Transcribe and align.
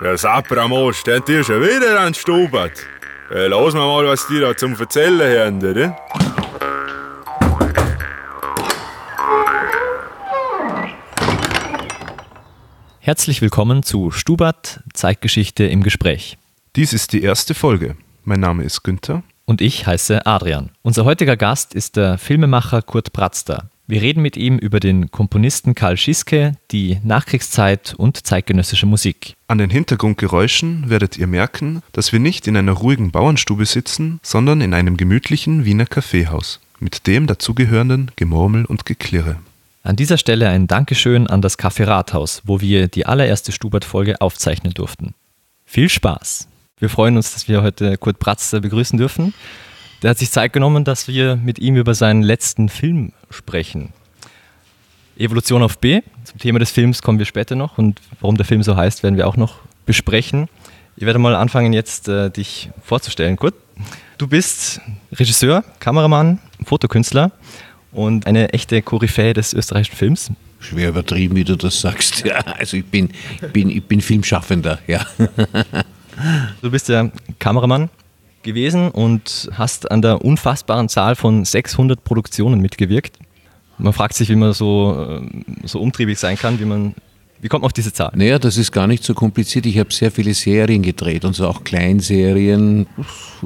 Der 0.00 0.18
Sapramos, 0.18 0.96
steht 0.96 1.28
dir 1.28 1.44
schon 1.44 1.62
wieder 1.62 2.00
an 2.00 2.12
Stubert. 2.14 2.72
Äh, 3.30 3.46
lass 3.46 3.74
mal 3.74 3.86
mal, 3.86 4.04
was 4.06 4.26
die 4.26 4.40
da 4.40 4.56
zum 4.56 4.74
Erzählen 4.74 5.38
haben, 5.38 5.70
oder? 5.70 5.96
Herzlich 12.98 13.40
willkommen 13.40 13.84
zu 13.84 14.10
Stubert 14.10 14.80
Zeitgeschichte 14.92 15.64
im 15.64 15.84
Gespräch. 15.84 16.38
Dies 16.74 16.92
ist 16.92 17.12
die 17.12 17.22
erste 17.22 17.54
Folge. 17.54 17.96
Mein 18.24 18.40
Name 18.40 18.64
ist 18.64 18.82
Günther. 18.82 19.22
Und 19.44 19.60
ich 19.60 19.86
heiße 19.86 20.26
Adrian. 20.26 20.70
Unser 20.82 21.04
heutiger 21.04 21.36
Gast 21.36 21.72
ist 21.72 21.96
der 21.96 22.18
Filmemacher 22.18 22.82
Kurt 22.82 23.12
Bratzter. 23.12 23.70
Wir 23.86 24.00
reden 24.00 24.22
mit 24.22 24.38
ihm 24.38 24.56
über 24.56 24.80
den 24.80 25.10
Komponisten 25.10 25.74
Karl 25.74 25.98
Schiske, 25.98 26.52
die 26.70 27.00
Nachkriegszeit 27.02 27.94
und 27.94 28.26
zeitgenössische 28.26 28.86
Musik. 28.86 29.34
An 29.46 29.58
den 29.58 29.68
Hintergrundgeräuschen 29.68 30.88
werdet 30.88 31.18
ihr 31.18 31.26
merken, 31.26 31.82
dass 31.92 32.10
wir 32.10 32.18
nicht 32.18 32.46
in 32.46 32.56
einer 32.56 32.72
ruhigen 32.72 33.10
Bauernstube 33.10 33.66
sitzen, 33.66 34.20
sondern 34.22 34.62
in 34.62 34.72
einem 34.72 34.96
gemütlichen 34.96 35.66
Wiener 35.66 35.84
Kaffeehaus 35.84 36.60
mit 36.80 37.06
dem 37.06 37.26
dazugehörenden 37.26 38.10
Gemurmel 38.16 38.64
und 38.64 38.86
Geklirre. 38.86 39.36
An 39.82 39.96
dieser 39.96 40.16
Stelle 40.16 40.48
ein 40.48 40.66
Dankeschön 40.66 41.26
an 41.26 41.42
das 41.42 41.58
Café 41.58 41.86
Rathaus, 41.86 42.40
wo 42.44 42.62
wir 42.62 42.88
die 42.88 43.04
allererste 43.04 43.52
Stubert-Folge 43.52 44.18
aufzeichnen 44.22 44.72
durften. 44.72 45.12
Viel 45.66 45.90
Spaß! 45.90 46.48
Wir 46.78 46.88
freuen 46.88 47.18
uns, 47.18 47.34
dass 47.34 47.48
wir 47.48 47.62
heute 47.62 47.98
Kurt 47.98 48.18
Bratzter 48.18 48.60
begrüßen 48.60 48.98
dürfen. 48.98 49.34
Der 50.04 50.10
hat 50.10 50.18
sich 50.18 50.30
Zeit 50.30 50.52
genommen, 50.52 50.84
dass 50.84 51.08
wir 51.08 51.36
mit 51.36 51.58
ihm 51.58 51.76
über 51.76 51.94
seinen 51.94 52.22
letzten 52.22 52.68
Film 52.68 53.12
sprechen. 53.30 53.94
Evolution 55.16 55.62
auf 55.62 55.78
B. 55.78 56.02
Zum 56.24 56.38
Thema 56.38 56.58
des 56.58 56.70
Films 56.72 57.00
kommen 57.00 57.18
wir 57.18 57.24
später 57.24 57.56
noch 57.56 57.78
und 57.78 58.02
warum 58.20 58.36
der 58.36 58.44
Film 58.44 58.62
so 58.62 58.76
heißt, 58.76 59.02
werden 59.02 59.16
wir 59.16 59.26
auch 59.26 59.38
noch 59.38 59.60
besprechen. 59.86 60.50
Ich 60.96 61.06
werde 61.06 61.18
mal 61.18 61.34
anfangen, 61.34 61.72
jetzt 61.72 62.08
äh, 62.08 62.28
dich 62.28 62.68
vorzustellen, 62.82 63.36
Kurt. 63.36 63.54
Du 64.18 64.26
bist 64.26 64.82
Regisseur, 65.10 65.64
Kameramann, 65.80 66.38
Fotokünstler 66.66 67.30
und 67.90 68.26
eine 68.26 68.52
echte 68.52 68.82
Koryphäe 68.82 69.32
des 69.32 69.54
österreichischen 69.54 69.96
Films. 69.96 70.30
Schwer 70.60 70.90
übertrieben, 70.90 71.34
wie 71.34 71.44
du 71.44 71.56
das 71.56 71.80
sagst. 71.80 72.26
Ja, 72.26 72.40
also 72.40 72.76
ich 72.76 72.84
bin, 72.84 73.08
bin, 73.54 73.70
ich 73.70 73.84
bin 73.84 74.02
Filmschaffender, 74.02 74.80
ja. 74.86 75.06
Du 76.60 76.70
bist 76.70 76.90
ja 76.90 77.10
Kameramann, 77.38 77.88
gewesen 78.44 78.90
und 78.90 79.50
hast 79.54 79.90
an 79.90 80.02
der 80.02 80.24
unfassbaren 80.24 80.88
Zahl 80.88 81.16
von 81.16 81.44
600 81.44 82.04
Produktionen 82.04 82.60
mitgewirkt. 82.60 83.18
Man 83.78 83.92
fragt 83.92 84.14
sich, 84.14 84.28
wie 84.28 84.36
man 84.36 84.52
so, 84.52 85.20
äh, 85.20 85.66
so 85.66 85.80
umtriebig 85.80 86.18
sein 86.18 86.38
kann, 86.38 86.60
wie 86.60 86.64
man 86.64 86.94
wie 87.44 87.48
kommt 87.48 87.60
man 87.60 87.66
auf 87.66 87.74
diese 87.74 87.92
Zahl? 87.92 88.10
Naja, 88.14 88.38
das 88.38 88.56
ist 88.56 88.72
gar 88.72 88.86
nicht 88.86 89.04
so 89.04 89.12
kompliziert. 89.12 89.66
Ich 89.66 89.78
habe 89.78 89.92
sehr 89.92 90.10
viele 90.10 90.32
Serien 90.32 90.80
gedreht 90.80 91.26
und 91.26 91.34
so 91.34 91.46
auch 91.46 91.62
Kleinserien. 91.62 92.86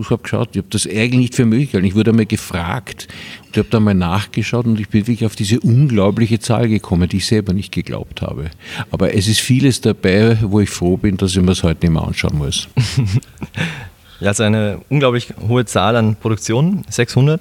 Ich 0.01 0.09
habe 0.09 0.23
geschaut, 0.23 0.51
ich 0.53 0.59
habe 0.59 0.69
das 0.71 0.87
eigentlich 0.87 1.19
nicht 1.19 1.35
für 1.35 1.45
möglich 1.45 1.73
gehalten. 1.73 1.89
Ich 1.89 1.97
wurde 1.97 2.11
einmal 2.11 2.27
gefragt 2.27 3.09
und 3.47 3.51
ich 3.51 3.59
habe 3.59 3.71
da 3.71 3.81
mal 3.81 3.95
nachgeschaut 3.95 4.67
und 4.67 4.79
ich 4.79 4.89
bin 4.89 5.01
wirklich 5.09 5.27
auf 5.27 5.35
diese 5.35 5.59
unglaubliche 5.59 6.39
Zahl 6.39 6.69
gekommen, 6.69 7.09
die 7.09 7.17
ich 7.17 7.27
selber 7.27 7.53
nicht 7.53 7.73
geglaubt 7.73 8.23
habe. 8.23 8.51
Aber 8.93 9.15
es 9.15 9.27
ist 9.27 9.41
vieles 9.41 9.81
dabei, 9.81 10.39
wo 10.43 10.61
ich 10.61 10.71
froh 10.71 10.97
bin, 10.97 11.17
dass 11.17 11.33
ich 11.33 11.39
mir 11.39 11.47
das 11.47 11.65
heute 11.65 11.85
nicht 11.85 11.95
mehr 11.95 12.05
anschauen 12.05 12.39
muss. 12.39 12.69
Ja, 14.21 14.29
also 14.29 14.43
eine 14.43 14.81
unglaublich 14.89 15.33
hohe 15.49 15.65
Zahl 15.65 15.97
an 15.97 16.17
Produktionen, 16.17 16.85
600. 16.91 17.41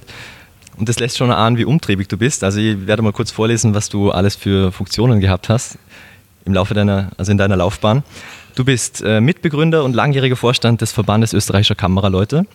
Und 0.78 0.88
das 0.88 1.00
lässt 1.00 1.18
schon 1.18 1.32
ahnen, 1.32 1.58
wie 1.58 1.66
umtriebig 1.66 2.08
du 2.08 2.18
bist. 2.18 2.44
Also 2.44 2.60
ich 2.60 2.86
werde 2.86 3.02
mal 3.02 3.14
kurz 3.14 3.32
vorlesen, 3.32 3.74
was 3.74 3.90
du 3.90 4.12
alles 4.12 4.36
für 4.36 4.72
Funktionen 4.72 5.20
gehabt 5.20 5.50
hast 5.50 5.80
im 6.46 6.54
Laufe 6.54 6.74
deiner, 6.74 7.10
also 7.18 7.32
in 7.32 7.38
deiner 7.38 7.58
Laufbahn. 7.58 8.04
Du 8.56 8.64
bist 8.64 9.02
äh, 9.02 9.20
Mitbegründer 9.22 9.84
und 9.84 9.94
langjähriger 9.94 10.36
Vorstand 10.36 10.82
des 10.82 10.92
Verbandes 10.92 11.34
österreichischer 11.34 11.76
Kameraleute, 11.76 12.46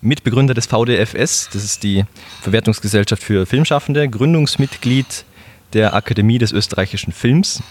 Mitbegründer 0.00 0.54
des 0.54 0.66
VDFS, 0.66 1.48
das 1.52 1.64
ist 1.64 1.82
die 1.82 2.04
Verwertungsgesellschaft 2.42 3.22
für 3.22 3.46
Filmschaffende, 3.46 4.08
Gründungsmitglied 4.08 5.24
der 5.72 5.94
Akademie 5.94 6.38
des 6.38 6.52
österreichischen 6.52 7.12
Films. 7.12 7.62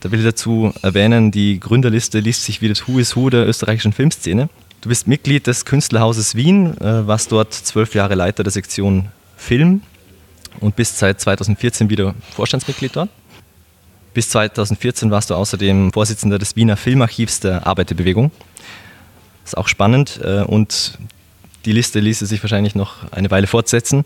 Da 0.00 0.10
will 0.10 0.20
ich 0.20 0.24
dazu 0.24 0.72
erwähnen, 0.82 1.30
die 1.30 1.58
Gründerliste 1.58 2.20
liest 2.20 2.44
sich 2.44 2.62
wie 2.62 2.68
das 2.68 2.86
Who 2.86 2.98
is 2.98 3.16
Who 3.16 3.30
der 3.30 3.46
österreichischen 3.46 3.92
Filmszene. 3.92 4.48
Du 4.80 4.88
bist 4.88 5.06
Mitglied 5.06 5.46
des 5.46 5.66
Künstlerhauses 5.66 6.34
Wien, 6.36 6.74
äh, 6.80 7.06
warst 7.06 7.32
dort 7.32 7.52
zwölf 7.52 7.94
Jahre 7.94 8.14
Leiter 8.14 8.42
der 8.42 8.50
Sektion 8.50 9.08
Film 9.36 9.82
und 10.60 10.74
bist 10.74 10.96
seit 10.96 11.20
2014 11.20 11.90
wieder 11.90 12.14
Vorstandsmitglied 12.34 12.96
dort. 12.96 13.10
Bis 14.14 14.30
2014 14.30 15.10
warst 15.10 15.28
du 15.28 15.34
außerdem 15.34 15.92
Vorsitzender 15.92 16.38
des 16.38 16.56
Wiener 16.56 16.78
Filmarchivs 16.78 17.40
der 17.40 17.66
Arbeiterbewegung. 17.66 18.30
Ist 19.44 19.58
auch 19.58 19.68
spannend 19.68 20.18
äh, 20.24 20.44
und 20.44 20.98
die 21.66 21.72
Liste 21.72 22.00
ließe 22.00 22.24
sich 22.24 22.42
wahrscheinlich 22.42 22.74
noch 22.74 23.12
eine 23.12 23.30
Weile 23.30 23.46
fortsetzen. 23.46 24.04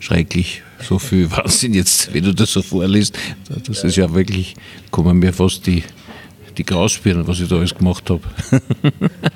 Schrecklich, 0.00 0.62
so 0.82 0.98
viel 0.98 1.30
Wahnsinn 1.30 1.72
jetzt, 1.72 2.12
wenn 2.12 2.24
du 2.24 2.34
das 2.34 2.52
so 2.52 2.60
vorliest. 2.60 3.18
Das 3.48 3.82
ist 3.82 3.96
ja 3.96 4.12
wirklich, 4.12 4.54
kommen 4.90 5.18
mir 5.18 5.32
fast 5.32 5.66
die 5.66 5.82
die 6.58 6.64
Grauspirnen, 6.64 7.26
was 7.26 7.40
ich 7.40 7.48
da 7.48 7.56
alles 7.56 7.74
gemacht 7.74 8.08
habe. 8.10 8.22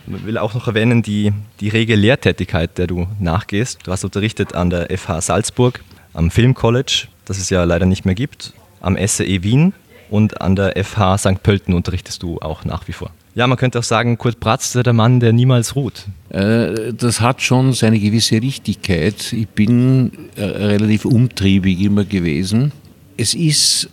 Man 0.06 0.26
will 0.26 0.38
auch 0.38 0.54
noch 0.54 0.66
erwähnen, 0.66 1.02
die, 1.02 1.32
die 1.60 1.68
rege 1.68 1.94
Lehrtätigkeit, 1.94 2.78
der 2.78 2.86
du 2.86 3.06
nachgehst. 3.20 3.80
Du 3.84 3.92
hast 3.92 4.04
unterrichtet 4.04 4.54
an 4.54 4.70
der 4.70 4.96
FH 4.96 5.20
Salzburg, 5.20 5.82
am 6.14 6.30
Film 6.30 6.54
College, 6.54 7.08
das 7.24 7.38
es 7.38 7.50
ja 7.50 7.64
leider 7.64 7.86
nicht 7.86 8.04
mehr 8.04 8.14
gibt, 8.14 8.52
am 8.80 8.96
SAE 8.96 9.42
Wien 9.42 9.72
und 10.10 10.40
an 10.40 10.56
der 10.56 10.82
FH 10.82 11.18
St. 11.18 11.42
Pölten 11.42 11.74
unterrichtest 11.74 12.22
du 12.22 12.38
auch 12.40 12.64
nach 12.64 12.88
wie 12.88 12.92
vor. 12.92 13.10
Ja, 13.34 13.46
man 13.46 13.56
könnte 13.56 13.78
auch 13.78 13.84
sagen, 13.84 14.18
Kurt 14.18 14.40
Bratz 14.40 14.74
ist 14.74 14.86
der 14.86 14.92
Mann, 14.92 15.20
der 15.20 15.32
niemals 15.32 15.76
ruht. 15.76 16.06
Äh, 16.30 16.92
das 16.92 17.20
hat 17.20 17.40
schon 17.40 17.72
seine 17.72 18.00
gewisse 18.00 18.42
Richtigkeit. 18.42 19.32
Ich 19.32 19.48
bin 19.48 20.10
äh, 20.34 20.42
relativ 20.42 21.04
umtriebig 21.04 21.80
immer 21.80 22.04
gewesen. 22.04 22.72
Es 23.16 23.34
ist 23.34 23.90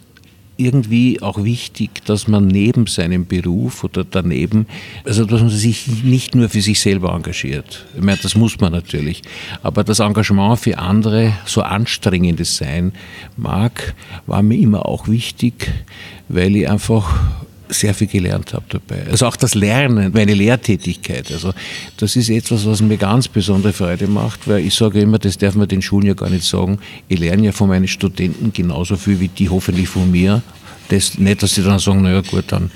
irgendwie 0.58 1.22
auch 1.22 1.44
wichtig, 1.44 2.04
dass 2.06 2.28
man 2.28 2.48
neben 2.48 2.88
seinem 2.88 3.26
Beruf 3.26 3.84
oder 3.84 4.04
daneben, 4.04 4.68
also 5.04 5.26
dass 5.26 5.42
man 5.42 5.50
sich 5.50 5.88
nicht 6.04 6.36
nur 6.36 6.50
für 6.50 6.62
sich 6.62 6.80
selber 6.80 7.14
engagiert. 7.14 7.86
Ich 7.96 8.04
meine, 8.04 8.20
das 8.22 8.36
muss 8.36 8.60
man 8.60 8.72
natürlich. 8.72 9.22
Aber 9.64 9.84
das 9.84 10.00
Engagement 10.00 10.60
für 10.60 10.78
andere, 10.78 11.34
so 11.46 11.62
anstrengend 11.62 12.40
es 12.40 12.58
sein 12.58 12.94
mag, 13.38 13.96
war 14.26 14.42
mir 14.44 14.58
immer 14.58 14.86
auch 14.86 15.08
wichtig, 15.08 15.72
weil 16.30 16.56
ich 16.56 16.70
einfach 16.70 17.20
sehr 17.70 17.94
viel 17.94 18.08
gelernt 18.08 18.54
habe 18.54 18.66
dabei. 18.70 19.10
Also 19.10 19.26
auch 19.26 19.36
das 19.36 19.56
Lernen, 19.56 20.12
meine 20.14 20.34
Lehrtätigkeit. 20.34 21.32
Also 21.32 21.54
das 21.98 22.16
ist 22.16 22.30
etwas, 22.30 22.66
was 22.66 22.82
mir 22.82 22.98
ganz 22.98 23.28
besondere 23.28 23.74
Freude 23.74 24.08
macht, 24.08 24.48
weil 24.48 24.66
ich 24.66 24.74
sage 24.74 25.02
immer, 25.02 25.20
das 25.20 25.38
darf 25.38 25.56
man 25.56 25.68
den 25.68 25.82
Schulen 25.82 26.08
ja 26.08 26.14
gar 26.14 26.30
nicht 26.30 26.46
sagen. 26.46 26.80
Ich 27.08 27.20
lerne 27.20 27.46
ja 27.46 27.52
von 27.52 27.70
meinen 27.70 27.88
Studenten 27.88 28.54
genauso 28.54 28.96
viel 28.96 29.20
wie 29.20 29.28
die 29.28 29.50
hoffentlich 29.50 29.88
von 29.88 30.10
mir 30.12 30.42
das 30.90 31.18
nicht, 31.18 31.42
dass 31.42 31.56
sie 31.56 31.64
dann 31.64 31.80
sagen, 31.80 32.02
naja 32.02 32.22
gut, 32.22 32.46
dann, 32.48 32.72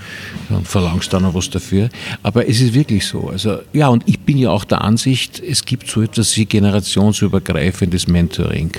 dann 0.50 0.64
verlangst 0.66 1.14
du 1.14 1.20
noch 1.20 1.34
was 1.34 1.50
dafür. 1.50 1.90
Aber 2.24 2.47
es 2.47 2.62
ist 2.62 2.74
wirklich 2.74 3.06
so. 3.06 3.30
Also, 3.30 3.59
ja, 3.74 3.88
und 3.88 4.03
ich 4.08 4.20
bin 4.20 4.38
ja 4.38 4.50
auch 4.50 4.64
der 4.64 4.81
Ansicht, 4.81 5.40
es 5.40 5.66
gibt 5.66 5.90
so 5.90 6.02
etwas 6.02 6.36
wie 6.38 6.46
generationsübergreifendes 6.46 8.08
Mentoring. 8.08 8.72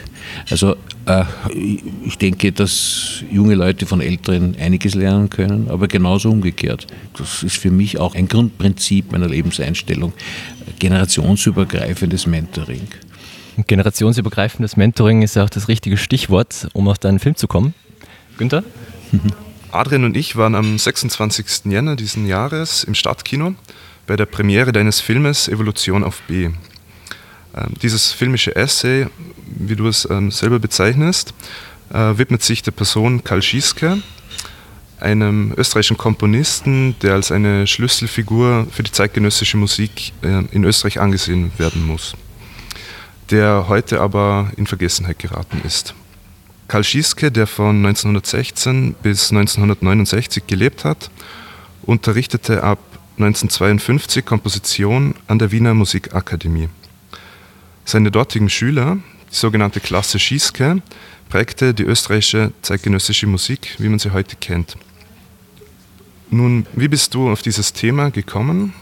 Also 0.50 0.76
äh, 1.06 1.24
ich 2.04 2.18
denke, 2.18 2.52
dass 2.52 3.24
junge 3.30 3.54
Leute 3.54 3.86
von 3.86 4.00
Älteren 4.00 4.56
einiges 4.58 4.94
lernen 4.94 5.30
können, 5.30 5.68
aber 5.70 5.88
genauso 5.88 6.30
umgekehrt. 6.30 6.86
Das 7.16 7.42
ist 7.42 7.56
für 7.56 7.70
mich 7.70 7.98
auch 7.98 8.14
ein 8.14 8.28
Grundprinzip 8.28 9.12
meiner 9.12 9.28
Lebenseinstellung. 9.28 10.12
Generationsübergreifendes 10.78 12.26
Mentoring. 12.26 12.88
Generationsübergreifendes 13.66 14.76
Mentoring 14.76 15.22
ist 15.22 15.36
ja 15.36 15.44
auch 15.44 15.50
das 15.50 15.68
richtige 15.68 15.96
Stichwort, 15.96 16.68
um 16.72 16.88
auf 16.88 16.98
deinen 16.98 17.18
Film 17.18 17.36
zu 17.36 17.46
kommen. 17.46 17.74
Günther? 18.38 18.64
Adrian 19.72 20.04
und 20.04 20.16
ich 20.16 20.36
waren 20.36 20.54
am 20.54 20.78
26. 20.78 21.66
Jänner 21.66 21.96
diesen 21.96 22.26
Jahres 22.26 22.84
im 22.84 22.94
Stadtkino 22.94 23.54
bei 24.06 24.16
der 24.16 24.26
Premiere 24.26 24.72
deines 24.72 25.00
Filmes 25.00 25.48
Evolution 25.48 26.02
auf 26.02 26.20
B. 26.22 26.50
Ähm, 27.54 27.74
dieses 27.82 28.12
filmische 28.12 28.54
Essay, 28.56 29.06
wie 29.46 29.76
du 29.76 29.86
es 29.86 30.08
ähm, 30.10 30.30
selber 30.30 30.58
bezeichnest, 30.58 31.34
äh, 31.92 32.18
widmet 32.18 32.42
sich 32.42 32.62
der 32.62 32.72
Person 32.72 33.24
Karl 33.24 33.42
Schieske, 33.42 34.02
einem 35.00 35.54
österreichischen 35.56 35.96
Komponisten, 35.96 36.96
der 37.00 37.14
als 37.14 37.32
eine 37.32 37.66
Schlüsselfigur 37.66 38.66
für 38.70 38.82
die 38.82 38.92
zeitgenössische 38.92 39.56
Musik 39.56 40.12
äh, 40.22 40.44
in 40.52 40.64
Österreich 40.64 41.00
angesehen 41.00 41.52
werden 41.58 41.86
muss, 41.86 42.14
der 43.30 43.66
heute 43.68 44.00
aber 44.00 44.50
in 44.56 44.66
Vergessenheit 44.66 45.18
geraten 45.18 45.62
ist. 45.64 45.94
Karl 46.70 46.84
Schieske, 46.84 47.32
der 47.32 47.48
von 47.48 47.84
1916 47.84 48.94
bis 49.02 49.32
1969 49.32 50.46
gelebt 50.46 50.84
hat, 50.84 51.10
unterrichtete 51.82 52.62
ab 52.62 52.78
1952 53.18 54.24
Komposition 54.24 55.16
an 55.26 55.40
der 55.40 55.50
Wiener 55.50 55.74
Musikakademie. 55.74 56.68
Seine 57.84 58.12
dortigen 58.12 58.48
Schüler, 58.48 58.98
die 59.32 59.34
sogenannte 59.34 59.80
Klasse 59.80 60.20
Schieske, 60.20 60.80
prägte 61.28 61.74
die 61.74 61.82
österreichische 61.82 62.52
zeitgenössische 62.62 63.26
Musik, 63.26 63.74
wie 63.78 63.88
man 63.88 63.98
sie 63.98 64.12
heute 64.12 64.36
kennt. 64.36 64.76
Nun, 66.30 66.66
wie 66.74 66.86
bist 66.86 67.14
du 67.14 67.32
auf 67.32 67.42
dieses 67.42 67.72
Thema 67.72 68.12
gekommen? 68.12 68.74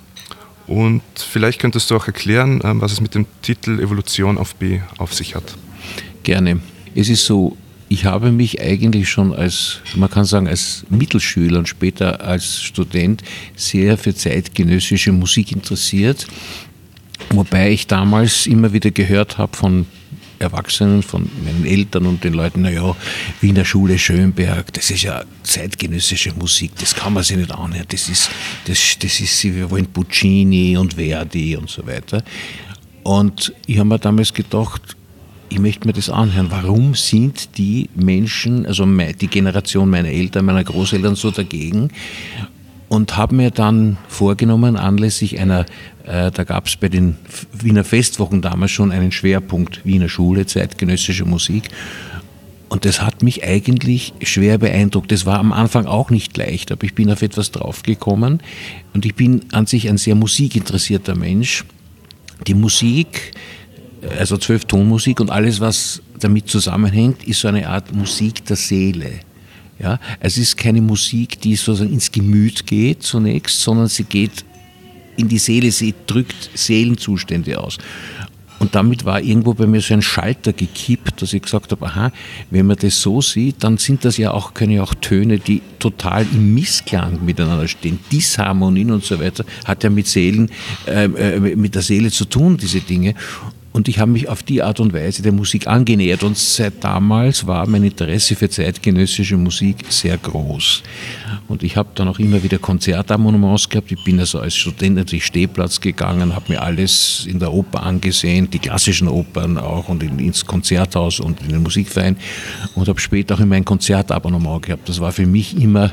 Und 0.67 1.01
vielleicht 1.17 1.59
könntest 1.59 1.91
du 1.91 1.97
auch 1.97 2.07
erklären, 2.07 2.61
ähm, 2.65 2.83
was 2.83 2.93
es 2.93 3.01
mit 3.01 3.15
dem 3.15 3.25
Titel 3.41 3.81
Evolution 3.81 4.37
auf 4.37 4.57
B 4.57 4.81
auf 4.99 5.15
sich 5.15 5.35
hat. 5.35 5.57
Gerne. 6.23 6.61
Es 6.95 7.09
ist 7.09 7.25
so, 7.25 7.57
ich 7.89 8.05
habe 8.05 8.33
mich 8.33 8.61
eigentlich 8.61 9.09
schon 9.09 9.33
als, 9.33 9.81
man 9.95 10.11
kann 10.11 10.25
sagen, 10.25 10.47
als 10.47 10.85
Mittelschüler 10.91 11.59
und 11.59 11.69
später 11.69 12.21
als 12.23 12.63
Student 12.63 13.23
sehr 13.57 13.97
für 13.97 14.15
zeitgenössische 14.15 15.13
Musik 15.13 15.53
interessiert. 15.53 16.27
Wobei 17.31 17.73
ich 17.73 17.87
damals 17.87 18.47
immer 18.47 18.73
wieder 18.73 18.91
gehört 18.91 19.39
habe 19.39 19.57
von 19.57 19.87
Erwachsenen, 20.39 21.03
von 21.03 21.29
meinen 21.45 21.67
Eltern 21.67 22.07
und 22.07 22.23
den 22.23 22.35
Leuten, 22.35 22.63
naja, 22.63 22.95
Wiener 23.41 23.65
Schule 23.65 23.99
Schönberg, 23.99 24.73
das 24.73 24.91
ist 24.91 25.03
ja 25.03 25.25
zeitgenössische 25.43 26.33
Musik, 26.33 26.73
das 26.79 26.95
kann 26.95 27.13
man 27.13 27.25
sich 27.25 27.37
nicht 27.37 27.51
anhören, 27.51 27.87
das 27.89 28.09
ist, 28.09 28.31
das, 28.67 28.97
das 29.01 29.19
ist, 29.19 29.43
wir 29.45 29.69
wollen 29.71 29.87
Puccini 29.87 30.77
und 30.77 30.95
Verdi 30.95 31.57
und 31.57 31.69
so 31.69 31.85
weiter. 31.87 32.23
Und 33.03 33.53
ich 33.67 33.79
habe 33.79 33.89
mir 33.89 33.99
damals 33.99 34.33
gedacht, 34.33 34.98
ich 35.49 35.59
möchte 35.59 35.87
mir 35.87 35.95
das 35.95 36.11
anhören. 36.11 36.49
Warum 36.51 36.95
sind 36.95 37.57
die 37.59 37.89
Menschen, 37.95 38.67
also 38.67 38.85
die 38.85 39.27
Generation 39.29 39.89
meiner 39.89 40.09
Eltern, 40.09 40.45
meiner 40.45 40.65
Großeltern 40.65 41.15
so 41.15 41.31
dagegen? 41.31 41.91
Und 42.89 43.19
habe 43.19 43.35
mir 43.35 43.51
dann 43.51 43.99
vorgenommen, 44.09 44.77
anlässlich 44.77 45.39
einer 45.39 45.67
äh, 46.09 46.31
da 46.31 46.45
gab 46.45 46.67
es 46.67 46.77
bei 46.77 46.89
den 46.89 47.17
Wiener 47.53 47.85
Festwochen 47.85 48.41
damals 48.41 48.71
schon 48.71 48.93
einen 48.93 49.13
Schwerpunkt 49.13 49.85
Wiener 49.85 50.09
Schule, 50.09 50.47
zeitgenössische 50.47 51.27
Musik. 51.27 51.69
Und 52.71 52.85
das 52.87 53.03
hat 53.03 53.23
mich 53.23 53.45
eigentlich 53.45 54.15
schwer 54.23 54.59
beeindruckt. 54.59 55.13
Das 55.13 55.27
war 55.27 55.39
am 55.39 55.53
Anfang 55.53 55.87
auch 55.87 56.11
nicht 56.11 56.37
leicht, 56.37 56.73
aber 56.73 56.85
ich 56.85 56.95
bin 56.95 57.11
auf 57.11 57.23
etwas 57.23 57.51
draufgekommen. 57.51 58.43
Und 58.95 59.05
ich 59.05 59.15
bin 59.15 59.45
an 59.53 59.67
sich 59.67 59.89
ein 59.89 59.99
sehr 59.99 60.15
musikinteressierter 60.15 61.15
Mensch. 61.15 61.65
Die 62.47 62.55
Musik, 62.55 63.33
also 64.19 64.37
zwölf 64.37 64.65
Tonmusik 64.65 65.21
und 65.21 65.31
alles, 65.31 65.61
was 65.61 66.03
damit 66.19 66.49
zusammenhängt, 66.49 67.25
ist 67.25 67.41
so 67.41 67.49
eine 67.49 67.69
Art 67.69 67.95
Musik 67.95 68.45
der 68.45 68.57
Seele. 68.57 69.21
Ja, 69.79 70.01
es 70.19 70.39
ist 70.39 70.57
keine 70.57 70.83
Musik, 70.83 71.41
die 71.41 71.55
sozusagen 71.55 71.93
ins 71.93 72.11
Gemüt 72.11 72.67
geht 72.67 73.03
zunächst, 73.05 73.61
sondern 73.61 73.87
sie 73.87 74.05
geht 74.05 74.45
in 75.17 75.29
die 75.29 75.39
Seele, 75.39 75.71
sie 75.71 75.95
drückt 76.07 76.51
Seelenzustände 76.55 77.61
aus. 77.61 77.79
Und 78.59 78.75
damit 78.75 79.05
war 79.05 79.21
irgendwo 79.21 79.55
bei 79.55 79.67
mir 79.67 79.81
so 79.81 79.95
ein 79.95 80.03
Schalter 80.03 80.53
gekippt, 80.53 81.23
dass 81.23 81.33
ich 81.33 81.43
gesagt 81.43 81.71
habe, 81.71 81.87
aha, 81.87 82.11
wenn 82.51 82.67
man 82.67 82.77
das 82.77 83.01
so 83.01 83.21
sieht, 83.21 83.63
dann 83.63 83.79
sind 83.79 84.05
das 84.05 84.17
ja 84.17 84.33
auch, 84.33 84.53
können 84.53 84.73
ja 84.73 84.83
auch 84.83 84.95
Töne, 84.95 85.39
die 85.39 85.63
total 85.79 86.27
im 86.33 86.55
Missklang 86.55 87.25
miteinander 87.25 87.69
stehen. 87.69 88.01
Disharmonien 88.11 88.91
und 88.91 89.05
so 89.05 89.21
weiter 89.21 89.45
hat 89.65 89.85
ja 89.85 89.91
mit 89.91 90.09
Seelen, 90.09 90.51
äh, 90.87 91.05
äh 91.05 91.57
mit 91.57 91.75
der 91.75 91.83
Seele 91.83 92.11
zu 92.11 92.25
tun, 92.25 92.57
diese 92.57 92.81
Dinge. 92.81 93.15
Und 93.73 93.87
ich 93.87 93.99
habe 93.99 94.11
mich 94.11 94.29
auf 94.29 94.43
die 94.43 94.63
Art 94.63 94.81
und 94.81 94.93
Weise 94.93 95.23
der 95.23 95.33
Musik 95.33 95.67
angenähert. 95.67 96.23
Und 96.23 96.37
seit 96.37 96.83
damals 96.83 97.47
war 97.47 97.67
mein 97.69 97.85
Interesse 97.85 98.35
für 98.35 98.49
zeitgenössische 98.49 99.37
Musik 99.37 99.85
sehr 99.89 100.17
groß. 100.17 100.83
Und 101.49 101.63
ich 101.63 101.77
habe 101.77 101.91
dann 101.95 102.09
auch 102.09 102.19
immer 102.19 102.43
wieder 102.43 102.59
Konzertabonnements 102.59 103.69
gehabt. 103.69 103.93
Ich 103.93 104.03
bin 104.05 104.19
also 104.21 104.41
als 104.41 104.57
Student 104.57 104.97
natürlich 104.97 105.27
Stehplatz 105.27 105.81
gegangen, 105.81 106.35
habe 106.35 106.53
mir 106.53 106.63
alles 106.63 107.27
in 107.29 107.39
der 107.39 107.53
Oper 107.53 107.83
angesehen, 107.83 108.51
die 108.51 108.59
klassischen 108.59 109.09
Opern 109.09 109.59
auch 109.59 109.89
und 109.89 110.03
ins 110.03 110.45
Konzerthaus 110.45 111.21
und 111.21 111.41
in 111.43 111.49
den 111.49 111.63
Musikverein. 111.63 112.17
Und 112.75 112.89
habe 112.89 113.01
später 113.01 113.35
auch 113.35 113.41
immer 113.41 113.57
ein 113.57 113.65
Konzertabonnement 113.65 114.63
gehabt. 114.63 114.89
Das 114.89 115.01
war 115.01 115.13
für 115.13 115.27
mich 115.27 115.57
immer 115.61 115.91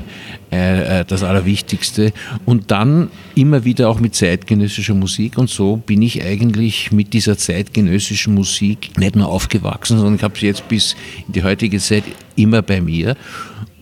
äh, 0.51 1.01
äh, 1.01 1.05
das 1.05 1.23
Allerwichtigste. 1.23 2.13
Und 2.45 2.71
dann 2.71 3.09
immer 3.35 3.65
wieder 3.65 3.89
auch 3.89 3.99
mit 3.99 4.15
zeitgenössischer 4.15 4.93
Musik. 4.93 5.37
Und 5.37 5.49
so 5.49 5.77
bin 5.77 6.01
ich 6.01 6.23
eigentlich 6.23 6.91
mit 6.91 7.13
dieser 7.13 7.37
Zeit 7.37 7.64
zeitgenössischen 7.65 8.33
Musik 8.33 8.97
nicht 8.97 9.15
nur 9.15 9.27
aufgewachsen, 9.27 9.97
sondern 9.97 10.15
ich 10.15 10.23
habe 10.23 10.37
sie 10.37 10.45
jetzt 10.47 10.67
bis 10.67 10.95
in 11.27 11.33
die 11.33 11.43
heutige 11.43 11.79
Zeit 11.79 12.03
immer 12.35 12.61
bei 12.61 12.81
mir. 12.81 13.15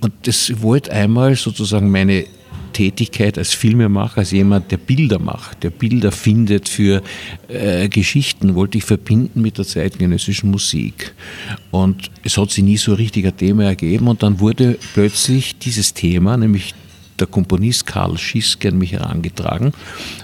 Und 0.01 0.13
das 0.24 0.62
wollte 0.62 0.91
einmal 0.91 1.35
sozusagen 1.35 1.89
meine 1.89 2.25
Tätigkeit 2.74 3.38
als 3.38 3.53
Filmemacher, 3.53 4.19
als 4.19 4.31
jemand, 4.31 4.71
der 4.71 4.77
Bilder 4.77 5.19
macht, 5.19 5.63
der 5.63 5.69
Bilder 5.69 6.12
findet 6.12 6.68
für 6.68 7.03
äh, 7.47 7.88
Geschichten, 7.88 8.56
wollte 8.56 8.80
ich 8.80 8.83
verbinden 8.83 9.41
mit 9.41 9.59
der 9.59 9.65
zeitgenössischen 9.65 10.50
Musik. 10.50 11.13
Und 11.69 12.09
es 12.24 12.38
hat 12.38 12.50
sich 12.50 12.63
nie 12.63 12.77
so 12.77 12.95
richtig 12.95 13.27
ein 13.27 13.38
Thema 13.38 13.65
ergeben 13.65 14.07
und 14.07 14.24
dann 14.24 14.39
wurde 14.39 14.80
plötzlich 14.94 15.57
dieses 15.59 15.94
Thema, 15.94 16.35
nämlich 16.35 16.74
der 17.19 17.27
Komponist 17.27 17.85
Karl 17.85 18.18
Schiske 18.18 18.69
an 18.69 18.80
mich 18.80 18.94
herangetragen. 18.94 19.71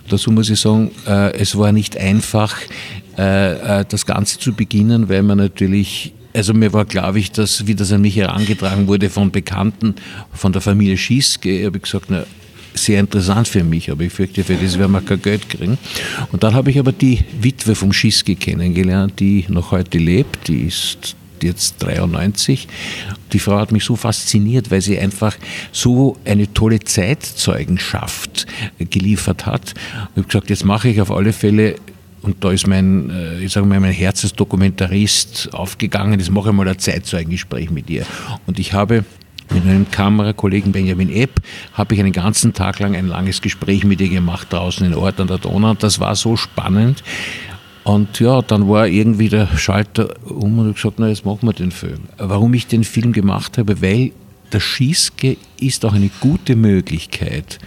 Dazu 0.10 0.32
muss 0.32 0.50
ich 0.50 0.60
sagen, 0.60 0.92
äh, 1.08 1.34
es 1.34 1.56
war 1.56 1.72
nicht 1.72 1.98
einfach, 1.98 2.56
äh, 3.20 3.82
äh, 3.82 3.86
das 3.88 4.06
Ganze 4.06 4.40
zu 4.40 4.54
beginnen, 4.54 5.10
weil 5.10 5.24
man 5.24 5.38
natürlich 5.38 6.14
also 6.34 6.54
mir 6.54 6.72
war 6.72 6.86
glaube 6.86 7.20
ich, 7.20 7.32
dass, 7.32 7.68
wie 7.68 7.76
das 7.76 7.92
an 7.92 8.02
mich 8.02 8.16
herangetragen 8.16 8.88
wurde 8.88 9.10
von 9.10 9.30
Bekannten 9.30 9.96
von 10.32 10.54
der 10.54 10.62
Familie 10.62 10.96
Schieske, 10.96 11.66
habe 11.66 11.78
ich 11.78 11.84
gesagt, 11.84 12.06
na, 12.10 12.24
sehr 12.76 13.02
interessant 13.02 13.48
für 13.50 13.64
mich, 13.64 13.92
aber 13.92 14.04
ich 14.04 14.14
fürchte, 14.14 14.44
für 14.44 14.56
das 14.56 14.80
werden 14.80 14.94
wir 14.94 15.02
kein 15.02 15.22
Geld 15.22 15.50
kriegen. 15.50 15.78
Und 16.32 16.44
dann 16.44 16.54
habe 16.54 16.70
ich 16.70 16.80
aber 16.80 16.94
die 16.94 17.20
Witwe 17.42 17.76
vom 17.76 17.92
Schiske 17.92 18.36
kennengelernt, 18.36 19.20
die 19.20 19.44
noch 19.50 19.72
heute 19.72 19.98
lebt, 19.98 20.48
die 20.48 20.62
ist 20.62 21.18
jetzt 21.44 21.76
93. 21.80 22.68
Die 23.34 23.40
Frau 23.40 23.58
hat 23.58 23.74
mich 23.74 23.84
so 23.84 23.96
fasziniert, 23.96 24.72
weil 24.72 24.82
sie 24.82 24.98
einfach 24.98 25.36
so 25.74 26.16
eine 26.26 26.54
tolle 26.54 26.80
Zeitzeugenschaft 26.80 28.46
geliefert 28.78 29.46
hat. 29.46 29.74
Ich 30.12 30.18
habe 30.18 30.28
gesagt, 30.28 30.50
jetzt 30.50 30.64
mache 30.64 30.90
ich 30.90 31.02
auf 31.02 31.12
alle 31.12 31.34
Fälle 31.34 31.76
und 32.22 32.44
da 32.44 32.52
ist 32.52 32.68
mein, 32.68 33.10
äh, 33.10 33.40
ich 33.40 33.54
sage 33.54 33.66
mal, 33.66 33.80
mein 33.80 33.94
Herz 33.94 34.24
als 34.24 34.34
Dokumentarist 34.34 35.50
aufgegangen. 35.54 36.20
Das 36.20 36.30
mache 36.30 36.50
ich 36.50 36.56
mal 36.56 36.68
ein 36.68 36.78
Zeitzeugengespräch 36.78 37.72
mit 37.72 37.90
ihr. 37.90 38.06
Und 38.46 38.60
ich 38.60 38.74
habe 38.74 39.06
mit 39.52 39.66
meinem 39.66 39.90
Kamerakollegen 39.90 40.72
Benjamin 40.72 41.12
Epp 41.12 41.42
habe 41.74 41.96
ich 41.96 42.00
einen 42.00 42.12
ganzen 42.12 42.54
Tag 42.54 42.80
lang 42.80 42.96
ein 42.96 43.08
langes 43.08 43.42
Gespräch 43.42 43.84
mit 43.84 44.00
ihr 44.02 44.10
gemacht 44.10 44.52
draußen 44.52 44.86
in 44.86 44.94
Ort 44.94 45.20
an 45.20 45.28
der 45.28 45.40
Donau. 45.40 45.72
Und 45.72 45.82
das 45.82 46.00
war 46.00 46.16
so 46.16 46.36
spannend. 46.36 47.04
Und 47.84 48.20
ja, 48.20 48.42
dann 48.42 48.70
war 48.70 48.88
irgendwie 48.88 49.30
der 49.30 49.48
Schalter 49.58 50.14
um 50.30 50.60
und 50.60 50.70
ich 50.70 50.76
gesagt, 50.76 51.00
na 51.00 51.08
jetzt 51.08 51.26
machen 51.26 51.48
wir 51.48 51.54
den 51.54 51.72
Film. 51.72 52.02
Warum 52.18 52.54
ich 52.54 52.68
den 52.68 52.84
Film 52.84 53.14
gemacht 53.14 53.58
habe, 53.58 53.82
weil 53.82 54.12
der 54.52 54.60
Schießke 54.60 55.38
ist 55.60 55.86
auch 55.86 55.94
eine 55.94 56.10
gute 56.20 56.56
Möglichkeit, 56.56 57.60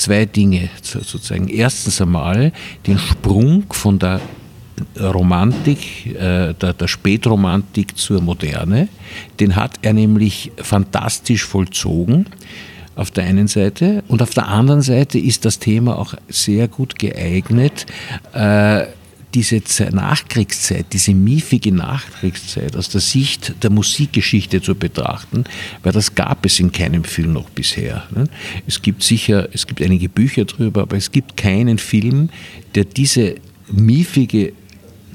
zwei 0.00 0.24
Dinge 0.24 0.70
sozusagen. 0.82 1.48
Erstens 1.48 2.00
einmal 2.00 2.52
den 2.86 2.98
Sprung 2.98 3.64
von 3.70 3.98
der 3.98 4.20
Romantik, 4.98 6.06
äh, 6.06 6.54
der, 6.54 6.72
der 6.72 6.88
Spätromantik 6.88 7.96
zur 7.98 8.22
Moderne, 8.22 8.88
den 9.38 9.56
hat 9.56 9.78
er 9.82 9.92
nämlich 9.92 10.52
fantastisch 10.56 11.44
vollzogen 11.44 12.26
auf 12.96 13.10
der 13.10 13.24
einen 13.24 13.46
Seite 13.46 14.02
und 14.08 14.22
auf 14.22 14.30
der 14.30 14.48
anderen 14.48 14.82
Seite 14.82 15.18
ist 15.18 15.44
das 15.44 15.58
Thema 15.58 15.98
auch 15.98 16.14
sehr 16.28 16.66
gut 16.68 16.98
geeignet, 16.98 17.86
äh, 18.32 18.86
diese 19.34 19.62
Nachkriegszeit, 19.92 20.86
diese 20.92 21.14
miefige 21.14 21.72
Nachkriegszeit 21.72 22.76
aus 22.76 22.88
der 22.88 23.00
Sicht 23.00 23.62
der 23.62 23.70
Musikgeschichte 23.70 24.60
zu 24.60 24.74
betrachten, 24.74 25.44
weil 25.82 25.92
das 25.92 26.14
gab 26.14 26.44
es 26.44 26.58
in 26.58 26.72
keinem 26.72 27.04
Film 27.04 27.32
noch 27.32 27.48
bisher. 27.50 28.04
Ne? 28.14 28.24
Es 28.66 28.82
gibt 28.82 29.02
sicher, 29.02 29.48
es 29.52 29.66
gibt 29.66 29.82
einige 29.82 30.08
Bücher 30.08 30.44
darüber, 30.44 30.82
aber 30.82 30.96
es 30.96 31.12
gibt 31.12 31.36
keinen 31.36 31.78
Film, 31.78 32.30
der 32.74 32.84
diese 32.84 33.36
miefige 33.70 34.52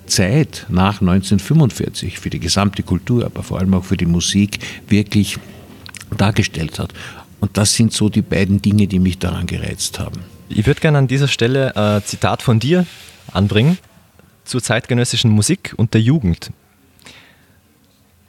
Zeit 0.07 0.65
nach 0.69 1.01
1945 1.01 2.19
für 2.19 2.29
die 2.29 2.39
gesamte 2.39 2.83
Kultur, 2.83 3.25
aber 3.25 3.43
vor 3.43 3.59
allem 3.59 3.73
auch 3.73 3.83
für 3.83 3.97
die 3.97 4.05
Musik 4.05 4.59
wirklich 4.87 5.37
dargestellt 6.15 6.79
hat. 6.79 6.93
Und 7.41 7.57
das 7.57 7.73
sind 7.73 7.91
so 7.91 8.09
die 8.09 8.21
beiden 8.21 8.61
Dinge, 8.61 8.87
die 8.87 8.99
mich 8.99 9.19
daran 9.19 9.45
gereizt 9.45 9.99
haben. 9.99 10.21
Ich 10.47 10.65
würde 10.67 10.79
gerne 10.79 10.99
an 10.99 11.07
dieser 11.07 11.27
Stelle 11.27 11.75
ein 11.75 12.03
Zitat 12.03 12.41
von 12.41 12.59
dir 12.59 12.85
anbringen 13.31 13.77
zur 14.45 14.61
zeitgenössischen 14.61 15.31
Musik 15.31 15.73
und 15.75 15.93
der 15.93 16.01
Jugend. 16.01 16.51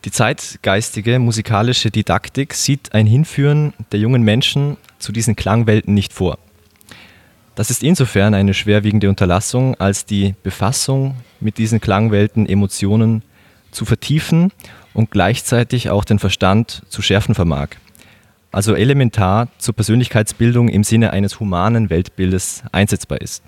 Die 0.04 0.11
zeitgeistige 0.11 1.18
musikalische 1.18 1.90
Didaktik 1.90 2.54
sieht 2.54 2.94
ein 2.94 3.06
Hinführen 3.06 3.73
der 3.92 4.00
jungen 4.00 4.23
Menschen 4.23 4.76
zu 4.99 5.12
diesen 5.12 5.37
Klangwelten 5.37 5.94
nicht 5.94 6.12
vor. 6.12 6.38
Das 7.56 7.70
ist 7.70 7.82
insofern 7.82 8.35
eine 8.35 8.54
schwerwiegende 8.54 9.08
Unterlassung, 9.08 9.75
als 9.76 10.04
die 10.04 10.35
Befassung 10.42 11.16
mit 11.40 11.58
diesen 11.58 11.80
Klangwelten 11.80 12.46
Emotionen 12.46 13.23
zu 13.70 13.85
vertiefen 13.85 14.52
und 14.94 15.11
gleichzeitig 15.11 15.90
auch 15.90 16.04
den 16.04 16.18
Verstand 16.18 16.82
zu 16.88 17.02
schärfen 17.02 17.35
vermag. 17.35 17.70
Also 18.52 18.75
elementar 18.75 19.49
zur 19.58 19.75
Persönlichkeitsbildung 19.75 20.68
im 20.68 20.85
Sinne 20.85 21.12
eines 21.12 21.40
humanen 21.40 21.90
Weltbildes 21.90 22.62
einsetzbar 22.73 23.20
ist. 23.20 23.42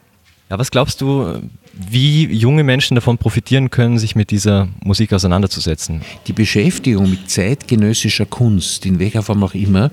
Ja, 0.50 0.58
was 0.58 0.70
glaubst 0.70 1.00
du, 1.00 1.40
wie 1.78 2.26
junge 2.26 2.64
Menschen 2.64 2.94
davon 2.94 3.18
profitieren 3.18 3.70
können, 3.70 3.98
sich 3.98 4.16
mit 4.16 4.30
dieser 4.30 4.68
Musik 4.82 5.12
auseinanderzusetzen? 5.12 6.02
Die 6.26 6.32
Beschäftigung 6.32 7.08
mit 7.10 7.30
zeitgenössischer 7.30 8.26
Kunst, 8.26 8.84
in 8.84 8.98
welcher 8.98 9.22
Form 9.22 9.44
auch 9.44 9.54
immer, 9.54 9.90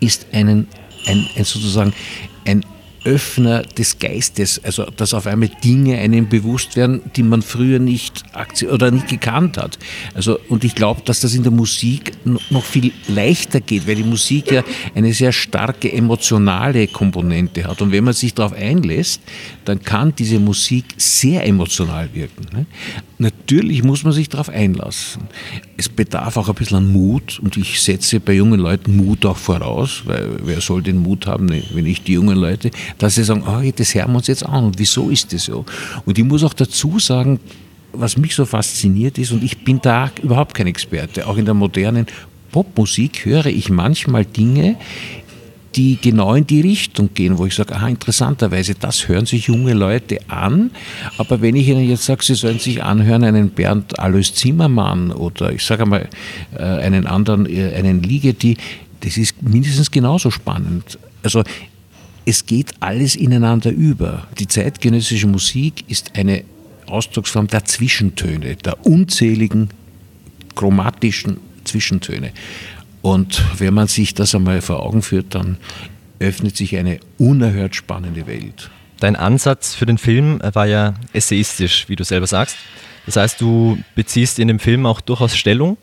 ist 0.00 0.26
einen 0.32 0.66
ein, 1.06 1.26
ein 1.36 1.44
sozusagen 1.44 1.92
ein 2.44 2.64
Öffner 3.06 3.62
des 3.62 3.98
Geistes, 3.98 4.62
also 4.64 4.84
dass 4.96 5.14
auf 5.14 5.26
einmal 5.26 5.48
Dinge 5.62 5.96
einem 5.98 6.28
bewusst 6.28 6.76
werden, 6.76 7.02
die 7.14 7.22
man 7.22 7.40
früher 7.40 7.78
nicht 7.78 8.24
oder 8.70 8.90
nicht 8.90 9.08
gekannt 9.08 9.56
hat. 9.58 9.78
Also 10.14 10.38
und 10.48 10.64
ich 10.64 10.74
glaube, 10.74 11.02
dass 11.04 11.20
das 11.20 11.34
in 11.34 11.44
der 11.44 11.52
Musik 11.52 12.12
noch 12.24 12.64
viel 12.64 12.92
leichter 13.06 13.60
geht, 13.60 13.86
weil 13.86 13.94
die 13.94 14.02
Musik 14.02 14.50
ja 14.50 14.64
eine 14.94 15.12
sehr 15.14 15.32
starke 15.32 15.92
emotionale 15.92 16.88
Komponente 16.88 17.64
hat 17.64 17.80
und 17.80 17.92
wenn 17.92 18.04
man 18.04 18.12
sich 18.12 18.34
darauf 18.34 18.52
einlässt, 18.52 19.22
dann 19.64 19.80
kann 19.82 20.12
diese 20.16 20.40
Musik 20.40 20.86
sehr 20.96 21.46
emotional 21.46 22.08
wirken. 22.12 22.46
Ne? 22.52 22.66
Natürlich 23.18 23.82
muss 23.82 24.04
man 24.04 24.12
sich 24.12 24.28
darauf 24.28 24.48
einlassen. 24.48 25.22
Es 25.76 25.88
bedarf 25.88 26.36
auch 26.36 26.48
ein 26.48 26.54
bisschen 26.54 26.78
an 26.78 26.92
Mut 26.92 27.38
und 27.40 27.56
ich 27.56 27.80
setze 27.80 28.20
bei 28.20 28.34
jungen 28.34 28.60
Leuten 28.60 28.96
Mut 28.96 29.24
auch 29.24 29.36
voraus, 29.36 30.02
weil 30.04 30.38
wer 30.42 30.60
soll 30.60 30.82
den 30.82 30.98
Mut 30.98 31.26
haben, 31.26 31.48
wenn 31.48 31.84
nicht 31.84 32.08
die 32.08 32.12
jungen 32.12 32.36
Leute, 32.36 32.70
dass 32.98 33.16
sie 33.16 33.24
sagen, 33.24 33.44
oh, 33.46 33.62
das 33.74 33.94
hören 33.94 34.12
wir 34.12 34.16
uns 34.16 34.26
jetzt 34.26 34.44
an 34.44 34.64
und 34.64 34.78
wieso 34.78 35.10
ist 35.10 35.32
das 35.32 35.44
so? 35.44 35.64
Und 36.04 36.18
ich 36.18 36.24
muss 36.24 36.44
auch 36.44 36.54
dazu 36.54 36.98
sagen, 36.98 37.40
was 37.92 38.16
mich 38.16 38.34
so 38.34 38.44
fasziniert 38.44 39.18
ist, 39.18 39.32
und 39.32 39.42
ich 39.42 39.64
bin 39.64 39.80
da 39.80 40.10
überhaupt 40.22 40.54
kein 40.54 40.66
Experte, 40.66 41.26
auch 41.26 41.36
in 41.36 41.44
der 41.44 41.54
modernen 41.54 42.06
Popmusik 42.52 43.24
höre 43.24 43.46
ich 43.46 43.70
manchmal 43.70 44.24
Dinge, 44.24 44.76
die 45.76 45.98
genau 46.00 46.34
in 46.34 46.46
die 46.46 46.62
Richtung 46.62 47.10
gehen, 47.12 47.36
wo 47.36 47.44
ich 47.44 47.54
sage, 47.54 47.74
aha, 47.74 47.88
interessanterweise, 47.88 48.74
das 48.74 49.08
hören 49.08 49.26
sich 49.26 49.48
junge 49.48 49.74
Leute 49.74 50.18
an, 50.28 50.70
aber 51.18 51.42
wenn 51.42 51.54
ich 51.54 51.68
ihnen 51.68 51.86
jetzt 51.86 52.06
sage, 52.06 52.24
sie 52.24 52.34
sollen 52.34 52.58
sich 52.58 52.82
anhören, 52.82 53.24
einen 53.24 53.50
Bernd 53.50 53.98
Alois 53.98 54.32
Zimmermann 54.32 55.12
oder 55.12 55.52
ich 55.52 55.62
sage 55.62 55.82
einmal 55.82 56.08
äh, 56.56 56.62
einen 56.62 57.06
anderen, 57.06 57.46
äh, 57.46 57.74
einen 57.74 58.02
Ligeti, 58.02 58.56
das 59.00 59.18
ist 59.18 59.42
mindestens 59.42 59.90
genauso 59.90 60.30
spannend. 60.30 60.98
Also 61.22 61.42
es 62.26 62.44
geht 62.44 62.74
alles 62.80 63.14
ineinander 63.16 63.70
über. 63.70 64.26
Die 64.38 64.48
zeitgenössische 64.48 65.28
Musik 65.28 65.84
ist 65.88 66.16
eine 66.16 66.44
Ausdrucksform 66.86 67.46
der 67.46 67.64
Zwischentöne, 67.64 68.56
der 68.56 68.84
unzähligen 68.84 69.70
chromatischen 70.54 71.38
Zwischentöne. 71.64 72.32
Und 73.00 73.42
wenn 73.58 73.74
man 73.74 73.86
sich 73.86 74.12
das 74.12 74.34
einmal 74.34 74.60
vor 74.60 74.82
Augen 74.82 75.02
führt, 75.02 75.34
dann 75.34 75.58
öffnet 76.18 76.56
sich 76.56 76.76
eine 76.76 76.98
unerhört 77.18 77.76
spannende 77.76 78.26
Welt. 78.26 78.70
Dein 78.98 79.14
Ansatz 79.14 79.74
für 79.74 79.86
den 79.86 79.98
Film 79.98 80.40
war 80.52 80.66
ja 80.66 80.94
essayistisch, 81.12 81.88
wie 81.88 81.96
du 81.96 82.04
selber 82.04 82.26
sagst. 82.26 82.56
Das 83.04 83.16
heißt, 83.16 83.40
du 83.40 83.78
beziehst 83.94 84.40
in 84.40 84.48
dem 84.48 84.58
Film 84.58 84.84
auch 84.86 85.00
durchaus 85.00 85.36
Stellung 85.36 85.76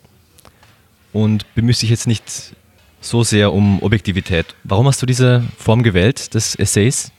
und 1.12 1.54
bemühst 1.54 1.80
dich 1.80 1.90
jetzt 1.90 2.06
nicht 2.06 2.54
so 3.04 3.22
sehr 3.22 3.52
um 3.52 3.82
Objektivität. 3.82 4.46
Warum 4.64 4.86
hast 4.86 5.02
du 5.02 5.06
diese 5.06 5.44
Form 5.58 5.82
gewählt 5.82 6.34
des 6.34 6.54
Essays? 6.54 7.12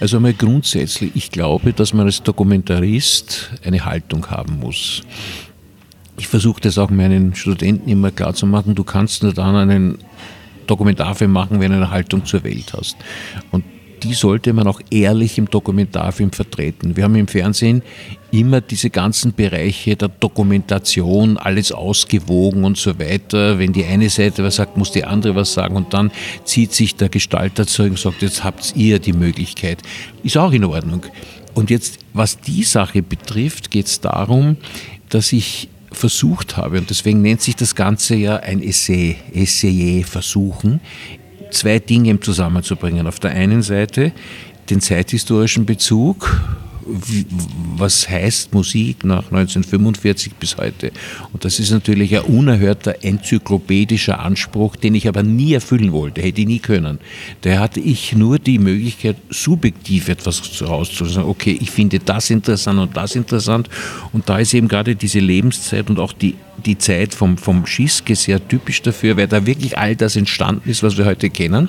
Also 0.00 0.16
einmal 0.16 0.34
grundsätzlich, 0.34 1.12
ich 1.14 1.30
glaube, 1.30 1.72
dass 1.72 1.92
man 1.92 2.06
als 2.06 2.22
Dokumentarist 2.22 3.50
eine 3.64 3.84
Haltung 3.84 4.28
haben 4.30 4.58
muss. 4.58 5.02
Ich 6.18 6.26
versuche 6.26 6.60
das 6.60 6.78
auch 6.78 6.90
meinen 6.90 7.34
Studenten 7.34 7.88
immer 7.88 8.10
klar 8.10 8.34
zu 8.34 8.46
machen, 8.46 8.74
du 8.74 8.84
kannst 8.84 9.22
nur 9.22 9.32
dann 9.32 9.54
einen 9.54 9.98
Dokumentarfilm 10.66 11.30
machen, 11.30 11.60
wenn 11.60 11.70
du 11.70 11.76
eine 11.76 11.90
Haltung 11.90 12.24
zur 12.24 12.42
Welt 12.44 12.72
hast. 12.76 12.96
Und 13.50 13.64
die 14.02 14.14
sollte 14.14 14.52
man 14.52 14.66
auch 14.66 14.80
ehrlich 14.90 15.38
im 15.38 15.50
Dokumentarfilm 15.50 16.32
vertreten. 16.32 16.96
Wir 16.96 17.04
haben 17.04 17.16
im 17.16 17.28
Fernsehen 17.28 17.82
immer 18.30 18.60
diese 18.60 18.90
ganzen 18.90 19.32
Bereiche 19.32 19.96
der 19.96 20.08
Dokumentation, 20.08 21.36
alles 21.36 21.72
ausgewogen 21.72 22.64
und 22.64 22.76
so 22.76 22.98
weiter. 22.98 23.58
Wenn 23.58 23.72
die 23.72 23.84
eine 23.84 24.10
Seite 24.10 24.44
was 24.44 24.56
sagt, 24.56 24.76
muss 24.76 24.92
die 24.92 25.04
andere 25.04 25.34
was 25.34 25.52
sagen 25.52 25.76
und 25.76 25.94
dann 25.94 26.10
zieht 26.44 26.74
sich 26.74 26.96
der 26.96 27.08
Gestalter 27.08 27.66
zurück 27.66 27.90
und 27.90 27.98
sagt, 27.98 28.22
jetzt 28.22 28.44
habt 28.44 28.74
ihr 28.76 28.98
die 28.98 29.12
Möglichkeit. 29.12 29.82
Ist 30.22 30.36
auch 30.36 30.52
in 30.52 30.64
Ordnung. 30.64 31.02
Und 31.54 31.70
jetzt, 31.70 31.98
was 32.12 32.38
die 32.38 32.62
Sache 32.62 33.02
betrifft, 33.02 33.70
geht 33.70 33.86
es 33.86 34.00
darum, 34.00 34.56
dass 35.08 35.32
ich 35.32 35.68
versucht 35.90 36.56
habe, 36.56 36.78
und 36.78 36.90
deswegen 36.90 37.22
nennt 37.22 37.40
sich 37.40 37.56
das 37.56 37.74
Ganze 37.74 38.14
ja 38.14 38.36
ein 38.36 38.62
Essay, 38.62 39.16
Essayer 39.32 40.04
versuchen, 40.04 40.80
zwei 41.50 41.78
Dinge 41.78 42.18
zusammenzubringen. 42.20 43.06
Auf 43.06 43.20
der 43.20 43.32
einen 43.32 43.62
Seite 43.62 44.12
den 44.70 44.80
zeithistorischen 44.80 45.66
Bezug, 45.66 46.40
was 47.76 48.08
heißt 48.08 48.54
Musik 48.54 49.04
nach 49.04 49.24
1945 49.24 50.34
bis 50.34 50.56
heute. 50.56 50.90
Und 51.32 51.44
das 51.44 51.60
ist 51.60 51.70
natürlich 51.70 52.16
ein 52.16 52.22
unerhörter 52.22 52.96
enzyklopädischer 53.02 54.20
Anspruch, 54.20 54.76
den 54.76 54.94
ich 54.94 55.06
aber 55.08 55.22
nie 55.22 55.52
erfüllen 55.52 55.92
wollte, 55.92 56.22
hätte 56.22 56.40
ich 56.40 56.46
nie 56.46 56.58
können. 56.58 56.98
Da 57.42 57.58
hatte 57.58 57.80
ich 57.80 58.14
nur 58.14 58.38
die 58.38 58.58
Möglichkeit, 58.58 59.16
subjektiv 59.30 60.08
etwas 60.08 60.62
rauszusagen. 60.62 61.28
Okay, 61.28 61.58
ich 61.60 61.70
finde 61.70 61.98
das 61.98 62.30
interessant 62.30 62.78
und 62.78 62.96
das 62.96 63.14
interessant. 63.14 63.68
Und 64.12 64.28
da 64.28 64.38
ist 64.38 64.54
eben 64.54 64.68
gerade 64.68 64.96
diese 64.96 65.20
Lebenszeit 65.20 65.90
und 65.90 65.98
auch 65.98 66.12
die, 66.12 66.36
die 66.64 66.78
Zeit 66.78 67.14
vom, 67.14 67.36
vom 67.38 67.66
Schiske 67.66 68.16
sehr 68.16 68.46
typisch 68.46 68.82
dafür, 68.82 69.16
weil 69.16 69.28
da 69.28 69.46
wirklich 69.46 69.76
all 69.76 69.94
das 69.94 70.16
entstanden 70.16 70.68
ist, 70.68 70.82
was 70.82 70.96
wir 70.96 71.04
heute 71.04 71.30
kennen. 71.30 71.68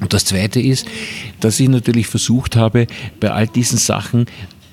Und 0.00 0.12
das 0.12 0.24
Zweite 0.24 0.60
ist, 0.60 0.86
dass 1.40 1.60
ich 1.60 1.68
natürlich 1.68 2.06
versucht 2.06 2.56
habe, 2.56 2.86
bei 3.20 3.30
all 3.30 3.46
diesen 3.46 3.78
Sachen, 3.78 4.26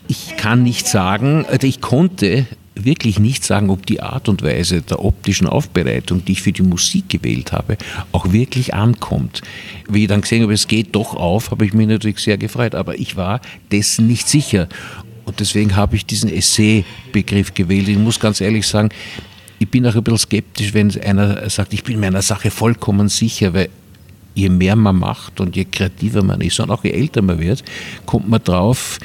ich 0.07 0.38
kann 0.38 0.63
nicht 0.63 0.88
sagen, 0.88 1.46
also 1.50 1.67
ich 1.67 1.81
konnte 1.81 2.48
wirklich 2.75 3.19
nicht 3.19 3.43
sagen, 3.43 3.69
ob 3.69 3.86
die 3.86 4.01
Art 4.01 4.29
und 4.29 4.43
Weise 4.43 4.81
der 4.81 5.03
optischen 5.03 5.48
Aufbereitung, 5.48 6.24
die 6.24 6.34
ich 6.34 6.41
für 6.41 6.51
die 6.51 6.62
Musik 6.62 7.10
gewählt 7.10 7.51
habe, 7.51 7.77
auch 8.12 8.31
wirklich 8.31 8.74
ankommt. 8.74 9.41
Wie 9.89 10.03
ich 10.03 10.07
dann 10.07 10.22
gesehen 10.22 10.43
habe, 10.43 10.53
es 10.53 10.67
geht 10.67 10.96
doch 10.96 11.15
auf, 11.15 11.51
habe 11.51 11.65
ich 11.65 11.74
mich 11.74 11.88
natürlich 11.88 12.19
sehr 12.19 12.38
gefreut, 12.38 12.75
aber 12.75 13.00
ich 13.00 13.15
war 13.15 13.41
dessen 13.72 14.07
nicht 14.07 14.27
sicher. 14.27 14.67
Und 15.25 15.39
deswegen 15.39 15.75
habe 15.75 15.96
ich 15.96 16.05
diesen 16.05 16.31
Essay-Begriff 16.31 17.53
gewählt. 17.53 17.89
Ich 17.89 17.98
muss 17.98 18.19
ganz 18.19 18.39
ehrlich 18.39 18.65
sagen, 18.65 18.89
ich 19.60 19.69
bin 19.69 19.86
auch 19.88 19.96
ein 19.96 20.03
bisschen 20.03 20.19
skeptisch, 20.19 20.74
wenn 20.74 20.96
einer 21.01 21.50
sagt, 21.50 21.74
ich 21.74 21.84
bin 21.84 22.00
meiner 22.00 22.22
Sache 22.22 22.51
vollkommen 22.51 23.10
sicher, 23.10 23.53
weil 23.53 23.69
je 24.38 24.50
mehr 24.50 24.75
man 24.75 24.98
macht 24.98 25.39
und 25.39 25.56
je 25.56 25.65
kreativer 25.65 26.24
man 26.24 26.41
ist 26.41 26.60
und 26.60 26.70
auch 26.70 26.84
je 26.84 26.91
älter 26.91 27.22
man 27.22 27.39
wird, 27.39 27.63
kommt 28.06 28.29
man 28.29 28.44
drauf, 28.44 29.00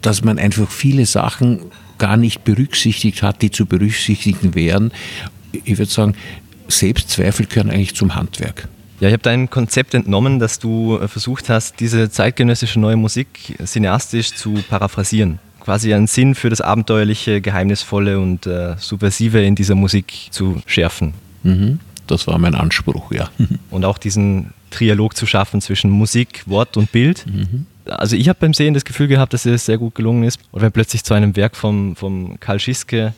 dass 0.00 0.24
man 0.24 0.38
einfach 0.38 0.70
viele 0.70 1.04
Sachen 1.04 1.60
gar 1.98 2.16
nicht 2.16 2.44
berücksichtigt 2.44 3.22
hat, 3.22 3.42
die 3.42 3.50
zu 3.50 3.66
berücksichtigen 3.66 4.54
wären. 4.54 4.90
Ich 5.52 5.78
würde 5.78 5.90
sagen, 5.90 6.14
Selbstzweifel 6.68 7.46
gehören 7.46 7.70
eigentlich 7.70 7.94
zum 7.94 8.14
Handwerk. 8.14 8.68
Ja, 9.00 9.08
ich 9.08 9.12
habe 9.12 9.22
dein 9.22 9.50
Konzept 9.50 9.94
entnommen, 9.94 10.38
dass 10.38 10.58
du 10.58 10.98
äh, 10.98 11.08
versucht 11.08 11.48
hast, 11.48 11.80
diese 11.80 12.10
zeitgenössische 12.10 12.80
neue 12.80 12.96
Musik 12.96 13.28
cineastisch 13.64 14.34
zu 14.34 14.62
paraphrasieren. 14.68 15.38
Quasi 15.60 15.92
einen 15.92 16.06
Sinn 16.06 16.34
für 16.34 16.48
das 16.48 16.62
Abenteuerliche, 16.62 17.40
Geheimnisvolle 17.42 18.18
und 18.18 18.46
äh, 18.46 18.76
Subversive 18.78 19.42
in 19.42 19.54
dieser 19.54 19.74
Musik 19.74 20.28
zu 20.30 20.62
schärfen. 20.64 21.12
Mhm. 21.42 21.80
Das 22.10 22.26
war 22.26 22.38
mein 22.38 22.54
Anspruch, 22.54 23.12
ja. 23.12 23.30
Und 23.70 23.84
auch 23.84 23.98
diesen 23.98 24.52
Trialog 24.70 25.16
zu 25.16 25.26
schaffen 25.26 25.60
zwischen 25.60 25.90
Musik, 25.90 26.42
Wort 26.46 26.76
und 26.76 26.92
Bild. 26.92 27.26
Mhm. 27.26 27.66
Also 27.86 28.14
ich 28.14 28.28
habe 28.28 28.38
beim 28.40 28.54
Sehen 28.54 28.74
das 28.74 28.84
Gefühl 28.84 29.08
gehabt, 29.08 29.32
dass 29.32 29.46
es 29.46 29.66
sehr 29.66 29.78
gut 29.78 29.94
gelungen 29.94 30.22
ist. 30.22 30.38
Und 30.52 30.62
wenn 30.62 30.70
plötzlich 30.70 31.02
zu 31.02 31.14
einem 31.14 31.34
Werk 31.34 31.56
vom, 31.56 31.96
vom 31.96 32.38
Karl 32.38 32.60
Schiske 32.60 33.14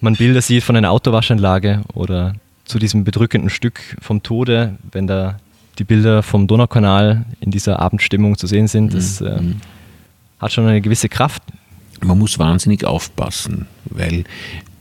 man 0.00 0.14
Bilder 0.14 0.42
sieht 0.42 0.62
von 0.62 0.76
einer 0.76 0.90
Autowaschanlage 0.90 1.82
oder 1.92 2.34
zu 2.64 2.78
diesem 2.78 3.04
bedrückenden 3.04 3.50
Stück 3.50 3.80
vom 4.00 4.22
Tode, 4.22 4.76
wenn 4.92 5.06
da 5.06 5.38
die 5.78 5.84
Bilder 5.84 6.22
vom 6.22 6.46
Donaukanal 6.46 7.24
in 7.40 7.50
dieser 7.50 7.80
Abendstimmung 7.80 8.36
zu 8.36 8.46
sehen 8.46 8.68
sind, 8.68 8.94
das 8.94 9.20
äh, 9.20 9.40
hat 10.38 10.52
schon 10.52 10.66
eine 10.66 10.80
gewisse 10.80 11.08
Kraft. 11.08 11.42
Man 12.00 12.18
muss 12.18 12.38
wahnsinnig 12.38 12.84
aufpassen, 12.84 13.66
weil 13.86 14.24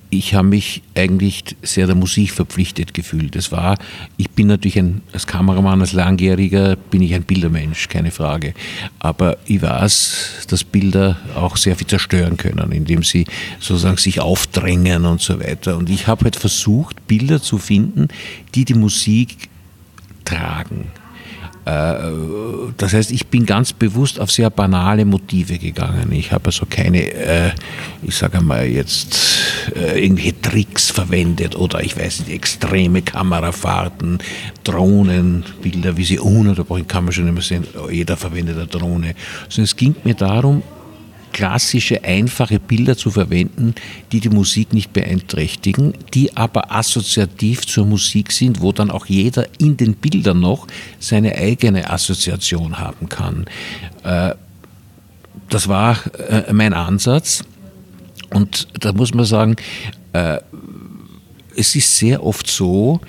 ich 0.09 0.33
habe 0.33 0.47
mich 0.47 0.83
eigentlich 0.95 1.43
sehr 1.61 1.85
der 1.85 1.95
Musik 1.95 2.31
verpflichtet 2.31 2.93
gefühlt. 2.93 3.35
Das 3.35 3.51
war, 3.51 3.77
ich 4.15 4.29
bin 4.29 4.47
natürlich 4.47 4.79
ein, 4.79 5.01
als 5.11 5.27
Kameramann, 5.27 5.81
als 5.81 5.93
Langjähriger 5.93 6.75
bin 6.75 7.01
ich 7.01 7.13
ein 7.13 7.23
Bildermensch, 7.23 7.89
keine 7.89 8.11
Frage. 8.11 8.53
Aber 8.99 9.37
ich 9.45 9.61
weiß, 9.61 10.47
dass 10.47 10.63
Bilder 10.63 11.17
auch 11.35 11.57
sehr 11.57 11.75
viel 11.75 11.87
zerstören 11.87 12.37
können, 12.37 12.71
indem 12.71 13.03
sie 13.03 13.25
sozusagen 13.59 13.97
sich 13.97 14.21
aufdrängen 14.21 15.05
und 15.05 15.21
so 15.21 15.39
weiter. 15.39 15.77
Und 15.77 15.89
ich 15.89 16.07
habe 16.07 16.25
halt 16.25 16.37
versucht, 16.37 17.07
Bilder 17.07 17.41
zu 17.41 17.57
finden, 17.57 18.07
die 18.55 18.63
die 18.63 18.75
Musik 18.75 19.49
tragen. 20.23 20.91
Äh, 21.67 21.97
das 22.77 22.93
heißt, 22.93 23.11
ich 23.11 23.27
bin 23.27 23.45
ganz 23.45 23.73
bewusst 23.73 24.19
auf 24.19 24.31
sehr 24.31 24.49
banale 24.49 25.03
Motive 25.03 25.57
gegangen. 25.57 26.11
Ich 26.11 26.31
habe 26.31 26.45
also 26.45 26.65
keine, 26.69 27.11
äh, 27.11 27.51
ich 28.03 28.15
sage 28.15 28.39
mal 28.41 28.65
jetzt, 28.65 29.17
äh, 29.75 30.01
irgendwelche 30.01 30.39
Tricks 30.41 30.89
verwendet 30.89 31.55
oder 31.57 31.83
ich 31.83 31.97
weiß 31.97 32.21
nicht, 32.21 32.31
extreme 32.31 33.01
Kamerafahrten, 33.01 34.19
Drohnenbilder, 34.63 35.97
wie 35.97 36.05
sie 36.05 36.19
ununterbrochen 36.19 36.87
kann 36.87 37.03
man 37.03 37.13
schon 37.13 37.27
immer 37.27 37.41
sehen, 37.41 37.65
jeder 37.91 38.15
verwendet 38.15 38.57
eine 38.57 38.67
Drohne. 38.67 39.15
Sondern 39.49 39.65
es 39.65 39.75
ging 39.75 39.95
mir 40.05 40.15
darum, 40.15 40.63
klassische, 41.37 42.03
einfache 42.03 42.59
Bilder 42.59 42.97
zu 42.97 43.11
verwenden, 43.11 43.75
die 44.11 44.21
die 44.21 44.29
Musik 44.29 44.73
nicht 44.73 44.91
beeinträchtigen, 44.91 45.93
die 46.15 46.35
aber 46.35 46.71
assoziativ 46.71 47.67
zur 47.67 47.85
Musik 47.85 48.31
sind, 48.31 48.59
wo 48.59 48.71
dann 48.71 48.89
auch 48.89 49.05
jeder 49.05 49.45
in 49.59 49.77
den 49.77 49.93
Bildern 49.93 50.39
noch 50.39 50.65
seine 50.99 51.35
eigene 51.35 51.91
Assoziation 51.91 52.79
haben 52.79 53.07
kann. 53.07 53.45
Äh, 54.03 54.33
das 55.49 55.67
war 55.67 55.99
äh, 56.27 56.51
mein 56.51 56.73
Ansatz. 56.73 57.43
Und 58.31 58.67
da 58.79 58.91
muss 58.91 59.13
man 59.13 59.25
sagen, 59.25 59.57
äh, 60.13 60.39
es 61.55 61.75
ist 61.75 61.97
sehr 61.97 62.23
oft 62.25 62.47
so, 62.47 62.99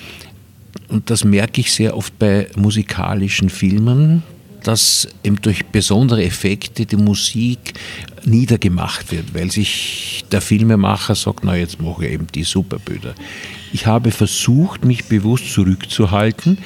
und 0.88 1.08
das 1.08 1.25
merke 1.25 1.62
ich 1.62 1.73
sehr 1.73 1.97
oft 1.97 2.18
bei 2.18 2.49
musikalischen 2.56 3.49
Filmen, 3.49 4.23
dass 4.62 5.09
eben 5.25 5.41
durch 5.41 5.67
besondere 5.67 6.25
Effekte 6.25 6.87
die 6.87 6.97
Musik 6.97 7.75
niedergemacht 8.25 9.11
wird, 9.12 9.35
weil 9.35 9.50
sich 9.50 10.25
der 10.31 10.41
Filmemacher 10.41 11.15
sagt, 11.15 11.45
na 11.45 11.57
jetzt 11.57 11.81
mache 11.81 12.07
ich 12.07 12.12
eben 12.12 12.27
die 12.35 12.45
Superbilder. 12.45 13.15
Ich 13.73 13.87
habe 13.87 14.11
versucht, 14.11 14.85
mich 14.85 15.07
bewusst 15.07 15.53
zurückzuhalten, 15.53 16.59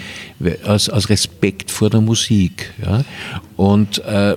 aus, 0.65 0.89
aus 0.89 1.09
Respekt 1.09 1.71
vor 1.71 1.91
der 1.91 2.01
Musik. 2.01 2.73
Ja? 2.83 3.05
Und 3.57 3.99
äh, 4.05 4.37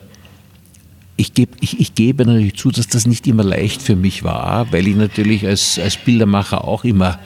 ich, 1.18 1.34
geb, 1.34 1.50
ich, 1.62 1.80
ich, 1.80 1.96
gebe 1.96 2.26
natürlich 2.26 2.56
zu, 2.56 2.72
dass 2.72 2.88
das 2.88 3.06
nicht 3.06 3.28
immer 3.28 3.44
leicht 3.44 3.82
für 3.82 3.96
mich 3.96 4.24
war, 4.24 4.72
weil 4.72 4.88
ich 4.88 4.96
natürlich 4.96 5.46
als, 5.46 5.80
als 5.80 5.98
Bildermacher 5.98 6.66
auch 6.66 6.84
immer 6.84 7.20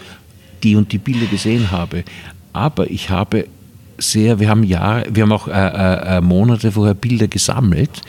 die 0.64 0.76
und 0.76 0.92
die 0.92 0.98
Bilder 0.98 1.26
gesehen 1.26 1.72
habe. 1.72 2.04
Aber 2.54 2.90
ich 2.92 3.10
habe 3.10 3.48
sehr, 4.00 4.40
wir 4.40 4.50
haben 4.50 4.64
Jahre, 4.64 5.06
wir 5.12 5.24
haben 5.24 5.32
auch 5.32 5.48
äh, 5.48 5.52
äh, 5.52 6.18
äh, 6.18 6.22
Monate 6.22 6.72
vorher 6.72 6.94
Bilder 6.94 7.28
gesammelt, 7.28 8.02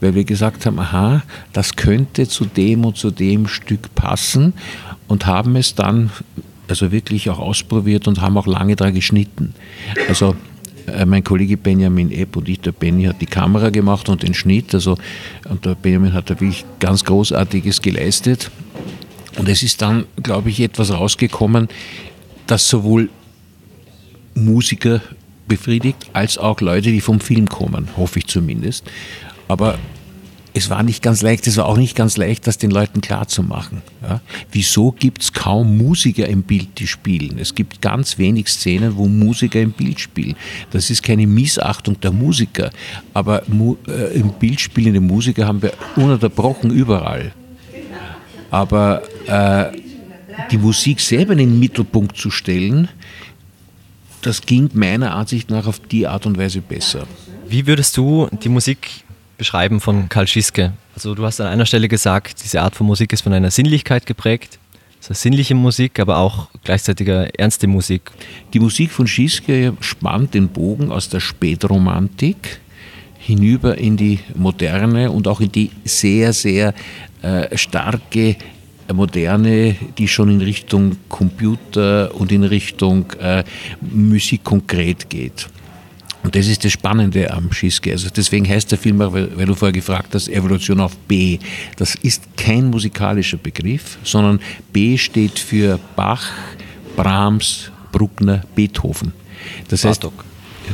weil 0.00 0.14
wir 0.14 0.24
gesagt 0.24 0.66
haben, 0.66 0.78
aha, 0.78 1.22
das 1.52 1.76
könnte 1.76 2.28
zu 2.28 2.44
dem 2.44 2.84
und 2.84 2.96
zu 2.96 3.10
dem 3.10 3.46
Stück 3.46 3.94
passen 3.94 4.52
und 5.06 5.26
haben 5.26 5.56
es 5.56 5.74
dann 5.74 6.10
also 6.68 6.92
wirklich 6.92 7.30
auch 7.30 7.38
ausprobiert 7.38 8.06
und 8.06 8.20
haben 8.20 8.36
auch 8.36 8.46
lange 8.46 8.76
daran 8.76 8.94
geschnitten. 8.94 9.54
Also 10.08 10.36
äh, 10.86 11.06
mein 11.06 11.24
Kollege 11.24 11.56
Benjamin 11.56 12.10
Epp 12.10 12.36
und 12.36 12.48
ich, 12.48 12.60
der 12.60 12.72
Benny 12.72 13.04
hat 13.04 13.20
die 13.20 13.26
Kamera 13.26 13.70
gemacht 13.70 14.08
und 14.08 14.22
den 14.22 14.34
Schnitt, 14.34 14.74
also 14.74 14.98
und 15.48 15.64
der 15.64 15.74
Benjamin 15.74 16.12
hat 16.12 16.30
da 16.30 16.34
wirklich 16.34 16.64
ganz 16.78 17.04
Großartiges 17.04 17.82
geleistet. 17.82 18.50
Und 19.38 19.48
es 19.48 19.62
ist 19.62 19.80
dann, 19.82 20.04
glaube 20.22 20.50
ich, 20.50 20.60
etwas 20.60 20.90
rausgekommen, 20.90 21.68
das 22.46 22.68
sowohl 22.68 23.08
Musiker 24.34 25.00
befriedigt, 25.48 26.10
als 26.12 26.38
auch 26.38 26.60
Leute, 26.60 26.90
die 26.90 27.00
vom 27.00 27.20
Film 27.20 27.48
kommen, 27.48 27.88
hoffe 27.96 28.20
ich 28.20 28.26
zumindest. 28.26 28.84
Aber 29.48 29.78
es 30.54 30.70
war 30.70 30.82
nicht 30.82 31.02
ganz 31.02 31.22
leicht, 31.22 31.46
es 31.46 31.56
war 31.56 31.66
auch 31.66 31.76
nicht 31.76 31.94
ganz 31.94 32.16
leicht, 32.16 32.46
das 32.46 32.58
den 32.58 32.70
Leuten 32.70 33.00
klarzumachen. 33.00 33.82
Ja? 34.02 34.20
Wieso 34.50 34.92
gibt 34.92 35.22
es 35.22 35.32
kaum 35.32 35.76
Musiker 35.76 36.26
im 36.26 36.42
Bild, 36.42 36.78
die 36.78 36.86
spielen? 36.86 37.38
Es 37.38 37.54
gibt 37.54 37.80
ganz 37.80 38.18
wenig 38.18 38.48
Szenen, 38.48 38.96
wo 38.96 39.06
Musiker 39.06 39.60
im 39.60 39.72
Bild 39.72 40.00
spielen. 40.00 40.34
Das 40.70 40.90
ist 40.90 41.02
keine 41.02 41.26
Missachtung 41.26 42.00
der 42.00 42.12
Musiker, 42.12 42.70
aber 43.14 43.42
äh, 43.86 44.18
im 44.18 44.32
Bild 44.32 44.60
spielende 44.60 45.00
Musiker 45.00 45.46
haben 45.46 45.62
wir 45.62 45.72
ununterbrochen 45.96 46.70
überall. 46.70 47.32
Aber 48.50 49.02
äh, 49.26 49.76
die 50.50 50.58
Musik 50.58 51.00
selber 51.00 51.32
in 51.32 51.38
den 51.38 51.60
Mittelpunkt 51.60 52.16
zu 52.16 52.30
stellen, 52.30 52.88
das 54.22 54.42
ging 54.42 54.70
meiner 54.74 55.14
Ansicht 55.14 55.50
nach 55.50 55.66
auf 55.66 55.80
die 55.80 56.06
Art 56.06 56.26
und 56.26 56.38
Weise 56.38 56.60
besser. 56.60 57.06
Wie 57.48 57.66
würdest 57.66 57.96
du 57.96 58.28
die 58.42 58.48
Musik 58.48 59.04
beschreiben 59.36 59.80
von 59.80 60.08
Karl 60.08 60.26
Schiske? 60.26 60.72
Also 60.94 61.14
du 61.14 61.24
hast 61.24 61.40
an 61.40 61.46
einer 61.46 61.66
Stelle 61.66 61.88
gesagt, 61.88 62.42
diese 62.44 62.60
Art 62.60 62.74
von 62.74 62.86
Musik 62.86 63.12
ist 63.12 63.22
von 63.22 63.32
einer 63.32 63.50
Sinnlichkeit 63.50 64.04
geprägt. 64.04 64.58
Das 65.00 65.10
heißt 65.10 65.22
sinnliche 65.22 65.54
Musik, 65.54 66.00
aber 66.00 66.18
auch 66.18 66.48
gleichzeitiger 66.64 67.32
ernste 67.38 67.68
Musik. 67.68 68.10
Die 68.52 68.58
Musik 68.58 68.90
von 68.90 69.06
Schiske 69.06 69.74
spannt 69.80 70.34
den 70.34 70.48
Bogen 70.48 70.90
aus 70.90 71.08
der 71.08 71.20
Spätromantik 71.20 72.60
hinüber 73.18 73.78
in 73.78 73.96
die 73.96 74.20
moderne 74.34 75.10
und 75.10 75.28
auch 75.28 75.40
in 75.40 75.52
die 75.52 75.70
sehr, 75.84 76.32
sehr 76.32 76.74
äh, 77.22 77.56
starke 77.56 78.36
Moderne, 78.92 79.76
die 79.96 80.08
schon 80.08 80.30
in 80.30 80.40
Richtung 80.40 80.96
Computer 81.08 82.14
und 82.14 82.32
in 82.32 82.44
Richtung 82.44 83.12
äh, 83.20 83.44
Musik 83.80 84.44
konkret 84.44 85.10
geht. 85.10 85.48
Und 86.22 86.34
das 86.34 86.46
ist 86.46 86.64
das 86.64 86.72
Spannende 86.72 87.32
am 87.32 87.52
Schiske. 87.52 87.92
Also 87.92 88.08
deswegen 88.14 88.48
heißt 88.48 88.70
der 88.70 88.78
Film 88.78 89.00
auch, 89.00 89.12
weil, 89.12 89.36
weil, 89.36 89.46
du 89.46 89.54
vorher 89.54 89.72
gefragt 89.72 90.14
hast, 90.14 90.28
Evolution 90.28 90.80
auf 90.80 90.96
B. 90.96 91.38
Das 91.76 91.94
ist 91.94 92.36
kein 92.36 92.70
musikalischer 92.70 93.36
Begriff, 93.36 93.98
sondern 94.02 94.40
B 94.72 94.98
steht 94.98 95.38
für 95.38 95.78
Bach, 95.96 96.30
Brahms, 96.96 97.70
Bruckner, 97.92 98.42
Beethoven. 98.54 99.12
Das 99.68 99.84
heißt, 99.84 100.02
Bartok. 100.02 100.24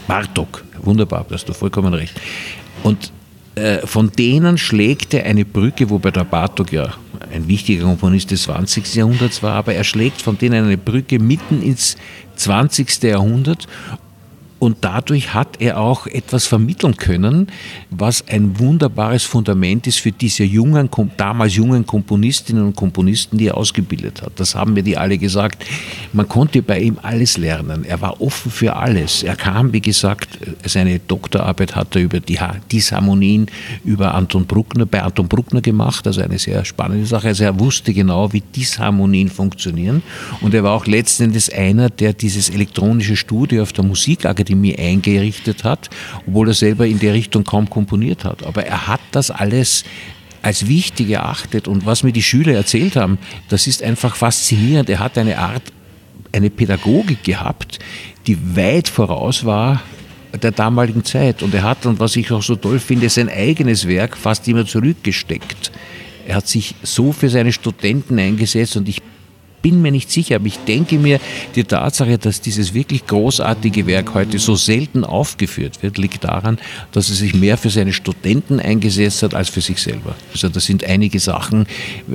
Bartok, 0.08 0.64
wunderbar, 0.82 1.24
da 1.28 1.34
hast 1.34 1.48
du 1.48 1.52
vollkommen 1.52 1.94
recht. 1.94 2.20
Und 2.82 3.12
äh, 3.54 3.86
von 3.86 4.10
denen 4.10 4.58
schlägt 4.58 5.14
er 5.14 5.24
eine 5.24 5.44
Brücke, 5.44 5.90
wobei 5.90 6.10
der 6.10 6.24
Bartok 6.24 6.72
ja 6.72 6.94
ein 7.32 7.48
wichtiger 7.48 7.84
Komponist 7.84 8.30
des 8.30 8.42
20. 8.44 8.94
Jahrhunderts 8.94 9.42
war, 9.42 9.54
aber 9.54 9.74
er 9.74 9.84
schlägt 9.84 10.22
von 10.22 10.38
denen 10.38 10.64
eine 10.64 10.78
Brücke 10.78 11.18
mitten 11.18 11.62
ins 11.62 11.96
20. 12.36 13.02
Jahrhundert 13.02 13.66
und 14.64 14.78
dadurch 14.80 15.34
hat 15.34 15.60
er 15.60 15.78
auch 15.78 16.06
etwas 16.06 16.46
vermitteln 16.46 16.96
können, 16.96 17.48
was 17.90 18.26
ein 18.28 18.58
wunderbares 18.58 19.22
Fundament 19.24 19.86
ist 19.86 20.00
für 20.00 20.10
diese 20.10 20.42
jungen, 20.42 20.88
damals 21.18 21.54
jungen 21.54 21.84
Komponistinnen 21.84 22.64
und 22.64 22.74
Komponisten, 22.74 23.36
die 23.36 23.48
er 23.48 23.58
ausgebildet 23.58 24.22
hat. 24.22 24.32
Das 24.36 24.54
haben 24.54 24.72
mir 24.72 24.82
die 24.82 24.96
alle 24.96 25.18
gesagt. 25.18 25.66
Man 26.14 26.26
konnte 26.28 26.62
bei 26.62 26.80
ihm 26.80 26.98
alles 27.02 27.36
lernen. 27.36 27.84
Er 27.84 28.00
war 28.00 28.22
offen 28.22 28.50
für 28.50 28.74
alles. 28.74 29.22
Er 29.22 29.36
kam, 29.36 29.74
wie 29.74 29.82
gesagt, 29.82 30.38
seine 30.64 30.98
Doktorarbeit 30.98 31.76
hat 31.76 31.94
er 31.94 32.02
über 32.02 32.20
die 32.20 32.38
Disharmonien 32.72 33.46
über 33.84 34.14
Anton 34.14 34.46
Bruckner, 34.46 34.86
bei 34.86 35.02
Anton 35.02 35.28
Bruckner 35.28 35.60
gemacht, 35.60 36.06
also 36.06 36.22
eine 36.22 36.38
sehr 36.38 36.64
spannende 36.64 37.04
Sache. 37.04 37.28
Also 37.28 37.44
er 37.44 37.60
wusste 37.60 37.92
genau, 37.92 38.32
wie 38.32 38.40
Disharmonien 38.40 39.28
funktionieren. 39.28 40.02
Und 40.40 40.54
er 40.54 40.64
war 40.64 40.72
auch 40.72 40.86
letzten 40.86 41.24
Endes 41.24 41.50
einer, 41.50 41.90
der 41.90 42.14
dieses 42.14 42.48
elektronische 42.48 43.16
Studio 43.16 43.62
auf 43.62 43.74
der 43.74 43.84
Musikakademie 43.84 44.53
Akademie 44.54 44.76
eingerichtet 44.78 45.64
hat, 45.64 45.90
obwohl 46.26 46.48
er 46.48 46.54
selber 46.54 46.86
in 46.86 46.98
der 46.98 47.12
Richtung 47.12 47.44
kaum 47.44 47.68
komponiert 47.68 48.24
hat. 48.24 48.44
Aber 48.44 48.64
er 48.64 48.86
hat 48.86 49.00
das 49.12 49.30
alles 49.30 49.84
als 50.42 50.68
wichtig 50.68 51.10
erachtet. 51.10 51.68
Und 51.68 51.86
was 51.86 52.02
mir 52.02 52.12
die 52.12 52.22
Schüler 52.22 52.54
erzählt 52.54 52.96
haben, 52.96 53.18
das 53.48 53.66
ist 53.66 53.82
einfach 53.82 54.14
faszinierend. 54.14 54.88
Er 54.90 55.00
hat 55.00 55.18
eine 55.18 55.38
Art, 55.38 55.62
eine 56.32 56.50
Pädagogik 56.50 57.24
gehabt, 57.24 57.78
die 58.26 58.56
weit 58.56 58.88
voraus 58.88 59.44
war 59.44 59.82
der 60.42 60.50
damaligen 60.50 61.04
Zeit. 61.04 61.42
Und 61.42 61.54
er 61.54 61.62
hat, 61.62 61.86
und 61.86 62.00
was 62.00 62.16
ich 62.16 62.30
auch 62.32 62.42
so 62.42 62.56
toll 62.56 62.80
finde, 62.80 63.08
sein 63.08 63.28
eigenes 63.28 63.86
Werk 63.86 64.16
fast 64.16 64.46
immer 64.48 64.66
zurückgesteckt. 64.66 65.70
Er 66.26 66.36
hat 66.36 66.48
sich 66.48 66.74
so 66.82 67.12
für 67.12 67.28
seine 67.28 67.52
Studenten 67.52 68.18
eingesetzt 68.18 68.76
und 68.76 68.88
ich 68.88 69.00
bin 69.64 69.80
mir 69.80 69.90
nicht 69.90 70.10
sicher, 70.10 70.36
aber 70.36 70.46
ich 70.46 70.58
denke 70.58 70.98
mir, 70.98 71.18
die 71.54 71.64
Tatsache, 71.64 72.18
dass 72.18 72.42
dieses 72.42 72.74
wirklich 72.74 73.06
großartige 73.06 73.86
Werk 73.86 74.12
heute 74.12 74.38
so 74.38 74.56
selten 74.56 75.04
aufgeführt 75.04 75.82
wird, 75.82 75.96
liegt 75.96 76.24
daran, 76.24 76.58
dass 76.92 77.08
er 77.08 77.16
sich 77.16 77.32
mehr 77.32 77.56
für 77.56 77.70
seine 77.70 77.94
Studenten 77.94 78.60
eingesetzt 78.60 79.22
hat 79.22 79.34
als 79.34 79.48
für 79.48 79.62
sich 79.62 79.78
selber. 79.78 80.16
Also 80.32 80.50
das 80.50 80.66
sind 80.66 80.84
einige 80.84 81.18
Sachen, 81.18 81.64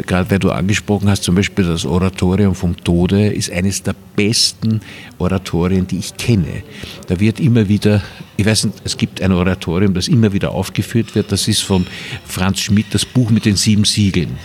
gerade 0.06 0.30
weil 0.30 0.38
du 0.38 0.52
angesprochen 0.52 1.10
hast, 1.10 1.24
zum 1.24 1.34
Beispiel 1.34 1.66
das 1.66 1.86
Oratorium 1.86 2.54
vom 2.54 2.78
Tode 2.78 3.30
ist 3.30 3.52
eines 3.52 3.82
der 3.82 3.96
besten 4.16 4.82
Oratorien, 5.18 5.88
die 5.88 5.98
ich 5.98 6.16
kenne. 6.18 6.62
Da 7.08 7.20
wird 7.20 7.40
immer 7.40 7.68
wieder, 7.68 8.04
ich 8.38 8.46
weiß 8.46 8.66
nicht, 8.66 8.78
es 8.84 8.96
gibt 8.96 9.24
ein 9.24 9.32
Oratorium, 9.32 9.96
das 9.96 10.08
immer 10.08 10.34
wieder 10.34 10.52
aufgeführt 10.52 11.16
wird, 11.16 11.32
das 11.32 11.48
ist 11.48 11.62
von 11.62 11.88
Franz 12.28 12.60
Schmidt, 12.60 12.86
das 12.92 13.06
Buch 13.06 13.32
mit 13.32 13.46
den 13.46 13.56
sieben 13.56 13.86
Siegeln. 13.86 14.38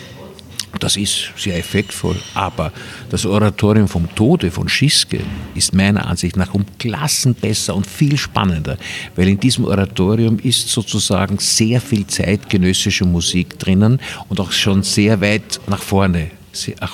Das 0.84 0.98
ist 0.98 1.32
sehr 1.38 1.56
effektvoll, 1.58 2.20
aber 2.34 2.70
das 3.08 3.24
Oratorium 3.24 3.88
vom 3.88 4.14
Tode 4.14 4.50
von 4.50 4.68
Schiske 4.68 5.20
ist 5.54 5.72
meiner 5.72 6.06
Ansicht 6.06 6.36
nach 6.36 6.52
um 6.52 6.66
Klassen 6.78 7.34
besser 7.34 7.74
und 7.74 7.86
viel 7.86 8.18
spannender, 8.18 8.76
weil 9.16 9.28
in 9.28 9.40
diesem 9.40 9.64
Oratorium 9.64 10.38
ist 10.38 10.68
sozusagen 10.68 11.38
sehr 11.38 11.80
viel 11.80 12.06
zeitgenössische 12.06 13.06
Musik 13.06 13.58
drinnen 13.58 13.98
und 14.28 14.38
auch 14.40 14.52
schon 14.52 14.82
sehr 14.82 15.22
weit 15.22 15.58
nach 15.68 15.80
vorne 15.80 16.30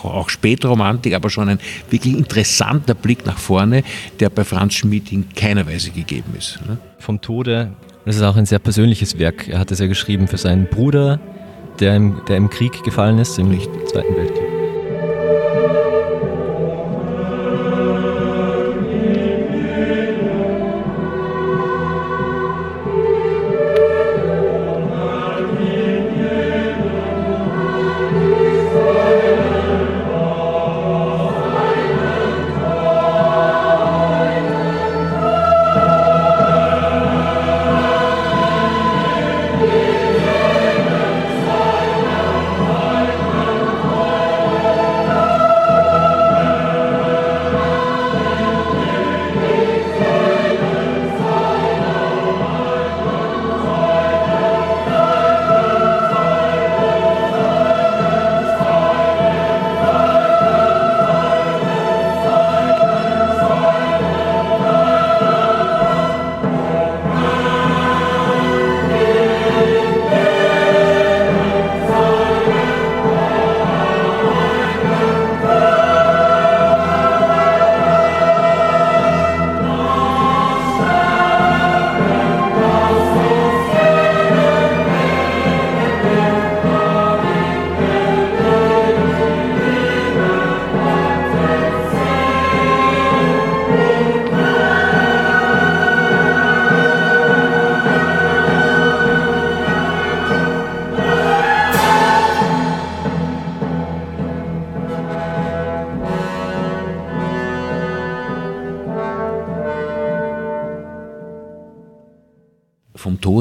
auch 0.05 0.31
Spätromantik, 0.31 1.12
aber 1.12 1.29
schon 1.29 1.48
ein 1.48 1.59
wirklich 1.90 2.16
interessanter 2.16 2.94
Blick 2.94 3.26
nach 3.26 3.38
vorne, 3.38 3.83
der 4.20 4.31
bei 4.31 4.44
Franz 4.44 4.74
Schmidt 4.74 5.11
in 5.11 5.29
keiner 5.35 5.66
Weise 5.66 5.90
gegeben 5.90 6.33
ist. 6.38 6.61
Ne? 6.66 6.79
Vom 7.00 7.20
Tode, 7.20 7.72
das 8.07 8.14
ist 8.14 8.22
auch 8.22 8.37
ein 8.37 8.46
sehr 8.46 8.61
persönliches 8.61 9.18
Werk. 9.18 9.48
Er 9.48 9.59
hat 9.59 9.72
es 9.72 9.81
ja 9.81 9.88
geschrieben 9.88 10.29
für 10.29 10.38
seinen 10.38 10.66
Bruder, 10.66 11.20
der 11.81 11.97
im, 11.97 12.25
der 12.27 12.37
im 12.37 12.51
Krieg 12.51 12.83
gefallen 12.83 13.19
ist, 13.19 13.38
im 13.38 13.51
Zweiten 13.87 14.16
Weltkrieg. 14.16 14.60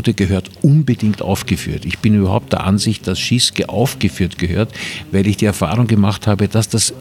Tode 0.09 0.13
gehört 0.13 0.49
unbedingt 0.61 1.21
aufgeführt. 1.21 1.85
Ich 1.85 1.99
bin 1.99 2.15
überhaupt 2.15 2.53
der 2.53 2.63
Ansicht, 2.63 3.05
dass 3.05 3.19
Schiske 3.19 3.69
aufgeführt 3.69 4.37
gehört, 4.39 4.73
weil 5.11 5.27
ich 5.27 5.37
die 5.37 5.45
Erfahrung 5.45 5.87
gemacht 5.87 6.25
habe, 6.25 6.47
dass 6.47 6.67
das 6.67 6.93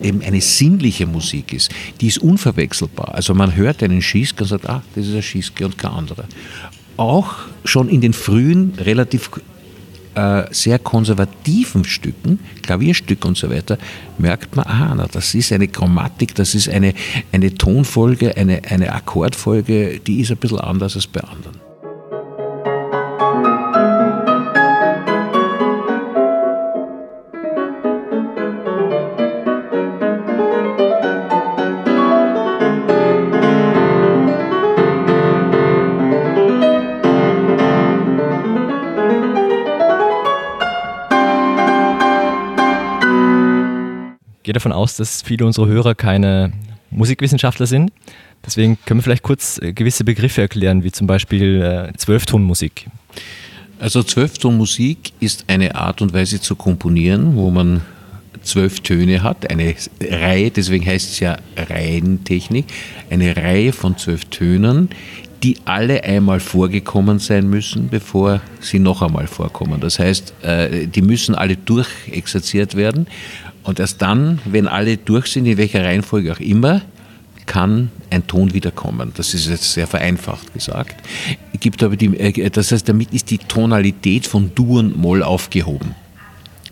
eben 0.00 0.22
eine 0.22 0.40
sinnliche 0.40 1.06
Musik 1.06 1.52
ist. 1.52 1.72
Die 2.00 2.06
ist 2.06 2.18
unverwechselbar. 2.18 3.14
Also 3.14 3.34
man 3.34 3.56
hört 3.56 3.82
einen 3.82 4.02
Schiske 4.02 4.44
und 4.44 4.48
sagt, 4.48 4.68
ah, 4.68 4.82
das 4.94 5.06
ist 5.06 5.14
ein 5.14 5.22
Schiske 5.22 5.64
und 5.64 5.76
kein 5.76 5.90
anderer. 5.90 6.24
Auch 6.96 7.34
schon 7.64 7.88
in 7.88 8.00
den 8.00 8.12
frühen, 8.12 8.74
relativ 8.78 9.30
äh, 10.14 10.44
sehr 10.50 10.78
konservativen 10.78 11.84
Stücken, 11.84 12.38
Klavierstück 12.62 13.24
und 13.24 13.36
so 13.36 13.50
weiter, 13.50 13.76
merkt 14.18 14.54
man, 14.54 14.66
ah, 14.66 14.94
na, 14.96 15.06
das 15.10 15.34
ist 15.34 15.52
eine 15.52 15.68
Chromatik, 15.68 16.34
das 16.34 16.54
ist 16.54 16.68
eine, 16.68 16.94
eine 17.32 17.52
Tonfolge, 17.54 18.36
eine, 18.36 18.62
eine 18.64 18.92
Akkordfolge, 18.92 20.00
die 20.00 20.20
ist 20.20 20.30
ein 20.30 20.36
bisschen 20.36 20.60
anders 20.60 20.94
als 20.96 21.06
bei 21.06 21.20
anderen. 21.20 21.35
Davon 44.56 44.72
aus, 44.72 44.96
dass 44.96 45.22
viele 45.22 45.46
unserer 45.46 45.66
Hörer 45.66 45.94
keine 45.94 46.52
Musikwissenschaftler 46.90 47.66
sind. 47.66 47.92
Deswegen 48.44 48.78
können 48.84 48.98
wir 49.00 49.02
vielleicht 49.02 49.22
kurz 49.22 49.58
äh, 49.58 49.72
gewisse 49.72 50.04
Begriffe 50.04 50.40
erklären, 50.42 50.84
wie 50.84 50.92
zum 50.92 51.06
Beispiel 51.06 51.62
äh, 51.62 51.96
Zwölftonmusik. 51.96 52.86
Also 53.78 54.02
Zwölftonmusik 54.02 55.12
ist 55.20 55.44
eine 55.48 55.74
Art 55.74 56.00
und 56.00 56.12
Weise 56.12 56.40
zu 56.40 56.56
komponieren, 56.56 57.36
wo 57.36 57.50
man 57.50 57.82
zwölf 58.42 58.80
Töne 58.80 59.22
hat, 59.22 59.50
eine 59.50 59.74
Reihe, 60.00 60.50
deswegen 60.50 60.86
heißt 60.86 61.10
es 61.10 61.20
ja 61.20 61.36
Reihentechnik, 61.56 62.66
eine 63.10 63.36
Reihe 63.36 63.72
von 63.72 63.98
zwölf 63.98 64.24
Tönen, 64.26 64.88
die 65.42 65.58
alle 65.64 66.02
einmal 66.04 66.40
vorgekommen 66.40 67.18
sein 67.18 67.50
müssen, 67.50 67.88
bevor 67.88 68.40
sie 68.60 68.78
noch 68.78 69.02
einmal 69.02 69.26
vorkommen. 69.26 69.80
Das 69.80 69.98
heißt, 69.98 70.32
äh, 70.42 70.86
die 70.86 71.02
müssen 71.02 71.34
alle 71.34 71.56
durchexerziert 71.56 72.74
werden 72.76 73.06
und 73.66 73.80
erst 73.80 74.00
dann, 74.00 74.38
wenn 74.44 74.68
alle 74.68 74.96
durch 74.96 75.26
sind, 75.26 75.44
in 75.46 75.58
welcher 75.58 75.84
Reihenfolge 75.84 76.32
auch 76.32 76.40
immer, 76.40 76.82
kann 77.46 77.90
ein 78.10 78.26
Ton 78.26 78.54
wiederkommen. 78.54 79.12
Das 79.16 79.34
ist 79.34 79.48
jetzt 79.48 79.72
sehr 79.72 79.86
vereinfacht 79.86 80.52
gesagt. 80.54 80.96
Gibt 81.58 81.82
aber 81.82 81.96
die, 81.96 82.16
äh, 82.16 82.50
das 82.50 82.72
heißt, 82.72 82.88
damit 82.88 83.12
ist 83.12 83.30
die 83.30 83.38
Tonalität 83.38 84.26
von 84.26 84.52
Dur 84.54 84.80
und 84.80 84.96
Moll 84.96 85.22
aufgehoben. 85.22 85.94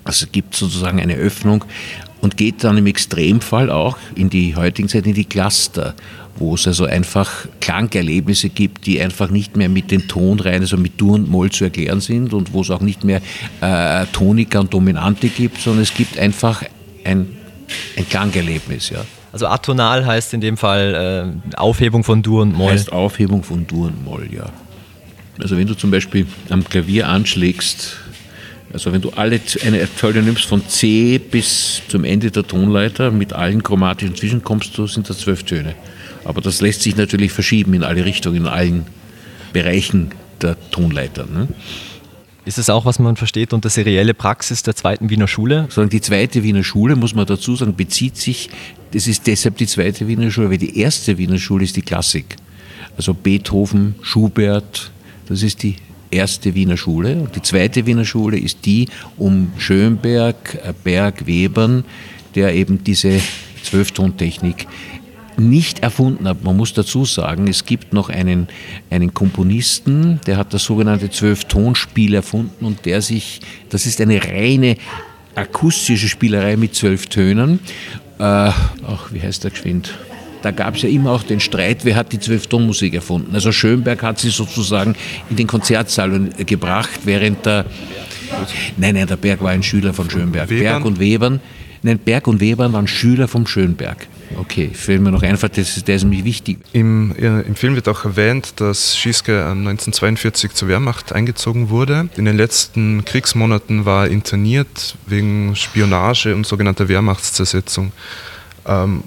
Also 0.05 0.27
es 0.27 0.33
gibt 0.33 0.55
sozusagen 0.55 1.01
eine 1.01 1.15
Öffnung 1.15 1.65
und 2.21 2.37
geht 2.37 2.63
dann 2.63 2.77
im 2.77 2.87
Extremfall 2.87 3.71
auch 3.71 3.97
in 4.15 4.31
die 4.31 4.55
heutigen 4.55 4.89
Zeit 4.89 5.07
in 5.07 5.15
die 5.15 5.25
Cluster, 5.25 5.95
wo 6.37 6.55
es 6.55 6.67
also 6.67 6.85
einfach 6.85 7.47
Klangerlebnisse 7.61 8.51
gibt, 8.51 8.87
die 8.87 9.01
einfach 9.01 9.31
nicht 9.31 9.57
mehr 9.57 9.69
mit 9.69 9.91
den 9.91 10.07
Tonreihen, 10.07 10.63
also 10.63 10.77
mit 10.77 11.01
Dur 11.01 11.15
und 11.15 11.31
Moll 11.31 11.51
zu 11.51 11.65
erklären 11.65 12.01
sind 12.01 12.35
und 12.35 12.53
wo 12.53 12.61
es 12.61 12.71
auch 12.71 12.81
nicht 12.81 13.05
mehr 13.05 13.21
äh, 13.61 14.07
Tonika 14.13 14.61
und 14.61 14.75
Dominante 14.75 15.29
gibt, 15.29 15.61
sondern 15.61 15.83
es 15.83 15.95
gibt 15.95 16.19
einfach 16.19 16.63
ein, 17.05 17.37
ein 17.97 18.09
Klangerlebnis. 18.09 18.91
Ja. 18.91 19.05
Also 19.33 19.47
atonal 19.47 20.07
heißt 20.07 20.35
in 20.35 20.41
dem 20.41 20.57
Fall 20.57 21.35
äh, 21.53 21.57
Aufhebung 21.57 22.05
von 22.05 22.23
Dur 22.23 22.43
und 22.43 22.57
Moll. 22.57 22.73
Heißt 22.73 22.93
Aufhebung 22.93 23.43
von 23.43 23.67
Dur 23.67 23.87
und 23.87 24.05
Moll, 24.05 24.29
ja. 24.33 24.51
Also 25.41 25.57
wenn 25.57 25.67
du 25.67 25.75
zum 25.75 25.91
Beispiel 25.91 26.27
am 26.51 26.63
Klavier 26.63 27.09
anschlägst, 27.09 27.97
also 28.73 28.93
wenn 28.93 29.01
du 29.01 29.11
alle 29.11 29.41
eine 29.65 29.89
Töne 29.97 30.23
nimmst 30.23 30.45
von 30.47 30.67
C 30.69 31.19
bis 31.19 31.83
zum 31.89 32.05
Ende 32.05 32.31
der 32.31 32.45
Tonleiter 32.45 33.11
mit 33.11 33.33
allen 33.33 33.63
chromatischen 33.63 34.15
Zwischen 34.15 34.43
kommst 34.43 34.77
du, 34.79 34.87
sind 34.87 35.09
das 35.09 35.19
zwölf 35.19 35.43
Töne. 35.43 35.75
Aber 36.25 36.41
das 36.41 36.61
lässt 36.61 36.83
sich 36.83 36.97
natürlich 36.97 37.33
verschieben 37.33 37.75
in 37.75 37.83
alle 37.83 38.05
Richtungen, 38.05 38.37
in 38.37 38.47
allen 38.47 38.87
Bereichen 39.53 40.11
der 40.43 40.57
Tonleiter. 40.71 41.27
Ne? 41.27 41.49
Ist 42.47 42.59
es 42.59 42.69
auch, 42.69 42.85
was 42.85 42.99
man 42.99 43.17
versteht 43.17 43.55
unter 43.55 43.71
serielle 43.71 44.13
Praxis 44.13 44.63
der 44.63 44.77
zweiten 44.77 45.09
Wiener 45.09 45.27
Schule? 45.27 45.67
Die 45.91 46.01
zweite 46.01 46.43
Wiener 46.43 46.63
Schule, 46.63 46.95
muss 46.95 47.15
man 47.15 47.25
dazu 47.25 47.57
sagen, 47.57 47.75
bezieht 47.75 48.17
sich, 48.17 48.51
das 48.93 49.07
ist 49.07 49.27
deshalb 49.27 49.57
die 49.57 49.67
zweite 49.67 50.07
Wiener 50.09 50.31
Schule, 50.31 50.51
weil 50.51 50.59
die 50.59 50.79
erste 50.79 51.17
Wiener 51.17 51.39
Schule 51.39 51.65
ist 51.65 51.77
die 51.77 51.83
Klassik. 51.83 52.37
Also 52.99 53.15
Beethoven, 53.15 53.95
Schubert, 54.03 54.93
das 55.27 55.43
ist 55.43 55.63
die 55.63 55.77
erste 56.11 56.55
Wiener 56.55 56.77
Schule. 56.77 57.17
Und 57.17 57.35
die 57.35 57.43
zweite 57.43 57.87
Wiener 57.87 58.05
Schule 58.05 58.39
ist 58.39 58.67
die 58.67 58.89
um 59.17 59.53
Schönberg, 59.57 60.59
Berg, 60.85 61.27
Webern, 61.27 61.85
der 62.35 62.55
eben 62.55 62.85
diese 62.85 63.21
Zwölftontechnik 63.63 64.67
nicht 65.39 65.81
erfunden 65.81 66.29
habe. 66.29 66.41
Man 66.43 66.57
muss 66.57 66.73
dazu 66.75 67.05
sagen, 67.05 67.49
es 67.49 67.65
gibt 67.65 67.93
noch 67.93 68.09
einen, 68.09 68.49
einen 68.91 69.15
Komponisten, 69.15 70.21
der 70.27 70.37
hat 70.37 70.55
das 70.55 70.65
sogenannte 70.65 71.11
Zwölf-Tonspiel 71.11 72.15
erfunden 72.15 72.65
und 72.65 72.85
der 72.87 73.03
sich, 73.03 73.41
das 73.69 73.87
ist 73.87 74.01
eine 74.01 74.23
reine 74.23 74.77
akustische 75.35 76.09
Spielerei 76.09 76.57
mit 76.57 76.75
zwölf 76.75 77.07
Tönen. 77.07 77.61
Äh, 78.19 78.23
ach, 78.23 79.11
wie 79.11 79.21
heißt 79.21 79.45
der 79.45 79.51
geschwind? 79.51 79.95
Da 80.43 80.51
gab 80.51 80.77
es 80.77 80.83
ja 80.83 80.91
immer 80.91 81.13
auch 81.13 81.23
den 81.23 81.41
Streit, 81.41 81.85
wer 81.85 81.97
hat 81.97 82.13
die 82.13 82.21
Zwölftonmusik 82.21 82.95
erfunden. 82.95 83.35
Also 83.35 83.51
Schönberg 83.51 84.03
hat 84.03 84.19
sie 84.19 84.29
sozusagen 84.29 84.95
in 85.31 85.37
den 85.37 85.47
Konzertsaal 85.47 86.29
gebracht, 86.45 87.01
während 87.05 87.47
der, 87.47 87.65
nein, 88.77 88.95
nein, 88.95 89.07
der 89.07 89.17
Berg 89.17 89.43
war 89.43 89.53
ein 89.53 89.63
Schüler 89.63 89.95
von 89.95 90.11
Schönberg. 90.11 90.51
Webern? 90.51 90.63
Berg 90.63 90.85
und 90.85 91.01
Webern, 91.01 91.41
nein, 91.85 91.99
Berg 91.99 92.27
und 92.27 92.41
Webern 92.41 92.73
waren 92.73 92.89
Schüler 92.89 93.29
vom 93.29 93.47
Schönberg. 93.47 94.09
Okay, 94.37 94.71
fällt 94.73 95.03
mir 95.03 95.13
noch 95.13 95.23
einfach, 95.23 95.49
das 95.49 95.77
ist, 95.77 95.87
der 95.87 95.97
ist 95.97 96.03
nämlich 96.03 96.25
wichtig. 96.25 96.59
Im, 96.73 97.15
ja, 97.21 97.41
Im 97.41 97.55
Film 97.55 97.77
wird 97.77 97.89
auch 97.89 98.05
erwähnt, 98.05 98.55
dass 98.57 98.97
Schieske 98.97 99.45
1942 99.45 100.53
zur 100.53 100.69
Wehrmacht 100.69 101.13
eingezogen 101.13 101.69
wurde. 101.69 102.09
In 102.17 102.25
den 102.25 102.37
letzten 102.37 103.05
Kriegsmonaten 103.05 103.85
war 103.85 104.07
er 104.07 104.11
interniert 104.11 104.97
wegen 105.07 105.55
Spionage 105.55 106.35
und 106.35 106.47
sogenannter 106.47 106.89
Wehrmachtszersetzung. 106.89 107.93
Ähm, 108.67 109.03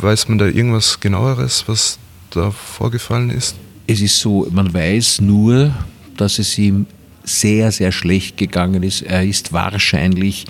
weiß 0.00 0.28
man 0.28 0.38
da 0.38 0.46
irgendwas 0.46 0.98
genaueres, 0.98 1.64
was 1.66 1.98
da 2.30 2.50
vorgefallen 2.50 3.30
ist? 3.30 3.56
Es 3.86 4.00
ist 4.00 4.18
so, 4.18 4.48
man 4.50 4.72
weiß 4.72 5.20
nur, 5.20 5.74
dass 6.16 6.38
es 6.38 6.56
ihm 6.56 6.86
sehr, 7.24 7.70
sehr 7.72 7.92
schlecht 7.92 8.36
gegangen 8.36 8.82
ist. 8.82 9.02
Er 9.02 9.24
ist 9.24 9.52
wahrscheinlich 9.52 10.46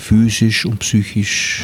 physisch 0.00 0.66
und 0.66 0.80
psychisch 0.80 1.62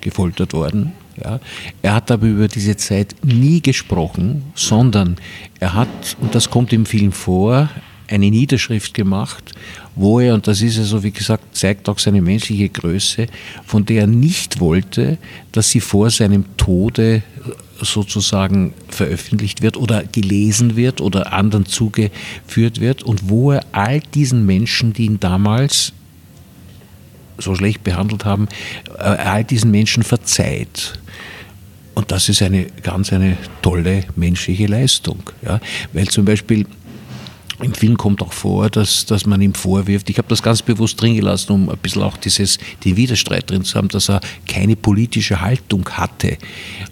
gefoltert 0.00 0.52
worden. 0.52 0.92
Ja. 1.22 1.40
Er 1.82 1.94
hat 1.94 2.10
aber 2.10 2.26
über 2.26 2.48
diese 2.48 2.76
Zeit 2.76 3.14
nie 3.22 3.60
gesprochen, 3.60 4.44
sondern 4.54 5.16
er 5.60 5.74
hat, 5.74 6.16
und 6.20 6.34
das 6.34 6.50
kommt 6.50 6.72
im 6.72 6.86
Film 6.86 7.12
vor, 7.12 7.68
eine 8.08 8.30
Niederschrift 8.30 8.92
gemacht, 8.92 9.52
wo 9.94 10.20
er, 10.20 10.34
und 10.34 10.46
das 10.46 10.60
ist 10.60 10.78
also 10.78 11.02
wie 11.02 11.12
gesagt, 11.12 11.56
zeigt 11.56 11.88
auch 11.88 11.98
seine 11.98 12.20
menschliche 12.20 12.68
Größe, 12.68 13.26
von 13.64 13.86
der 13.86 14.02
er 14.02 14.06
nicht 14.06 14.60
wollte, 14.60 15.18
dass 15.52 15.70
sie 15.70 15.80
vor 15.80 16.10
seinem 16.10 16.44
Tode 16.56 17.22
sozusagen 17.80 18.74
veröffentlicht 18.88 19.62
wird 19.62 19.76
oder 19.76 20.04
gelesen 20.04 20.76
wird 20.76 21.00
oder 21.00 21.32
anderen 21.32 21.66
zugeführt 21.66 22.80
wird 22.80 23.02
und 23.02 23.28
wo 23.28 23.52
er 23.52 23.64
all 23.72 24.00
diesen 24.14 24.44
Menschen, 24.46 24.92
die 24.92 25.06
ihn 25.06 25.18
damals 25.18 25.92
so 27.42 27.54
schlecht 27.54 27.84
behandelt 27.84 28.24
haben, 28.24 28.48
äh, 28.98 29.02
all 29.02 29.44
diesen 29.44 29.70
Menschen 29.70 30.02
verzeiht. 30.02 30.98
Und 31.94 32.10
das 32.10 32.28
ist 32.28 32.42
eine 32.42 32.66
ganz 32.82 33.12
eine 33.12 33.36
tolle 33.60 34.04
menschliche 34.16 34.66
Leistung. 34.66 35.22
Ja? 35.42 35.60
Weil 35.92 36.08
zum 36.08 36.24
Beispiel 36.24 36.66
im 37.60 37.74
Film 37.74 37.96
kommt 37.96 38.22
auch 38.22 38.32
vor, 38.32 38.70
dass, 38.70 39.06
dass 39.06 39.24
man 39.26 39.40
ihm 39.40 39.54
vorwirft, 39.54 40.10
ich 40.10 40.18
habe 40.18 40.28
das 40.28 40.42
ganz 40.42 40.62
bewusst 40.62 41.00
drin 41.00 41.14
gelassen, 41.14 41.52
um 41.52 41.68
ein 41.68 41.78
bisschen 41.78 42.02
auch 42.02 42.16
dieses, 42.16 42.58
den 42.84 42.96
Widerstreit 42.96 43.50
drin 43.50 43.64
zu 43.64 43.76
haben, 43.76 43.88
dass 43.88 44.08
er 44.08 44.20
keine 44.48 44.74
politische 44.74 45.40
Haltung 45.40 45.88
hatte. 45.90 46.38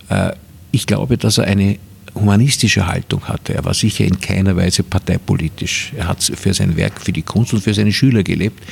Äh, 0.09 0.33
ich 0.71 0.87
glaube, 0.87 1.19
dass 1.19 1.39
er 1.39 1.45
eine 1.45 1.79
humanistische 2.15 2.87
Haltung 2.87 3.25
hatte. 3.25 3.55
Er 3.55 3.65
war 3.65 3.75
sicher 3.75 4.05
in 4.05 4.21
keiner 4.21 4.57
Weise 4.57 4.83
parteipolitisch. 4.83 5.93
Er 5.97 6.09
hat 6.09 6.23
für 6.23 6.55
sein 6.55 6.77
Werk, 6.77 7.01
für 7.01 7.13
die 7.13 7.23
Kunst 7.23 7.53
und 7.53 7.63
für 7.63 7.75
seine 7.75 7.93
Schüler 7.93 8.23
gelebt. 8.23 8.63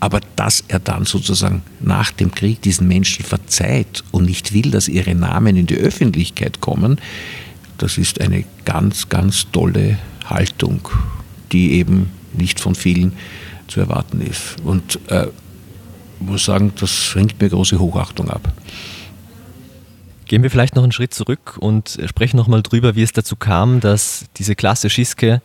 Aber 0.00 0.20
dass 0.36 0.64
er 0.68 0.78
dann 0.78 1.04
sozusagen 1.04 1.62
nach 1.80 2.10
dem 2.10 2.30
Krieg 2.30 2.62
diesen 2.62 2.88
Menschen 2.88 3.24
verzeiht 3.24 4.02
und 4.10 4.24
nicht 4.26 4.52
will, 4.52 4.70
dass 4.70 4.88
ihre 4.88 5.14
Namen 5.14 5.56
in 5.56 5.66
die 5.66 5.76
Öffentlichkeit 5.76 6.60
kommen, 6.60 7.00
das 7.78 7.98
ist 7.98 8.20
eine 8.20 8.44
ganz, 8.64 9.08
ganz 9.08 9.46
tolle 9.52 9.98
Haltung, 10.26 10.88
die 11.52 11.72
eben 11.72 12.10
nicht 12.32 12.60
von 12.60 12.74
vielen 12.74 13.12
zu 13.68 13.80
erwarten 13.80 14.20
ist. 14.20 14.56
Und 14.64 14.98
äh, 15.08 15.28
muss 16.20 16.44
sagen, 16.44 16.72
das 16.80 17.14
ringt 17.14 17.40
mir 17.40 17.48
große 17.48 17.78
Hochachtung 17.78 18.30
ab. 18.30 18.52
Gehen 20.28 20.42
wir 20.42 20.50
vielleicht 20.50 20.76
noch 20.76 20.82
einen 20.82 20.92
Schritt 20.92 21.14
zurück 21.14 21.56
und 21.58 21.98
sprechen 22.06 22.36
nochmal 22.36 22.62
drüber, 22.62 22.94
wie 22.94 23.02
es 23.02 23.12
dazu 23.12 23.34
kam, 23.34 23.80
dass 23.80 24.26
diese 24.36 24.54
Klasse 24.54 24.90
Schiske 24.90 25.40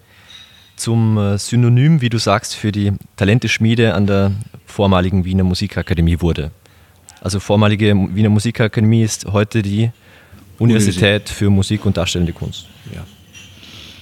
zum 0.75 1.17
äh, 1.17 1.37
Synonym, 1.37 2.01
wie 2.01 2.09
du 2.09 2.17
sagst, 2.17 2.55
für 2.55 2.71
die 2.71 2.91
Talenteschmiede 3.15 3.93
an 3.93 4.07
der 4.07 4.33
vormaligen 4.65 5.23
Wiener 5.23 5.45
Musikakademie 5.45 6.19
wurde. 6.19 6.51
Also 7.21 7.39
vormalige 7.39 7.95
Wiener 8.13 8.29
Musikakademie 8.29 9.03
ist 9.03 9.25
heute 9.25 9.61
die 9.61 9.91
Universität 10.59 11.29
für 11.29 11.49
Musik 11.49 11.85
und 11.85 11.95
Darstellende 11.95 12.33
Kunst. 12.33 12.67
Ja. 12.93 13.05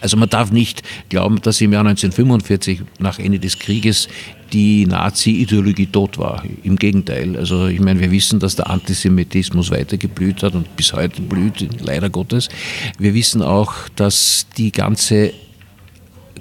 Also 0.02 0.18
man 0.18 0.30
darf 0.30 0.52
nicht 0.52 0.84
glauben, 1.10 1.42
dass 1.42 1.62
im 1.62 1.74
Jahr 1.74 1.86
1945 1.86 2.82
nach 3.00 3.20
Ende 3.20 3.40
des 3.40 3.60
Krieges 3.60 4.10
die 4.52 4.86
Nazi-Ideologie 4.86 5.88
tot 5.88 6.18
war. 6.18 6.44
Im 6.64 6.76
Gegenteil. 6.76 7.38
Also 7.38 7.68
ich 7.68 7.80
meine, 7.80 8.00
wir 8.00 8.12
wissen, 8.12 8.40
dass 8.40 8.56
der 8.56 8.70
Antisemitismus 8.70 9.72
weiter 9.72 9.98
geblüht 9.98 10.44
hat 10.44 10.56
und 10.56 10.76
bis 10.76 10.94
heute 10.94 11.22
blüht, 11.22 11.82
leider 11.82 12.10
Gottes. 12.10 12.50
Wir 12.98 13.14
wissen 13.14 13.42
auch, 13.42 13.74
dass 13.96 14.48
die 14.58 14.72
ganze 14.72 15.34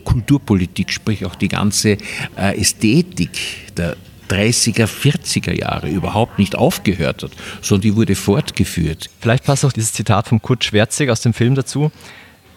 Kulturpolitik, 0.04 0.90
sprich 0.90 1.24
auch 1.24 1.34
die 1.34 1.48
ganze 1.48 1.98
äh, 2.36 2.58
Ästhetik 2.58 3.30
der 3.76 3.96
30er, 4.28 4.86
40er 4.86 5.58
Jahre 5.58 5.88
überhaupt 5.88 6.38
nicht 6.38 6.56
aufgehört 6.56 7.24
hat, 7.24 7.32
sondern 7.62 7.82
die 7.82 7.96
wurde 7.96 8.14
fortgeführt. 8.14 9.10
Vielleicht 9.20 9.44
passt 9.44 9.64
auch 9.64 9.72
dieses 9.72 9.92
Zitat 9.92 10.28
von 10.28 10.40
Kurt 10.40 10.64
Schwerzig 10.64 11.10
aus 11.10 11.20
dem 11.20 11.32
Film 11.32 11.54
dazu. 11.54 11.90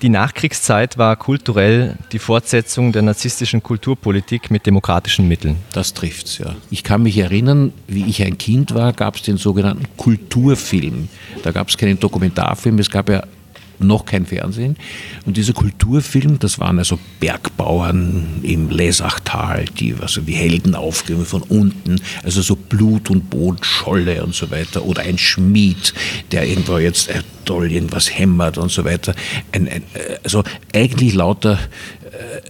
Die 0.01 0.10
Nachkriegszeit 0.10 0.97
war 0.97 1.15
kulturell 1.15 1.97
die 2.12 2.19
Fortsetzung 2.19 2.91
der 2.91 3.03
narzisstischen 3.03 3.63
Kulturpolitik 3.63 4.51
mit 4.51 4.65
demokratischen 4.65 5.27
Mitteln. 5.27 5.58
Das 5.71 5.93
trifft's, 5.93 6.39
ja. 6.39 6.56
Ich 6.69 6.84
kann 6.84 7.03
mich 7.03 7.17
erinnern, 7.17 7.71
wie 7.88 8.06
ich 8.06 8.21
ein 8.23 8.38
Kind 8.38 8.73
war, 8.73 8.91
gab 8.91 9.15
es 9.15 9.21
den 9.21 9.38
sogenannten 9.38 9.86
Kulturfilm. 9.95 11.08
Da 11.43 11.51
gab 11.51 11.69
es 11.69 11.77
keinen 11.77 11.99
Dokumentarfilm, 11.99 12.79
es 12.79 12.89
gab 12.89 13.10
ja 13.10 13.23
noch 13.79 14.05
kein 14.05 14.25
Fernsehen. 14.25 14.77
Und 15.25 15.38
dieser 15.38 15.53
Kulturfilm, 15.53 16.39
das 16.39 16.59
waren 16.59 16.79
also 16.79 16.99
Bergbauern 17.19 18.41
im 18.43 18.69
Lesachtal, 18.69 19.65
die 19.79 19.95
also 19.99 20.25
wie 20.27 20.33
Helden 20.33 20.75
aufgeben 20.75 21.25
von 21.25 21.41
unten, 21.43 21.99
also 22.23 22.41
so 22.41 22.55
Blut 22.55 23.09
und 23.09 23.29
Boot, 23.29 23.62
und 23.86 24.36
so 24.36 24.51
weiter. 24.51 24.86
Oder 24.86 25.03
ein 25.03 25.17
Schmied, 25.17 25.93
der 26.31 26.47
irgendwo 26.47 26.77
jetzt 26.77 27.09
äh, 27.09 27.21
toll 27.45 27.71
irgendwas 27.71 28.17
hämmert 28.17 28.57
und 28.57 28.71
so 28.71 28.86
weiter. 28.86 29.13
Ein, 29.51 29.67
ein, 29.67 29.83
äh, 29.93 30.17
also 30.23 30.43
eigentlich 30.73 31.13
lauter 31.13 31.59
äh, 32.12 32.41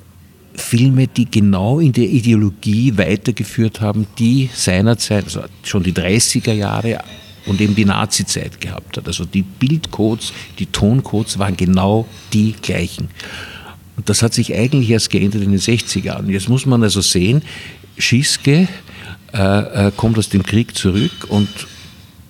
Filme, 0.55 1.07
die 1.07 1.29
genau 1.29 1.79
in 1.79 1.93
der 1.93 2.05
Ideologie 2.05 2.97
weitergeführt 2.97 3.81
haben, 3.81 4.07
die 4.19 4.49
seinerzeit, 4.53 5.25
also 5.25 5.41
schon 5.63 5.83
die 5.83 5.93
30er 5.93 6.53
Jahre, 6.53 6.99
und 7.45 7.61
eben 7.61 7.75
die 7.75 7.85
Nazi-Zeit 7.85 8.61
gehabt 8.61 8.97
hat. 8.97 9.07
Also 9.07 9.25
die 9.25 9.43
Bildcodes, 9.43 10.33
die 10.59 10.65
Toncodes 10.67 11.39
waren 11.39 11.57
genau 11.57 12.07
die 12.31 12.53
gleichen. 12.61 13.09
Und 13.95 14.09
das 14.09 14.21
hat 14.21 14.33
sich 14.33 14.53
eigentlich 14.55 14.89
erst 14.89 15.09
geändert 15.09 15.43
in 15.43 15.51
den 15.51 15.59
60er 15.59 16.03
Jahren. 16.03 16.29
Jetzt 16.29 16.49
muss 16.49 16.65
man 16.65 16.81
also 16.83 17.01
sehen, 17.01 17.43
Schiske 17.97 18.67
äh, 19.33 19.87
äh, 19.87 19.91
kommt 19.95 20.17
aus 20.17 20.29
dem 20.29 20.43
Krieg 20.43 20.75
zurück 20.75 21.27
und 21.29 21.47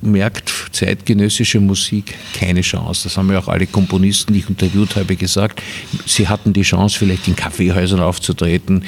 merkt 0.01 0.51
zeitgenössische 0.71 1.59
Musik 1.59 2.13
keine 2.33 2.61
Chance. 2.61 3.03
Das 3.05 3.17
haben 3.17 3.31
ja 3.31 3.39
auch 3.39 3.47
alle 3.47 3.67
Komponisten, 3.67 4.33
die 4.33 4.39
ich 4.39 4.49
interviewt 4.49 4.95
habe, 4.95 5.15
gesagt. 5.15 5.61
Sie 6.05 6.27
hatten 6.27 6.51
die 6.51 6.63
Chance, 6.63 6.99
vielleicht 6.99 7.27
in 7.27 7.35
Kaffeehäusern 7.35 8.01
aufzutreten, 8.01 8.83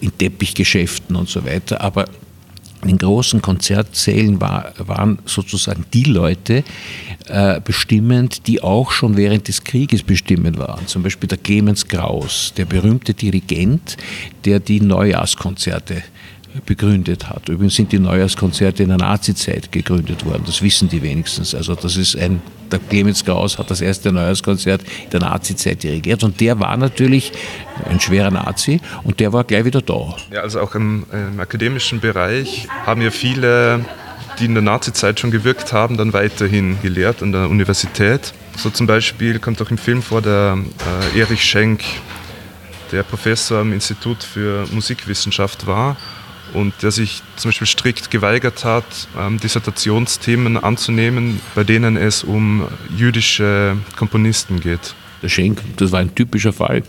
in 0.00 0.18
Teppichgeschäften 0.18 1.16
und 1.16 1.28
so 1.28 1.44
weiter, 1.44 1.80
aber 1.80 2.06
in 2.88 2.98
den 2.98 2.98
großen 2.98 3.42
Konzertsälen 3.42 4.40
war, 4.40 4.72
waren 4.78 5.18
sozusagen 5.24 5.84
die 5.92 6.04
Leute 6.04 6.62
äh, 7.26 7.60
bestimmend, 7.60 8.46
die 8.46 8.62
auch 8.62 8.92
schon 8.92 9.16
während 9.16 9.48
des 9.48 9.64
Krieges 9.64 10.02
bestimmend 10.02 10.58
waren. 10.58 10.86
Zum 10.86 11.02
Beispiel 11.02 11.28
der 11.28 11.38
Clemens 11.38 11.88
Kraus, 11.88 12.52
der 12.56 12.64
berühmte 12.64 13.14
Dirigent, 13.14 13.96
der 14.44 14.60
die 14.60 14.80
Neujahrskonzerte 14.80 16.02
begründet 16.64 17.28
hat. 17.28 17.48
Übrigens 17.48 17.74
sind 17.74 17.92
die 17.92 17.98
Neujahrskonzerte 17.98 18.82
in 18.82 18.88
der 18.90 18.98
Nazizeit 18.98 19.70
gegründet 19.72 20.24
worden, 20.24 20.42
das 20.46 20.62
wissen 20.62 20.88
die 20.88 21.02
wenigstens. 21.02 21.54
Also 21.54 21.74
das 21.74 21.96
ist 21.96 22.16
ein, 22.16 22.40
der 22.70 22.78
Clemens 22.78 23.24
Kraus 23.24 23.58
hat 23.58 23.70
das 23.70 23.80
erste 23.80 24.12
Neujahrskonzert 24.12 24.82
in 25.04 25.10
der 25.10 25.20
Nazizeit 25.20 25.82
dirigiert 25.82 26.24
und 26.24 26.40
der 26.40 26.58
war 26.58 26.76
natürlich 26.76 27.32
ein 27.88 28.00
schwerer 28.00 28.30
Nazi 28.30 28.80
und 29.04 29.20
der 29.20 29.32
war 29.32 29.44
gleich 29.44 29.64
wieder 29.64 29.82
da. 29.82 30.16
Ja, 30.32 30.40
also 30.40 30.60
auch 30.60 30.74
im, 30.74 31.06
im 31.12 31.40
akademischen 31.40 32.00
Bereich 32.00 32.68
haben 32.84 33.02
ja 33.02 33.10
viele 33.10 33.84
die 34.38 34.44
in 34.44 34.54
der 34.54 34.62
Nazizeit 34.62 35.18
schon 35.18 35.30
gewirkt 35.30 35.72
haben, 35.72 35.96
dann 35.96 36.12
weiterhin 36.12 36.78
gelehrt 36.82 37.22
an 37.22 37.32
der 37.32 37.48
Universität. 37.48 38.34
So 38.56 38.68
zum 38.68 38.86
Beispiel 38.86 39.38
kommt 39.38 39.62
auch 39.62 39.70
im 39.70 39.78
Film 39.78 40.02
vor 40.02 40.20
der 40.20 40.58
äh, 41.14 41.18
Erich 41.18 41.42
Schenk, 41.42 41.82
der 42.92 43.02
Professor 43.02 43.60
am 43.60 43.72
Institut 43.72 44.22
für 44.22 44.66
Musikwissenschaft 44.70 45.66
war 45.66 45.96
und 46.56 46.72
der 46.82 46.90
sich 46.90 47.22
zum 47.36 47.50
Beispiel 47.50 47.66
strikt 47.66 48.10
geweigert 48.10 48.64
hat, 48.64 48.84
ähm, 49.18 49.38
Dissertationsthemen 49.38 50.56
anzunehmen, 50.56 51.40
bei 51.54 51.64
denen 51.64 51.96
es 51.96 52.24
um 52.24 52.66
jüdische 52.96 53.76
Komponisten 53.96 54.60
geht. 54.60 54.94
Der 55.22 55.28
Schenk, 55.28 55.60
das 55.76 55.92
war 55.92 56.00
ein 56.00 56.14
typischer 56.14 56.52
Fall. 56.52 56.82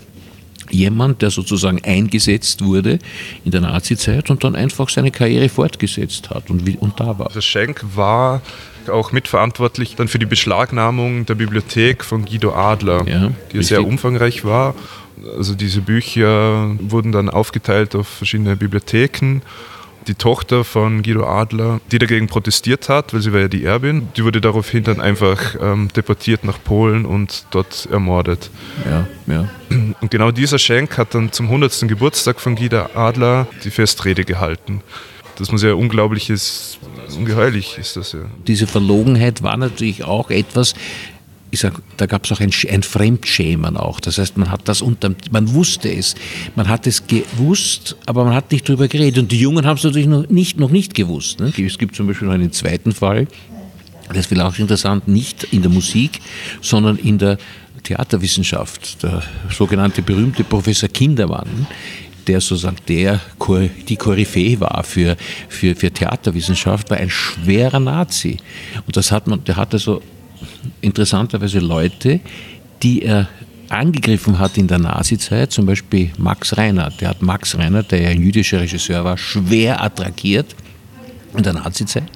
Jemand, 0.70 1.22
der 1.22 1.30
sozusagen 1.30 1.82
eingesetzt 1.84 2.62
wurde 2.62 2.98
in 3.44 3.50
der 3.50 3.60
Nazizeit 3.60 4.30
und 4.30 4.44
dann 4.44 4.54
einfach 4.54 4.88
seine 4.88 5.10
Karriere 5.10 5.48
fortgesetzt 5.48 6.30
hat 6.30 6.50
und, 6.50 6.66
und 6.80 7.00
da 7.00 7.18
war. 7.18 7.28
Also 7.28 7.40
Schenk 7.40 7.84
war 7.94 8.42
auch 8.90 9.12
mitverantwortlich 9.12 9.96
dann 9.96 10.08
für 10.08 10.18
die 10.18 10.26
Beschlagnahmung 10.26 11.26
der 11.26 11.34
Bibliothek 11.34 12.04
von 12.04 12.24
Guido 12.24 12.54
Adler, 12.54 13.06
ja, 13.06 13.28
die 13.52 13.58
richtig. 13.58 13.66
sehr 13.66 13.86
umfangreich 13.86 14.44
war 14.44 14.74
also 15.36 15.54
diese 15.54 15.80
Bücher 15.80 16.76
wurden 16.80 17.12
dann 17.12 17.28
aufgeteilt 17.28 17.94
auf 17.94 18.08
verschiedene 18.08 18.56
Bibliotheken. 18.56 19.40
Die 20.06 20.14
Tochter 20.14 20.64
von 20.64 21.02
Guido 21.02 21.26
Adler, 21.26 21.80
die 21.92 21.98
dagegen 21.98 22.28
protestiert 22.28 22.88
hat, 22.88 23.12
weil 23.12 23.20
sie 23.20 23.32
war 23.32 23.40
ja 23.40 23.48
die 23.48 23.64
Erbin, 23.64 24.08
die 24.16 24.24
wurde 24.24 24.40
daraufhin 24.40 24.82
dann 24.82 25.00
einfach 25.00 25.56
ähm, 25.60 25.88
deportiert 25.94 26.44
nach 26.44 26.62
Polen 26.62 27.04
und 27.04 27.44
dort 27.50 27.86
ermordet. 27.92 28.50
Ja, 28.86 29.06
ja. 29.26 29.48
Und 30.00 30.10
genau 30.10 30.30
dieser 30.30 30.58
Schenk 30.58 30.96
hat 30.96 31.14
dann 31.14 31.30
zum 31.32 31.46
100. 31.46 31.86
Geburtstag 31.88 32.40
von 32.40 32.56
Guido 32.56 32.86
Adler 32.94 33.46
die 33.64 33.70
Festrede 33.70 34.24
gehalten. 34.24 34.82
Das 35.36 35.52
muss 35.52 35.62
ja 35.62 35.74
unglaubliches, 35.74 36.78
ungeheuerlich 37.16 37.76
ist 37.78 37.96
das 37.96 38.12
ja. 38.12 38.20
Diese 38.46 38.66
Verlogenheit 38.66 39.42
war 39.42 39.56
natürlich 39.56 40.04
auch 40.04 40.30
etwas, 40.30 40.74
sag, 41.56 41.80
da 41.96 42.06
gab 42.06 42.24
es 42.24 42.32
auch 42.32 42.40
ein, 42.40 42.50
ein 42.70 42.82
Fremdschämen 42.82 43.76
auch. 43.76 44.00
Das 44.00 44.18
heißt, 44.18 44.36
man 44.36 44.50
hat 44.50 44.68
das 44.68 44.82
unter, 44.82 45.14
man 45.30 45.54
wusste 45.54 45.90
es, 45.90 46.14
man 46.56 46.68
hat 46.68 46.86
es 46.86 47.06
gewusst, 47.06 47.96
aber 48.06 48.24
man 48.24 48.34
hat 48.34 48.52
nicht 48.52 48.68
darüber 48.68 48.88
geredet. 48.88 49.18
Und 49.18 49.32
die 49.32 49.40
Jungen 49.40 49.64
haben 49.64 49.76
es 49.76 49.84
natürlich 49.84 50.08
noch 50.08 50.28
nicht, 50.28 50.58
noch 50.58 50.70
nicht 50.70 50.94
gewusst. 50.94 51.40
Ne? 51.40 51.52
Es 51.56 51.78
gibt 51.78 51.96
zum 51.96 52.06
Beispiel 52.06 52.28
noch 52.28 52.34
einen 52.34 52.52
zweiten 52.52 52.92
Fall, 52.92 53.26
das 54.08 54.18
ist 54.18 54.26
vielleicht 54.26 54.46
auch 54.46 54.58
interessant, 54.58 55.06
nicht 55.06 55.44
in 55.52 55.62
der 55.62 55.70
Musik, 55.70 56.20
sondern 56.62 56.96
in 56.96 57.18
der 57.18 57.38
Theaterwissenschaft. 57.82 59.02
Der 59.02 59.22
sogenannte 59.50 60.02
berühmte 60.02 60.44
Professor 60.44 60.88
Kindermann, 60.88 61.66
der 62.26 62.40
sozusagen 62.40 62.76
der, 62.88 63.20
die 63.88 63.96
Koryphäe 63.96 64.60
war 64.60 64.82
für, 64.84 65.16
für, 65.48 65.74
für 65.74 65.90
Theaterwissenschaft, 65.90 66.90
war 66.90 66.96
ein 66.96 67.10
schwerer 67.10 67.80
Nazi. 67.80 68.38
Und 68.86 68.96
das 68.96 69.12
hat 69.12 69.26
man, 69.26 69.44
der 69.44 69.56
hat 69.56 69.74
also 69.74 70.02
interessanterweise 70.80 71.58
Leute, 71.58 72.20
die 72.82 73.02
er 73.02 73.28
angegriffen 73.68 74.38
hat 74.38 74.56
in 74.56 74.66
der 74.66 74.78
Nazizeit, 74.78 75.52
zum 75.52 75.66
Beispiel 75.66 76.10
Max 76.18 76.56
Reinhardt. 76.56 77.00
Der 77.00 77.10
hat 77.10 77.22
Max 77.22 77.56
Reinhardt, 77.56 77.92
der 77.92 78.00
ja 78.00 78.08
ein 78.08 78.22
jüdischer 78.22 78.60
Regisseur 78.60 79.04
war, 79.04 79.18
schwer 79.18 79.82
attrakiert 79.82 80.54
in 81.36 81.42
der 81.42 81.54
Nazizeit. 81.54 82.10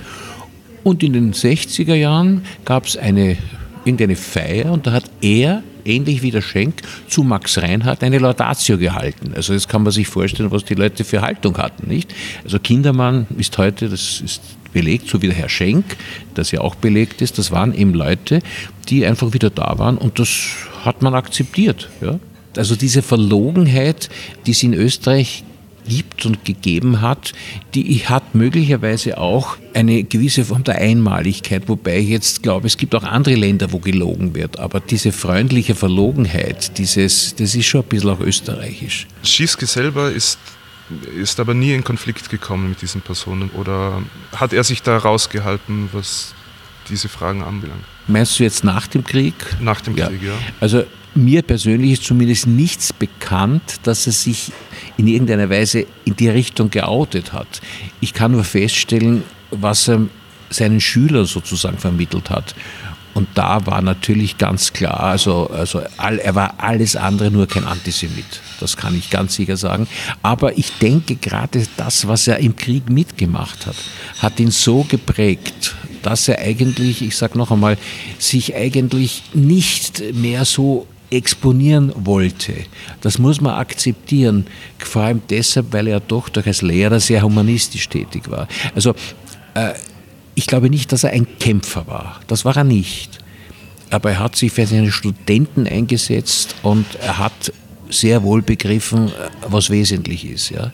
Und 0.83 1.03
in 1.03 1.13
den 1.13 1.33
60er 1.33 1.95
Jahren 1.95 2.45
gab 2.65 2.87
es 2.87 2.97
eine, 2.97 3.37
irgendeine 3.85 4.17
Feier 4.17 4.73
und 4.73 4.87
da 4.87 4.93
hat 4.93 5.11
er, 5.21 5.63
ähnlich 5.85 6.23
wie 6.23 6.31
der 6.31 6.43
Schenk, 6.43 6.83
zu 7.09 7.23
Max 7.23 7.59
Reinhardt 7.59 8.03
eine 8.03 8.19
Laudatio 8.19 8.79
gehalten. 8.79 9.33
Also 9.35 9.53
jetzt 9.53 9.69
kann 9.69 9.83
man 9.83 9.93
sich 9.93 10.09
vorstellen, 10.09 10.51
was 10.51 10.65
die 10.65 10.75
Leute 10.75 11.05
für 11.05 11.21
Haltung 11.21 11.57
hatten, 11.59 11.89
nicht? 11.89 12.15
Also 12.45 12.59
Kindermann 12.59 13.27
ist 13.37 13.59
heute, 13.59 13.89
das 13.89 14.21
ist 14.21 14.41
belegt, 14.73 15.09
so 15.09 15.23
wie 15.23 15.29
der 15.29 15.37
Herr 15.37 15.49
Schenk, 15.49 15.85
das 16.35 16.51
ja 16.51 16.61
auch 16.61 16.75
belegt 16.75 17.23
ist. 17.23 17.39
Das 17.39 17.51
waren 17.51 17.75
eben 17.75 17.95
Leute, 17.95 18.41
die 18.89 19.07
einfach 19.07 19.33
wieder 19.33 19.51
da 19.51 19.79
waren 19.79 19.99
und 19.99 20.19
das 20.19 20.29
hat 20.85 21.03
man 21.03 21.15
akzeptiert. 21.15 21.89
Ja? 22.01 22.19
Also 22.57 22.77
diese 22.77 23.03
Verlogenheit, 23.03 24.09
die 24.47 24.51
es 24.51 24.63
in 24.63 24.75
Österreich 24.75 25.45
gibt 25.87 26.27
und 26.27 26.45
gegeben 26.45 27.01
hat, 27.01 27.33
die 27.75 28.03
hat 28.07 28.35
möglicherweise 28.35 29.19
auch 29.19 29.57
eine 29.75 30.05
gewisse 30.05 30.45
Form 30.45 30.65
der 30.65 30.77
Einmaligkeit, 30.77 31.69
wobei 31.69 31.99
ich 31.99 32.09
jetzt 32.09 32.43
glaube, 32.43 32.67
es 32.67 32.77
gibt 32.77 32.95
auch 32.95 33.03
andere 33.03 33.35
Länder, 33.35 33.73
wo 33.73 33.79
gelogen 33.79 34.35
wird, 34.35 34.59
aber 34.59 34.81
diese 34.81 35.13
freundliche 35.13 35.75
Verlogenheit, 35.75 36.79
dieses, 36.79 37.35
das 37.35 37.55
ist 37.55 37.67
schon 37.67 37.83
ein 37.83 37.89
bisschen 37.89 38.11
auch 38.11 38.21
österreichisch. 38.21 39.07
Schieske 39.23 39.67
selber 39.67 40.11
ist 40.11 40.39
ist 41.17 41.41
aber 41.41 41.55
nie 41.55 41.73
in 41.73 41.85
Konflikt 41.85 42.29
gekommen 42.31 42.71
mit 42.71 42.83
diesen 42.83 43.01
Personen 43.01 43.51
oder 43.51 44.03
hat 44.35 44.53
er 44.53 44.65
sich 44.65 44.83
da 44.83 44.97
rausgehalten, 44.97 45.89
was 45.93 46.35
diese 46.89 47.09
Fragen 47.09 47.43
anbelangt? 47.43 47.85
Meinst 48.07 48.39
du 48.39 48.45
jetzt 48.45 48.65
nach 48.65 48.87
dem 48.87 49.05
Krieg? 49.05 49.35
Nach 49.61 49.81
dem 49.81 49.97
ja. 49.97 50.09
Krieg, 50.09 50.23
ja. 50.23 50.35
Also 50.61 50.85
mir 51.15 51.43
persönlich 51.43 51.93
ist 51.93 52.05
zumindest 52.05 52.47
nichts 52.47 52.93
bekannt, 52.93 53.81
dass 53.83 54.07
er 54.07 54.13
sich 54.13 54.53
in 54.97 55.07
irgendeiner 55.07 55.51
Weise 55.51 55.87
in 56.05 56.17
die 56.17 56.29
Richtung 56.29 56.71
geoutet 56.71 57.33
hat. 57.33 57.61
Ich 58.01 58.15
kann 58.15 58.33
nur 58.33 58.45
feststellen, 58.45 59.23
was 59.51 59.89
er 59.89 60.07
seinen 60.51 60.81
Schülern 60.81 61.27
sozusagen 61.27 61.79
vermittelt 61.79 62.31
hat. 62.31 62.55
Und 63.15 63.29
da 63.35 63.67
war 63.67 63.83
natürlich 63.83 64.39
ganz 64.39 64.73
klar, 64.73 65.01
also, 65.03 65.49
also 65.51 65.83
all, 65.97 66.19
er 66.19 66.35
war 66.35 66.55
alles 66.59 66.97
andere 66.97 67.31
nur 67.31 67.47
kein 67.47 67.65
Antisemit. 67.65 68.41
Das 68.61 68.77
kann 68.77 68.97
ich 68.97 69.11
ganz 69.11 69.35
sicher 69.35 69.57
sagen. 69.57 69.87
Aber 70.23 70.57
ich 70.57 70.73
denke, 70.79 71.17
gerade 71.17 71.67
das, 71.77 72.09
was 72.09 72.27
er 72.27 72.39
im 72.39 72.57
Krieg 72.57 72.89
mitgemacht 72.89 73.67
hat, 73.67 73.77
hat 74.19 74.41
ihn 74.41 74.51
so 74.51 74.85
geprägt, 74.85 75.75
dass 76.03 76.29
er 76.29 76.39
eigentlich, 76.39 77.03
ich 77.03 77.17
sage 77.17 77.39
noch 77.39 77.51
einmal, 77.51 77.77
sich 78.19 78.55
eigentlich 78.55 79.23
nicht 79.35 80.03
mehr 80.15 80.45
so 80.45 80.87
exponieren 81.11 81.93
wollte. 81.95 82.55
Das 83.03 83.19
muss 83.19 83.41
man 83.41 83.55
akzeptieren, 83.55 84.47
vor 84.79 85.03
allem 85.03 85.23
deshalb, 85.29 85.73
weil 85.73 85.87
er 85.87 86.01
doch 86.01 86.31
durch 86.31 86.47
als 86.47 86.63
Lehrer 86.63 86.99
sehr 87.01 87.23
humanistisch 87.23 87.89
tätig 87.89 88.31
war. 88.31 88.49
Also 88.75 88.95
äh, 89.55 89.73
ich 90.35 90.47
glaube 90.47 90.71
nicht, 90.71 90.93
dass 90.93 91.05
er 91.05 91.11
ein 91.11 91.27
Kämpfer 91.39 91.87
war. 91.87 92.21
Das 92.27 92.45
war 92.45 92.57
er 92.57 92.65
nicht. 92.65 93.19
Aber 93.91 94.11
er 94.11 94.21
hat 94.21 94.37
sich 94.37 94.53
für 94.53 94.67
seine 94.67 94.91
Studenten 94.91 95.67
eingesetzt 95.67 96.55
und 96.63 96.87
er 97.01 97.19
hat 97.19 97.53
sehr 97.91 98.23
wohl 98.23 98.41
begriffen, 98.41 99.13
was 99.47 99.69
wesentlich 99.69 100.25
ist. 100.25 100.51
Ja 100.51 100.73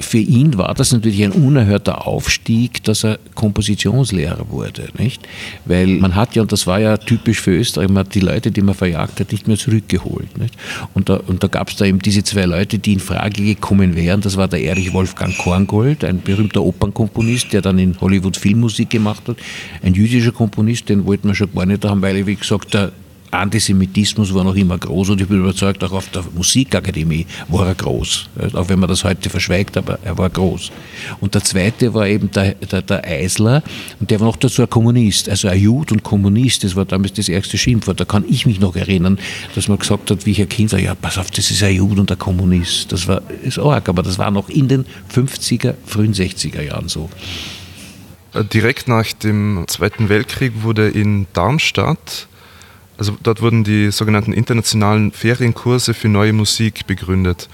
für 0.00 0.18
ihn 0.18 0.56
war 0.56 0.74
das 0.74 0.92
natürlich 0.92 1.22
ein 1.24 1.32
unerhörter 1.32 2.06
Aufstieg, 2.06 2.84
dass 2.84 3.04
er 3.04 3.18
Kompositionslehrer 3.34 4.48
wurde, 4.50 4.88
nicht? 4.96 5.26
Weil 5.64 5.86
man 5.86 6.14
hat 6.14 6.36
ja, 6.36 6.42
und 6.42 6.52
das 6.52 6.66
war 6.66 6.80
ja 6.80 6.96
typisch 6.96 7.40
für 7.40 7.56
Österreich, 7.56 7.88
man 7.88 8.06
hat 8.06 8.14
die 8.14 8.20
Leute, 8.20 8.50
die 8.50 8.62
man 8.62 8.74
verjagt 8.74 9.20
hat, 9.20 9.32
nicht 9.32 9.48
mehr 9.48 9.56
zurückgeholt, 9.56 10.38
nicht? 10.38 10.54
Und 10.94 11.08
da, 11.08 11.20
und 11.26 11.42
da 11.42 11.48
gab 11.48 11.68
es 11.68 11.76
da 11.76 11.84
eben 11.84 11.98
diese 11.98 12.22
zwei 12.22 12.44
Leute, 12.44 12.78
die 12.78 12.92
in 12.94 13.00
Frage 13.00 13.42
gekommen 13.42 13.96
wären. 13.96 14.20
Das 14.20 14.36
war 14.36 14.48
der 14.48 14.62
Erich 14.62 14.92
Wolfgang 14.92 15.36
Korngold, 15.36 16.04
ein 16.04 16.20
berühmter 16.20 16.62
Opernkomponist, 16.62 17.52
der 17.52 17.62
dann 17.62 17.78
in 17.78 18.00
Hollywood 18.00 18.36
Filmmusik 18.36 18.90
gemacht 18.90 19.28
hat. 19.28 19.36
Ein 19.82 19.94
jüdischer 19.94 20.32
Komponist, 20.32 20.88
den 20.88 21.04
wollten 21.06 21.28
wir 21.28 21.34
schon 21.34 21.52
gar 21.54 21.66
nicht 21.66 21.84
haben, 21.84 22.02
weil, 22.02 22.26
wie 22.26 22.36
gesagt, 22.36 22.74
der 22.74 22.92
Antisemitismus 23.30 24.32
war 24.34 24.44
noch 24.44 24.54
immer 24.54 24.78
groß 24.78 25.10
und 25.10 25.20
ich 25.20 25.28
bin 25.28 25.40
überzeugt, 25.40 25.82
auch 25.84 25.92
auf 25.92 26.08
der 26.10 26.24
Musikakademie 26.34 27.26
war 27.48 27.66
er 27.66 27.74
groß. 27.74 28.28
Auch 28.54 28.68
wenn 28.68 28.78
man 28.78 28.88
das 28.88 29.04
heute 29.04 29.30
verschweigt, 29.30 29.76
aber 29.76 29.98
er 30.02 30.16
war 30.16 30.30
groß. 30.30 30.70
Und 31.20 31.34
der 31.34 31.44
zweite 31.44 31.92
war 31.94 32.06
eben 32.06 32.30
der, 32.30 32.54
der, 32.54 32.82
der 32.82 33.04
Eisler 33.04 33.62
und 34.00 34.10
der 34.10 34.20
war 34.20 34.26
noch 34.26 34.36
dazu 34.36 34.62
ein 34.62 34.70
Kommunist. 34.70 35.28
Also 35.28 35.48
ein 35.48 35.60
Jude 35.60 35.94
und 35.94 36.02
Kommunist, 36.02 36.64
das 36.64 36.76
war 36.76 36.84
damals 36.84 37.12
das 37.14 37.28
erste 37.28 37.58
Schimpfwort. 37.58 38.00
Da 38.00 38.04
kann 38.04 38.24
ich 38.28 38.46
mich 38.46 38.60
noch 38.60 38.76
erinnern, 38.76 39.18
dass 39.54 39.68
man 39.68 39.78
gesagt 39.78 40.10
hat, 40.10 40.26
wie 40.26 40.32
ich 40.32 40.40
ein 40.40 40.48
Kind 40.48 40.72
war, 40.72 40.78
ja, 40.78 40.94
pass 40.94 41.18
auf, 41.18 41.30
das 41.30 41.50
ist 41.50 41.62
ein 41.62 41.74
Jude 41.74 42.00
und 42.00 42.10
ein 42.10 42.18
Kommunist. 42.18 42.92
Das 42.92 43.08
war 43.08 43.22
ist 43.42 43.58
arg, 43.58 43.88
aber 43.88 44.02
das 44.02 44.18
war 44.18 44.30
noch 44.30 44.48
in 44.48 44.68
den 44.68 44.86
50er, 45.14 45.74
frühen 45.84 46.14
60er 46.14 46.62
Jahren 46.62 46.88
so. 46.88 47.08
Direkt 48.52 48.88
nach 48.88 49.10
dem 49.12 49.64
Zweiten 49.68 50.08
Weltkrieg 50.08 50.62
wurde 50.62 50.88
in 50.88 51.26
Darmstadt 51.32 52.27
also 52.98 53.16
dort 53.22 53.40
wurden 53.40 53.64
die 53.64 53.90
sogenannten 53.92 54.32
internationalen 54.32 55.12
Ferienkurse 55.12 55.94
für 55.94 56.08
neue 56.08 56.32
Musik 56.32 56.86
begründet. 56.86 57.48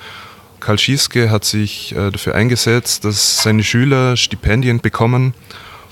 Karl 0.58 0.78
Schieske 0.78 1.30
hat 1.30 1.44
sich 1.44 1.94
äh, 1.94 2.10
dafür 2.10 2.34
eingesetzt, 2.34 3.04
dass 3.04 3.42
seine 3.42 3.62
Schüler 3.62 4.16
Stipendien 4.16 4.80
bekommen, 4.80 5.34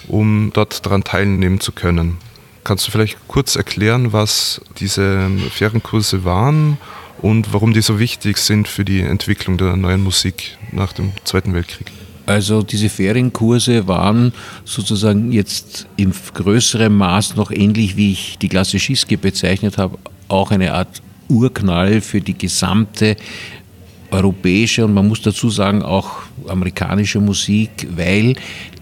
um 0.08 0.50
dort 0.54 0.86
daran 0.86 1.04
teilnehmen 1.04 1.60
zu 1.60 1.72
können. 1.72 2.16
Kannst 2.64 2.86
du 2.86 2.90
vielleicht 2.90 3.18
kurz 3.28 3.54
erklären, 3.56 4.14
was 4.14 4.62
diese 4.78 5.28
Ferienkurse 5.50 6.24
waren 6.24 6.78
und 7.20 7.52
warum 7.52 7.74
die 7.74 7.82
so 7.82 7.98
wichtig 7.98 8.38
sind 8.38 8.68
für 8.68 8.84
die 8.84 9.00
Entwicklung 9.00 9.58
der 9.58 9.76
neuen 9.76 10.02
Musik 10.02 10.56
nach 10.70 10.94
dem 10.94 11.12
Zweiten 11.24 11.52
Weltkrieg? 11.52 11.88
Also 12.26 12.62
diese 12.62 12.88
Ferienkurse 12.88 13.88
waren 13.88 14.32
sozusagen 14.64 15.32
jetzt 15.32 15.86
im 15.96 16.12
größeren 16.34 16.94
Maß 16.94 17.36
noch 17.36 17.50
ähnlich, 17.50 17.96
wie 17.96 18.12
ich 18.12 18.38
die 18.38 18.48
Klasse 18.48 18.78
Schiske 18.78 19.18
bezeichnet 19.18 19.78
habe, 19.78 19.98
auch 20.28 20.50
eine 20.50 20.72
Art 20.72 21.02
Urknall 21.28 22.00
für 22.00 22.20
die 22.20 22.36
gesamte 22.36 23.16
europäische 24.10 24.84
und 24.84 24.94
man 24.94 25.08
muss 25.08 25.22
dazu 25.22 25.50
sagen 25.50 25.82
auch 25.82 26.18
amerikanische 26.46 27.18
Musik, 27.18 27.88
weil 27.96 28.34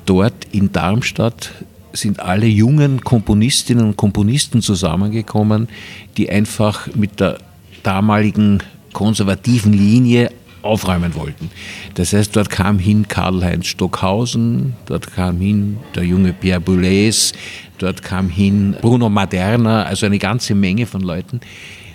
dort 0.05 0.35
in 0.53 0.73
Darmstadt 0.73 1.53
sind 1.93 2.21
alle 2.21 2.47
jungen 2.47 3.01
Komponistinnen 3.01 3.85
und 3.85 3.97
Komponisten 3.97 4.61
zusammengekommen, 4.63 5.69
die 6.17 6.31
einfach 6.31 6.89
mit 6.95 7.21
der 7.21 7.39
damaligen 7.83 8.63
konservativen 8.93 9.73
Linie 9.73 10.31
aufräumen 10.63 11.15
wollten. 11.15 11.51
Das 11.95 12.13
heißt, 12.13 12.35
dort 12.37 12.51
kam 12.51 12.79
hin 12.79 13.09
Karl-Heinz 13.09 13.67
Stockhausen, 13.67 14.75
dort 14.87 15.13
kam 15.13 15.41
hin 15.41 15.79
der 15.95 16.05
junge 16.05 16.33
Pierre 16.33 16.61
Boulez, 16.61 17.33
dort 17.79 18.03
kam 18.03 18.29
hin 18.29 18.77
Bruno 18.81 19.09
Maderna, 19.09 19.85
also 19.85 20.07
eine 20.07 20.19
ganze 20.19 20.55
Menge 20.55 20.87
von 20.87 21.01
Leuten. 21.01 21.41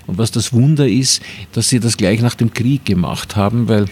Und 0.07 0.17
was 0.17 0.31
das 0.31 0.53
Wunder 0.53 0.87
ist, 0.87 1.21
dass 1.53 1.69
sie 1.69 1.79
das 1.79 1.97
gleich 1.97 2.21
nach 2.21 2.35
dem 2.35 2.53
Krieg 2.53 2.85
gemacht 2.85 3.35
haben, 3.35 3.67
weil 3.67 3.85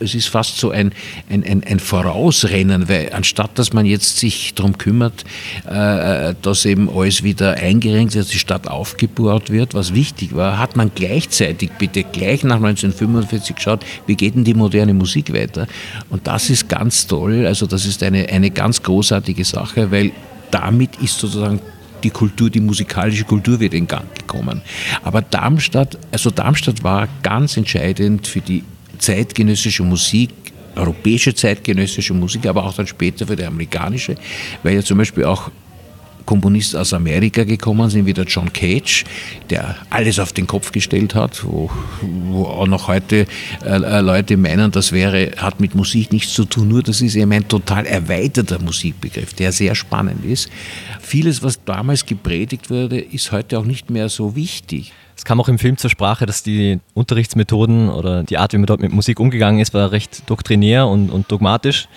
es 0.00 0.14
ist 0.14 0.28
fast 0.28 0.58
so 0.58 0.70
ein, 0.70 0.92
ein, 1.28 1.44
ein, 1.44 1.64
ein, 1.64 1.80
Vorausrennen, 1.80 2.88
weil 2.88 3.10
anstatt 3.12 3.58
dass 3.58 3.72
man 3.72 3.86
jetzt 3.86 4.18
sich 4.18 4.54
darum 4.54 4.78
kümmert, 4.78 5.24
äh, 5.66 6.34
dass 6.42 6.64
eben 6.64 6.88
alles 6.88 7.22
wieder 7.22 7.54
eingeringt 7.54 8.14
wird, 8.14 8.32
die 8.32 8.38
Stadt 8.38 8.68
aufgebaut 8.68 9.50
wird, 9.50 9.74
was 9.74 9.94
wichtig 9.94 10.34
war, 10.34 10.58
hat 10.58 10.76
man 10.76 10.90
gleichzeitig 10.94 11.70
bitte 11.78 12.04
gleich 12.04 12.44
nach 12.44 12.56
1945 12.56 13.56
geschaut, 13.56 13.84
wie 14.06 14.16
geht 14.16 14.34
denn 14.34 14.44
die 14.44 14.54
moderne 14.54 14.94
Musik 14.94 15.32
weiter? 15.32 15.66
Und 16.10 16.26
das 16.26 16.50
ist 16.50 16.68
ganz 16.68 17.06
toll, 17.06 17.46
also 17.46 17.66
das 17.66 17.86
ist 17.86 18.02
eine, 18.02 18.28
eine 18.28 18.50
ganz 18.50 18.82
großartige 18.82 19.44
Sache, 19.44 19.90
weil 19.90 20.12
damit 20.50 20.96
ist 21.02 21.18
sozusagen 21.18 21.60
die 22.04 22.10
Kultur, 22.10 22.50
die 22.50 22.60
musikalische 22.60 23.24
Kultur 23.24 23.58
wird 23.58 23.74
in 23.74 23.86
Gang 23.86 24.14
gekommen. 24.14 24.60
Aber 25.02 25.22
Darmstadt, 25.22 25.98
also 26.12 26.30
Darmstadt 26.30 26.84
war 26.84 27.08
ganz 27.22 27.56
entscheidend 27.56 28.26
für 28.26 28.40
die 28.40 28.62
zeitgenössische 28.98 29.82
Musik, 29.82 30.30
europäische 30.76 31.34
zeitgenössische 31.34 32.14
Musik, 32.14 32.46
aber 32.46 32.64
auch 32.64 32.74
dann 32.74 32.86
später 32.86 33.26
für 33.26 33.36
die 33.36 33.44
amerikanische, 33.44 34.16
weil 34.62 34.74
ja 34.74 34.82
zum 34.82 34.98
Beispiel 34.98 35.24
auch 35.24 35.50
Komponisten 36.26 36.78
aus 36.78 36.92
Amerika 36.92 37.44
gekommen 37.44 37.90
sind, 37.90 38.06
wie 38.06 38.12
der 38.12 38.24
John 38.24 38.52
Cage, 38.52 39.04
der 39.50 39.76
alles 39.90 40.18
auf 40.18 40.32
den 40.32 40.46
Kopf 40.46 40.72
gestellt 40.72 41.14
hat, 41.14 41.44
wo, 41.44 41.70
wo 42.00 42.44
auch 42.44 42.66
noch 42.66 42.88
heute 42.88 43.26
äh, 43.64 44.00
Leute 44.00 44.36
meinen, 44.36 44.70
das 44.70 44.92
wäre, 44.92 45.32
hat 45.36 45.60
mit 45.60 45.74
Musik 45.74 46.12
nichts 46.12 46.32
zu 46.32 46.44
tun, 46.44 46.68
nur 46.68 46.82
das 46.82 47.00
ist 47.00 47.14
eben 47.14 47.32
ein 47.32 47.46
total 47.46 47.86
erweiterter 47.86 48.58
Musikbegriff, 48.58 49.34
der 49.34 49.52
sehr 49.52 49.74
spannend 49.74 50.24
ist. 50.24 50.48
Vieles, 51.00 51.42
was 51.42 51.62
damals 51.64 52.06
gepredigt 52.06 52.70
wurde, 52.70 53.00
ist 53.00 53.32
heute 53.32 53.58
auch 53.58 53.64
nicht 53.64 53.90
mehr 53.90 54.08
so 54.08 54.34
wichtig. 54.34 54.92
Es 55.16 55.24
kam 55.24 55.40
auch 55.40 55.48
im 55.48 55.58
Film 55.58 55.76
zur 55.76 55.90
Sprache, 55.90 56.26
dass 56.26 56.42
die 56.42 56.80
Unterrichtsmethoden 56.92 57.88
oder 57.88 58.24
die 58.24 58.36
Art, 58.36 58.52
wie 58.52 58.58
man 58.58 58.66
dort 58.66 58.80
mit 58.80 58.92
Musik 58.92 59.20
umgegangen 59.20 59.60
ist, 59.60 59.72
war 59.72 59.92
recht 59.92 60.28
doktrinär 60.28 60.88
und, 60.88 61.10
und 61.10 61.30
dogmatisch. 61.30 61.88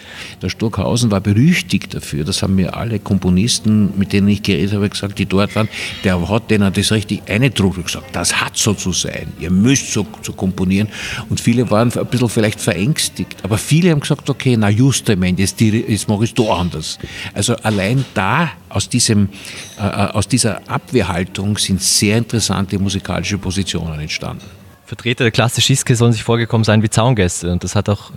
Der 0.41 0.49
Stockhausen 0.49 1.09
war 1.09 1.20
berüchtigt 1.20 1.95
dafür. 1.95 2.24
Das 2.24 2.43
haben 2.43 2.55
mir 2.55 2.76
alle 2.76 2.99
Komponisten, 2.99 3.97
mit 3.97 4.13
denen 4.13 4.28
ich 4.28 4.43
geredet 4.43 4.74
habe, 4.74 4.88
gesagt, 4.88 5.18
die 5.18 5.26
dort 5.26 5.55
waren. 5.55 5.68
Der 6.03 6.30
hat 6.30 6.51
denen 6.51 6.72
das 6.72 6.91
richtig 6.91 7.24
eingedruckt 7.28 7.78
und 7.78 7.86
gesagt, 7.86 8.15
das 8.15 8.39
hat 8.39 8.55
so 8.55 8.74
zu 8.74 8.91
sein. 8.91 9.34
Ihr 9.39 9.51
müsst 9.51 9.91
so, 9.91 10.05
so 10.22 10.34
komponieren. 10.34 10.88
Und 11.30 11.41
viele 11.41 11.70
waren 11.72 11.91
ein 11.91 12.05
bisschen 12.05 12.30
vielleicht 12.30 12.61
verängstigt. 12.61 13.38
Aber 13.43 13.57
viele 13.57 13.91
haben 13.91 13.99
gesagt, 13.99 14.30
okay, 14.30 14.55
na 14.57 14.70
just, 14.70 15.09
jetzt, 15.09 15.59
jetzt 15.59 16.07
mache 16.07 16.24
ich 16.24 16.30
es 16.30 16.34
doch 16.36 16.59
anders. 16.59 16.99
Also 17.34 17.55
allein 17.57 18.05
da 18.13 18.51
aus, 18.70 18.89
diesem, 18.89 19.30
aus 19.78 20.28
dieser 20.28 20.67
Abwehrhaltung 20.67 21.57
sind 21.57 21.82
sehr 21.82 22.17
interessante 22.17 22.80
musikalische 22.80 23.38
Positionen 23.38 23.99
entstanden. 23.99 24.45
Vertreter 24.86 25.23
der 25.23 25.32
Klasse 25.32 25.61
Schiske 25.61 25.95
sollen 25.95 26.13
sich 26.13 26.23
vorgekommen 26.23 26.63
sein 26.63 26.82
wie 26.82 26.89
Zaungäste 26.89 27.51
und 27.51 27.63
das 27.63 27.75
hat 27.75 27.89
auch 27.89 28.11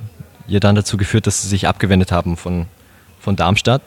ja 0.47 0.61
dann 0.61 0.75
dazu 0.75 0.97
geführt, 0.97 1.27
dass 1.27 1.43
sie 1.43 1.49
sich 1.49 1.67
abgewendet 1.67 2.13
haben 2.13 2.37
von, 2.37 2.67
von 3.21 3.37
Darmstadt. 3.37 3.83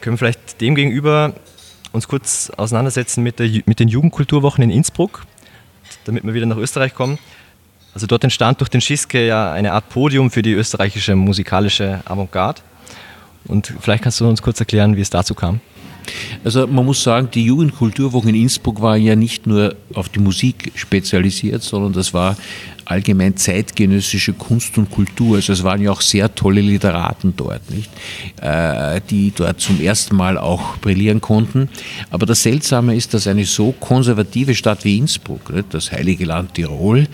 Können 0.00 0.14
wir 0.14 0.18
vielleicht 0.18 0.60
demgegenüber 0.60 1.34
uns 1.92 2.08
kurz 2.08 2.50
auseinandersetzen 2.56 3.22
mit, 3.22 3.38
der, 3.38 3.48
mit 3.66 3.78
den 3.78 3.88
Jugendkulturwochen 3.88 4.64
in 4.64 4.70
Innsbruck, 4.70 5.24
damit 6.04 6.24
wir 6.24 6.34
wieder 6.34 6.46
nach 6.46 6.56
Österreich 6.56 6.94
kommen. 6.94 7.18
Also 7.94 8.06
dort 8.06 8.24
entstand 8.24 8.60
durch 8.60 8.70
den 8.70 8.80
Schiske 8.80 9.24
ja 9.24 9.52
eine 9.52 9.72
Art 9.72 9.88
Podium 9.88 10.30
für 10.30 10.42
die 10.42 10.52
österreichische 10.52 11.14
musikalische 11.14 12.00
Avantgarde. 12.04 12.60
Und 13.44 13.72
vielleicht 13.80 14.02
kannst 14.02 14.20
du 14.20 14.28
uns 14.28 14.42
kurz 14.42 14.58
erklären, 14.58 14.96
wie 14.96 15.00
es 15.00 15.10
dazu 15.10 15.34
kam. 15.34 15.60
Also 16.44 16.66
man 16.66 16.84
muss 16.84 17.02
sagen, 17.02 17.28
die 17.32 17.44
Jugendkulturwochen 17.44 18.30
in 18.30 18.42
Innsbruck 18.42 18.80
waren 18.80 19.02
ja 19.02 19.16
nicht 19.16 19.46
nur 19.46 19.74
auf 19.94 20.08
die 20.08 20.18
Musik 20.18 20.72
spezialisiert, 20.74 21.62
sondern 21.62 21.92
das 21.92 22.12
war 22.12 22.36
allgemein 22.84 23.36
zeitgenössische 23.36 24.32
Kunst 24.32 24.76
und 24.78 24.90
Kultur. 24.90 25.36
Also 25.36 25.52
es 25.52 25.62
waren 25.62 25.80
ja 25.80 25.90
auch 25.90 26.00
sehr 26.00 26.34
tolle 26.34 26.60
Literaten 26.60 27.34
dort, 27.36 27.70
nicht? 27.70 27.90
Äh, 28.40 29.00
die 29.10 29.32
dort 29.34 29.60
zum 29.60 29.80
ersten 29.80 30.16
Mal 30.16 30.38
auch 30.38 30.76
brillieren 30.78 31.20
konnten. 31.20 31.68
Aber 32.10 32.26
das 32.26 32.42
Seltsame 32.42 32.94
ist, 32.94 33.14
dass 33.14 33.26
eine 33.26 33.44
so 33.44 33.72
konservative 33.72 34.54
Stadt 34.54 34.84
wie 34.84 34.98
Innsbruck, 34.98 35.52
nicht? 35.52 35.72
das 35.72 35.92
heilige 35.92 36.24
Land 36.24 36.54
Tirol, 36.54 37.06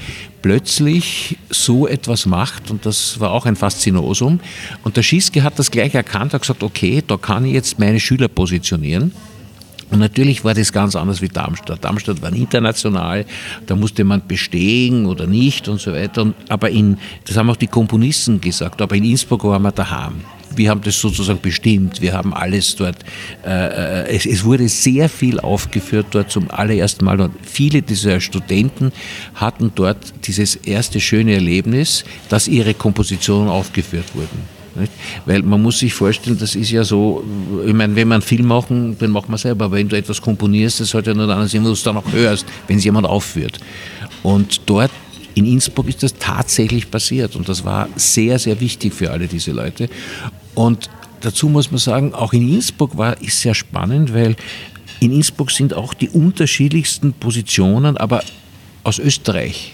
plötzlich 0.42 1.36
so 1.50 1.86
etwas 1.86 2.26
macht 2.26 2.70
und 2.70 2.86
das 2.86 3.20
war 3.20 3.32
auch 3.32 3.46
ein 3.46 3.56
Faszinosum. 3.56 4.40
Und 4.84 4.96
der 4.96 5.02
Schieske 5.02 5.42
hat 5.42 5.58
das 5.58 5.70
gleich 5.70 5.94
erkannt, 5.94 6.34
hat 6.34 6.42
gesagt, 6.42 6.62
okay, 6.62 7.02
da 7.06 7.16
kann 7.16 7.44
ich 7.44 7.52
jetzt 7.52 7.78
meine 7.78 8.00
Schüler 8.00 8.28
positionieren. 8.28 9.12
Und 9.90 9.98
natürlich 9.98 10.44
war 10.44 10.54
das 10.54 10.72
ganz 10.72 10.94
anders 10.94 11.20
wie 11.20 11.28
Darmstadt. 11.28 11.84
Darmstadt 11.84 12.22
war 12.22 12.32
international, 12.32 13.26
da 13.66 13.74
musste 13.74 14.04
man 14.04 14.22
bestehen 14.26 15.06
oder 15.06 15.26
nicht 15.26 15.68
und 15.68 15.80
so 15.80 15.92
weiter. 15.92 16.32
Aber 16.48 16.70
in, 16.70 16.98
das 17.26 17.36
haben 17.36 17.50
auch 17.50 17.56
die 17.56 17.66
Komponisten 17.66 18.40
gesagt, 18.40 18.80
aber 18.80 18.94
in 18.96 19.04
Innsbruck 19.04 19.44
waren 19.44 19.62
wir 19.62 19.72
daheim. 19.72 20.20
Wir 20.54 20.70
haben 20.70 20.80
das 20.80 21.00
sozusagen 21.00 21.40
bestimmt, 21.40 22.00
wir 22.00 22.12
haben 22.12 22.34
alles 22.34 22.74
dort, 22.74 22.96
äh, 23.46 24.06
äh, 24.06 24.16
es, 24.16 24.26
es, 24.26 24.42
wurde 24.44 24.68
sehr 24.68 25.08
viel 25.08 25.38
aufgeführt 25.38 26.06
dort 26.10 26.30
zum 26.30 26.50
allerersten 26.50 27.04
Mal 27.04 27.20
und 27.20 27.34
viele 27.46 27.82
dieser 27.82 28.20
Studenten 28.20 28.90
hatten 29.36 29.70
dort 29.76 30.12
dieses 30.26 30.56
erste 30.56 31.00
schöne 31.00 31.34
Erlebnis, 31.34 32.04
dass 32.28 32.48
ihre 32.48 32.74
Kompositionen 32.74 33.48
aufgeführt 33.48 34.12
wurden. 34.14 34.59
Nicht? 34.74 34.92
Weil 35.26 35.42
man 35.42 35.62
muss 35.62 35.80
sich 35.80 35.92
vorstellen, 35.92 36.38
das 36.38 36.54
ist 36.54 36.70
ja 36.70 36.84
so, 36.84 37.24
ich 37.66 37.72
meine, 37.72 37.96
wenn 37.96 38.08
man 38.08 38.22
Film 38.22 38.46
machen, 38.46 38.96
dann 38.98 39.10
macht 39.10 39.28
man 39.28 39.38
selber, 39.38 39.66
aber 39.66 39.76
wenn 39.76 39.88
du 39.88 39.96
etwas 39.96 40.20
komponierst, 40.20 40.80
das 40.80 40.90
sollte 40.90 41.10
ja 41.10 41.16
nur 41.16 41.26
dann 41.26 41.48
sein, 41.48 41.62
wo 41.62 41.66
du 41.66 41.72
es 41.72 41.82
dann 41.82 41.96
auch 41.96 42.12
hörst, 42.12 42.46
wenn 42.68 42.78
es 42.78 42.84
jemand 42.84 43.06
aufführt. 43.06 43.58
Und 44.22 44.60
dort 44.66 44.90
in 45.34 45.46
Innsbruck 45.46 45.88
ist 45.88 46.02
das 46.02 46.14
tatsächlich 46.14 46.90
passiert 46.90 47.36
und 47.36 47.48
das 47.48 47.64
war 47.64 47.88
sehr, 47.96 48.38
sehr 48.38 48.60
wichtig 48.60 48.94
für 48.94 49.10
alle 49.10 49.26
diese 49.26 49.52
Leute. 49.52 49.88
Und 50.54 50.90
dazu 51.20 51.48
muss 51.48 51.70
man 51.70 51.78
sagen, 51.78 52.14
auch 52.14 52.32
in 52.32 52.52
Innsbruck 52.52 52.96
war, 52.96 53.20
ist 53.20 53.40
sehr 53.40 53.54
spannend, 53.54 54.14
weil 54.14 54.36
in 55.00 55.12
Innsbruck 55.12 55.50
sind 55.50 55.74
auch 55.74 55.94
die 55.94 56.10
unterschiedlichsten 56.10 57.12
Positionen, 57.12 57.96
aber 57.96 58.22
aus 58.84 58.98
Österreich 58.98 59.72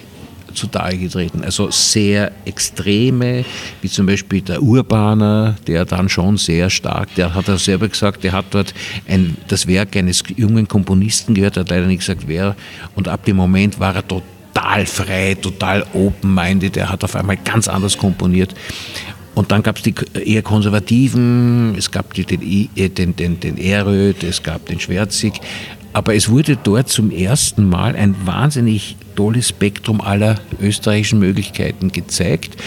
zutage 0.56 0.98
getreten. 0.98 1.44
Also 1.44 1.70
sehr 1.70 2.32
extreme, 2.44 3.44
wie 3.82 3.88
zum 3.88 4.06
Beispiel 4.06 4.40
der 4.40 4.62
Urbaner, 4.62 5.56
der 5.66 5.84
dann 5.84 6.08
schon 6.08 6.36
sehr 6.36 6.70
stark, 6.70 7.14
der 7.14 7.34
hat 7.34 7.48
er 7.48 7.58
selber 7.58 7.88
gesagt, 7.88 8.24
der 8.24 8.32
hat 8.32 8.46
dort 8.50 8.74
ein, 9.08 9.36
das 9.48 9.66
Werk 9.66 9.96
eines 9.96 10.22
jungen 10.36 10.66
Komponisten 10.66 11.34
gehört, 11.34 11.56
hat 11.56 11.70
leider 11.70 11.86
nicht 11.86 12.00
gesagt 12.00 12.22
wer, 12.26 12.56
und 12.94 13.08
ab 13.08 13.24
dem 13.24 13.36
Moment 13.36 13.78
war 13.78 13.94
er 13.94 14.06
total 14.06 14.86
frei, 14.86 15.36
total 15.40 15.86
open-minded, 15.92 16.76
er 16.76 16.90
hat 16.90 17.04
auf 17.04 17.14
einmal 17.14 17.36
ganz 17.36 17.68
anders 17.68 17.96
komponiert. 17.96 18.54
Und 19.36 19.52
dann 19.52 19.62
gab 19.62 19.76
es 19.76 19.82
die 19.82 19.94
eher 20.14 20.40
Konservativen, 20.40 21.74
es 21.76 21.90
gab 21.90 22.14
die, 22.14 22.24
den, 22.24 22.40
äh, 22.74 22.88
den, 22.88 23.14
den, 23.14 23.38
den 23.38 23.58
Eröd, 23.58 24.24
es 24.24 24.42
gab 24.42 24.64
den 24.64 24.80
Schwärzig. 24.80 25.34
Aber 25.96 26.14
es 26.14 26.28
wurde 26.28 26.58
dort 26.62 26.90
zum 26.90 27.10
ersten 27.10 27.66
Mal 27.70 27.96
ein 27.96 28.14
wahnsinnig 28.26 28.96
tolles 29.14 29.48
Spektrum 29.48 30.02
aller 30.02 30.34
österreichischen 30.60 31.18
Möglichkeiten 31.20 31.90
gezeigt. 31.90 32.62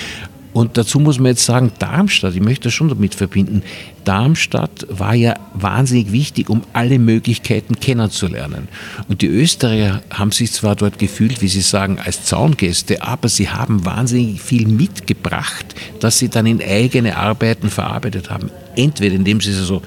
Und 0.52 0.80
dazu 0.80 1.00
muss 1.00 1.20
man 1.20 1.28
jetzt 1.28 1.46
sagen, 1.46 1.72
Darmstadt, 1.78 2.34
ich 2.34 2.42
möchte 2.42 2.64
das 2.64 2.74
schon 2.74 2.90
damit 2.90 3.14
verbinden, 3.14 3.62
Darmstadt 4.04 4.88
war 4.90 5.14
ja 5.14 5.36
wahnsinnig 5.54 6.12
wichtig, 6.12 6.50
um 6.50 6.64
alle 6.74 6.98
Möglichkeiten 6.98 7.80
kennenzulernen. 7.80 8.68
Und 9.08 9.22
die 9.22 9.28
Österreicher 9.28 10.02
haben 10.10 10.32
sich 10.32 10.52
zwar 10.52 10.76
dort 10.76 10.98
gefühlt, 10.98 11.44
wie 11.44 11.50
sie 11.50 11.62
sagen, 11.62 12.00
als 12.04 12.24
Zaungäste, 12.24 13.04
aber 13.04 13.30
sie 13.30 13.52
haben 13.52 13.86
wahnsinnig 13.86 14.42
viel 14.42 14.68
mitgebracht, 14.68 15.76
das 16.00 16.18
sie 16.18 16.30
dann 16.30 16.48
in 16.48 16.64
eigene 16.64 17.16
Arbeiten 17.16 17.70
verarbeitet 17.70 18.32
haben. 18.32 18.50
Entweder 18.76 19.14
indem 19.14 19.40
sie 19.40 19.54
so 19.54 19.84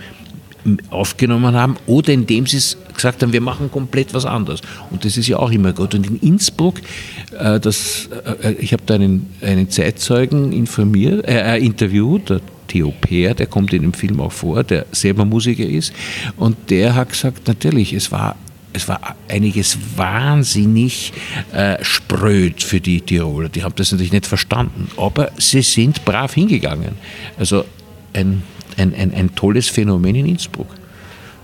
aufgenommen 0.91 1.55
haben 1.55 1.77
oder 1.87 2.13
indem 2.13 2.47
sie 2.47 2.59
es 2.59 2.77
gesagt 2.95 3.23
haben, 3.23 3.33
wir 3.33 3.41
machen 3.41 3.71
komplett 3.71 4.15
was 4.15 4.25
anderes. 4.25 4.61
Und 4.91 5.05
das 5.05 5.17
ist 5.17 5.27
ja 5.29 5.39
auch 5.39 5.51
immer 5.51 5.73
gut. 5.73 5.95
Und 5.95 6.07
in 6.07 6.17
Innsbruck, 6.19 6.81
äh, 7.39 7.59
das, 7.59 8.09
äh, 8.43 8.53
ich 8.53 8.73
habe 8.73 8.83
da 8.87 8.95
einen, 8.95 9.35
einen 9.41 9.71
Zeitzeugen 9.71 10.53
informiert, 10.53 11.27
äh, 11.27 11.57
äh, 11.57 11.65
interviewt, 11.65 12.31
der 12.31 12.41
Theo 12.69 12.93
Peer, 13.01 13.35
der 13.35 13.47
kommt 13.47 13.73
in 13.73 13.83
dem 13.83 13.93
Film 13.93 14.21
auch 14.21 14.33
vor, 14.33 14.63
der 14.63 14.87
selber 14.93 15.25
Musiker 15.25 15.67
ist. 15.67 15.93
Und 16.37 16.57
der 16.71 16.95
hat 16.95 17.11
gesagt, 17.11 17.49
natürlich, 17.49 17.93
es 17.93 18.11
war 18.13 18.37
es 18.75 18.89
war 18.89 19.17
einiges 19.29 19.77
wahnsinnig 19.97 21.13
äh, 21.53 21.77
spröd 21.85 22.63
für 22.63 22.81
die 22.81 23.03
Tiroler. 23.03 23.51
Die 23.51 23.63
haben 23.63 23.75
das 23.77 23.93
natürlich 23.93 24.13
nicht 24.13 24.27
verstanden, 24.27 24.89
aber 24.97 25.31
sie 25.37 25.61
sind 25.61 26.07
brav 26.07 26.33
hingegangen. 26.33 26.93
Also 27.39 27.67
ein 28.15 28.43
ein, 28.79 28.95
ein, 28.95 29.13
ein 29.15 29.35
tolles 29.35 29.69
Phänomen 29.69 30.15
in 30.15 30.27
Innsbruck. 30.27 30.69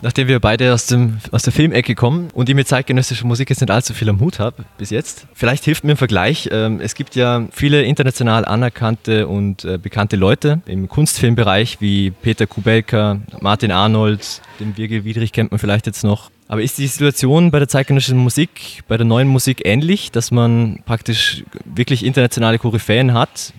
Nachdem 0.01 0.29
wir 0.29 0.39
beide 0.39 0.73
aus, 0.73 0.87
dem, 0.87 1.19
aus 1.33 1.43
der 1.43 1.53
Filmecke 1.53 1.97
kommen 1.97 2.29
und 2.33 2.49
ich 2.49 2.55
mit 2.55 2.69
zeitgenössischer 2.69 3.27
Musik 3.27 3.51
jetzt 3.51 3.61
nicht 3.61 3.71
allzu 3.71 3.95
viel 3.95 4.09
am 4.09 4.21
Hut 4.21 4.39
habe 4.39 4.65
bis 4.77 4.91
jetzt, 4.91 5.27
vielleicht 5.35 5.65
hilft 5.65 5.83
mir 5.83 5.93
ein 5.93 5.97
Vergleich. 5.97 6.49
Ähm, 6.53 6.81
es 6.81 6.95
gibt 6.95 7.17
ja 7.17 7.49
viele 7.51 7.83
international 7.83 8.45
anerkannte 8.45 9.27
und 9.27 9.65
äh, 9.65 9.77
bekannte 9.77 10.15
Leute 10.15 10.61
im 10.67 10.89
Kunstfilmbereich 10.89 11.81
wie 11.81 12.13
Peter 12.13 12.47
Kubelka, 12.47 13.19
Martin 13.41 13.73
Arnold, 13.73 14.41
den 14.61 14.77
Virgil 14.77 15.05
Wiedrich 15.05 15.33
kennt 15.33 15.51
man 15.51 15.59
vielleicht 15.59 15.87
jetzt 15.87 16.05
noch. 16.05 16.31
Aber 16.47 16.63
ist 16.63 16.79
die 16.79 16.87
Situation 16.87 17.51
bei 17.51 17.59
der 17.59 17.69
zeitgenössischen 17.69 18.19
Musik, 18.19 18.83
bei 18.89 18.97
der 18.97 19.05
neuen 19.05 19.29
Musik 19.29 19.63
ähnlich, 19.65 20.13
dass 20.13 20.31
man 20.31 20.81
praktisch 20.87 21.45
wirklich 21.65 22.05
internationale 22.05 22.59
Koryphäen 22.59 23.13
hat, 23.13 23.53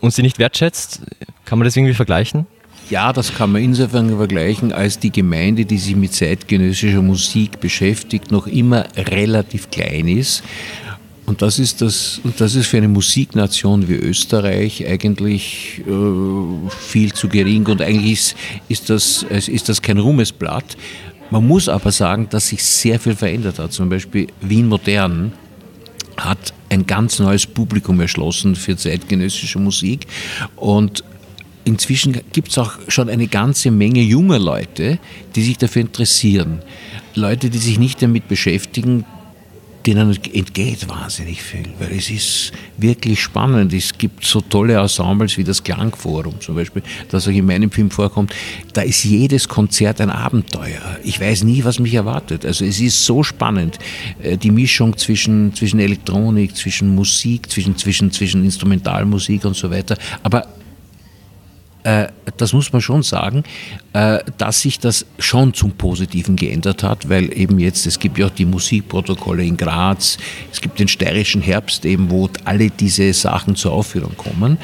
und 0.00 0.12
sie 0.12 0.22
nicht 0.22 0.38
wertschätzt? 0.38 1.02
Kann 1.44 1.58
man 1.58 1.64
das 1.64 1.76
irgendwie 1.76 1.94
vergleichen? 1.94 2.46
Ja, 2.88 3.12
das 3.12 3.34
kann 3.34 3.50
man 3.50 3.62
insofern 3.62 4.16
vergleichen, 4.16 4.72
als 4.72 5.00
die 5.00 5.10
Gemeinde, 5.10 5.64
die 5.64 5.78
sich 5.78 5.96
mit 5.96 6.12
zeitgenössischer 6.12 7.02
Musik 7.02 7.58
beschäftigt, 7.58 8.30
noch 8.30 8.46
immer 8.46 8.86
relativ 8.96 9.70
klein 9.70 10.06
ist. 10.06 10.44
Und 11.26 11.42
das 11.42 11.58
ist, 11.58 11.82
das, 11.82 12.20
und 12.22 12.40
das 12.40 12.54
ist 12.54 12.68
für 12.68 12.76
eine 12.76 12.86
Musiknation 12.86 13.88
wie 13.88 13.94
Österreich 13.94 14.86
eigentlich 14.86 15.82
äh, 15.84 16.70
viel 16.70 17.12
zu 17.12 17.28
gering 17.28 17.66
und 17.66 17.82
eigentlich 17.82 18.12
ist, 18.12 18.36
ist, 18.68 18.90
das, 18.90 19.24
ist 19.24 19.68
das 19.68 19.82
kein 19.82 19.98
Ruhmesblatt. 19.98 20.76
Man 21.30 21.44
muss 21.44 21.68
aber 21.68 21.90
sagen, 21.90 22.28
dass 22.30 22.48
sich 22.48 22.62
sehr 22.62 23.00
viel 23.00 23.16
verändert 23.16 23.58
hat. 23.58 23.72
Zum 23.72 23.88
Beispiel 23.88 24.28
Wien 24.40 24.68
Modern 24.68 25.32
hat 26.16 26.54
ein 26.68 26.86
ganz 26.86 27.18
neues 27.18 27.46
Publikum 27.46 28.00
erschlossen 28.00 28.56
für 28.56 28.76
zeitgenössische 28.76 29.58
Musik 29.58 30.06
und 30.56 31.04
inzwischen 31.64 32.20
gibt 32.32 32.48
es 32.48 32.58
auch 32.58 32.78
schon 32.88 33.08
eine 33.08 33.26
ganze 33.26 33.70
Menge 33.70 34.00
junger 34.00 34.38
Leute, 34.38 34.98
die 35.34 35.42
sich 35.42 35.58
dafür 35.58 35.82
interessieren. 35.82 36.62
Leute, 37.14 37.50
die 37.50 37.58
sich 37.58 37.78
nicht 37.78 38.00
damit 38.02 38.28
beschäftigen, 38.28 39.04
denen 39.86 40.18
entgeht 40.32 40.88
wahnsinnig 40.88 41.42
viel, 41.42 41.66
weil 41.78 41.92
es 41.92 42.10
ist 42.10 42.52
wirklich 42.76 43.20
spannend. 43.20 43.72
Es 43.72 43.96
gibt 43.96 44.24
so 44.24 44.40
tolle 44.40 44.74
Ensembles 44.74 45.38
wie 45.38 45.44
das 45.44 45.62
Klangforum 45.62 46.40
zum 46.40 46.56
Beispiel, 46.56 46.82
das 47.08 47.28
auch 47.28 47.32
in 47.32 47.46
meinem 47.46 47.70
Film 47.70 47.90
vorkommt. 47.90 48.34
Da 48.72 48.82
ist 48.82 49.04
jedes 49.04 49.48
Konzert 49.48 50.00
ein 50.00 50.10
Abenteuer. 50.10 50.98
Ich 51.04 51.20
weiß 51.20 51.44
nie, 51.44 51.62
was 51.64 51.78
mich 51.78 51.94
erwartet. 51.94 52.44
Also 52.44 52.64
es 52.64 52.80
ist 52.80 53.04
so 53.04 53.22
spannend, 53.22 53.78
äh, 54.22 54.36
die 54.36 54.50
Mischung 54.50 54.96
zwischen, 54.96 55.54
zwischen 55.54 55.78
Elektronik, 55.78 56.56
zwischen 56.56 56.94
Musik, 56.94 57.50
zwischen, 57.50 57.76
zwischen, 57.76 58.10
zwischen 58.10 58.44
Instrumentalmusik 58.44 59.44
und 59.44 59.54
so 59.54 59.70
weiter. 59.70 59.96
Aber 60.22 60.48
äh, 61.86 62.08
das 62.36 62.52
muss 62.52 62.72
man 62.72 62.82
schon 62.82 63.04
sagen, 63.04 63.44
äh, 63.92 64.18
dass 64.38 64.60
sich 64.60 64.80
das 64.80 65.06
schon 65.20 65.54
zum 65.54 65.70
Positiven 65.70 66.34
geändert 66.34 66.82
hat, 66.82 67.08
weil 67.08 67.32
eben 67.38 67.60
jetzt, 67.60 67.86
es 67.86 68.00
gibt 68.00 68.18
ja 68.18 68.26
auch 68.26 68.30
die 68.30 68.44
Musikprotokolle 68.44 69.44
in 69.44 69.56
Graz, 69.56 70.18
es 70.50 70.60
gibt 70.60 70.80
den 70.80 70.88
steirischen 70.88 71.40
Herbst 71.40 71.84
eben, 71.84 72.10
wo 72.10 72.28
alle 72.44 72.70
diese 72.70 73.12
Sachen 73.12 73.54
zur 73.54 73.72
Aufführung 73.72 74.16
kommen. 74.16 74.58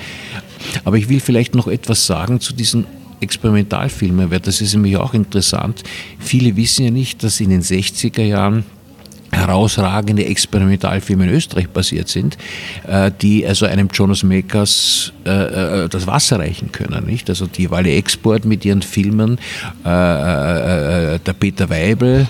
Aber 0.84 0.96
ich 0.96 1.08
will 1.08 1.20
vielleicht 1.20 1.54
noch 1.54 1.68
etwas 1.68 2.06
sagen 2.06 2.40
zu 2.40 2.52
diesen 2.52 2.86
Experimentalfilmen, 3.20 4.32
weil 4.32 4.40
das 4.40 4.60
ist 4.60 4.74
nämlich 4.74 4.96
auch 4.96 5.14
interessant. 5.14 5.84
Viele 6.18 6.56
wissen 6.56 6.84
ja 6.84 6.90
nicht, 6.90 7.22
dass 7.22 7.38
in 7.38 7.50
den 7.50 7.62
60er 7.62 8.22
Jahren 8.22 8.64
herausragende 9.32 10.26
Experimentalfilme 10.26 11.24
in 11.24 11.30
Österreich 11.30 11.72
passiert 11.72 12.08
sind, 12.08 12.36
äh, 12.86 13.10
die 13.22 13.46
also 13.46 13.64
einem 13.66 13.88
Jonas 13.92 14.22
Makers 14.22 15.12
äh, 15.24 15.84
äh, 15.84 15.88
das 15.88 16.06
Wasser 16.06 16.38
reichen 16.38 16.70
können. 16.70 17.06
Nicht? 17.06 17.30
Also 17.30 17.46
die 17.46 17.70
Walle 17.70 17.92
Export 17.94 18.44
mit 18.44 18.64
ihren 18.64 18.82
Filmen, 18.82 19.38
der 19.84 21.18
Peter 21.38 21.70
Weibel, 21.70 22.28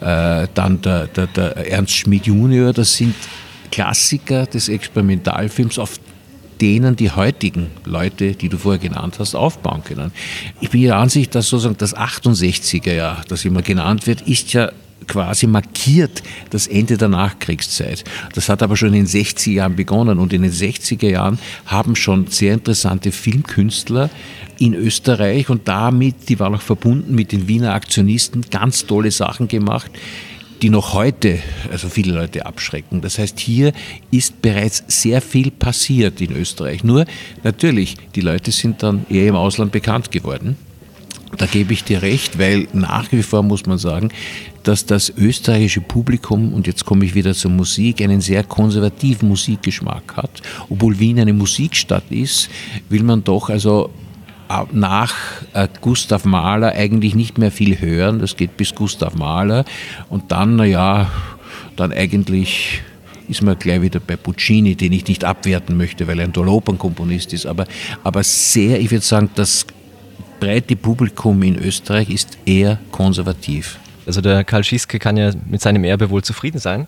dann 0.00 0.80
der, 0.82 1.06
der, 1.08 1.26
der 1.26 1.70
Ernst 1.70 1.94
Schmidt 1.94 2.26
Junior, 2.26 2.72
das 2.72 2.96
sind 2.96 3.14
Klassiker 3.70 4.46
des 4.46 4.68
Experimentalfilms, 4.68 5.78
auf 5.78 5.98
denen 6.60 6.94
die 6.96 7.10
heutigen 7.10 7.70
Leute, 7.84 8.32
die 8.34 8.48
du 8.48 8.56
vorher 8.58 8.80
genannt 8.80 9.16
hast, 9.18 9.34
aufbauen 9.34 9.82
können. 9.82 10.12
Ich 10.60 10.70
bin 10.70 10.82
der 10.82 10.96
Ansicht, 10.96 11.34
dass 11.34 11.48
sozusagen 11.48 11.76
das 11.78 11.96
68er 11.96 12.92
Jahr, 12.92 13.24
das 13.28 13.44
immer 13.44 13.62
genannt 13.62 14.06
wird, 14.06 14.22
ist 14.22 14.52
ja 14.52 14.70
quasi 15.06 15.46
markiert 15.46 16.22
das 16.50 16.66
Ende 16.66 16.96
der 16.96 17.08
Nachkriegszeit. 17.08 18.04
Das 18.34 18.48
hat 18.48 18.62
aber 18.62 18.76
schon 18.76 18.88
in 18.88 19.04
den 19.04 19.06
60er 19.06 19.50
Jahren 19.50 19.76
begonnen 19.76 20.18
und 20.18 20.32
in 20.32 20.42
den 20.42 20.52
60er 20.52 21.08
Jahren 21.08 21.38
haben 21.66 21.96
schon 21.96 22.26
sehr 22.28 22.54
interessante 22.54 23.12
Filmkünstler 23.12 24.10
in 24.58 24.74
Österreich 24.74 25.50
und 25.50 25.68
damit, 25.68 26.28
die 26.28 26.38
waren 26.38 26.54
auch 26.54 26.62
verbunden 26.62 27.14
mit 27.14 27.32
den 27.32 27.48
Wiener 27.48 27.74
Aktionisten, 27.74 28.42
ganz 28.50 28.86
tolle 28.86 29.10
Sachen 29.10 29.48
gemacht 29.48 29.90
die 30.62 30.70
noch 30.70 30.94
heute 30.94 31.40
also 31.70 31.90
viele 31.90 32.14
Leute 32.14 32.46
abschrecken. 32.46 33.02
Das 33.02 33.18
heißt, 33.18 33.38
hier 33.38 33.74
ist 34.10 34.40
bereits 34.40 34.82
sehr 34.88 35.20
viel 35.20 35.50
passiert 35.50 36.22
in 36.22 36.34
Österreich. 36.34 36.84
Nur 36.84 37.04
natürlich, 37.42 37.96
die 38.14 38.22
Leute 38.22 38.50
sind 38.50 38.82
dann 38.82 39.04
eher 39.10 39.28
im 39.28 39.36
Ausland 39.36 39.72
bekannt 39.72 40.10
geworden. 40.10 40.56
Da 41.36 41.46
gebe 41.46 41.72
ich 41.72 41.84
dir 41.84 42.02
recht, 42.02 42.38
weil 42.38 42.68
nach 42.72 43.10
wie 43.12 43.22
vor 43.22 43.42
muss 43.42 43.66
man 43.66 43.78
sagen, 43.78 44.10
dass 44.62 44.86
das 44.86 45.12
österreichische 45.16 45.80
Publikum, 45.80 46.52
und 46.54 46.66
jetzt 46.66 46.84
komme 46.84 47.04
ich 47.04 47.14
wieder 47.14 47.34
zur 47.34 47.50
Musik, 47.50 48.00
einen 48.00 48.20
sehr 48.20 48.44
konservativen 48.44 49.28
Musikgeschmack 49.28 50.16
hat. 50.16 50.42
Obwohl 50.70 50.98
Wien 50.98 51.20
eine 51.20 51.32
Musikstadt 51.32 52.10
ist, 52.10 52.48
will 52.88 53.02
man 53.02 53.24
doch 53.24 53.50
also 53.50 53.90
nach 54.72 55.14
äh, 55.52 55.68
Gustav 55.80 56.24
Mahler 56.24 56.72
eigentlich 56.72 57.14
nicht 57.14 57.38
mehr 57.38 57.50
viel 57.50 57.80
hören. 57.80 58.18
Das 58.18 58.36
geht 58.36 58.56
bis 58.56 58.74
Gustav 58.74 59.14
Mahler. 59.14 59.64
Und 60.08 60.30
dann, 60.32 60.56
naja, 60.56 61.10
dann 61.76 61.92
eigentlich 61.92 62.82
ist 63.28 63.42
man 63.42 63.58
gleich 63.58 63.80
wieder 63.80 64.00
bei 64.00 64.16
Puccini, 64.16 64.74
den 64.74 64.92
ich 64.92 65.06
nicht 65.08 65.24
abwerten 65.24 65.76
möchte, 65.76 66.06
weil 66.06 66.18
er 66.18 66.26
ein 66.26 66.32
toller 66.32 66.52
Opernkomponist 66.52 67.32
ist. 67.32 67.46
Aber, 67.46 67.66
aber 68.02 68.22
sehr, 68.22 68.80
ich 68.80 68.90
würde 68.90 69.04
sagen, 69.04 69.30
das 69.34 69.66
breite 70.40 70.76
Publikum 70.76 71.42
in 71.42 71.58
Österreich 71.58 72.10
ist 72.10 72.38
eher 72.46 72.78
konservativ. 72.90 73.78
Also 74.06 74.20
der 74.20 74.44
Karl 74.44 74.64
Schieske 74.64 74.98
kann 74.98 75.16
ja 75.16 75.32
mit 75.46 75.60
seinem 75.60 75.84
Erbe 75.84 76.10
wohl 76.10 76.22
zufrieden 76.22 76.58
sein. 76.58 76.86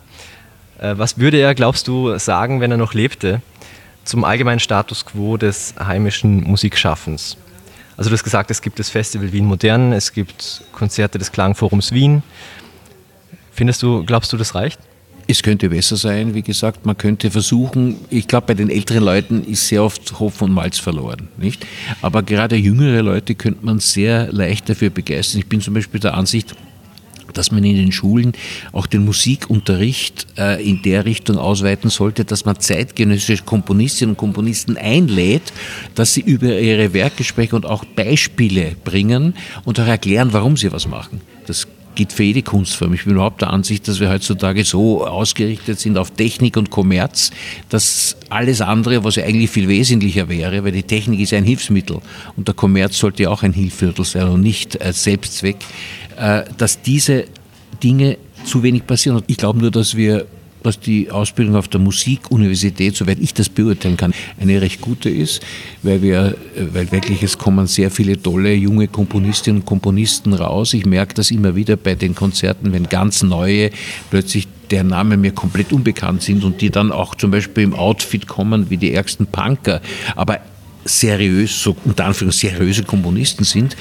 Äh, 0.78 0.94
was 0.96 1.18
würde 1.18 1.38
er, 1.38 1.54
glaubst 1.54 1.88
du, 1.88 2.18
sagen, 2.18 2.60
wenn 2.60 2.70
er 2.70 2.76
noch 2.76 2.94
lebte, 2.94 3.40
zum 4.04 4.24
allgemeinen 4.24 4.60
Status 4.60 5.04
quo 5.04 5.36
des 5.36 5.74
heimischen 5.78 6.44
Musikschaffens? 6.44 7.36
Also 7.96 8.10
du 8.10 8.14
hast 8.14 8.24
gesagt, 8.24 8.50
es 8.50 8.60
gibt 8.60 8.78
das 8.78 8.90
Festival 8.90 9.32
Wien 9.32 9.46
Modern, 9.46 9.92
es 9.92 10.12
gibt 10.12 10.62
Konzerte 10.72 11.18
des 11.18 11.32
Klangforums 11.32 11.92
Wien. 11.92 12.22
Findest 13.52 13.82
du, 13.82 14.04
glaubst 14.04 14.32
du, 14.32 14.36
das 14.36 14.54
reicht? 14.54 14.78
Es 15.28 15.42
könnte 15.42 15.68
besser 15.70 15.96
sein, 15.96 16.34
wie 16.34 16.42
gesagt, 16.42 16.86
man 16.86 16.96
könnte 16.96 17.32
versuchen, 17.32 17.96
ich 18.10 18.28
glaube, 18.28 18.48
bei 18.48 18.54
den 18.54 18.70
älteren 18.70 19.02
Leuten 19.02 19.42
ist 19.42 19.66
sehr 19.66 19.82
oft 19.82 20.20
Hopfen 20.20 20.44
und 20.44 20.54
Malz 20.54 20.78
verloren, 20.78 21.28
nicht? 21.36 21.66
Aber 22.00 22.22
gerade 22.22 22.54
jüngere 22.54 23.02
Leute 23.02 23.34
könnte 23.34 23.66
man 23.66 23.80
sehr 23.80 24.32
leicht 24.32 24.68
dafür 24.68 24.90
begeistern. 24.90 25.40
Ich 25.40 25.48
bin 25.48 25.60
zum 25.60 25.74
Beispiel 25.74 25.98
der 25.98 26.14
Ansicht, 26.14 26.54
dass 27.32 27.50
man 27.50 27.64
in 27.64 27.74
den 27.74 27.90
Schulen 27.90 28.32
auch 28.70 28.86
den 28.86 29.04
Musikunterricht 29.04 30.26
äh, 30.38 30.64
in 30.64 30.82
der 30.82 31.04
Richtung 31.04 31.38
ausweiten 31.38 31.90
sollte, 31.90 32.24
dass 32.24 32.44
man 32.44 32.60
zeitgenössische 32.60 33.42
Komponistinnen 33.42 34.12
und 34.12 34.18
Komponisten 34.18 34.76
einlädt, 34.76 35.52
dass 35.96 36.14
sie 36.14 36.20
über 36.20 36.58
ihre 36.58 36.92
Werke 36.92 37.24
sprechen 37.24 37.56
und 37.56 37.66
auch 37.66 37.84
Beispiele 37.84 38.76
bringen 38.84 39.34
und 39.64 39.80
auch 39.80 39.86
erklären, 39.86 40.32
warum 40.32 40.56
sie 40.56 40.70
was 40.72 40.86
machen. 40.86 41.20
Geht 41.96 42.12
für 42.12 42.22
jede 42.22 42.42
Kunstform. 42.42 42.94
Ich 42.94 43.04
bin 43.04 43.14
überhaupt 43.14 43.40
der 43.40 43.50
Ansicht, 43.50 43.88
dass 43.88 43.98
wir 43.98 44.08
heutzutage 44.08 44.62
so 44.64 45.04
ausgerichtet 45.04 45.80
sind 45.80 45.98
auf 45.98 46.12
Technik 46.12 46.56
und 46.56 46.70
Kommerz, 46.70 47.32
dass 47.70 48.16
alles 48.28 48.60
andere, 48.60 49.02
was 49.02 49.16
ja 49.16 49.24
eigentlich 49.24 49.50
viel 49.50 49.66
wesentlicher 49.66 50.28
wäre, 50.28 50.62
weil 50.62 50.72
die 50.72 50.84
Technik 50.84 51.20
ist 51.20 51.32
ein 51.32 51.44
Hilfsmittel 51.44 52.00
und 52.36 52.46
der 52.46 52.54
Kommerz 52.54 52.98
sollte 52.98 53.24
ja 53.24 53.30
auch 53.30 53.42
ein 53.42 53.52
Hilfsmittel 53.52 54.04
sein 54.04 54.28
und 54.28 54.42
nicht 54.42 54.80
als 54.80 55.02
Selbstzweck, 55.02 55.56
äh, 56.16 56.44
dass 56.56 56.80
diese 56.82 57.24
Dinge 57.82 58.18
zu 58.44 58.62
wenig 58.62 58.86
passieren. 58.86 59.22
Ich 59.26 59.38
glaube 59.38 59.58
nur, 59.58 59.70
dass 59.70 59.96
wir 59.96 60.26
dass 60.66 60.80
die 60.80 61.10
Ausbildung 61.10 61.56
auf 61.56 61.68
der 61.68 61.80
Musikuniversität, 61.80 62.96
soweit 62.96 63.18
ich 63.20 63.32
das 63.32 63.48
beurteilen 63.48 63.96
kann, 63.96 64.12
eine 64.40 64.60
recht 64.60 64.80
gute 64.80 65.08
ist, 65.08 65.42
weil 65.82 66.02
wir, 66.02 66.36
weil 66.72 66.90
wirklich 66.92 67.22
es 67.22 67.38
kommen 67.38 67.66
sehr 67.66 67.90
viele 67.90 68.20
tolle 68.20 68.52
junge 68.54 68.88
Komponistinnen 68.88 69.62
und 69.62 69.66
Komponisten 69.66 70.32
raus. 70.32 70.74
Ich 70.74 70.84
merke 70.84 71.14
das 71.14 71.30
immer 71.30 71.54
wieder 71.54 71.76
bei 71.76 71.94
den 71.94 72.14
Konzerten, 72.14 72.72
wenn 72.72 72.88
ganz 72.88 73.22
neue 73.22 73.70
plötzlich 74.10 74.48
der 74.70 74.84
Name 74.84 75.16
mir 75.16 75.32
komplett 75.32 75.72
unbekannt 75.72 76.22
sind 76.22 76.42
und 76.44 76.60
die 76.60 76.70
dann 76.70 76.90
auch 76.90 77.14
zum 77.14 77.30
Beispiel 77.30 77.64
im 77.64 77.74
Outfit 77.74 78.26
kommen 78.26 78.70
wie 78.70 78.76
die 78.76 78.92
ärgsten 78.92 79.26
Punker. 79.26 79.80
Aber 80.16 80.40
seriös, 80.84 81.62
so 81.62 81.76
unter 81.84 82.06
Anführungszeichen 82.06 82.58
seriöse 82.58 82.82
Komponisten 82.84 83.44
sind, 83.44 83.76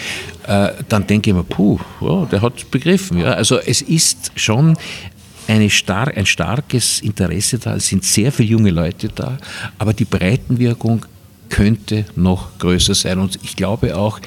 äh, 0.47 0.69
dann 0.89 1.07
denke 1.07 1.29
ich 1.29 1.35
mir, 1.35 1.43
puh, 1.43 1.79
oh, 2.01 2.25
der 2.31 2.41
hat 2.41 2.69
begriffen. 2.71 3.19
Ja? 3.19 3.33
Also 3.33 3.59
es 3.59 3.81
ist 3.81 4.31
schon 4.35 4.77
star 5.69 6.07
ein 6.09 6.25
starkes 6.25 7.01
Interesse 7.01 7.59
da, 7.59 7.75
es 7.75 7.87
sind 7.87 8.03
sehr 8.03 8.31
viele 8.31 8.49
junge 8.49 8.71
Leute 8.71 9.09
da, 9.09 9.37
aber 9.77 9.93
die 9.93 10.05
Breitenwirkung 10.05 11.05
könnte 11.49 12.05
noch 12.15 12.57
größer 12.59 12.95
sein. 12.95 13.19
Und 13.19 13.39
ich 13.43 13.55
glaube 13.55 13.95
auch, 13.97 14.19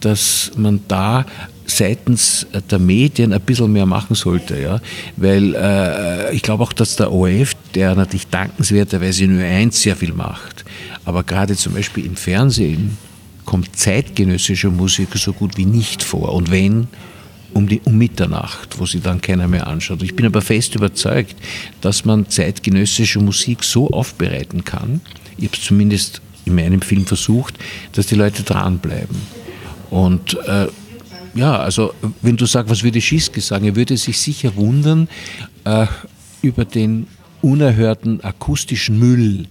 dass 0.00 0.52
man 0.56 0.80
da 0.88 1.26
seitens 1.66 2.46
der 2.70 2.78
Medien 2.78 3.32
ein 3.32 3.40
bisschen 3.40 3.72
mehr 3.72 3.86
machen 3.86 4.14
sollte. 4.14 4.58
Ja? 4.60 4.80
Weil 5.16 5.54
äh, 5.54 6.34
ich 6.34 6.42
glaube 6.42 6.62
auch, 6.62 6.72
dass 6.72 6.96
der 6.96 7.12
ORF, 7.12 7.54
der 7.74 7.94
natürlich 7.94 8.28
dankenswerterweise 8.28 9.26
nur 9.26 9.44
eins 9.44 9.82
sehr 9.82 9.96
viel 9.96 10.12
macht, 10.12 10.64
aber 11.04 11.22
gerade 11.24 11.56
zum 11.56 11.74
Beispiel 11.74 12.06
im 12.06 12.16
Fernsehen 12.16 12.96
kommt 13.44 13.76
zeitgenössische 13.76 14.68
Musik 14.70 15.08
so 15.14 15.32
gut 15.32 15.56
wie 15.56 15.64
nicht 15.64 16.02
vor. 16.02 16.34
Und 16.34 16.50
wenn, 16.50 16.88
um, 17.54 17.66
die, 17.68 17.80
um 17.84 17.96
Mitternacht, 17.96 18.78
wo 18.78 18.86
sie 18.86 19.00
dann 19.00 19.20
keiner 19.20 19.48
mehr 19.48 19.66
anschaut. 19.66 20.02
Ich 20.02 20.14
bin 20.14 20.26
aber 20.26 20.42
fest 20.42 20.74
überzeugt, 20.74 21.36
dass 21.80 22.04
man 22.04 22.28
zeitgenössische 22.28 23.20
Musik 23.20 23.64
so 23.64 23.90
aufbereiten 23.90 24.64
kann, 24.64 25.00
ich 25.38 25.44
habe 25.44 25.56
es 25.56 25.62
zumindest 25.62 26.20
in 26.44 26.54
meinem 26.54 26.80
Film 26.80 27.06
versucht, 27.06 27.54
dass 27.92 28.06
die 28.06 28.16
Leute 28.16 28.42
dranbleiben. 28.42 29.16
Und 29.90 30.36
äh, 30.46 30.66
ja, 31.34 31.58
also 31.58 31.94
wenn 32.22 32.36
du 32.36 32.46
sagst, 32.46 32.70
was 32.70 32.82
würde 32.82 33.00
Schiske 33.00 33.40
sagen, 33.40 33.66
er 33.66 33.76
würde 33.76 33.96
sich 33.96 34.18
sicher 34.18 34.56
wundern 34.56 35.08
äh, 35.64 35.86
über 36.42 36.64
den 36.64 37.06
unerhörten 37.40 38.22
akustischen 38.22 38.98
Müll, 38.98 39.46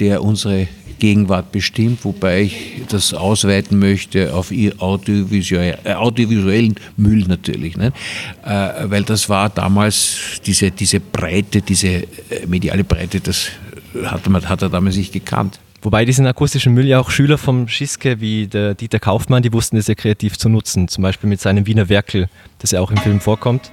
der 0.00 0.24
unsere 0.24 0.66
Gegenwart 0.98 1.52
bestimmt, 1.52 2.04
wobei 2.04 2.42
ich 2.42 2.82
das 2.88 3.14
ausweiten 3.14 3.78
möchte 3.78 4.34
auf 4.34 4.52
audiovisuell, 4.78 5.78
äh, 5.84 5.94
audiovisuellen 5.94 6.74
Müll 6.96 7.24
natürlich. 7.26 7.76
Ne? 7.76 7.92
Äh, 8.44 8.48
weil 8.84 9.02
das 9.02 9.28
war 9.28 9.50
damals 9.50 10.40
diese, 10.44 10.70
diese 10.70 11.00
Breite, 11.00 11.62
diese 11.62 11.88
äh, 11.88 12.06
mediale 12.46 12.84
Breite, 12.84 13.20
das 13.20 13.48
hat, 14.04 14.28
man, 14.28 14.48
hat 14.48 14.62
er 14.62 14.68
damals 14.68 14.96
nicht 14.96 15.12
gekannt. 15.12 15.58
Wobei 15.82 16.04
diesen 16.04 16.26
akustischen 16.26 16.74
Müll 16.74 16.86
ja 16.86 17.00
auch 17.00 17.10
Schüler 17.10 17.38
vom 17.38 17.66
Schiske 17.66 18.20
wie 18.20 18.46
der 18.46 18.74
Dieter 18.74 19.00
Kaufmann, 19.00 19.42
die 19.42 19.52
wussten 19.52 19.76
es 19.76 19.88
ja 19.88 19.96
kreativ 19.96 20.38
zu 20.38 20.48
nutzen. 20.48 20.86
Zum 20.86 21.02
Beispiel 21.02 21.28
mit 21.28 21.40
seinem 21.40 21.66
Wiener 21.66 21.88
Werkel, 21.88 22.28
das 22.60 22.70
ja 22.70 22.80
auch 22.80 22.92
im 22.92 22.98
Film 22.98 23.20
vorkommt. 23.20 23.72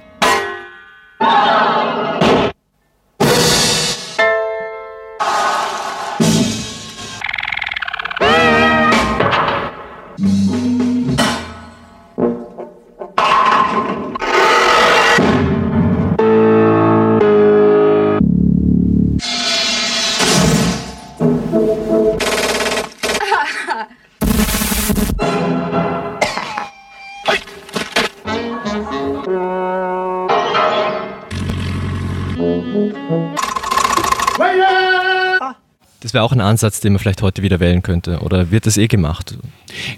Das 36.10 36.14
wäre 36.14 36.24
auch 36.24 36.32
ein 36.32 36.40
Ansatz, 36.40 36.80
den 36.80 36.94
man 36.94 36.98
vielleicht 36.98 37.22
heute 37.22 37.40
wieder 37.44 37.60
wählen 37.60 37.82
könnte. 37.82 38.18
Oder 38.18 38.50
wird 38.50 38.66
das 38.66 38.76
eh 38.76 38.88
gemacht? 38.88 39.38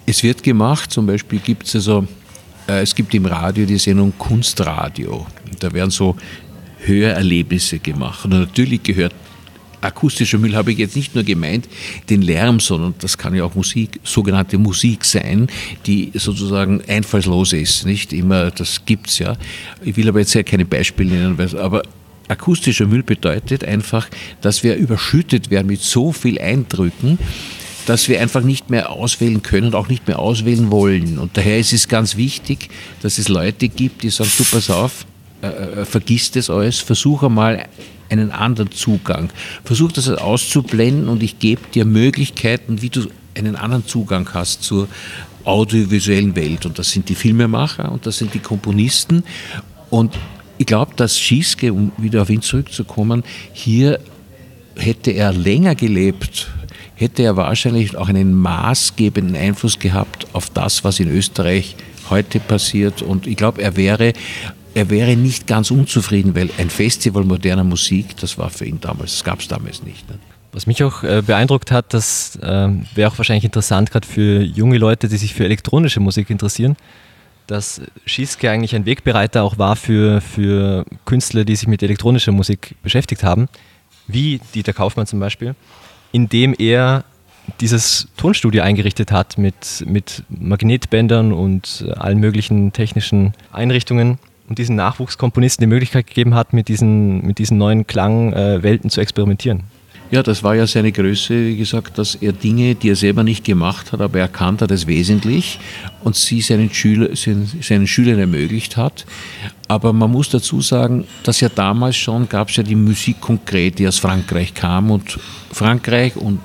Es 0.05 0.23
wird 0.23 0.43
gemacht. 0.43 0.93
Zum 0.93 1.07
Beispiel 1.07 1.39
gibt 1.39 1.67
es 1.67 1.75
also, 1.75 2.07
äh, 2.69 2.83
es 2.83 2.95
gibt 2.95 3.15
im 3.15 3.25
Radio 3.25 3.65
die 3.65 3.79
Sendung 3.79 4.13
Kunstradio. 4.19 5.27
Da 5.59 5.73
werden 5.73 5.91
so 5.91 6.15
Hörerlebnisse 6.85 7.79
gemacht. 7.79 8.27
Und 8.27 8.33
natürlich 8.33 8.83
gehört 8.83 9.15
akustischer 9.81 10.37
Müll 10.37 10.55
habe 10.55 10.73
ich 10.73 10.79
jetzt 10.79 10.97
nicht 10.97 11.15
nur 11.15 11.25
gemeint 11.25 11.67
den 12.11 12.21
Lärm, 12.21 12.61
sondern 12.61 12.95
das 12.99 13.17
kann 13.17 13.35
ja 13.35 13.45
auch 13.45 13.55
Musik, 13.55 13.99
sogenannte 14.05 14.59
Musik 14.59 15.07
sein, 15.07 15.47
die 15.87 16.13
sozusagen 16.13 16.83
einfallslos 16.89 17.55
ist. 17.55 17.87
Nicht 17.87 18.13
immer, 18.13 18.51
das 18.51 18.85
gibt's 18.85 19.19
ja. 19.19 19.35
Ich 19.83 19.97
will 19.97 20.11
aber 20.11 20.19
jetzt 20.19 20.35
ja 20.35 20.43
keine 20.43 20.67
Beispiele 20.67 21.15
nennen, 21.15 21.57
aber 21.57 21.83
akustischer 22.29 22.87
Müll 22.87 23.03
bedeutet 23.03 23.65
einfach, 23.65 24.09
dass 24.41 24.63
wir 24.63 24.77
überschüttet 24.77 25.51
werden 25.51 25.67
mit 25.67 25.81
so 25.81 26.13
viel 26.13 26.41
Eindrücken, 26.41 27.19
dass 27.87 28.09
wir 28.09 28.21
einfach 28.21 28.43
nicht 28.43 28.71
mehr 28.71 28.91
auswählen 28.91 29.43
können 29.43 29.69
und 29.69 29.75
auch 29.75 29.89
nicht 29.89 30.07
mehr 30.07 30.19
auswählen 30.19 30.71
wollen. 30.71 31.19
Und 31.19 31.37
daher 31.37 31.59
ist 31.59 31.73
es 31.73 31.89
ganz 31.89 32.17
wichtig, 32.17 32.71
dass 33.03 33.19
es 33.19 33.29
Leute 33.29 33.69
gibt, 33.69 34.03
die 34.03 34.11
sagen, 34.11 34.31
du 34.39 34.45
pass 34.45 34.71
auf, 34.71 35.07
äh, 35.41 35.85
vergisst 35.85 36.37
es 36.37 36.49
alles, 36.49 36.79
versuche 36.79 37.29
mal 37.29 37.67
einen 38.09 38.31
anderen 38.31 38.71
Zugang. 38.71 39.31
Versuch 39.65 39.91
das 39.91 40.09
auszublenden 40.09 41.09
und 41.09 41.23
ich 41.23 41.39
gebe 41.39 41.63
dir 41.75 41.85
Möglichkeiten, 41.85 42.83
wie 42.83 42.91
du 42.91 43.09
einen 43.35 43.57
anderen 43.57 43.87
Zugang 43.87 44.29
hast 44.35 44.63
zur 44.63 44.89
audiovisuellen 45.45 46.37
Welt. 46.37 46.67
Und 46.67 46.79
das 46.79 46.91
sind 46.91 47.09
die 47.09 47.15
Filmemacher 47.15 47.91
und 47.91 48.07
das 48.07 48.19
sind 48.19 48.35
die 48.35 48.39
Komponisten. 48.39 49.25
Und 49.91 50.15
ich 50.63 50.67
glaube, 50.67 50.93
dass 50.95 51.19
Schieske, 51.19 51.73
um 51.73 51.91
wieder 51.97 52.23
auf 52.23 52.31
ihn 52.31 52.41
zurückzukommen, 52.41 53.25
hier 53.53 53.99
hätte 54.77 55.11
er 55.11 55.33
länger 55.33 55.75
gelebt, 55.75 56.53
hätte 56.95 57.25
er 57.25 57.37
wahrscheinlich 57.37 57.97
auch 57.97 58.09
einen 58.09 58.33
maßgebenden 58.33 59.35
Einfluss 59.35 59.81
gehabt 59.81 60.29
auf 60.35 60.51
das, 60.51 60.85
was 60.85 61.01
in 61.01 61.11
Österreich 61.11 61.75
heute 62.11 62.39
passiert. 62.39 63.03
Und 63.03 63.27
ich 63.27 63.37
glaube, 63.37 63.61
er 63.61 63.77
wäre, 63.77 64.13
er 64.73 64.89
wäre 64.89 65.17
nicht 65.17 65.49
ganz 65.49 65.73
unzufrieden, 65.73 66.37
weil 66.37 66.49
ein 66.59 66.71
Festival 66.71 67.25
moderner 67.25 67.65
Musik, 67.65 68.17
das 68.19 68.39
war 68.39 68.49
für 68.49 68.65
ihn 68.65 68.81
damals, 68.81 69.15
das 69.15 69.25
gab 69.25 69.41
es 69.41 69.49
damals 69.49 69.83
nicht. 69.83 70.09
Ne? 70.09 70.17
Was 70.53 70.69
mich 70.69 70.85
auch 70.85 71.03
äh, 71.03 71.25
beeindruckt 71.27 71.73
hat, 71.73 71.93
das 71.93 72.37
äh, 72.37 72.69
wäre 72.95 73.11
auch 73.11 73.19
wahrscheinlich 73.19 73.45
interessant, 73.45 73.91
gerade 73.91 74.07
für 74.07 74.43
junge 74.43 74.79
Leute, 74.79 75.09
die 75.09 75.17
sich 75.17 75.35
für 75.35 75.45
elektronische 75.45 75.99
Musik 75.99 76.31
interessieren, 76.31 76.77
dass 77.47 77.81
Schieske 78.07 78.51
eigentlich 78.51 78.75
ein 78.75 78.87
Wegbereiter 78.87 79.43
auch 79.43 79.59
war 79.59 79.77
für, 79.77 80.21
für 80.21 80.85
Künstler, 81.05 81.45
die 81.45 81.57
sich 81.57 81.69
mit 81.69 81.83
elektronischer 81.83 82.33
Musik 82.33 82.75
beschäftigt 82.83 83.25
haben, 83.25 83.49
wie 84.07 84.41
Dieter 84.55 84.73
Kaufmann 84.73 85.07
zum 85.07 85.21
Beispiel, 85.21 85.55
indem 86.13 86.55
er 86.59 87.05
dieses 87.61 88.09
Tonstudio 88.17 88.63
eingerichtet 88.63 89.11
hat 89.11 89.39
mit, 89.39 89.85
mit 89.87 90.23
Magnetbändern 90.29 91.33
und 91.33 91.85
allen 91.97 92.19
möglichen 92.19 92.73
technischen 92.73 93.35
Einrichtungen 93.53 94.19
und 94.49 94.59
diesen 94.59 94.77
Nachwuchskomponisten 94.77 95.63
die 95.63 95.69
Möglichkeit 95.69 96.07
gegeben 96.07 96.35
hat, 96.35 96.53
mit 96.53 96.69
diesen, 96.69 97.27
mit 97.27 97.39
diesen 97.39 97.59
neuen 97.59 97.87
Klangwelten 97.87 98.91
zu 98.91 99.01
experimentieren. 99.01 99.65
Ja, 100.13 100.23
das 100.23 100.43
war 100.43 100.55
ja 100.55 100.67
seine 100.67 100.93
Größe, 100.93 101.47
wie 101.47 101.57
gesagt, 101.57 101.97
dass 101.97 102.17
er 102.17 102.35
Dinge, 102.35 102.75
die 102.75 102.91
er 102.91 102.97
selber 102.97 103.23
nicht 103.23 103.45
gemacht 103.45 103.93
hat, 103.93 104.03
aber 104.03 104.21
erkannt 104.21 104.61
hat 104.61 104.71
es 104.71 104.87
wesentlich 104.87 105.59
und 106.05 106.17
sie 106.17 106.43
seinen, 106.43 106.71
Schüler, 106.71 107.17
seinen 107.17 107.87
Schülern 107.87 108.19
ermöglicht 108.19 108.77
hat. 108.77 109.07
Aber 109.69 109.95
man 109.95 110.11
muss 110.11 110.29
dazu 110.29 110.61
sagen, 110.61 111.07
dass 111.23 111.41
ja 111.41 111.49
damals 111.49 111.97
schon 111.97 112.29
gab 112.29 112.51
es 112.51 112.57
ja 112.57 112.63
die 112.63 112.75
Musik 112.75 113.23
konkret, 113.23 113.79
die 113.79 113.89
aus 113.89 113.99
Frankreich 113.99 114.53
kam 114.53 114.91
und 114.91 115.19
Frankreich 115.51 116.15
und 116.17 116.41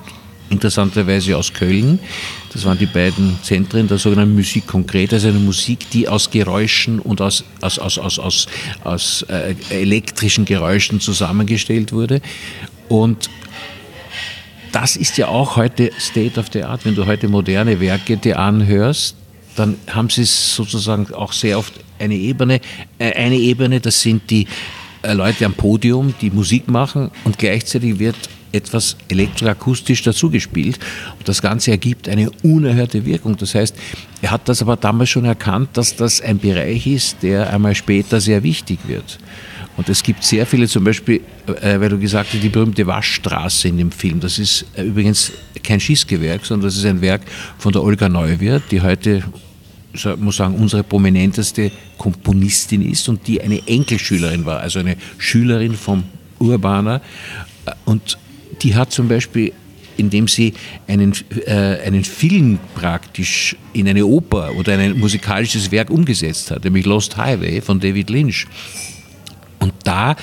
interessanterweise 0.48 1.36
aus 1.36 1.52
Köln. 1.52 1.98
Das 2.54 2.64
waren 2.64 2.78
die 2.78 2.86
beiden 2.86 3.38
Zentren 3.42 3.86
der 3.86 3.98
sogenannten 3.98 4.34
Musik 4.34 4.66
konkret, 4.66 5.12
also 5.12 5.28
eine 5.28 5.40
Musik, 5.40 5.90
die 5.90 6.08
aus 6.08 6.30
Geräuschen 6.30 7.00
und 7.00 7.20
aus, 7.20 7.44
aus, 7.60 7.78
aus, 7.78 7.98
aus, 7.98 8.18
aus, 8.18 8.46
aus 8.82 9.22
äh, 9.28 9.54
elektrischen 9.68 10.46
Geräuschen 10.46 11.00
zusammengestellt 11.00 11.92
wurde. 11.92 12.22
Und 12.88 13.28
das 14.72 14.96
ist 14.96 15.18
ja 15.18 15.28
auch 15.28 15.56
heute 15.56 15.90
State 15.98 16.38
of 16.38 16.46
the 16.52 16.62
Art. 16.62 16.84
Wenn 16.84 16.94
du 16.94 17.06
heute 17.06 17.28
moderne 17.28 17.80
Werke 17.80 18.16
dir 18.16 18.38
anhörst, 18.38 19.16
dann 19.56 19.76
haben 19.88 20.08
sie 20.08 20.24
sozusagen 20.24 21.12
auch 21.14 21.32
sehr 21.32 21.58
oft 21.58 21.72
eine 21.98 22.14
Ebene. 22.14 22.60
Äh, 22.98 23.12
eine 23.14 23.36
Ebene, 23.36 23.80
das 23.80 24.00
sind 24.00 24.30
die 24.30 24.46
äh, 25.02 25.12
Leute 25.12 25.46
am 25.46 25.54
Podium, 25.54 26.14
die 26.20 26.30
Musik 26.30 26.68
machen 26.68 27.10
und 27.24 27.38
gleichzeitig 27.38 27.98
wird 27.98 28.16
etwas 28.52 28.96
elektroakustisch 29.08 30.02
dazugespielt. 30.02 30.78
Und 31.18 31.28
das 31.28 31.42
Ganze 31.42 31.70
ergibt 31.70 32.08
eine 32.08 32.30
unerhörte 32.42 33.04
Wirkung. 33.04 33.36
Das 33.36 33.54
heißt, 33.54 33.74
er 34.22 34.30
hat 34.30 34.48
das 34.48 34.62
aber 34.62 34.76
damals 34.76 35.10
schon 35.10 35.24
erkannt, 35.24 35.70
dass 35.74 35.96
das 35.96 36.20
ein 36.20 36.38
Bereich 36.38 36.86
ist, 36.86 37.22
der 37.22 37.50
einmal 37.50 37.74
später 37.74 38.20
sehr 38.20 38.42
wichtig 38.42 38.78
wird. 38.86 39.18
Und 39.78 39.88
es 39.88 40.02
gibt 40.02 40.24
sehr 40.24 40.44
viele, 40.44 40.66
zum 40.66 40.82
Beispiel, 40.82 41.20
äh, 41.46 41.78
weil 41.78 41.88
du 41.88 41.98
gesagt 42.00 42.32
hast, 42.32 42.42
die 42.42 42.48
berühmte 42.48 42.84
Waschstraße 42.84 43.68
in 43.68 43.78
dem 43.78 43.92
Film. 43.92 44.18
Das 44.18 44.40
ist 44.40 44.66
äh, 44.74 44.82
übrigens 44.82 45.30
kein 45.62 45.78
Schießgewerk, 45.78 46.44
sondern 46.44 46.66
das 46.66 46.76
ist 46.76 46.84
ein 46.84 47.00
Werk 47.00 47.22
von 47.58 47.72
der 47.72 47.84
Olga 47.84 48.08
Neuwirth, 48.08 48.64
die 48.72 48.80
heute, 48.80 49.22
muss 50.18 50.36
sagen, 50.36 50.56
unsere 50.56 50.82
prominenteste 50.82 51.70
Komponistin 51.96 52.90
ist 52.90 53.08
und 53.08 53.24
die 53.28 53.40
eine 53.40 53.62
Enkelschülerin 53.68 54.44
war, 54.44 54.58
also 54.58 54.80
eine 54.80 54.96
Schülerin 55.16 55.74
vom 55.74 56.02
Urbaner. 56.40 57.00
Und 57.84 58.18
die 58.62 58.74
hat 58.74 58.90
zum 58.90 59.06
Beispiel 59.06 59.52
indem 59.96 60.28
sie 60.28 60.54
einen, 60.86 61.12
äh, 61.44 61.78
einen 61.84 62.04
Film 62.04 62.58
praktisch 62.76 63.56
in 63.72 63.88
eine 63.88 64.06
Oper 64.06 64.54
oder 64.54 64.78
ein 64.78 64.96
musikalisches 64.98 65.72
Werk 65.72 65.90
umgesetzt 65.90 66.52
hat, 66.52 66.62
nämlich 66.62 66.86
Lost 66.86 67.16
Highway 67.16 67.60
von 67.60 67.80
David 67.80 68.08
Lynch. 68.08 68.46
Und 69.58 69.72
da 69.84 70.16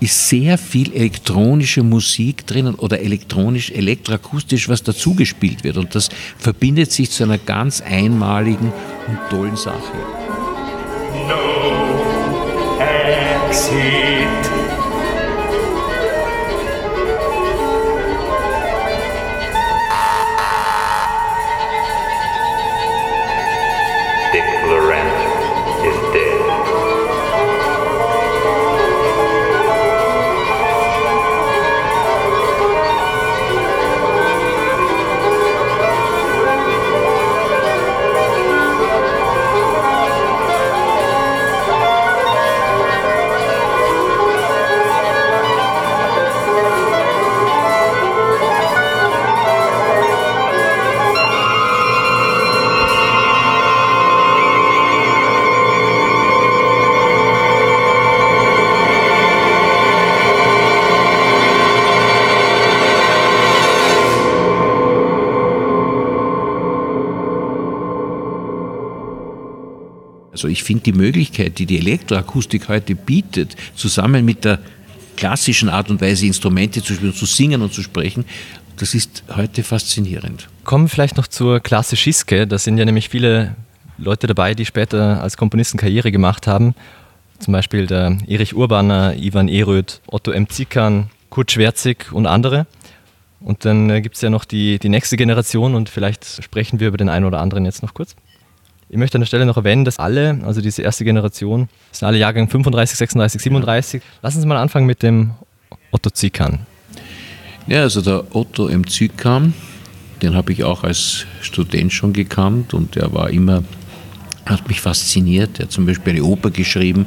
ist 0.00 0.28
sehr 0.28 0.56
viel 0.56 0.92
elektronische 0.94 1.82
Musik 1.82 2.46
drinnen 2.46 2.74
oder 2.74 3.00
elektronisch, 3.00 3.70
elektroakustisch, 3.70 4.68
was 4.68 4.82
dazugespielt 4.82 5.62
wird. 5.62 5.76
Und 5.76 5.94
das 5.94 6.08
verbindet 6.38 6.90
sich 6.90 7.10
zu 7.10 7.24
einer 7.24 7.38
ganz 7.38 7.82
einmaligen 7.82 8.72
und 9.06 9.18
tollen 9.28 9.56
Sache. 9.56 9.92
No 11.28 11.60
exit. 13.50 14.59
Also 70.40 70.48
ich 70.48 70.62
finde 70.62 70.84
die 70.84 70.94
Möglichkeit, 70.94 71.58
die 71.58 71.66
die 71.66 71.76
Elektroakustik 71.76 72.70
heute 72.70 72.94
bietet, 72.94 73.56
zusammen 73.74 74.24
mit 74.24 74.46
der 74.46 74.58
klassischen 75.18 75.68
Art 75.68 75.90
und 75.90 76.00
Weise 76.00 76.24
Instrumente 76.24 76.82
zu 76.82 76.94
spielen, 76.94 77.12
zu 77.12 77.26
singen 77.26 77.60
und 77.60 77.74
zu 77.74 77.82
sprechen, 77.82 78.24
das 78.78 78.94
ist 78.94 79.22
heute 79.36 79.62
faszinierend. 79.62 80.48
Kommen 80.64 80.86
wir 80.86 80.88
vielleicht 80.88 81.18
noch 81.18 81.26
zur 81.26 81.60
Klasse 81.60 81.94
Schiske. 81.94 82.46
Da 82.46 82.56
sind 82.56 82.78
ja 82.78 82.86
nämlich 82.86 83.10
viele 83.10 83.54
Leute 83.98 84.28
dabei, 84.28 84.54
die 84.54 84.64
später 84.64 85.22
als 85.22 85.36
Komponisten 85.36 85.76
Karriere 85.76 86.10
gemacht 86.10 86.46
haben. 86.46 86.74
Zum 87.38 87.52
Beispiel 87.52 87.86
der 87.86 88.16
Erich 88.26 88.56
Urbaner, 88.56 89.16
Ivan 89.16 89.46
Eröd, 89.46 90.00
Otto 90.06 90.30
M. 90.30 90.48
Zickern, 90.48 91.10
Kurt 91.28 91.52
Schwerzig 91.52 92.12
und 92.12 92.26
andere. 92.26 92.66
Und 93.40 93.66
dann 93.66 93.90
äh, 93.90 94.00
gibt 94.00 94.14
es 94.14 94.22
ja 94.22 94.30
noch 94.30 94.46
die, 94.46 94.78
die 94.78 94.88
nächste 94.88 95.18
Generation 95.18 95.74
und 95.74 95.90
vielleicht 95.90 96.42
sprechen 96.42 96.80
wir 96.80 96.88
über 96.88 96.96
den 96.96 97.10
einen 97.10 97.26
oder 97.26 97.40
anderen 97.40 97.66
jetzt 97.66 97.82
noch 97.82 97.92
kurz. 97.92 98.16
Ich 98.92 98.96
möchte 98.96 99.16
an 99.16 99.20
der 99.20 99.26
Stelle 99.26 99.46
noch 99.46 99.56
erwähnen, 99.56 99.84
dass 99.84 100.00
alle, 100.00 100.40
also 100.44 100.60
diese 100.60 100.82
erste 100.82 101.04
Generation, 101.04 101.68
sind 101.92 102.08
alle 102.08 102.18
Jahrgänge 102.18 102.48
35, 102.48 102.98
36, 102.98 103.40
37. 103.40 104.02
Lassen 104.20 104.40
Sie 104.40 104.46
mal 104.48 104.56
anfangen 104.56 104.86
mit 104.86 105.04
dem 105.04 105.30
Otto 105.92 106.10
Zikan. 106.10 106.66
Ja, 107.68 107.82
also 107.82 108.02
der 108.02 108.34
Otto 108.34 108.66
M. 108.66 108.84
Zikan, 108.88 109.54
den 110.22 110.34
habe 110.34 110.52
ich 110.52 110.64
auch 110.64 110.82
als 110.82 111.24
Student 111.40 111.92
schon 111.92 112.12
gekannt 112.12 112.74
und 112.74 112.96
der 112.96 113.12
war 113.12 113.30
immer, 113.30 113.62
hat 114.44 114.66
mich 114.66 114.80
fasziniert. 114.80 115.60
Er 115.60 115.66
hat 115.66 115.72
zum 115.72 115.86
Beispiel 115.86 116.14
eine 116.14 116.24
Oper 116.24 116.50
geschrieben, 116.50 117.06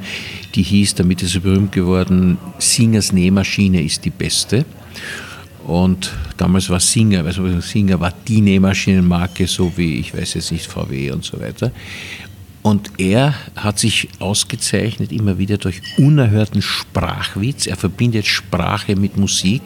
die 0.55 0.63
hieß, 0.63 0.95
damit 0.95 1.21
ist 1.21 1.35
er 1.35 1.41
berühmt 1.41 1.73
geworden, 1.73 2.37
Singers 2.59 3.11
Nähmaschine 3.11 3.83
ist 3.83 4.05
die 4.05 4.09
beste. 4.09 4.63
Und 5.65 6.11
damals 6.37 6.69
war 6.69 6.79
Singer, 6.79 7.23
also 7.25 7.59
Singer 7.61 7.99
war 7.99 8.13
die 8.27 8.41
Nähmaschinenmarke, 8.41 9.47
so 9.47 9.71
wie, 9.75 9.99
ich 9.99 10.15
weiß 10.15 10.33
jetzt 10.33 10.51
nicht, 10.51 10.65
VW 10.65 11.11
und 11.11 11.23
so 11.23 11.39
weiter. 11.39 11.71
Und 12.63 12.91
er 12.97 13.33
hat 13.55 13.77
sich 13.77 14.07
ausgezeichnet 14.19 15.11
immer 15.11 15.37
wieder 15.37 15.57
durch 15.57 15.81
unerhörten 15.97 16.61
Sprachwitz. 16.61 17.67
Er 17.67 17.75
verbindet 17.75 18.25
Sprache 18.25 18.95
mit 18.95 19.17
Musik 19.17 19.61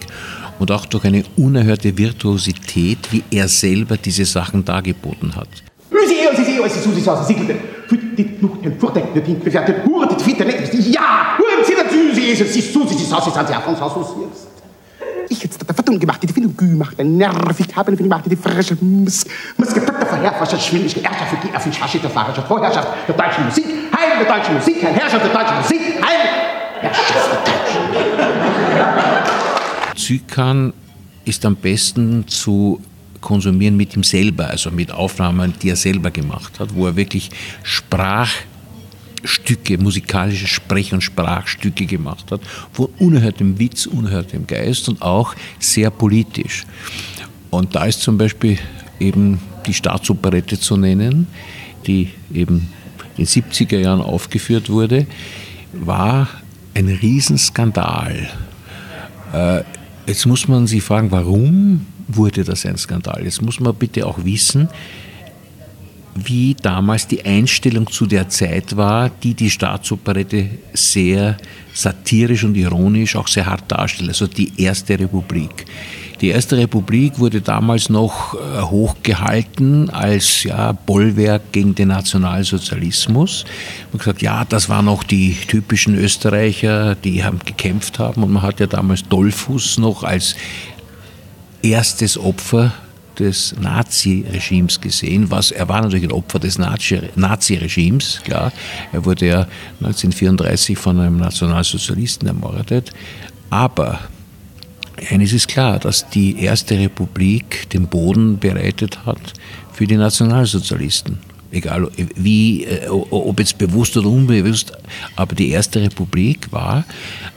und 0.57 0.71
auch 0.71 0.85
durch 0.85 1.05
eine 1.05 1.23
unerhörte 1.35 1.95
Virtuosität, 1.95 2.97
wie 3.11 3.23
er 3.29 3.47
selber 3.47 3.97
diese 3.97 4.25
Sachen 4.25 4.65
dargeboten 4.65 5.35
hat. 5.35 5.47
Ja, 10.91 11.37
Ich 15.29 15.43
jetzt 15.43 15.67
der 15.67 15.75
Verdun 15.75 15.99
gemacht, 15.99 16.23
die 16.23 16.27
viele 16.31 16.47
Gü 16.47 16.75
macht, 16.75 16.99
ein 16.99 17.17
nervig 17.17 17.75
haben, 17.75 17.95
die 17.97 18.03
gemacht, 18.03 18.23
die 18.29 18.35
frische 18.35 18.77
Mus, 18.79 19.25
Mus 19.57 19.73
getöpfte 19.73 20.05
Verherrschaft, 20.05 20.61
Schwindigkeit, 20.63 21.03
Herrschaft 21.03 21.29
für 21.29 21.47
die 21.47 21.53
den 21.53 21.73
Schaschit 21.73 22.03
der 22.03 22.09
Fahrerschaft, 22.09 22.47
Vorherrschaft 22.47 22.87
der 23.07 23.15
deutschen 23.15 23.45
Musik, 23.45 23.65
Heim 23.65 24.25
der 24.25 24.37
deutschen 24.37 24.55
Musik, 24.55 24.77
Herr 24.81 24.93
Herrschaft 24.93 25.25
der 25.25 25.33
deutschen 25.33 25.57
Musik, 25.57 25.81
Heim, 26.01 26.27
Herrschaft 26.81 27.13
der 27.13 27.53
deutschen 27.53 27.57
Zykan 29.97 30.73
ist 31.25 31.45
am 31.45 31.55
besten 31.55 32.25
zu 32.27 32.79
konsumieren 33.19 33.75
mit 33.75 33.95
ihm 33.95 34.03
selber, 34.03 34.47
also 34.47 34.71
mit 34.71 34.91
Aufnahmen, 34.91 35.53
die 35.61 35.69
er 35.69 35.75
selber 35.75 36.11
gemacht 36.11 36.59
hat, 36.59 36.73
wo 36.73 36.85
er 36.85 36.95
wirklich 36.95 37.29
Sprachstücke, 39.23 39.77
musikalische 39.77 40.47
Sprech- 40.47 40.93
und 40.93 41.01
Sprachstücke 41.01 41.85
gemacht 41.85 42.31
hat, 42.31 42.41
von 42.71 42.87
unerhörtem 42.99 43.57
Witz, 43.59 43.85
unerhörtem 43.85 44.47
Geist 44.47 44.89
und 44.89 45.01
auch 45.01 45.35
sehr 45.59 45.89
politisch. 45.89 46.65
Und 47.49 47.75
da 47.75 47.85
ist 47.85 48.01
zum 48.01 48.17
Beispiel 48.17 48.57
eben 48.99 49.39
die 49.65 49.73
Staatsoperette 49.73 50.59
zu 50.59 50.77
nennen, 50.77 51.27
die 51.85 52.09
eben 52.33 52.69
in 53.17 53.25
den 53.25 53.25
70er 53.25 53.79
Jahren 53.79 54.01
aufgeführt 54.01 54.69
wurde, 54.69 55.07
war 55.73 56.27
ein 56.73 56.87
Riesenskandal. 56.87 58.29
Äh, 59.33 59.61
jetzt 60.05 60.25
muss 60.25 60.47
man 60.47 60.67
sich 60.67 60.83
fragen, 60.83 61.11
warum 61.11 61.85
wurde 62.07 62.43
das 62.43 62.65
ein 62.65 62.77
Skandal. 62.77 63.23
Jetzt 63.23 63.41
muss 63.41 63.59
man 63.59 63.75
bitte 63.75 64.05
auch 64.05 64.23
wissen, 64.23 64.69
wie 66.25 66.55
damals 66.55 67.07
die 67.07 67.23
Einstellung 67.23 67.89
zu 67.89 68.05
der 68.05 68.29
Zeit 68.29 68.75
war, 68.75 69.09
die 69.09 69.33
die 69.33 69.49
Staatsoperette 69.49 70.49
sehr 70.73 71.37
satirisch 71.73 72.43
und 72.43 72.55
ironisch 72.55 73.15
auch 73.15 73.27
sehr 73.27 73.45
hart 73.45 73.71
darstellt, 73.71 74.09
also 74.09 74.27
die 74.27 74.51
Erste 74.57 74.99
Republik. 74.99 75.65
Die 76.21 76.29
Erste 76.29 76.57
Republik 76.57 77.19
wurde 77.19 77.41
damals 77.41 77.89
noch 77.89 78.33
äh, 78.33 78.61
hochgehalten 78.61 79.91
als 79.91 80.43
ja, 80.43 80.71
Bollwerk 80.71 81.51
gegen 81.51 81.75
den 81.75 81.89
Nationalsozialismus. 81.89 83.45
Man 83.91 83.93
hat 83.93 83.99
gesagt, 83.99 84.21
ja, 84.23 84.43
das 84.43 84.67
waren 84.67 84.85
noch 84.85 85.03
die 85.03 85.35
typischen 85.47 85.93
Österreicher, 85.95 86.95
die 86.95 87.23
haben 87.23 87.37
gekämpft 87.45 87.99
haben 87.99 88.23
und 88.23 88.31
man 88.31 88.41
hat 88.41 88.59
ja 88.59 88.65
damals 88.65 89.03
Dollfuß 89.03 89.77
noch 89.77 90.03
als 90.03 90.35
erstes 91.61 92.17
Opfer 92.17 92.73
des 93.19 93.55
Nazi-Regimes 93.59 94.81
gesehen. 94.81 95.31
Was, 95.31 95.51
er 95.51 95.67
war 95.67 95.81
natürlich 95.81 96.05
ein 96.05 96.11
Opfer 96.11 96.39
des 96.39 96.57
Nazi-Regimes, 96.57 98.21
klar. 98.23 98.51
Er 98.91 99.05
wurde 99.05 99.27
ja 99.27 99.47
1934 99.79 100.77
von 100.77 100.99
einem 100.99 101.17
Nationalsozialisten 101.17 102.27
ermordet. 102.27 102.91
Aber 103.49 103.99
eines 105.09 105.33
ist 105.33 105.47
klar, 105.47 105.79
dass 105.79 106.09
die 106.09 106.39
Erste 106.39 106.77
Republik 106.77 107.69
den 107.69 107.87
Boden 107.87 108.39
bereitet 108.39 109.05
hat 109.05 109.33
für 109.71 109.85
die 109.85 109.97
Nationalsozialisten. 109.97 111.19
Egal 111.51 111.89
wie, 112.15 112.65
äh, 112.65 112.87
ob 112.89 113.39
jetzt 113.39 113.57
bewusst 113.57 113.95
oder 113.95 114.09
unbewusst, 114.09 114.73
aber 115.15 115.33
die 115.33 115.49
Erste 115.49 115.81
Republik 115.81 116.51
war 116.51 116.83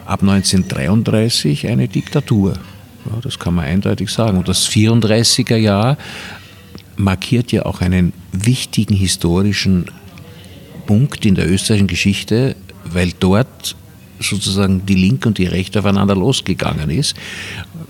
ab 0.05 0.22
1933 0.22 1.68
eine 1.68 1.87
Diktatur. 1.87 2.55
Ja, 3.11 3.20
das 3.20 3.38
kann 3.38 3.54
man 3.54 3.64
eindeutig 3.64 4.11
sagen. 4.11 4.38
Und 4.38 4.48
das 4.48 4.68
34er 4.68 5.56
Jahr 5.56 5.96
markiert 6.96 7.52
ja 7.52 7.66
auch 7.66 7.80
einen 7.80 8.12
wichtigen 8.32 8.94
historischen 8.94 9.86
Punkt 10.86 11.24
in 11.24 11.34
der 11.34 11.50
österreichischen 11.50 11.86
Geschichte, 11.86 12.56
weil 12.84 13.12
dort 13.18 13.76
sozusagen 14.20 14.84
die 14.84 14.94
Linke 14.94 15.28
und 15.28 15.38
die 15.38 15.46
Rechte 15.46 15.78
aufeinander 15.78 16.14
losgegangen 16.14 16.90
ist. 16.90 17.16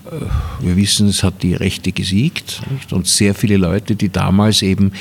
Äh, 0.09 0.65
wir 0.65 0.75
wissen, 0.77 1.09
es 1.09 1.23
hat 1.23 1.43
die 1.43 1.53
Rechte 1.53 1.91
gesiegt 1.91 2.61
nicht? 2.71 2.93
und 2.93 3.07
sehr 3.07 3.35
viele 3.35 3.57
Leute, 3.57 3.95
die 3.95 4.09
damals 4.09 4.61
eben 4.61 4.93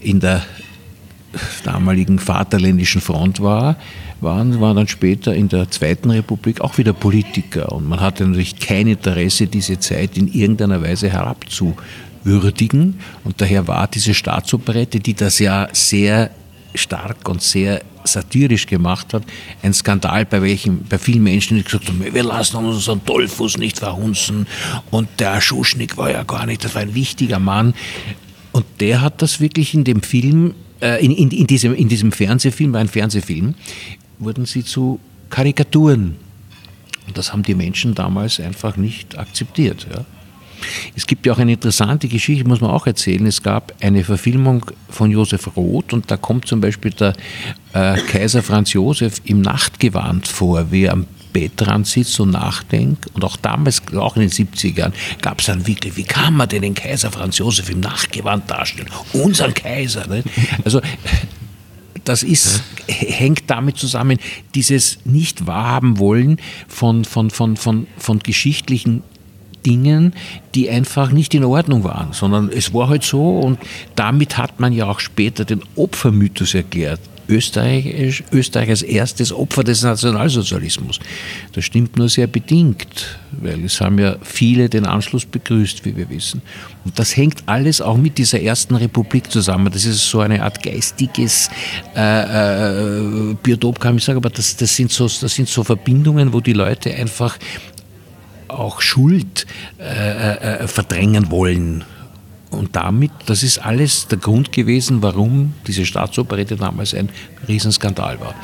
in 0.00 0.20
der 0.20 0.44
damaligen 1.64 2.18
Vaterländischen 2.18 3.00
Front 3.00 3.40
war, 3.40 3.76
waren, 4.26 4.60
waren 4.60 4.76
dann 4.76 4.88
später 4.88 5.34
in 5.34 5.48
der 5.48 5.70
Zweiten 5.70 6.10
Republik 6.10 6.60
auch 6.60 6.76
wieder 6.76 6.92
Politiker. 6.92 7.72
Und 7.72 7.88
man 7.88 8.00
hatte 8.00 8.26
natürlich 8.26 8.58
kein 8.58 8.86
Interesse, 8.86 9.46
diese 9.46 9.78
Zeit 9.78 10.18
in 10.18 10.28
irgendeiner 10.28 10.82
Weise 10.82 11.08
herabzuwürdigen. 11.08 13.00
Und 13.24 13.40
daher 13.40 13.66
war 13.66 13.88
diese 13.88 14.12
Staatsoperette, 14.12 15.00
die 15.00 15.14
das 15.14 15.38
ja 15.38 15.68
sehr 15.72 16.30
stark 16.74 17.26
und 17.28 17.40
sehr 17.40 17.82
satirisch 18.04 18.66
gemacht 18.66 19.14
hat, 19.14 19.22
ein 19.62 19.72
Skandal, 19.72 20.26
bei 20.26 20.42
welchem 20.42 20.84
bei 20.88 20.98
vielen 20.98 21.22
Menschen 21.22 21.62
gesagt 21.64 21.88
haben, 21.88 22.04
wir 22.12 22.22
lassen 22.22 22.56
uns 22.56 22.76
unseren 22.76 23.00
Dollfuß 23.04 23.58
nicht 23.58 23.78
verhunzen 23.78 24.46
und 24.90 25.08
der 25.18 25.40
Schuschnigg 25.40 25.96
war 25.96 26.10
ja 26.10 26.22
gar 26.22 26.46
nicht, 26.46 26.64
das 26.64 26.74
war 26.74 26.82
ein 26.82 26.94
wichtiger 26.94 27.38
Mann 27.38 27.74
und 28.52 28.64
der 28.80 29.00
hat 29.00 29.22
das 29.22 29.40
wirklich 29.40 29.74
in 29.74 29.84
dem 29.84 30.02
Film, 30.02 30.54
äh, 30.80 31.04
in, 31.04 31.12
in, 31.12 31.30
in, 31.30 31.46
diesem, 31.46 31.74
in 31.74 31.88
diesem 31.88 32.12
Fernsehfilm, 32.12 32.72
war 32.72 32.80
ein 32.80 32.88
Fernsehfilm, 32.88 33.54
wurden 34.18 34.46
sie 34.46 34.64
zu 34.64 35.00
Karikaturen. 35.30 36.16
Und 37.06 37.18
das 37.18 37.32
haben 37.32 37.42
die 37.42 37.54
Menschen 37.54 37.94
damals 37.94 38.40
einfach 38.40 38.76
nicht 38.76 39.16
akzeptiert. 39.18 39.86
Ja. 39.92 40.04
Es 40.94 41.06
gibt 41.06 41.26
ja 41.26 41.32
auch 41.32 41.38
eine 41.38 41.52
interessante 41.52 42.08
Geschichte, 42.08 42.46
muss 42.48 42.60
man 42.60 42.70
auch 42.70 42.86
erzählen. 42.86 43.26
Es 43.26 43.42
gab 43.42 43.74
eine 43.80 44.04
Verfilmung 44.04 44.64
von 44.88 45.10
Josef 45.10 45.56
Roth 45.56 45.92
und 45.92 46.10
da 46.10 46.16
kommt 46.16 46.46
zum 46.46 46.60
Beispiel 46.60 46.92
der 46.92 47.12
äh, 47.72 47.98
Kaiser 47.98 48.42
Franz 48.42 48.72
Josef 48.72 49.20
im 49.24 49.40
Nachtgewand 49.42 50.26
vor, 50.26 50.70
wie 50.70 50.84
er 50.84 50.92
am 50.92 51.06
Bettrand 51.32 51.86
sitzt 51.86 52.18
und 52.18 52.30
nachdenkt. 52.30 53.08
Und 53.14 53.22
auch 53.22 53.36
damals, 53.36 53.82
auch 53.94 54.16
in 54.16 54.22
den 54.22 54.30
70er 54.30 54.78
Jahren, 54.78 54.94
gab 55.20 55.40
es 55.40 55.46
dann 55.46 55.66
wirklich, 55.66 55.96
wie 55.96 56.04
kann 56.04 56.34
man 56.34 56.48
denn 56.48 56.62
den 56.62 56.74
Kaiser 56.74 57.10
Franz 57.10 57.38
Josef 57.38 57.68
im 57.68 57.80
Nachtgewand 57.80 58.50
darstellen? 58.50 58.88
Unseren 59.12 59.52
Kaiser. 59.52 60.06
Nicht? 60.06 60.26
Also 60.64 60.80
das 62.08 62.22
ist, 62.22 62.62
hängt 62.86 63.44
damit 63.48 63.76
zusammen, 63.76 64.18
dieses 64.54 64.98
nicht 65.04 65.46
wahrhaben 65.46 65.98
wollen 65.98 66.38
von, 66.68 67.04
von, 67.04 67.30
von, 67.30 67.56
von, 67.56 67.86
von 67.98 68.18
geschichtlichen 68.20 69.02
Dingen, 69.66 70.14
die 70.54 70.70
einfach 70.70 71.10
nicht 71.10 71.34
in 71.34 71.44
Ordnung 71.44 71.82
waren, 71.82 72.12
sondern 72.12 72.50
es 72.50 72.72
war 72.72 72.88
halt 72.88 73.02
so 73.02 73.40
und 73.40 73.58
damit 73.96 74.38
hat 74.38 74.60
man 74.60 74.72
ja 74.72 74.86
auch 74.86 75.00
später 75.00 75.44
den 75.44 75.62
Opfermythos 75.74 76.54
erklärt. 76.54 77.00
Österreich, 77.28 78.22
Österreich 78.32 78.70
als 78.70 78.82
erstes 78.82 79.32
Opfer 79.32 79.64
des 79.64 79.82
Nationalsozialismus. 79.82 81.00
Das 81.52 81.64
stimmt 81.64 81.96
nur 81.96 82.08
sehr 82.08 82.26
bedingt, 82.26 83.18
weil 83.32 83.64
es 83.64 83.80
haben 83.80 83.98
ja 83.98 84.16
viele 84.22 84.68
den 84.68 84.86
Anschluss 84.86 85.24
begrüßt, 85.24 85.84
wie 85.84 85.96
wir 85.96 86.08
wissen. 86.10 86.42
Und 86.84 86.98
das 86.98 87.16
hängt 87.16 87.42
alles 87.46 87.80
auch 87.80 87.96
mit 87.96 88.18
dieser 88.18 88.40
ersten 88.40 88.76
Republik 88.76 89.30
zusammen. 89.30 89.72
Das 89.72 89.84
ist 89.84 90.08
so 90.08 90.20
eine 90.20 90.42
Art 90.42 90.62
geistiges 90.62 91.50
äh, 91.96 93.30
äh, 93.30 93.34
Biotop, 93.42 93.80
kann 93.80 93.96
ich 93.96 94.04
sagen, 94.04 94.18
aber 94.18 94.30
das, 94.30 94.56
das, 94.56 94.74
sind 94.76 94.92
so, 94.92 95.04
das 95.04 95.34
sind 95.34 95.48
so 95.48 95.64
Verbindungen, 95.64 96.32
wo 96.32 96.40
die 96.40 96.52
Leute 96.52 96.94
einfach 96.94 97.38
auch 98.48 98.80
Schuld 98.80 99.46
äh, 99.78 100.62
äh 100.62 100.68
verdrängen 100.68 101.30
wollen 101.30 101.84
und 102.56 102.74
damit, 102.74 103.12
das 103.26 103.42
ist 103.42 103.58
alles 103.58 104.08
der 104.08 104.18
Grund 104.18 104.52
gewesen, 104.52 105.02
warum 105.02 105.54
diese 105.66 105.86
Staatsoperette 105.86 106.56
damals 106.56 106.94
ein 106.94 107.08
Riesenskandal 107.46 108.20
war. 108.20 108.34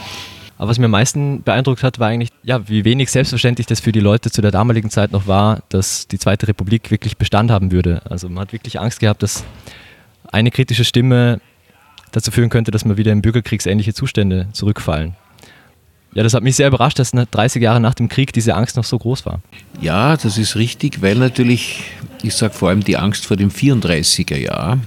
Aber 0.59 0.71
was 0.71 0.79
mir 0.79 0.85
am 0.85 0.93
meisten 0.93 1.43
beeindruckt 1.43 1.83
hat, 1.83 1.99
war 1.99 2.09
eigentlich, 2.09 2.31
ja, 2.45 2.69
wie 2.69 2.85
wenig 2.85 3.11
selbstverständlich 3.11 3.67
das 3.67 3.81
für 3.81 3.91
die 3.91 4.01
Leute 4.01 4.31
zu 4.31 4.43
der 4.43 4.53
damaligen 4.53 4.91
Zeit 4.91 5.11
noch 5.11 5.27
war, 5.27 5.63
dass 5.71 6.07
die 6.07 6.19
Zweite 6.19 6.47
Republik 6.47 6.91
wirklich 6.93 7.17
Bestand 7.17 7.51
haben 7.51 7.73
würde. 7.73 8.03
Also 8.09 8.29
man 8.29 8.43
hat 8.43 8.53
wirklich 8.53 8.79
Angst 8.79 9.01
gehabt, 9.01 9.25
dass 9.25 9.45
eine 10.31 10.53
kritische 10.53 10.85
Stimme 10.85 11.41
dazu 12.13 12.31
führen 12.31 12.51
könnte, 12.51 12.71
dass 12.71 12.85
man 12.85 12.97
wieder 12.97 13.11
in 13.11 13.23
bürgerkriegsähnliche 13.23 13.93
Zustände 13.93 14.49
zurückfallen. 14.53 15.17
Ja, 16.15 16.23
das 16.23 16.35
hat 16.35 16.43
mich 16.43 16.57
sehr 16.57 16.69
überrascht, 16.69 16.99
dass 16.99 17.13
30 17.13 17.63
Jahre 17.63 17.81
nach 17.81 17.95
dem 17.95 18.09
Krieg 18.09 18.33
diese 18.33 18.55
Angst 18.55 18.77
noch 18.77 18.85
so 18.85 18.99
groß 18.99 19.25
war. 19.25 19.41
Ja, 19.81 20.17
das 20.17 20.37
ist 20.37 20.57
richtig, 20.57 21.01
weil 21.01 21.17
natürlich, 21.17 21.85
ich 22.23 22.35
sage 22.35 22.53
vor 22.53 22.69
allem 22.69 22.85
die 22.85 22.99
Angst 22.99 23.25
vor 23.25 23.37
dem 23.37 23.51
34er 23.51 24.37
Jahr, 24.37 24.79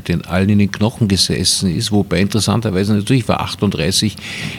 den 0.00 0.24
allen 0.24 0.48
in 0.48 0.58
den 0.58 0.72
Knochen 0.72 1.08
gesessen 1.08 1.74
ist, 1.74 1.92
wobei 1.92 2.20
interessanterweise 2.20 2.94
natürlich 2.94 3.28
war 3.28 3.40
38 3.40 4.16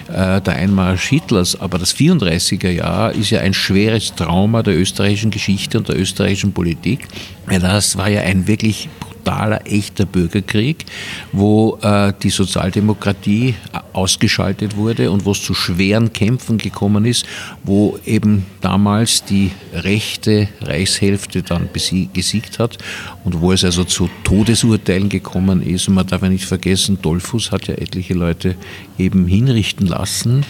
äh, 0.10 0.42
der 0.42 0.54
Einmarsch 0.54 1.08
Hitlers, 1.08 1.60
aber 1.60 1.80
das 1.80 1.96
34er 1.96 2.70
Jahr 2.70 3.14
ist 3.14 3.32
ja 3.32 3.40
ein 3.40 3.54
schweres 3.54 4.14
Trauma 4.14 4.62
der 4.62 4.78
österreichischen 4.78 5.32
Geschichte 5.32 5.78
und 5.78 5.88
der 5.88 6.00
österreichischen 6.00 6.54
Politik. 6.54 7.08
Das 7.48 7.98
war 7.98 8.10
ja 8.10 8.22
ein 8.22 8.48
wirklich 8.48 8.90
totaler, 9.24 9.62
echter 9.66 10.06
Bürgerkrieg, 10.06 10.86
wo 11.32 11.78
äh, 11.82 12.14
die 12.22 12.30
Sozialdemokratie 12.30 13.56
ausgeschaltet 13.94 14.76
wurde 14.76 15.12
und 15.12 15.26
wo 15.26 15.32
es 15.32 15.42
zu 15.42 15.54
schweren 15.54 16.12
Kämpfen 16.14 16.58
gekommen 16.58 17.06
ist, 17.06 17.26
wo 17.64 17.98
eben 18.06 18.46
damals 18.62 19.24
die 19.24 19.52
rechte 19.74 20.50
Reichshälfte 20.62 21.44
dann 21.44 21.70
gesiegt 22.14 22.60
hat 22.60 22.78
und 23.24 23.42
wo 23.42 23.52
es 23.52 23.64
also 23.64 23.84
zu 23.84 24.10
Todesurteilen 24.24 25.10
gekommen 25.10 25.62
ist. 25.62 25.88
Und 25.88 25.96
man 25.96 26.08
darf 26.08 26.22
ja 26.22 26.30
nicht 26.30 26.46
vergessen, 26.46 27.00
Dollfuß 27.02 27.52
hat 27.52 27.68
ja 27.68 27.76
etliche 27.76 28.14
Leute 28.14 28.56
eben 28.98 29.28
hinrichten 29.28 29.88
lassen. 29.88 30.46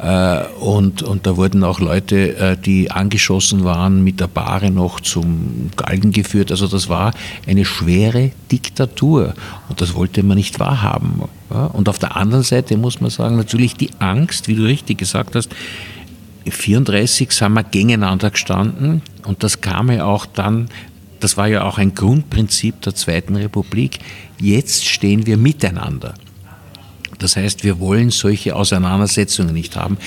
Äh, 0.00 0.44
und, 0.60 1.02
und 1.02 1.26
da 1.26 1.36
wurden 1.36 1.64
auch 1.64 1.80
Leute, 1.80 2.36
äh, 2.36 2.56
die 2.56 2.90
angeschossen 2.90 3.64
waren, 3.64 4.04
mit 4.04 4.20
der 4.20 4.28
Bahre 4.28 4.70
noch 4.70 5.00
zum 5.00 5.70
Galgen 5.76 6.12
geführt. 6.12 6.50
Also 6.50 6.66
das 6.68 6.88
war 6.88 7.14
eine 7.46 7.64
schwere 7.64 8.11
Diktatur. 8.50 9.34
Und 9.68 9.80
das 9.80 9.94
wollte 9.94 10.22
man 10.22 10.36
nicht 10.36 10.60
wahrhaben. 10.60 11.22
Und 11.72 11.88
auf 11.88 11.98
der 11.98 12.16
anderen 12.16 12.44
Seite 12.44 12.76
muss 12.76 13.00
man 13.00 13.10
sagen, 13.10 13.36
natürlich 13.36 13.74
die 13.74 13.90
Angst, 13.98 14.48
wie 14.48 14.54
du 14.54 14.64
richtig 14.64 14.98
gesagt 14.98 15.34
hast, 15.34 15.50
1934 16.44 17.30
sind 17.30 17.52
wir 17.52 17.62
gegeneinander 17.62 18.30
gestanden 18.30 19.02
und 19.24 19.44
das 19.44 19.60
kam 19.60 19.92
ja 19.92 20.04
auch 20.06 20.26
dann, 20.26 20.68
das 21.20 21.36
war 21.36 21.46
ja 21.46 21.62
auch 21.62 21.78
ein 21.78 21.94
Grundprinzip 21.94 22.80
der 22.82 22.96
Zweiten 22.96 23.36
Republik, 23.36 24.00
jetzt 24.40 24.84
stehen 24.84 25.24
wir 25.24 25.36
miteinander. 25.36 26.14
Das 27.18 27.36
heißt, 27.36 27.62
wir 27.62 27.78
wollen 27.78 28.10
solche 28.10 28.56
Auseinandersetzungen 28.56 29.54
nicht 29.54 29.76
haben. 29.76 29.98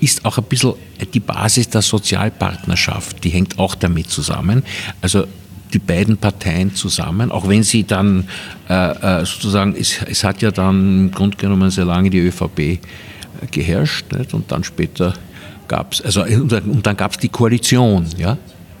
Ist 0.00 0.24
auch 0.24 0.38
ein 0.38 0.44
bisschen 0.44 0.74
die 1.12 1.18
Basis 1.18 1.68
der 1.68 1.82
Sozialpartnerschaft, 1.82 3.24
die 3.24 3.30
hängt 3.30 3.58
auch 3.58 3.74
damit 3.74 4.10
zusammen. 4.10 4.62
Also 5.00 5.24
die 5.70 5.78
beiden 5.78 6.16
Parteien 6.16 6.74
zusammen, 6.74 7.30
auch 7.30 7.48
wenn 7.48 7.62
sie 7.62 7.84
dann 7.84 8.28
äh, 8.68 9.20
äh 9.20 9.24
sozusagen, 9.24 9.74
es, 9.76 10.00
es, 10.06 10.24
hat 10.24 10.42
ja 10.42 10.50
dann 10.50 11.06
im 11.06 11.10
Grunde 11.10 11.36
genommen 11.36 11.70
sehr 11.70 11.84
lange 11.84 12.10
die 12.10 12.18
ÖVP 12.18 12.58
äh, 12.58 12.78
geherrscht 13.50 14.12
nicht? 14.12 14.34
und 14.34 14.50
dann 14.50 14.64
später 14.64 15.14
gab 15.68 15.92
es, 15.92 16.02
also 16.02 16.24
und 16.24 16.86
dann 16.86 16.96
gab 16.96 17.12
es 17.12 17.18
die 17.18 17.28
Koalition, 17.28 18.06
ja. 18.18 18.36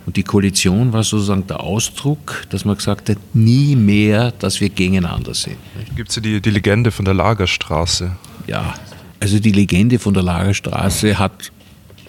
Und 0.06 0.16
die 0.16 0.22
Koalition 0.22 0.92
war 0.92 1.04
sozusagen 1.04 1.46
der 1.46 1.60
Ausdruck, 1.60 2.44
dass 2.50 2.64
man 2.64 2.76
gesagt 2.76 3.10
hat, 3.10 3.18
nie 3.32 3.76
mehr, 3.76 4.32
dass 4.32 4.60
wir 4.60 4.68
gegeneinander 4.68 5.34
sind. 5.34 5.56
Gibt 5.94 6.08
es 6.08 6.16
ja 6.16 6.22
die, 6.22 6.40
die 6.40 6.50
Legende 6.50 6.90
von 6.90 7.04
der 7.04 7.14
Lagerstraße? 7.14 8.10
Ja, 8.46 8.74
also 9.20 9.38
die 9.38 9.52
Legende 9.52 9.98
von 9.98 10.14
der 10.14 10.22
Lagerstraße 10.22 11.18
hat 11.18 11.52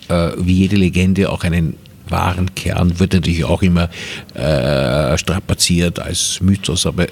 äh, 0.08 0.32
wie 0.38 0.54
jede 0.54 0.78
Legende 0.78 1.30
auch 1.30 1.44
einen 1.44 1.76
wahren 2.12 2.54
Kern, 2.56 3.00
wird 3.00 3.14
natürlich 3.14 3.46
auch 3.46 3.62
immer 3.62 3.90
äh, 4.34 5.18
strapaziert 5.18 6.00
als 6.00 6.40
Mythos, 6.42 6.86
aber 6.86 7.08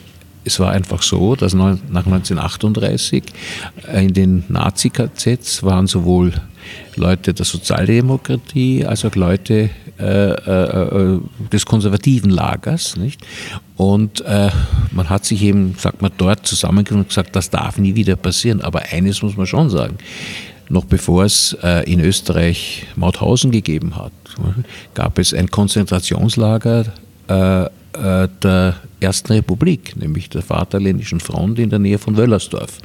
es 0.46 0.60
war 0.60 0.72
einfach 0.72 1.02
so, 1.02 1.36
dass 1.36 1.54
nach 1.54 1.78
1938 1.92 3.24
in 3.94 4.14
den 4.14 4.44
Nazi-KZs 4.48 5.64
waren 5.64 5.86
sowohl 5.86 6.34
Leute 6.96 7.34
der 7.34 7.46
Sozialdemokratie 7.46 8.86
als 8.86 9.06
auch 9.06 9.16
Leute 9.16 9.70
äh, 10.00 10.32
äh, 10.32 11.16
äh, 11.16 11.20
des 11.52 11.66
konservativen 11.66 12.30
Lagers. 12.30 12.96
Nicht? 12.96 13.22
Und 13.76 14.22
äh, 14.22 14.50
man 14.92 15.10
hat 15.10 15.26
sich 15.26 15.42
eben, 15.44 15.76
sagt 15.78 16.02
man, 16.02 16.12
dort 16.18 16.46
zusammengenommen 16.48 17.04
und 17.04 17.10
gesagt, 17.10 17.36
das 17.36 17.50
darf 17.50 17.78
nie 17.78 17.96
wieder 17.96 18.16
passieren. 18.16 18.62
Aber 18.62 18.82
eines 18.92 19.22
muss 19.22 19.36
man 19.36 19.46
schon 19.46 19.70
sagen. 19.70 19.98
Noch 20.70 20.86
bevor 20.86 21.26
es 21.26 21.58
äh, 21.64 21.92
in 21.92 22.00
Österreich 22.00 22.86
Mauthausen 22.96 23.52
gegeben 23.52 23.96
hat, 23.96 24.12
gab 24.94 25.18
es 25.18 25.34
ein 25.34 25.50
Konzentrationslager 25.50 26.86
äh, 27.28 27.70
der 27.94 28.76
Ersten 29.00 29.34
Republik, 29.34 29.96
nämlich 29.96 30.30
der 30.30 30.44
Vaterländischen 30.44 31.20
Front 31.20 31.58
in 31.58 31.72
der 31.72 31.80
Nähe 31.80 31.98
von 31.98 32.16
Wöllersdorf. 32.18 32.78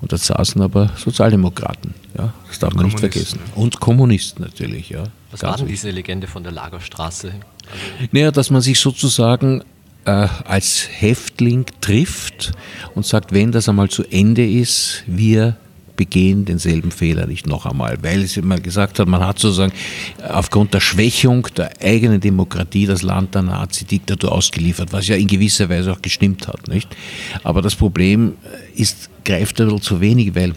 Und 0.00 0.12
da 0.12 0.18
saßen 0.18 0.60
aber 0.60 0.90
Sozialdemokraten. 0.96 1.94
Ja, 2.18 2.34
das 2.48 2.58
darf 2.58 2.74
man 2.74 2.86
nicht 2.86 2.98
vergessen. 2.98 3.38
Und 3.54 3.78
Kommunisten 3.78 4.44
natürlich. 4.44 4.90
Ja, 4.90 5.04
Was 5.30 5.42
war 5.44 5.56
denn 5.56 5.68
diese 5.68 5.90
Legende 5.90 6.26
von 6.26 6.42
der 6.42 6.50
Lagerstraße? 6.50 7.28
Also 7.28 8.08
naja, 8.10 8.32
dass 8.32 8.50
man 8.50 8.60
sich 8.62 8.80
sozusagen 8.80 9.62
äh, 10.04 10.10
als 10.10 10.88
Häftling 10.90 11.66
trifft 11.80 12.52
und 12.96 13.06
sagt, 13.06 13.32
wenn 13.32 13.52
das 13.52 13.68
einmal 13.68 13.88
zu 13.90 14.02
Ende 14.10 14.44
ist, 14.44 15.04
wir 15.06 15.56
begehen 16.02 16.44
denselben 16.44 16.90
Fehler 16.90 17.28
nicht 17.28 17.46
noch 17.46 17.64
einmal, 17.64 17.96
weil 18.02 18.22
es 18.22 18.36
immer 18.36 18.58
gesagt 18.58 18.98
hat, 18.98 19.06
man 19.06 19.24
hat 19.24 19.38
sozusagen 19.38 19.72
aufgrund 20.28 20.74
der 20.74 20.80
Schwächung 20.80 21.46
der 21.56 21.80
eigenen 21.80 22.20
Demokratie 22.20 22.86
das 22.86 23.02
Land 23.02 23.36
der 23.36 23.42
Nazi-Diktatur 23.42 24.32
ausgeliefert, 24.32 24.92
was 24.92 25.06
ja 25.06 25.14
in 25.14 25.28
gewisser 25.28 25.68
Weise 25.68 25.92
auch 25.92 26.02
gestimmt 26.02 26.48
hat. 26.48 26.66
Nicht? 26.66 26.88
Aber 27.44 27.62
das 27.62 27.76
Problem 27.76 28.32
ist, 28.74 29.10
greift 29.24 29.60
ein 29.60 29.68
bisschen 29.68 29.82
zu 29.82 30.00
wenig, 30.00 30.34
weil 30.34 30.54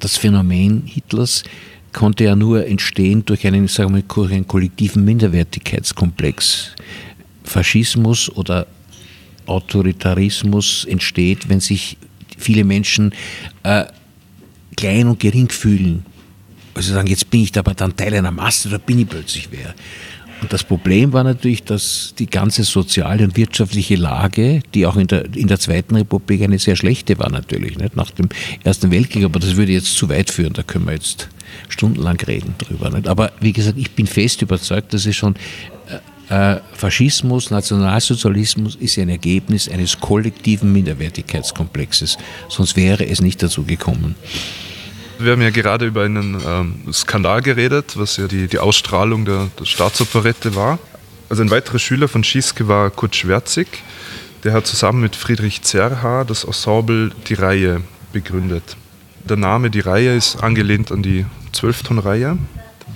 das 0.00 0.16
Phänomen 0.16 0.82
Hitlers 0.86 1.44
konnte 1.92 2.24
ja 2.24 2.34
nur 2.34 2.66
entstehen 2.66 3.24
durch 3.24 3.46
einen, 3.46 3.68
sagen 3.68 3.94
wir, 3.94 4.02
durch 4.02 4.32
einen 4.32 4.48
kollektiven 4.48 5.04
Minderwertigkeitskomplex. 5.04 6.72
Faschismus 7.44 8.28
oder 8.34 8.66
Autoritarismus 9.46 10.84
entsteht, 10.86 11.48
wenn 11.48 11.60
sich 11.60 11.96
viele 12.36 12.64
Menschen 12.64 13.14
äh, 13.62 13.84
klein 14.76 15.08
und 15.08 15.20
gering 15.20 15.48
fühlen. 15.48 16.04
Also 16.74 16.92
sagen, 16.92 17.08
jetzt 17.08 17.30
bin 17.30 17.42
ich 17.42 17.56
aber 17.58 17.74
dann 17.74 17.96
Teil 17.96 18.14
einer 18.14 18.30
Masse, 18.30 18.68
da 18.68 18.78
bin 18.78 18.98
ich 18.98 19.08
plötzlich 19.08 19.48
wer. 19.50 19.74
Und 20.42 20.52
das 20.52 20.64
Problem 20.64 21.14
war 21.14 21.24
natürlich, 21.24 21.64
dass 21.64 22.14
die 22.18 22.26
ganze 22.26 22.62
soziale 22.64 23.24
und 23.24 23.36
wirtschaftliche 23.36 23.96
Lage, 23.96 24.60
die 24.74 24.84
auch 24.84 24.96
in 24.96 25.06
der, 25.06 25.34
in 25.34 25.48
der 25.48 25.58
Zweiten 25.58 25.96
Republik 25.96 26.42
eine 26.42 26.58
sehr 26.58 26.76
schlechte 26.76 27.18
war 27.18 27.30
natürlich, 27.30 27.78
nicht? 27.78 27.96
nach 27.96 28.10
dem 28.10 28.28
Ersten 28.62 28.90
Weltkrieg, 28.90 29.24
aber 29.24 29.40
das 29.40 29.56
würde 29.56 29.72
jetzt 29.72 29.94
zu 29.94 30.10
weit 30.10 30.30
führen, 30.30 30.52
da 30.52 30.62
können 30.62 30.86
wir 30.86 30.92
jetzt 30.92 31.28
stundenlang 31.70 32.20
reden 32.20 32.54
drüber. 32.58 32.90
Nicht? 32.90 33.08
Aber 33.08 33.32
wie 33.40 33.54
gesagt, 33.54 33.78
ich 33.78 33.92
bin 33.92 34.06
fest 34.06 34.42
überzeugt, 34.42 34.92
dass 34.92 35.06
es 35.06 35.16
schon 35.16 35.36
äh, 36.28 36.56
Faschismus, 36.74 37.50
Nationalsozialismus 37.50 38.74
ist 38.74 38.98
ein 38.98 39.08
Ergebnis 39.08 39.68
eines 39.68 40.00
kollektiven 40.00 40.70
Minderwertigkeitskomplexes, 40.70 42.18
sonst 42.48 42.76
wäre 42.76 43.06
es 43.06 43.22
nicht 43.22 43.42
dazu 43.42 43.64
gekommen. 43.64 44.16
Wir 45.18 45.32
haben 45.32 45.40
ja 45.40 45.50
gerade 45.50 45.86
über 45.86 46.02
einen 46.02 46.40
ähm, 46.46 46.92
Skandal 46.92 47.40
geredet, 47.40 47.94
was 47.96 48.18
ja 48.18 48.28
die, 48.28 48.48
die 48.48 48.58
Ausstrahlung 48.58 49.24
der, 49.24 49.48
der 49.58 49.64
Staatsoperette 49.64 50.54
war. 50.54 50.78
Also 51.30 51.42
ein 51.42 51.50
weiterer 51.50 51.78
Schüler 51.78 52.06
von 52.06 52.22
Schieske 52.22 52.68
war 52.68 52.90
Kurt 52.90 53.16
Schwerzig. 53.16 53.66
Der 54.44 54.52
hat 54.52 54.66
zusammen 54.66 55.00
mit 55.00 55.16
Friedrich 55.16 55.62
Zerha 55.62 56.24
das 56.24 56.44
Ensemble 56.44 57.10
Die 57.28 57.34
Reihe 57.34 57.80
begründet. 58.12 58.76
Der 59.24 59.38
Name 59.38 59.70
Die 59.70 59.80
Reihe 59.80 60.14
ist 60.14 60.36
angelehnt 60.36 60.92
an 60.92 61.02
die 61.02 61.24
Zwölftonreihe. 61.52 62.36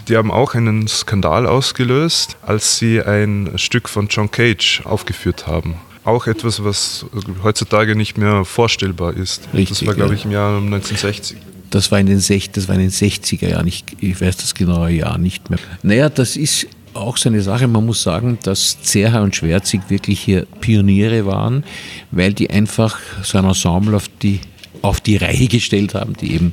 Die 0.06 0.16
haben 0.16 0.30
auch 0.30 0.54
einen 0.54 0.88
Skandal 0.88 1.46
ausgelöst, 1.46 2.36
als 2.42 2.76
sie 2.78 3.02
ein 3.02 3.52
Stück 3.56 3.88
von 3.88 4.08
John 4.08 4.30
Cage 4.30 4.82
aufgeführt 4.84 5.46
haben. 5.46 5.76
Auch 6.04 6.26
etwas, 6.26 6.64
was 6.64 7.04
heutzutage 7.42 7.94
nicht 7.94 8.16
mehr 8.16 8.44
vorstellbar 8.44 9.14
ist. 9.14 9.48
Richtig, 9.52 9.80
das 9.80 9.86
war, 9.86 9.94
glaube 9.94 10.14
ich, 10.14 10.24
im 10.24 10.30
Jahr 10.30 10.56
1960. 10.56 11.36
Das 11.70 11.92
war 11.92 12.00
in 12.00 12.06
den, 12.06 12.18
60, 12.18 12.52
das 12.52 12.68
war 12.68 12.74
in 12.74 12.80
den 12.80 12.90
60er 12.90 13.48
Jahren, 13.48 13.66
ich, 13.66 13.84
ich 14.00 14.20
weiß 14.20 14.38
das 14.38 14.54
genaue 14.54 14.90
Jahr 14.90 15.18
nicht 15.18 15.50
mehr. 15.50 15.58
Naja, 15.82 16.08
das 16.08 16.36
ist 16.36 16.66
auch 16.94 17.16
so 17.16 17.28
eine 17.28 17.42
Sache. 17.42 17.68
Man 17.68 17.86
muss 17.86 18.02
sagen, 18.02 18.38
dass 18.42 18.82
Zerha 18.82 19.20
und 19.20 19.36
Schwerzig 19.36 19.82
wirklich 19.88 20.20
hier 20.20 20.46
Pioniere 20.60 21.26
waren, 21.26 21.64
weil 22.10 22.32
die 22.32 22.50
einfach 22.50 22.98
so 23.22 23.38
ein 23.38 23.44
Ensemble 23.44 23.94
auf 23.94 24.08
die, 24.22 24.40
auf 24.82 25.00
die 25.00 25.16
Reihe 25.16 25.46
gestellt 25.46 25.94
haben, 25.94 26.14
die 26.14 26.34
eben, 26.34 26.52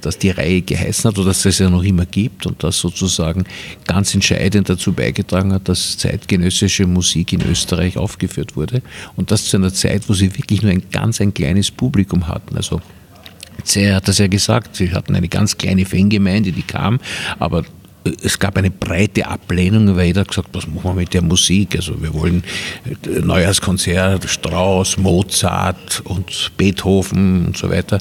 dass 0.00 0.18
die 0.18 0.30
Reihe 0.30 0.62
geheißen 0.62 1.10
hat 1.10 1.18
oder 1.18 1.28
dass 1.28 1.44
es 1.44 1.58
ja 1.58 1.70
noch 1.70 1.82
immer 1.82 2.06
gibt 2.06 2.46
und 2.46 2.62
das 2.62 2.78
sozusagen 2.78 3.44
ganz 3.86 4.14
entscheidend 4.14 4.68
dazu 4.68 4.92
beigetragen 4.92 5.52
hat, 5.52 5.68
dass 5.68 5.98
zeitgenössische 5.98 6.86
Musik 6.86 7.32
in 7.32 7.42
Österreich 7.42 7.96
aufgeführt 7.96 8.56
wurde 8.56 8.82
und 9.16 9.30
das 9.30 9.44
zu 9.44 9.56
einer 9.56 9.72
Zeit, 9.72 10.08
wo 10.08 10.14
sie 10.14 10.34
wirklich 10.36 10.62
nur 10.62 10.72
ein 10.72 10.82
ganz 10.90 11.20
ein 11.20 11.34
kleines 11.34 11.70
Publikum 11.70 12.28
hatten. 12.28 12.56
Also 12.56 12.80
er 13.74 13.96
hat 13.96 14.08
das 14.08 14.18
ja 14.18 14.26
gesagt, 14.26 14.76
sie 14.76 14.92
hatten 14.92 15.14
eine 15.14 15.28
ganz 15.28 15.56
kleine 15.56 15.84
Fangemeinde, 15.86 16.52
die 16.52 16.62
kam, 16.62 17.00
aber 17.38 17.64
äh, 18.04 18.12
es 18.22 18.38
gab 18.38 18.56
eine 18.56 18.70
breite 18.70 19.26
Ablehnung, 19.26 19.96
weil 19.96 20.06
jeder 20.06 20.24
gesagt 20.24 20.48
was 20.52 20.66
machen 20.66 20.84
wir 20.84 20.94
mit 20.94 21.14
der 21.14 21.22
Musik? 21.22 21.76
Also 21.76 22.00
wir 22.02 22.12
wollen 22.14 22.44
äh, 22.84 23.20
Neujahrskonzert, 23.20 24.28
Strauss, 24.28 24.96
Mozart 24.96 26.02
und 26.04 26.52
Beethoven 26.56 27.46
und 27.46 27.56
so 27.56 27.70
weiter. 27.70 27.98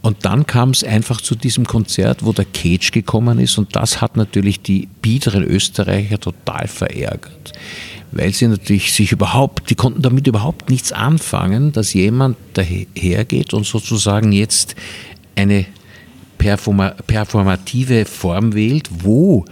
Und 0.00 0.24
dann 0.24 0.46
kam 0.46 0.70
es 0.70 0.84
einfach 0.84 1.20
zu 1.20 1.34
diesem 1.34 1.66
Konzert, 1.66 2.24
wo 2.24 2.32
der 2.32 2.44
Cage 2.44 2.92
gekommen 2.92 3.38
ist 3.40 3.58
und 3.58 3.74
das 3.74 4.00
hat 4.00 4.16
natürlich 4.16 4.60
die 4.60 4.88
biederen 5.02 5.42
Österreicher 5.42 6.18
total 6.18 6.68
verärgert 6.68 7.52
weil 8.12 8.32
sie 8.32 8.46
natürlich 8.46 8.92
sich 8.92 9.12
überhaupt, 9.12 9.70
die 9.70 9.74
konnten 9.74 10.02
damit 10.02 10.26
überhaupt 10.26 10.70
nichts 10.70 10.92
anfangen, 10.92 11.72
dass 11.72 11.92
jemand 11.92 12.36
dahergeht 12.54 13.52
und 13.52 13.66
sozusagen 13.66 14.32
jetzt 14.32 14.74
eine 15.36 15.66
performative 16.38 18.04
Form 18.04 18.54
wählt, 18.54 18.88
wo 19.02 19.44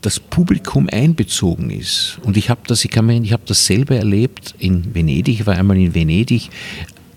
das 0.00 0.20
Publikum 0.20 0.88
einbezogen 0.90 1.70
ist. 1.70 2.18
Und 2.22 2.36
ich 2.36 2.50
habe 2.50 2.60
das, 2.66 2.84
ich 2.84 2.90
kann 2.90 3.06
mir, 3.06 3.20
ich 3.22 3.32
habe 3.32 3.44
das 3.46 3.64
selber 3.64 3.96
erlebt 3.96 4.54
in 4.58 4.94
Venedig. 4.94 5.40
Ich 5.40 5.46
war 5.46 5.56
einmal 5.56 5.78
in 5.78 5.94
Venedig 5.94 6.50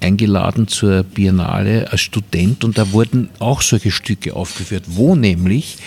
eingeladen 0.02 0.68
zur 0.68 1.04
Biennale 1.04 1.92
als 1.92 2.02
Student 2.02 2.64
und 2.64 2.78
da 2.78 2.92
wurden 2.92 3.30
auch 3.40 3.62
solche 3.62 3.92
Stücke 3.92 4.36
aufgeführt, 4.36 4.84
wo 4.88 5.16
nämlich 5.16 5.78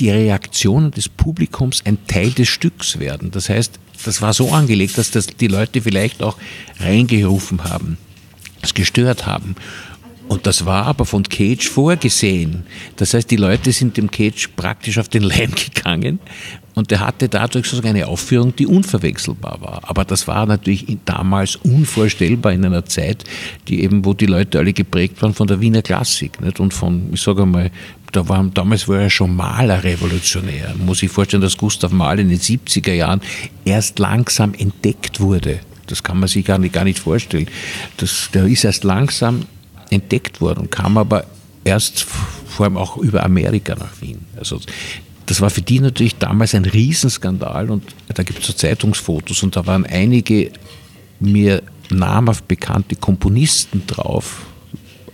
die 0.00 0.10
Reaktionen 0.10 0.90
des 0.90 1.08
Publikums 1.08 1.82
ein 1.84 1.98
Teil 2.06 2.30
des 2.30 2.48
Stücks 2.48 2.98
werden. 2.98 3.30
Das 3.30 3.48
heißt, 3.48 3.78
das 4.04 4.20
war 4.20 4.34
so 4.34 4.50
angelegt, 4.50 4.98
dass 4.98 5.10
das 5.10 5.26
die 5.26 5.46
Leute 5.46 5.80
vielleicht 5.80 6.22
auch 6.22 6.36
reingerufen 6.80 7.64
haben, 7.64 7.96
es 8.60 8.74
gestört 8.74 9.26
haben. 9.26 9.54
Und 10.26 10.46
das 10.46 10.64
war 10.64 10.86
aber 10.86 11.04
von 11.04 11.22
Cage 11.22 11.68
vorgesehen. 11.68 12.64
Das 12.96 13.14
heißt, 13.14 13.30
die 13.30 13.36
Leute 13.36 13.72
sind 13.72 13.96
dem 13.96 14.10
Cage 14.10 14.48
praktisch 14.56 14.98
auf 14.98 15.08
den 15.08 15.22
Leim 15.22 15.52
gegangen 15.74 16.18
und 16.74 16.90
der 16.90 17.00
hatte 17.00 17.28
dadurch 17.28 17.66
sozusagen 17.66 17.94
eine 17.94 18.06
Aufführung, 18.08 18.54
die 18.56 18.66
unverwechselbar 18.66 19.60
war. 19.60 19.80
Aber 19.84 20.04
das 20.04 20.26
war 20.26 20.46
natürlich 20.46 20.98
damals 21.04 21.56
unvorstellbar 21.56 22.52
in 22.52 22.64
einer 22.64 22.84
Zeit, 22.84 23.24
die 23.68 23.82
eben, 23.82 24.04
wo 24.04 24.14
die 24.14 24.26
Leute 24.26 24.58
alle 24.58 24.72
geprägt 24.72 25.22
waren 25.22 25.34
von 25.34 25.46
der 25.46 25.60
Wiener 25.60 25.82
Klassik 25.82 26.40
nicht? 26.40 26.60
und 26.60 26.74
von, 26.74 27.10
ich 27.12 27.22
sage 27.22 27.46
mal, 27.46 27.70
da 28.12 28.28
war, 28.28 28.44
damals 28.52 28.88
war 28.88 29.00
er 29.00 29.10
schon 29.10 29.34
Maler 29.34 29.82
revolutionär. 29.82 30.74
Muss 30.78 30.98
sich 30.98 31.10
vorstellen, 31.10 31.42
dass 31.42 31.56
Gustav 31.56 31.90
Mahler 31.92 32.20
in 32.20 32.28
den 32.28 32.38
70er 32.38 32.92
Jahren 32.92 33.20
erst 33.64 33.98
langsam 33.98 34.54
entdeckt 34.54 35.20
wurde. 35.20 35.60
Das 35.86 36.02
kann 36.02 36.18
man 36.18 36.28
sich 36.28 36.44
gar 36.44 36.58
nicht, 36.58 36.72
gar 36.72 36.84
nicht 36.84 36.98
vorstellen. 36.98 37.48
Das, 37.96 38.30
der 38.32 38.46
ist 38.46 38.64
erst 38.64 38.84
langsam 38.84 39.46
entdeckt 39.90 40.40
worden 40.40 40.70
kam 40.70 40.98
aber 40.98 41.26
erst 41.64 42.02
vor 42.46 42.66
allem 42.66 42.76
auch 42.76 42.96
über 42.96 43.24
Amerika 43.24 43.74
nach 43.74 44.00
Wien. 44.00 44.24
Also 44.36 44.60
das 45.26 45.40
war 45.40 45.50
für 45.50 45.62
die 45.62 45.80
natürlich 45.80 46.16
damals 46.16 46.54
ein 46.54 46.64
Riesenskandal 46.64 47.70
und 47.70 47.84
da 48.12 48.22
gibt 48.22 48.40
es 48.40 48.46
so 48.46 48.52
Zeitungsfotos 48.52 49.42
und 49.42 49.56
da 49.56 49.66
waren 49.66 49.86
einige 49.86 50.50
mir 51.20 51.62
namhaft 51.90 52.48
bekannte 52.48 52.96
Komponisten 52.96 53.86
drauf, 53.86 54.42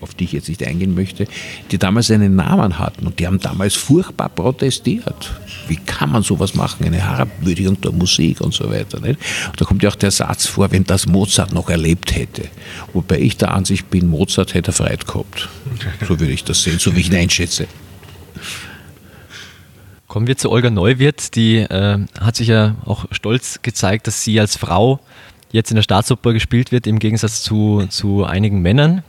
auf 0.00 0.14
die 0.14 0.24
ich 0.24 0.32
jetzt 0.32 0.48
nicht 0.48 0.66
eingehen 0.66 0.94
möchte, 0.94 1.26
die 1.70 1.78
damals 1.78 2.10
einen 2.10 2.34
Namen 2.34 2.78
hatten 2.78 3.06
und 3.06 3.18
die 3.18 3.26
haben 3.26 3.38
damals 3.38 3.74
furchtbar 3.74 4.30
protestiert. 4.30 5.32
Wie 5.68 5.76
kann 5.76 6.10
man 6.10 6.22
sowas 6.22 6.54
machen? 6.54 6.86
Eine 6.86 6.96
Herabwürdigung 6.96 7.80
der 7.80 7.92
Musik 7.92 8.40
und 8.40 8.54
so 8.54 8.70
weiter. 8.70 8.98
Nicht? 9.00 9.20
Und 9.46 9.60
da 9.60 9.64
kommt 9.64 9.82
ja 9.82 9.90
auch 9.90 9.96
der 9.96 10.10
Satz 10.10 10.46
vor, 10.46 10.70
wenn 10.72 10.84
das 10.84 11.06
Mozart 11.06 11.52
noch 11.52 11.68
erlebt 11.68 12.16
hätte. 12.16 12.48
Wobei 12.92 13.20
ich 13.20 13.36
der 13.36 13.52
Ansicht 13.52 13.90
bin, 13.90 14.08
Mozart 14.08 14.54
hätte 14.54 14.72
Freit 14.72 15.06
gehabt. 15.06 15.48
So 16.08 16.18
würde 16.18 16.32
ich 16.32 16.44
das 16.44 16.62
sehen, 16.62 16.78
so 16.78 16.96
wie 16.96 17.00
ich 17.00 17.10
ihn 17.10 17.16
einschätze. 17.16 17.68
Kommen 20.10 20.26
wir 20.26 20.36
zu 20.36 20.50
Olga 20.50 20.70
Neuwirth, 20.70 21.36
die 21.36 21.58
äh, 21.58 21.98
hat 22.18 22.34
sich 22.34 22.48
ja 22.48 22.74
auch 22.84 23.04
stolz 23.12 23.62
gezeigt, 23.62 24.08
dass 24.08 24.24
sie 24.24 24.40
als 24.40 24.56
Frau 24.56 24.98
jetzt 25.52 25.70
in 25.70 25.76
der 25.76 25.84
Staatsoper 25.84 26.32
gespielt 26.32 26.72
wird, 26.72 26.88
im 26.88 26.98
Gegensatz 26.98 27.44
zu, 27.44 27.86
zu 27.90 28.24
einigen 28.24 28.60
Männern. 28.60 29.04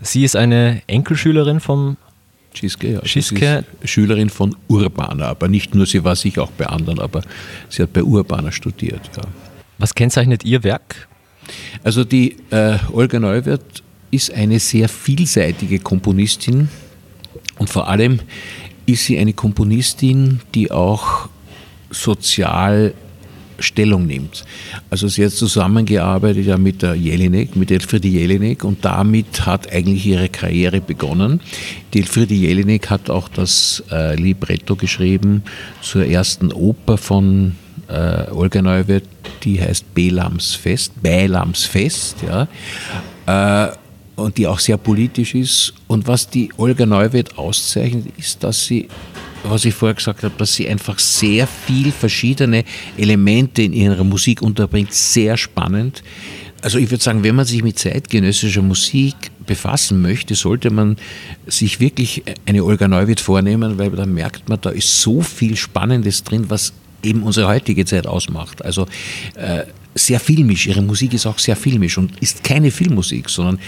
Sie 0.00 0.24
ist 0.24 0.34
eine 0.34 0.80
Enkelschülerin 0.86 1.60
vom 1.60 1.98
Schiske, 2.54 2.90
ja. 2.90 3.04
Schiske. 3.04 3.66
Schülerin 3.84 4.30
von 4.30 4.56
Urbana, 4.66 5.26
aber 5.26 5.48
nicht 5.48 5.74
nur, 5.74 5.84
sie 5.84 6.04
war 6.04 6.16
sicher 6.16 6.44
auch 6.44 6.52
bei 6.52 6.68
anderen, 6.68 7.00
aber 7.00 7.20
sie 7.68 7.82
hat 7.82 7.92
bei 7.92 8.02
Urbana 8.02 8.50
studiert. 8.50 9.02
Ja. 9.18 9.24
Was 9.76 9.94
kennzeichnet 9.94 10.42
Ihr 10.42 10.64
Werk? 10.64 11.06
Also 11.82 12.02
die 12.02 12.38
äh, 12.48 12.78
Olga 12.94 13.20
Neuwirth 13.20 13.82
ist 14.10 14.32
eine 14.32 14.58
sehr 14.58 14.88
vielseitige 14.88 15.80
Komponistin 15.80 16.70
und 17.58 17.68
vor 17.68 17.88
allem 17.88 18.20
ist 18.86 19.06
sie 19.06 19.18
eine 19.18 19.32
Komponistin, 19.32 20.40
die 20.54 20.70
auch 20.70 21.28
sozial 21.90 22.94
Stellung 23.58 24.06
nimmt. 24.06 24.44
Also 24.90 25.08
sie 25.08 25.24
hat 25.24 25.32
zusammengearbeitet 25.32 26.46
ja 26.46 26.56
mit 26.58 26.82
der 26.82 26.94
Jelinek, 26.94 27.56
mit 27.56 27.70
Elfriede 27.70 28.08
Jelinek 28.08 28.64
und 28.64 28.84
damit 28.84 29.46
hat 29.46 29.72
eigentlich 29.72 30.06
ihre 30.06 30.28
Karriere 30.28 30.80
begonnen. 30.80 31.40
Die 31.92 32.00
Elfriede 32.00 32.34
Jelinek 32.34 32.90
hat 32.90 33.10
auch 33.10 33.28
das 33.28 33.82
äh, 33.90 34.16
Libretto 34.16 34.76
geschrieben 34.76 35.44
zur 35.80 36.04
ersten 36.04 36.52
Oper 36.52 36.98
von 36.98 37.54
äh, 37.88 38.30
Olga 38.30 38.62
Neuwirth, 38.62 39.08
die 39.44 39.60
heißt 39.60 39.94
Belamsfest, 39.94 41.00
Beilamsfest, 41.02 42.16
ja. 42.26 42.48
Äh, 43.26 43.72
und 44.16 44.38
die 44.38 44.46
auch 44.46 44.58
sehr 44.58 44.76
politisch 44.76 45.34
ist. 45.34 45.74
Und 45.86 46.06
was 46.06 46.28
die 46.28 46.50
Olga 46.56 46.86
Neuwirth 46.86 47.38
auszeichnet, 47.38 48.06
ist, 48.16 48.42
dass 48.42 48.66
sie 48.66 48.88
was 49.46 49.64
ich 49.64 49.74
vorher 49.74 49.94
gesagt 49.94 50.22
habe, 50.22 50.34
dass 50.38 50.54
sie 50.54 50.68
einfach 50.68 50.98
sehr 50.98 51.46
viel 51.46 51.92
verschiedene 51.92 52.64
Elemente 52.96 53.62
in 53.62 53.72
ihrer 53.72 54.04
Musik 54.04 54.42
unterbringt, 54.42 54.92
sehr 54.92 55.36
spannend. 55.36 56.02
Also 56.62 56.78
ich 56.78 56.90
würde 56.90 57.04
sagen, 57.04 57.22
wenn 57.22 57.34
man 57.34 57.44
sich 57.44 57.62
mit 57.62 57.78
zeitgenössischer 57.78 58.62
Musik 58.62 59.14
befassen 59.44 60.00
möchte, 60.00 60.34
sollte 60.34 60.70
man 60.70 60.96
sich 61.46 61.78
wirklich 61.78 62.22
eine 62.46 62.64
Olga 62.64 62.88
Neuwirth 62.88 63.20
vornehmen, 63.20 63.76
weil 63.78 63.90
da 63.90 64.06
merkt 64.06 64.48
man, 64.48 64.58
da 64.62 64.70
ist 64.70 65.02
so 65.02 65.20
viel 65.20 65.56
Spannendes 65.56 66.24
drin, 66.24 66.46
was 66.48 66.72
eben 67.02 67.22
unsere 67.22 67.48
heutige 67.48 67.84
Zeit 67.84 68.06
ausmacht. 68.06 68.64
Also 68.64 68.86
äh, 69.34 69.64
sehr 69.94 70.18
filmisch, 70.18 70.66
ihre 70.66 70.80
Musik 70.80 71.12
ist 71.12 71.26
auch 71.26 71.38
sehr 71.38 71.54
filmisch 71.54 71.98
und 71.98 72.18
ist 72.22 72.42
keine 72.42 72.70
Filmmusik, 72.70 73.28
sondern 73.28 73.58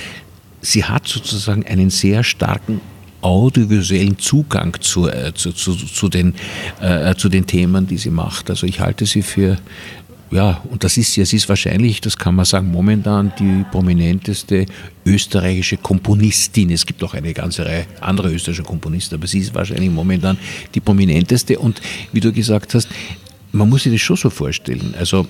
sie 0.66 0.84
hat 0.84 1.06
sozusagen 1.06 1.64
einen 1.64 1.90
sehr 1.90 2.24
starken 2.24 2.80
audiovisuellen 3.20 4.18
Zugang 4.18 4.76
zu, 4.80 5.08
äh, 5.08 5.32
zu, 5.34 5.52
zu, 5.52 5.74
zu, 5.74 6.08
den, 6.08 6.34
äh, 6.80 7.14
zu 7.14 7.28
den 7.28 7.46
Themen, 7.46 7.86
die 7.86 7.96
sie 7.96 8.10
macht. 8.10 8.50
Also 8.50 8.66
ich 8.66 8.80
halte 8.80 9.06
sie 9.06 9.22
für, 9.22 9.58
ja, 10.30 10.62
und 10.70 10.84
das 10.84 10.96
ist 10.96 11.12
sie, 11.12 11.22
es 11.22 11.32
ist 11.32 11.48
wahrscheinlich, 11.48 12.00
das 12.00 12.16
kann 12.16 12.34
man 12.34 12.44
sagen, 12.44 12.70
momentan 12.70 13.32
die 13.38 13.64
prominenteste 13.70 14.66
österreichische 15.04 15.76
Komponistin. 15.76 16.70
Es 16.70 16.84
gibt 16.84 17.02
auch 17.02 17.14
eine 17.14 17.32
ganze 17.32 17.64
Reihe 17.64 17.86
anderer 18.00 18.30
österreichischer 18.30 18.66
Komponisten, 18.66 19.14
aber 19.14 19.26
sie 19.26 19.38
ist 19.38 19.54
wahrscheinlich 19.54 19.90
momentan 19.90 20.36
die 20.74 20.80
prominenteste. 20.80 21.58
Und 21.58 21.80
wie 22.12 22.20
du 22.20 22.32
gesagt 22.32 22.74
hast, 22.74 22.88
man 23.52 23.68
muss 23.68 23.84
sich 23.84 23.92
das 23.92 24.02
schon 24.02 24.16
so 24.16 24.30
vorstellen. 24.30 24.94
Also 24.98 25.26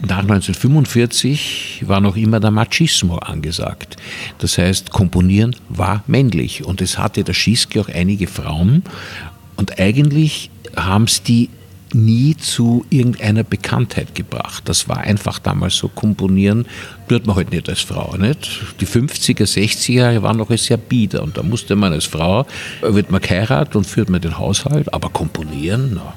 nach 0.00 0.18
1945 0.18 1.84
war 1.86 2.00
noch 2.00 2.16
immer 2.16 2.40
der 2.40 2.50
Machismo 2.50 3.16
angesagt. 3.16 3.96
Das 4.38 4.58
heißt, 4.58 4.90
Komponieren 4.90 5.56
war 5.68 6.04
männlich 6.06 6.64
und 6.64 6.80
es 6.80 6.98
hatte 6.98 7.24
der 7.24 7.34
Schiske 7.34 7.80
auch 7.80 7.88
einige 7.88 8.26
Frauen 8.26 8.84
und 9.56 9.78
eigentlich 9.78 10.50
haben 10.76 11.04
es 11.04 11.22
die 11.22 11.50
nie 11.94 12.36
zu 12.36 12.84
irgendeiner 12.90 13.44
Bekanntheit 13.44 14.14
gebracht. 14.14 14.64
Das 14.66 14.88
war 14.88 14.98
einfach 14.98 15.38
damals 15.38 15.76
so, 15.76 15.88
komponieren 15.88 16.66
tut 17.08 17.26
man 17.26 17.36
heute 17.36 17.46
halt 17.46 17.54
nicht 17.54 17.68
als 17.68 17.80
Frau. 17.80 18.16
Nicht? 18.16 18.50
Die 18.80 18.86
50er, 18.86 19.44
60er 19.44 19.92
Jahre 19.92 20.22
waren 20.22 20.36
noch 20.36 20.54
sehr 20.56 20.76
bieder 20.76 21.22
und 21.22 21.36
da 21.36 21.42
musste 21.42 21.76
man 21.76 21.92
als 21.92 22.04
Frau, 22.04 22.46
wird 22.82 23.10
man 23.10 23.20
geheiratet 23.20 23.76
und 23.76 23.86
führt 23.86 24.10
man 24.10 24.20
den 24.20 24.38
Haushalt, 24.38 24.92
aber 24.92 25.08
komponieren, 25.08 25.92
na, 25.94 26.14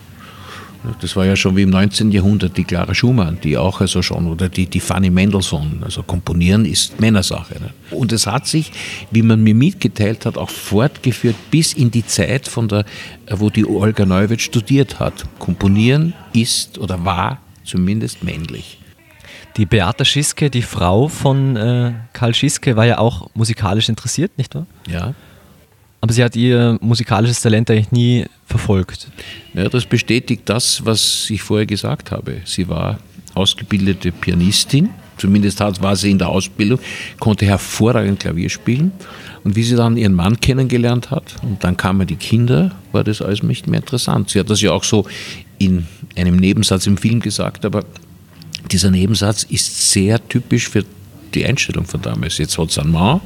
das 1.00 1.16
war 1.16 1.26
ja 1.26 1.36
schon 1.36 1.56
wie 1.56 1.62
im 1.62 1.70
19. 1.70 2.12
Jahrhundert 2.12 2.58
die 2.58 2.64
Clara 2.64 2.96
Schumann, 2.96 3.38
die 3.44 3.58
auch 3.58 3.82
also 3.82 4.02
schon, 4.02 4.28
oder 4.28 4.50
die, 4.50 4.66
die 4.66 4.80
Fanny 4.80 5.10
Mendelssohn. 5.10 5.82
Also 5.84 6.02
komponieren 6.02 6.66
ist 6.66 7.00
Männersache. 7.00 7.56
Ne? 7.56 7.70
Und 7.92 8.12
es 8.12 8.26
hat 8.26 8.48
sich, 8.48 8.72
wie 9.12 9.22
man 9.22 9.44
mir 9.44 9.54
mitgeteilt 9.54 10.26
hat, 10.26 10.38
auch 10.38 10.50
fortgeführt 10.50 11.36
bis 11.52 11.74
in 11.74 11.92
die 11.92 12.06
Zeit, 12.06 12.48
von 12.48 12.68
der, 12.68 12.86
wo 13.30 13.50
die 13.50 13.66
Olga 13.66 14.06
Neuwirth 14.06 14.42
studiert 14.42 15.00
hat. 15.00 15.26
Komponieren 15.38 16.14
ist 16.34 16.80
oder 16.80 17.06
war 17.06 17.40
zumindest 17.64 18.24
männlich. 18.24 18.80
Die 19.58 19.66
Beata 19.66 20.06
Schiske, 20.06 20.50
die 20.50 20.62
Frau 20.62 21.10
von 21.10 21.58
äh, 21.58 21.94
Karl 22.14 22.34
Schiske, 22.34 22.76
war 22.76 22.86
ja 22.86 22.98
auch 22.98 23.30
musikalisch 23.36 23.90
interessiert, 23.90 24.38
nicht 24.38 24.56
wahr? 24.56 24.66
Ja. 24.88 25.14
Aber 26.02 26.14
sie 26.14 26.24
hat 26.24 26.36
ihr 26.36 26.78
musikalisches 26.82 27.42
Talent 27.42 27.70
eigentlich 27.70 27.92
nie 27.92 28.26
verfolgt. 28.46 29.08
Ja, 29.54 29.70
das 29.70 29.86
bestätigt 29.86 30.42
das, 30.46 30.84
was 30.84 31.30
ich 31.30 31.44
vorher 31.44 31.68
gesagt 31.68 32.12
habe. 32.12 32.42
Sie 32.44 32.68
war 32.68 33.00
ausgebildete 33.36 34.12
Pianistin, 34.12 34.90
zumindest 35.18 35.60
war 35.60 35.96
sie 35.96 36.10
in 36.12 36.18
der 36.18 36.30
Ausbildung, 36.30 36.80
konnte 37.20 37.46
hervorragend 37.46 38.20
Klavier 38.20 38.50
spielen. 38.50 38.92
Und 39.44 39.56
wie 39.56 39.64
sie 39.64 39.76
dann 39.76 39.96
ihren 39.96 40.14
Mann 40.14 40.40
kennengelernt 40.40 41.12
hat 41.12 41.36
und 41.42 41.64
dann 41.64 41.78
kamen 41.78 42.06
die 42.06 42.16
Kinder, 42.16 42.76
war 42.92 43.04
das 43.04 43.22
alles 43.22 43.42
nicht 43.42 43.68
mehr 43.68 43.80
interessant. 43.80 44.30
Sie 44.30 44.40
hat 44.40 44.50
das 44.50 44.62
ja 44.62 44.72
auch 44.72 44.84
so 44.84 45.06
in 45.58 45.88
einem 46.16 46.36
Nebensatz 46.36 46.88
im 46.88 46.98
Film 46.98 47.20
gesagt, 47.20 47.66
aber 47.66 47.84
dieser 48.72 48.92
Nebensatz 48.92 49.44
ist 49.44 49.92
sehr 49.92 50.28
typisch 50.28 50.70
für 50.70 50.84
die 51.36 51.46
Einstellung 51.46 51.86
von 51.86 52.02
damals. 52.02 52.38
Jetzt 52.38 52.58
hat 52.58 52.72
sie 52.72 52.82
einen 52.82 52.92
Mann 52.92 53.22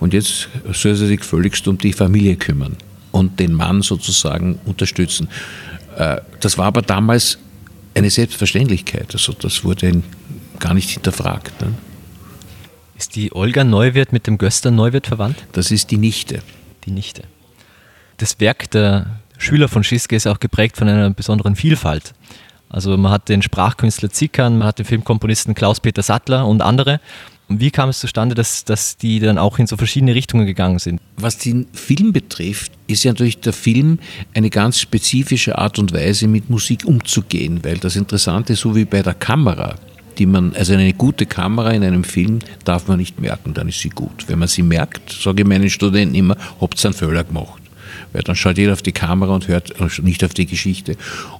und 0.00 0.14
jetzt 0.14 0.48
soll 0.72 0.94
sie 0.94 1.06
sich 1.06 1.24
völligst 1.24 1.66
um 1.68 1.78
die 1.78 1.92
Familie 1.92 2.36
kümmern 2.36 2.76
und 3.12 3.38
den 3.40 3.52
Mann 3.52 3.82
sozusagen 3.82 4.58
unterstützen. 4.64 5.28
Äh, 5.96 6.20
das 6.40 6.58
war 6.58 6.66
aber 6.66 6.82
damals 6.82 7.38
eine 7.94 8.10
Selbstverständlichkeit. 8.10 9.12
Also 9.12 9.32
das 9.32 9.64
wurde 9.64 10.02
gar 10.58 10.74
nicht 10.74 10.90
hinterfragt. 10.90 11.60
Ne? 11.60 11.74
Ist 12.96 13.16
die 13.16 13.34
Olga 13.34 13.64
Neuwirth 13.64 14.12
mit 14.12 14.26
dem 14.26 14.38
Göster 14.38 14.70
Neuwirth 14.70 15.06
verwandt? 15.06 15.36
Das 15.52 15.70
ist 15.70 15.90
die 15.90 15.98
Nichte. 15.98 16.42
Die 16.84 16.90
Nichte. 16.90 17.24
Das 18.18 18.38
Werk 18.40 18.70
der 18.70 19.20
Schüler 19.38 19.68
von 19.68 19.82
Schiske 19.84 20.14
ist 20.16 20.26
auch 20.26 20.40
geprägt 20.40 20.76
von 20.76 20.88
einer 20.88 21.10
besonderen 21.10 21.56
Vielfalt. 21.56 22.14
Also 22.68 22.96
man 22.96 23.12
hat 23.12 23.28
den 23.28 23.42
Sprachkünstler 23.42 24.10
Zickern, 24.10 24.58
man 24.58 24.66
hat 24.66 24.78
den 24.78 24.84
Filmkomponisten 24.84 25.54
Klaus-Peter 25.54 26.02
Sattler 26.02 26.46
und 26.46 26.62
andere. 26.62 27.00
Wie 27.48 27.70
kam 27.70 27.90
es 27.90 27.98
zustande, 27.98 28.34
dass, 28.34 28.64
dass 28.64 28.96
die 28.96 29.20
dann 29.20 29.36
auch 29.36 29.58
in 29.58 29.66
so 29.66 29.76
verschiedene 29.76 30.14
Richtungen 30.14 30.46
gegangen 30.46 30.78
sind? 30.78 31.00
Was 31.16 31.38
den 31.38 31.66
Film 31.72 32.12
betrifft, 32.12 32.72
ist 32.86 33.04
ja 33.04 33.12
natürlich 33.12 33.40
der 33.40 33.52
Film 33.52 33.98
eine 34.34 34.50
ganz 34.50 34.80
spezifische 34.80 35.58
Art 35.58 35.78
und 35.78 35.92
Weise, 35.92 36.26
mit 36.26 36.48
Musik 36.48 36.84
umzugehen, 36.84 37.60
weil 37.62 37.78
das 37.78 37.96
Interessante, 37.96 38.56
so 38.56 38.74
wie 38.74 38.86
bei 38.86 39.02
der 39.02 39.14
Kamera, 39.14 39.76
die 40.18 40.26
man, 40.26 40.54
also 40.54 40.72
eine 40.72 40.92
gute 40.94 41.26
Kamera 41.26 41.72
in 41.72 41.84
einem 41.84 42.04
Film 42.04 42.38
darf 42.64 42.88
man 42.88 42.98
nicht 42.98 43.20
merken, 43.20 43.52
dann 43.52 43.68
ist 43.68 43.80
sie 43.80 43.90
gut. 43.90 44.26
Wenn 44.26 44.38
man 44.38 44.48
sie 44.48 44.62
merkt, 44.62 45.12
sage 45.12 45.42
ich 45.42 45.48
meinen 45.48 45.68
Studenten 45.68 46.14
immer, 46.14 46.36
habt 46.60 46.82
ihr 46.82 46.86
einen 46.86 46.94
Fehler 46.94 47.24
gemacht. 47.24 47.60
Weil 48.14 48.22
dann 48.22 48.36
schaut 48.36 48.56
jeder 48.56 48.72
auf 48.72 48.80
die 48.80 48.92
Kamera 48.92 49.34
und 49.34 49.48
hört 49.48 49.74
nicht 50.02 50.24
auf 50.24 50.32
die 50.32 50.46
Geschichte. 50.46 50.96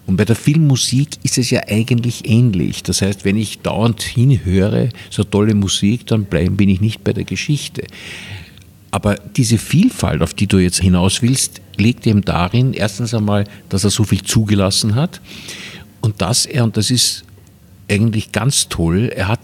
Und 0.06 0.16
bei 0.16 0.24
der 0.24 0.36
Filmmusik 0.36 1.10
ist 1.22 1.38
es 1.38 1.48
ja 1.48 1.62
eigentlich 1.68 2.28
ähnlich. 2.28 2.82
Das 2.82 3.00
heißt, 3.00 3.24
wenn 3.24 3.36
ich 3.36 3.60
dauernd 3.60 4.02
hinhöre, 4.02 4.90
so 5.08 5.22
tolle 5.22 5.54
Musik, 5.54 6.06
dann 6.08 6.24
bin 6.24 6.68
ich 6.68 6.80
nicht 6.80 7.04
bei 7.04 7.12
der 7.12 7.24
Geschichte. 7.24 7.84
Aber 8.90 9.14
diese 9.14 9.56
Vielfalt, 9.56 10.20
auf 10.20 10.34
die 10.34 10.48
du 10.48 10.58
jetzt 10.58 10.80
hinaus 10.80 11.22
willst, 11.22 11.60
liegt 11.76 12.06
eben 12.06 12.24
darin, 12.24 12.74
erstens 12.74 13.14
einmal, 13.14 13.44
dass 13.68 13.84
er 13.84 13.90
so 13.90 14.04
viel 14.04 14.22
zugelassen 14.22 14.96
hat 14.96 15.20
und 16.00 16.22
dass 16.22 16.44
er, 16.44 16.64
und 16.64 16.76
das 16.76 16.90
ist 16.90 17.24
eigentlich 17.88 18.32
ganz 18.32 18.68
toll, 18.68 19.12
er 19.14 19.28
hat 19.28 19.40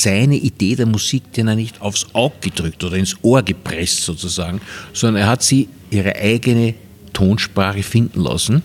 seine 0.00 0.36
Idee 0.36 0.76
der 0.76 0.86
Musik 0.86 1.32
den 1.32 1.48
er 1.48 1.56
nicht 1.56 1.80
aufs 1.80 2.06
Auge 2.12 2.36
gedrückt 2.40 2.82
oder 2.84 2.96
ins 2.96 3.16
Ohr 3.22 3.42
gepresst 3.42 4.02
sozusagen, 4.02 4.60
sondern 4.92 5.22
er 5.22 5.28
hat 5.28 5.42
sie 5.42 5.68
ihre 5.90 6.16
eigene 6.16 6.74
Tonsprache 7.12 7.82
finden 7.82 8.20
lassen. 8.20 8.62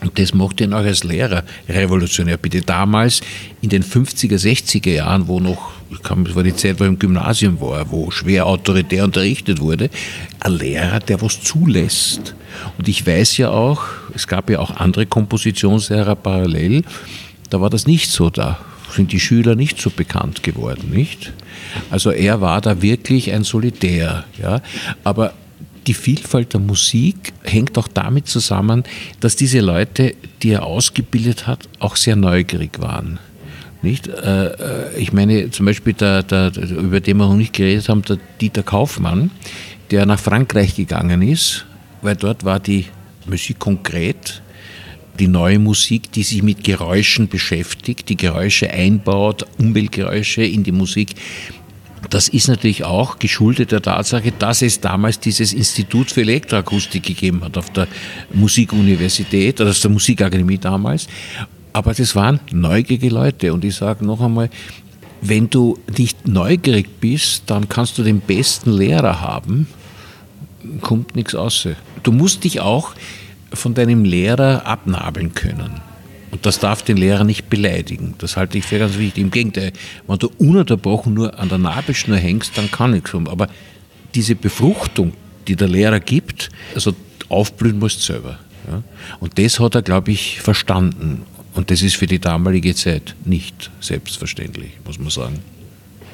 Und 0.00 0.16
das 0.18 0.32
macht 0.32 0.60
ihn 0.60 0.72
auch 0.72 0.84
als 0.84 1.02
Lehrer 1.02 1.42
revolutionär. 1.68 2.36
Bitte 2.36 2.62
damals 2.62 3.20
in 3.60 3.68
den 3.68 3.82
50er, 3.82 4.38
60er 4.38 4.92
Jahren, 4.92 5.26
wo 5.26 5.40
noch, 5.40 5.72
das 5.90 6.34
war 6.36 6.44
die 6.44 6.54
Zeit, 6.54 6.78
wo 6.78 6.84
ich 6.84 6.90
im 6.90 6.98
Gymnasium 6.98 7.60
war, 7.60 7.90
wo 7.90 8.10
schwer 8.12 8.46
autoritär 8.46 9.04
unterrichtet 9.04 9.60
wurde, 9.60 9.90
ein 10.38 10.52
Lehrer, 10.52 11.00
der 11.00 11.20
was 11.20 11.40
zulässt. 11.40 12.34
Und 12.78 12.86
ich 12.86 13.04
weiß 13.04 13.38
ja 13.38 13.50
auch, 13.50 13.82
es 14.14 14.28
gab 14.28 14.50
ja 14.50 14.60
auch 14.60 14.70
andere 14.76 15.06
Kompositionslehrer 15.06 16.14
parallel, 16.14 16.84
da 17.50 17.60
war 17.60 17.70
das 17.70 17.86
nicht 17.86 18.10
so. 18.10 18.30
Da 18.30 18.58
sind 18.92 19.12
die 19.12 19.20
Schüler 19.20 19.54
nicht 19.54 19.80
so 19.80 19.90
bekannt 19.90 20.42
geworden, 20.42 20.90
nicht? 20.90 21.32
Also 21.90 22.10
er 22.10 22.40
war 22.40 22.60
da 22.60 22.82
wirklich 22.82 23.32
ein 23.32 23.44
Solitär, 23.44 24.24
ja. 24.40 24.62
Aber 25.04 25.34
die 25.86 25.94
Vielfalt 25.94 26.52
der 26.52 26.60
Musik 26.60 27.32
hängt 27.42 27.78
auch 27.78 27.88
damit 27.88 28.28
zusammen, 28.28 28.84
dass 29.20 29.36
diese 29.36 29.60
Leute, 29.60 30.14
die 30.42 30.50
er 30.50 30.64
ausgebildet 30.64 31.46
hat, 31.46 31.68
auch 31.78 31.96
sehr 31.96 32.14
neugierig 32.14 32.78
waren. 32.78 33.18
Nicht? 33.80 34.08
Äh, 34.08 34.46
äh, 34.46 34.98
ich 34.98 35.12
meine, 35.12 35.50
zum 35.50 35.66
Beispiel, 35.66 35.94
der, 35.94 36.22
der, 36.22 36.52
über 36.56 37.00
den 37.00 37.16
wir 37.16 37.26
noch 37.28 37.36
nicht 37.36 37.54
geredet 37.54 37.88
haben, 37.88 38.02
der 38.02 38.18
Dieter 38.40 38.62
Kaufmann, 38.62 39.30
der 39.90 40.04
nach 40.04 40.18
Frankreich 40.18 40.74
gegangen 40.74 41.22
ist, 41.22 41.64
weil 42.02 42.16
dort 42.16 42.44
war 42.44 42.60
die 42.60 42.86
Musik 43.26 43.58
konkret 43.58 44.42
die 45.18 45.28
neue 45.28 45.58
Musik, 45.58 46.12
die 46.12 46.22
sich 46.22 46.42
mit 46.42 46.64
Geräuschen 46.64 47.28
beschäftigt, 47.28 48.08
die 48.08 48.16
Geräusche 48.16 48.70
einbaut, 48.70 49.46
Umweltgeräusche 49.58 50.42
in 50.42 50.62
die 50.62 50.72
Musik. 50.72 51.14
Das 52.10 52.28
ist 52.28 52.48
natürlich 52.48 52.84
auch 52.84 53.18
geschuldet 53.18 53.72
der 53.72 53.82
Tatsache, 53.82 54.32
dass 54.38 54.62
es 54.62 54.80
damals 54.80 55.18
dieses 55.18 55.52
Institut 55.52 56.10
für 56.10 56.20
Elektroakustik 56.20 57.02
gegeben 57.02 57.42
hat 57.42 57.58
auf 57.58 57.70
der 57.70 57.88
Musikuniversität 58.32 59.60
oder 59.60 59.70
auf 59.70 59.80
der 59.80 59.90
Musikakademie 59.90 60.58
damals. 60.58 61.08
Aber 61.72 61.92
das 61.92 62.14
waren 62.14 62.40
neugierige 62.52 63.08
Leute 63.08 63.52
und 63.52 63.64
ich 63.64 63.74
sage 63.74 64.04
noch 64.04 64.20
einmal, 64.20 64.48
wenn 65.20 65.50
du 65.50 65.78
nicht 65.96 66.28
neugierig 66.28 67.00
bist, 67.00 67.44
dann 67.46 67.68
kannst 67.68 67.98
du 67.98 68.04
den 68.04 68.20
besten 68.20 68.70
Lehrer 68.72 69.20
haben, 69.20 69.66
kommt 70.80 71.16
nichts 71.16 71.34
aus. 71.34 71.66
Du 72.04 72.12
musst 72.12 72.44
dich 72.44 72.60
auch 72.60 72.94
von 73.52 73.74
deinem 73.74 74.04
Lehrer 74.04 74.66
abnabeln 74.66 75.34
können. 75.34 75.80
Und 76.30 76.44
das 76.44 76.58
darf 76.58 76.82
den 76.82 76.96
Lehrer 76.96 77.24
nicht 77.24 77.48
beleidigen. 77.48 78.14
Das 78.18 78.36
halte 78.36 78.58
ich 78.58 78.64
für 78.64 78.78
ganz 78.78 78.98
wichtig. 78.98 79.22
Im 79.22 79.30
Gegenteil, 79.30 79.72
wenn 80.06 80.18
du 80.18 80.30
ununterbrochen 80.38 81.14
nur 81.14 81.38
an 81.38 81.48
der 81.48 81.58
Nabelschnur 81.58 82.18
hängst, 82.18 82.56
dann 82.58 82.70
kann 82.70 82.90
nichts 82.90 83.10
kommen. 83.10 83.28
Aber 83.28 83.48
diese 84.14 84.34
Befruchtung, 84.34 85.14
die 85.46 85.56
der 85.56 85.68
Lehrer 85.68 86.00
gibt, 86.00 86.50
also 86.74 86.94
aufblühen 87.28 87.78
musst 87.78 88.00
du 88.00 88.12
selber. 88.12 88.38
Ja? 88.70 88.82
Und 89.20 89.38
das 89.38 89.58
hat 89.58 89.74
er, 89.74 89.82
glaube 89.82 90.10
ich, 90.12 90.40
verstanden. 90.40 91.22
Und 91.54 91.70
das 91.70 91.82
ist 91.82 91.96
für 91.96 92.06
die 92.06 92.18
damalige 92.18 92.74
Zeit 92.74 93.16
nicht 93.24 93.70
selbstverständlich, 93.80 94.72
muss 94.84 94.98
man 94.98 95.10
sagen. 95.10 95.38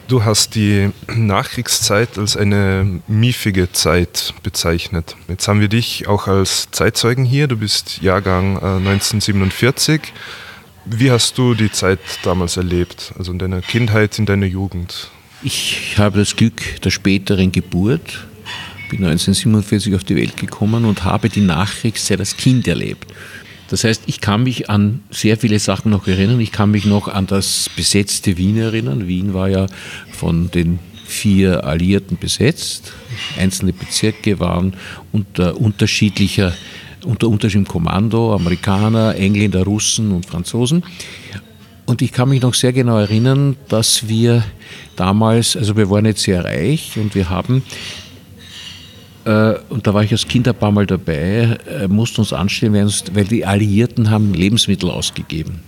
Du 0.07 0.23
hast 0.23 0.55
die 0.55 0.91
Nachkriegszeit 1.09 2.19
als 2.19 2.37
eine 2.37 3.01
miefige 3.09 3.73
Zeit 3.73 4.35
bezeichnet. 4.43 5.17
Jetzt 5.29 5.49
haben 5.49 5.61
wir 5.61 5.69
dich 5.69 6.07
auch 6.09 6.29
als 6.29 6.69
Zeitzeugen 6.73 7.25
hier. 7.25 7.47
Du 7.47 7.57
bist 7.57 8.03
Jahrgang 8.03 8.57
1947. 8.57 9.95
Äh, 9.95 10.01
Wie 10.85 11.11
hast 11.11 11.39
du 11.39 11.55
die 11.55 11.73
Zeit 11.73 12.01
damals 12.23 12.59
erlebt, 12.59 13.15
also 13.19 13.33
in 13.33 13.39
deiner 13.39 13.63
Kindheit, 13.63 14.19
in 14.19 14.27
deiner 14.27 14.45
Jugend? 14.45 15.11
Ich 15.43 15.95
habe 15.97 16.19
das 16.19 16.37
Glück 16.37 16.83
der 16.83 16.91
späteren 16.91 17.51
Geburt, 17.51 18.27
bin 18.91 19.05
1947 19.05 19.95
auf 19.95 20.05
die 20.05 20.16
Welt 20.16 20.37
gekommen 20.37 20.85
und 20.85 21.05
habe 21.05 21.31
die 21.31 21.41
Nachkriegszeit 21.41 22.20
als 22.20 22.37
Kind 22.37 22.69
erlebt. 22.69 23.11
Das 23.69 23.85
heißt, 23.85 24.03
ich 24.07 24.20
kann 24.20 24.43
mich 24.43 24.69
an 24.69 25.03
sehr 25.11 25.36
viele 25.36 25.59
Sachen 25.59 25.91
noch 25.91 26.07
erinnern. 26.07 26.41
Ich 26.41 26.53
kann 26.53 26.70
mich 26.70 26.85
noch 26.85 27.09
an 27.09 27.27
das 27.27 27.70
besetzte 27.74 28.36
Wien 28.36 28.59
erinnern. 28.59 29.07
Wien 29.09 29.35
war 29.35 29.49
ja 29.49 29.66
von 30.12 30.51
den 30.51 30.78
vier 31.07 31.65
Alliierten 31.65 32.19
besetzt. 32.19 32.93
Einzelne 33.39 33.73
Bezirke 33.73 34.41
waren 34.41 34.74
unter 35.12 35.61
unterschiedlicher, 35.61 36.53
unter 37.05 37.28
unterschiedlichem 37.28 37.70
Kommando, 37.70 38.35
Amerikaner, 38.35 39.15
Engländer, 39.16 39.65
Russen 39.65 40.12
und 40.12 40.27
Franzosen. 40.27 40.82
Und 41.86 42.01
ich 42.01 42.12
kann 42.12 42.31
mich 42.31 42.41
noch 42.41 42.55
sehr 42.55 42.73
genau 42.73 42.99
erinnern, 42.99 43.57
dass 43.69 44.09
wir 44.09 44.45
damals, 44.97 45.57
also 45.57 45.77
wir 45.77 45.91
waren 45.91 46.07
jetzt 46.07 46.23
sehr 46.23 46.45
reich 46.45 46.93
und 46.97 47.15
wir 47.15 47.28
haben 47.28 47.62
und 49.71 49.87
da 49.87 49.95
war 49.95 50.03
ich 50.03 50.13
als 50.13 50.29
Kind 50.29 50.47
ein 50.47 50.55
paar 50.55 50.71
Mal 50.71 50.87
dabei, 50.87 51.59
äh, 51.69 51.89
mussten 51.89 52.21
uns 52.21 52.33
anstellen, 52.33 52.75
weil 53.13 53.25
die 53.25 53.47
Alliierten 53.47 54.11
haben 54.11 54.35
Lebensmittel 54.35 54.91
ausgegeben. 54.91 55.61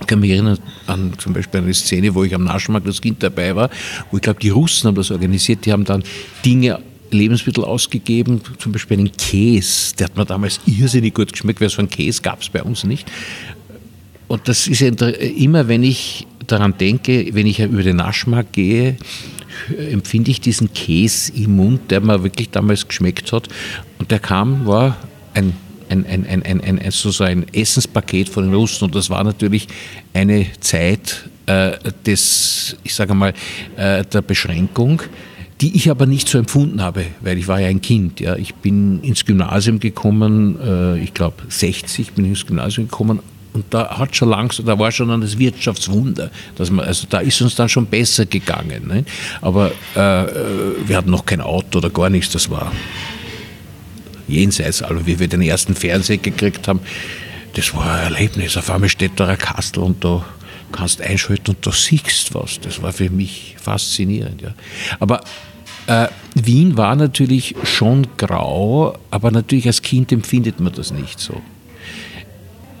Ich 0.00 0.06
kann 0.08 0.18
mich 0.18 0.32
erinnern 0.32 0.58
an 0.88 1.12
zum 1.18 1.32
Beispiel 1.32 1.60
eine 1.60 1.72
Szene, 1.72 2.12
wo 2.14 2.24
ich 2.24 2.34
am 2.34 2.42
Naschmarkt 2.42 2.86
als 2.86 3.00
Kind 3.00 3.22
dabei 3.22 3.54
war, 3.54 3.70
wo 4.10 4.16
ich 4.16 4.22
glaube, 4.22 4.40
die 4.40 4.48
Russen 4.48 4.88
haben 4.88 4.96
das 4.96 5.12
organisiert, 5.12 5.64
die 5.64 5.72
haben 5.72 5.84
dann 5.84 6.02
Dinge 6.44 6.80
Lebensmittel 7.12 7.64
ausgegeben, 7.64 8.40
zum 8.58 8.72
Beispiel 8.72 8.98
einen 8.98 9.12
Käse, 9.12 9.94
der 9.96 10.06
hat 10.06 10.16
mir 10.16 10.24
damals 10.24 10.58
irrsinnig 10.66 11.14
gut 11.14 11.30
geschmeckt, 11.32 11.60
weil 11.60 11.68
so 11.68 11.78
einen 11.78 11.90
Käse 11.90 12.20
gab 12.20 12.42
es 12.42 12.48
bei 12.48 12.62
uns 12.62 12.84
nicht. 12.84 13.10
Und 14.28 14.48
das 14.48 14.66
ist 14.66 14.80
immer, 14.80 15.68
wenn 15.68 15.82
ich 15.82 16.26
daran 16.52 16.76
denke, 16.78 17.28
wenn 17.32 17.46
ich 17.46 17.60
über 17.60 17.82
den 17.82 17.96
Naschmarkt 17.96 18.52
gehe, 18.52 18.96
empfinde 19.90 20.30
ich 20.30 20.40
diesen 20.40 20.72
Käse 20.72 21.32
im 21.32 21.56
Mund, 21.56 21.90
der 21.90 22.00
mir 22.00 22.22
wirklich 22.22 22.50
damals 22.50 22.86
geschmeckt 22.86 23.32
hat. 23.32 23.48
Und 23.98 24.10
der 24.10 24.18
kam, 24.18 24.66
war 24.66 24.96
ein 25.34 25.54
ein, 25.92 26.06
ein, 26.06 26.26
ein, 26.26 26.42
ein, 26.62 26.78
ein, 26.78 26.90
so 26.90 27.22
ein 27.22 27.46
Essenspaket 27.52 28.28
von 28.28 28.44
den 28.44 28.54
Russen. 28.54 28.84
Und 28.84 28.94
das 28.94 29.10
war 29.10 29.22
natürlich 29.24 29.68
eine 30.14 30.46
Zeit 30.60 31.28
äh, 31.46 31.72
des, 32.06 32.76
ich 32.82 32.94
sage 32.94 33.14
mal, 33.14 33.34
äh, 33.76 34.04
der 34.04 34.22
Beschränkung, 34.22 35.02
die 35.60 35.76
ich 35.76 35.90
aber 35.90 36.06
nicht 36.06 36.28
so 36.28 36.38
empfunden 36.38 36.80
habe, 36.82 37.04
weil 37.20 37.38
ich 37.38 37.46
war 37.46 37.60
ja 37.60 37.68
ein 37.68 37.82
Kind. 37.82 38.20
Ja. 38.20 38.36
Ich 38.36 38.54
bin 38.54 39.00
ins 39.02 39.24
Gymnasium 39.24 39.78
gekommen, 39.80 40.58
äh, 40.60 40.98
ich 40.98 41.14
glaube 41.14 41.42
60 41.48 42.12
bin 42.12 42.24
ich 42.24 42.30
ins 42.30 42.46
Gymnasium 42.46 42.88
gekommen, 42.88 43.20
und 43.54 43.66
da 43.70 43.98
hat 43.98 44.16
schon 44.16 44.30
langsam, 44.30 44.66
da 44.66 44.78
war 44.78 44.90
schon 44.90 45.08
dann 45.08 45.20
das 45.20 45.38
Wirtschaftswunder, 45.38 46.30
dass 46.56 46.70
man, 46.70 46.86
also 46.86 47.06
da 47.08 47.18
ist 47.18 47.40
uns 47.42 47.54
dann 47.54 47.68
schon 47.68 47.86
besser 47.86 48.24
gegangen. 48.26 48.86
Ne? 48.86 49.04
Aber 49.40 49.72
äh, 49.94 50.26
wir 50.86 50.96
hatten 50.96 51.10
noch 51.10 51.26
kein 51.26 51.40
Auto 51.40 51.78
oder 51.78 51.90
gar 51.90 52.08
nichts, 52.08 52.32
das 52.32 52.48
war 52.50 52.72
jenseits. 54.26 54.82
Also 54.82 55.06
wie 55.06 55.18
wir 55.18 55.28
den 55.28 55.42
ersten 55.42 55.74
Fernseher 55.74 56.18
gekriegt 56.18 56.66
haben, 56.66 56.80
das 57.54 57.74
war 57.74 57.92
ein 57.92 58.14
Erlebnis. 58.14 58.56
Auf 58.56 58.70
einmal 58.70 58.88
steht 58.88 59.12
da 59.16 59.26
ein 59.26 59.38
Kastel 59.38 59.82
und 59.82 60.02
da 60.02 60.24
kannst 60.72 61.02
einschalten 61.02 61.50
und 61.50 61.66
du 61.66 61.70
siehst 61.70 62.34
was. 62.34 62.58
Das 62.60 62.80
war 62.80 62.92
für 62.92 63.10
mich 63.10 63.56
faszinierend. 63.60 64.40
Ja. 64.40 64.54
Aber 64.98 65.20
äh, 65.86 66.08
Wien 66.34 66.78
war 66.78 66.96
natürlich 66.96 67.54
schon 67.64 68.06
grau, 68.16 68.96
aber 69.10 69.30
natürlich 69.30 69.66
als 69.66 69.82
Kind 69.82 70.10
empfindet 70.12 70.60
man 70.60 70.72
das 70.72 70.92
nicht 70.92 71.20
so. 71.20 71.42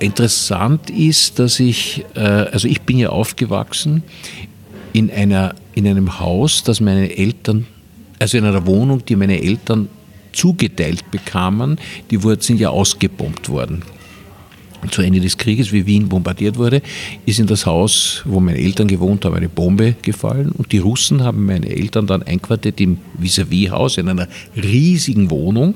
Interessant 0.02 0.90
ist, 0.90 1.38
dass 1.38 1.60
ich, 1.60 2.04
äh, 2.14 2.20
also 2.20 2.66
ich 2.66 2.82
bin 2.82 2.98
ja 2.98 3.10
aufgewachsen 3.10 4.02
in, 4.92 5.10
einer, 5.10 5.54
in 5.74 5.86
einem 5.86 6.18
Haus, 6.18 6.64
das 6.64 6.80
meine 6.80 7.16
Eltern, 7.16 7.66
also 8.18 8.36
in 8.36 8.44
einer 8.44 8.66
Wohnung, 8.66 9.04
die 9.04 9.14
meine 9.14 9.40
Eltern 9.40 9.88
zugeteilt 10.32 11.10
bekamen, 11.10 11.78
die 12.10 12.18
sind 12.40 12.58
ja 12.58 12.70
ausgebombt 12.70 13.48
worden. 13.48 13.82
Zu 14.90 15.02
Ende 15.02 15.20
des 15.20 15.38
Krieges, 15.38 15.70
wie 15.72 15.86
Wien 15.86 16.08
bombardiert 16.08 16.56
wurde, 16.56 16.82
ist 17.24 17.38
in 17.38 17.46
das 17.46 17.66
Haus, 17.66 18.22
wo 18.24 18.40
meine 18.40 18.58
Eltern 18.58 18.88
gewohnt 18.88 19.24
haben, 19.24 19.36
eine 19.36 19.48
Bombe 19.48 19.94
gefallen. 20.02 20.50
Und 20.50 20.72
die 20.72 20.78
Russen 20.78 21.22
haben 21.22 21.46
meine 21.46 21.68
Eltern 21.68 22.08
dann 22.08 22.24
einquartiert 22.24 22.80
im 22.80 22.98
Vis-à-vis-Haus 23.16 23.98
in 23.98 24.08
einer 24.08 24.26
riesigen 24.56 25.30
Wohnung. 25.30 25.74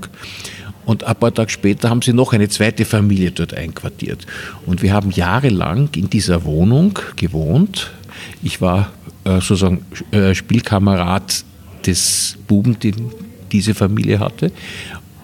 Und 0.87 1.05
ein 1.05 1.17
paar 1.17 1.35
Tage 1.35 1.51
später 1.51 1.91
haben 1.91 2.01
sie 2.01 2.13
noch 2.13 2.33
eine 2.33 2.49
zweite 2.49 2.85
Familie 2.85 3.33
dort 3.33 3.53
einquartiert. 3.53 4.25
Und 4.65 4.83
wir 4.83 4.95
haben 4.95 5.11
jahrelang 5.11 5.91
in 5.97 6.09
dieser 6.09 6.45
Wohnung 6.45 6.99
gewohnt. 7.17 7.91
Ich 8.43 8.61
war 8.61 8.93
äh, 9.25 9.35
sozusagen 9.35 9.85
äh, 10.13 10.35
Spielkamerad 10.35 11.45
des 11.85 12.39
Buben, 12.47 12.79
den 12.79 12.95
diese 13.53 13.75
Familie 13.75 14.21
hatte. 14.21 14.53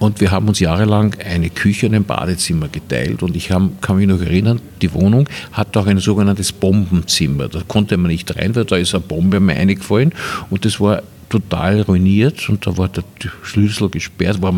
Und 0.02 0.20
wir 0.20 0.32
haben 0.32 0.48
uns 0.48 0.58
jahrelang 0.58 1.14
eine 1.24 1.48
Küche 1.48 1.86
und 1.86 1.94
ein 1.94 2.02
Badezimmer 2.02 2.66
geteilt. 2.66 3.22
Und 3.22 3.36
ich 3.36 3.52
hab, 3.52 3.80
kann 3.80 3.98
mich 3.98 4.08
noch 4.08 4.20
erinnern, 4.20 4.60
die 4.80 4.92
Wohnung 4.92 5.28
hat 5.52 5.76
auch 5.76 5.86
ein 5.86 5.98
sogenanntes 5.98 6.50
Bombenzimmer. 6.50 7.46
Da 7.46 7.60
konnte 7.68 7.96
man 7.96 8.10
nicht 8.10 8.36
rein, 8.36 8.56
weil 8.56 8.64
da 8.64 8.76
ist 8.76 8.96
eine 8.96 9.04
Bombe 9.04 9.38
mir 9.38 9.54
eingefallen. 9.54 10.12
Und 10.50 10.64
das 10.64 10.80
war 10.80 11.04
total 11.32 11.80
ruiniert 11.80 12.46
und 12.50 12.66
da 12.66 12.76
war 12.76 12.90
der 12.90 13.04
Schlüssel 13.42 13.88
gesperrt, 13.88 14.42
war, 14.42 14.52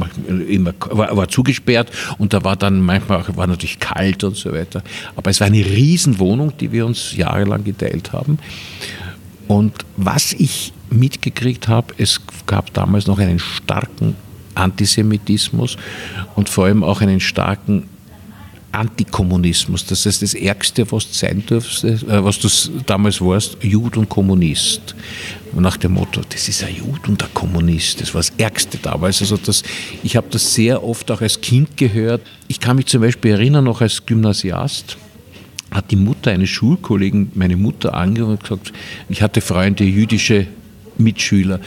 immer, 0.48 0.74
war, 0.90 1.16
war, 1.16 1.28
zugesperrt 1.28 1.88
und 2.18 2.32
da 2.32 2.42
war 2.42 2.56
dann 2.56 2.80
manchmal 2.80 3.24
war 3.36 3.46
natürlich 3.46 3.78
kalt 3.78 4.24
und 4.24 4.36
so 4.36 4.52
weiter. 4.52 4.82
Aber 5.14 5.30
es 5.30 5.38
war 5.38 5.46
eine 5.46 5.64
Riesenwohnung, 5.64 6.52
die 6.58 6.72
wir 6.72 6.84
uns 6.84 7.16
jahrelang 7.16 7.62
geteilt 7.62 8.12
haben. 8.12 8.38
Und 9.46 9.72
was 9.96 10.32
ich 10.32 10.72
mitgekriegt 10.90 11.68
habe, 11.68 11.94
es 11.96 12.20
gab 12.46 12.74
damals 12.74 13.06
noch 13.06 13.20
einen 13.20 13.38
starken 13.38 14.16
Antisemitismus 14.56 15.76
und 16.34 16.48
vor 16.48 16.64
allem 16.64 16.82
auch 16.82 17.02
einen 17.02 17.20
starken 17.20 17.88
Antikommunismus. 18.74 19.86
Das 19.86 20.04
heißt, 20.06 20.22
das 20.22 20.34
Ärgste, 20.34 20.90
was 20.90 21.08
du 21.08 21.14
sein 21.14 21.42
durfst, 21.46 21.84
äh, 21.84 22.24
was 22.24 22.38
du 22.38 22.48
damals 22.86 23.20
warst, 23.20 23.56
Jud 23.62 23.96
und 23.96 24.08
Kommunist. 24.08 24.94
Nach 25.52 25.76
dem 25.76 25.92
Motto, 25.92 26.20
das 26.28 26.48
ist 26.48 26.64
ein 26.64 26.74
Jud 26.74 27.08
und 27.08 27.22
ein 27.22 27.32
Kommunist. 27.32 28.00
Das 28.00 28.12
war 28.14 28.20
das 28.20 28.32
Ärgste 28.38 28.78
damals. 28.78 29.20
Also 29.20 29.36
das, 29.36 29.62
ich 30.02 30.16
habe 30.16 30.26
das 30.30 30.54
sehr 30.54 30.82
oft 30.82 31.10
auch 31.10 31.20
als 31.20 31.40
Kind 31.40 31.76
gehört. 31.76 32.22
Ich 32.48 32.60
kann 32.60 32.76
mich 32.76 32.86
zum 32.86 33.00
Beispiel 33.00 33.32
erinnern, 33.32 33.64
noch 33.64 33.80
als 33.80 34.04
Gymnasiast, 34.04 34.96
hat 35.70 35.90
die 35.90 35.96
Mutter 35.96 36.30
eines 36.30 36.50
Schulkollegen 36.50 37.32
meine 37.34 37.56
Mutter 37.56 37.94
angerufen 37.94 38.32
und 38.32 38.42
gesagt, 38.42 38.72
ich 39.08 39.22
hatte 39.22 39.40
Freunde, 39.40 39.84
jüdische 39.84 40.46
Mitschüler. 40.98 41.60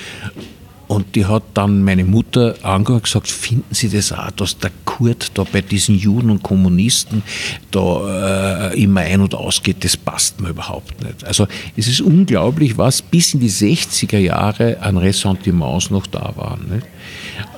Und 0.88 1.16
die 1.16 1.26
hat 1.26 1.44
dann 1.54 1.84
meine 1.84 2.06
Mutter 2.06 2.56
angehört 2.64 3.02
und 3.02 3.04
gesagt, 3.04 3.28
finden 3.28 3.74
Sie 3.74 3.90
das 3.90 4.14
auch, 4.14 4.32
dass 4.32 4.58
der 4.58 4.72
Kurt 4.86 5.32
da 5.34 5.44
bei 5.44 5.62
diesen 5.62 5.98
Juden 5.98 6.30
und 6.30 6.44
Kommunisten 6.44 7.24
da 7.72 8.70
äh, 8.72 8.82
immer 8.82 9.02
ein- 9.02 9.20
und 9.20 9.36
ausgeht, 9.36 9.84
das 9.84 9.98
passt 9.98 10.40
mir 10.40 10.50
überhaupt 10.50 11.04
nicht. 11.04 11.26
Also 11.26 11.46
es 11.76 11.88
ist 11.88 12.00
unglaublich, 12.00 12.78
was 12.78 13.02
bis 13.02 13.34
in 13.34 13.42
die 13.42 13.50
60er 13.50 14.18
Jahre 14.18 14.80
an 14.80 14.98
Ressentiments 14.98 15.92
noch 15.92 16.08
da 16.08 16.34
waren. 16.36 16.82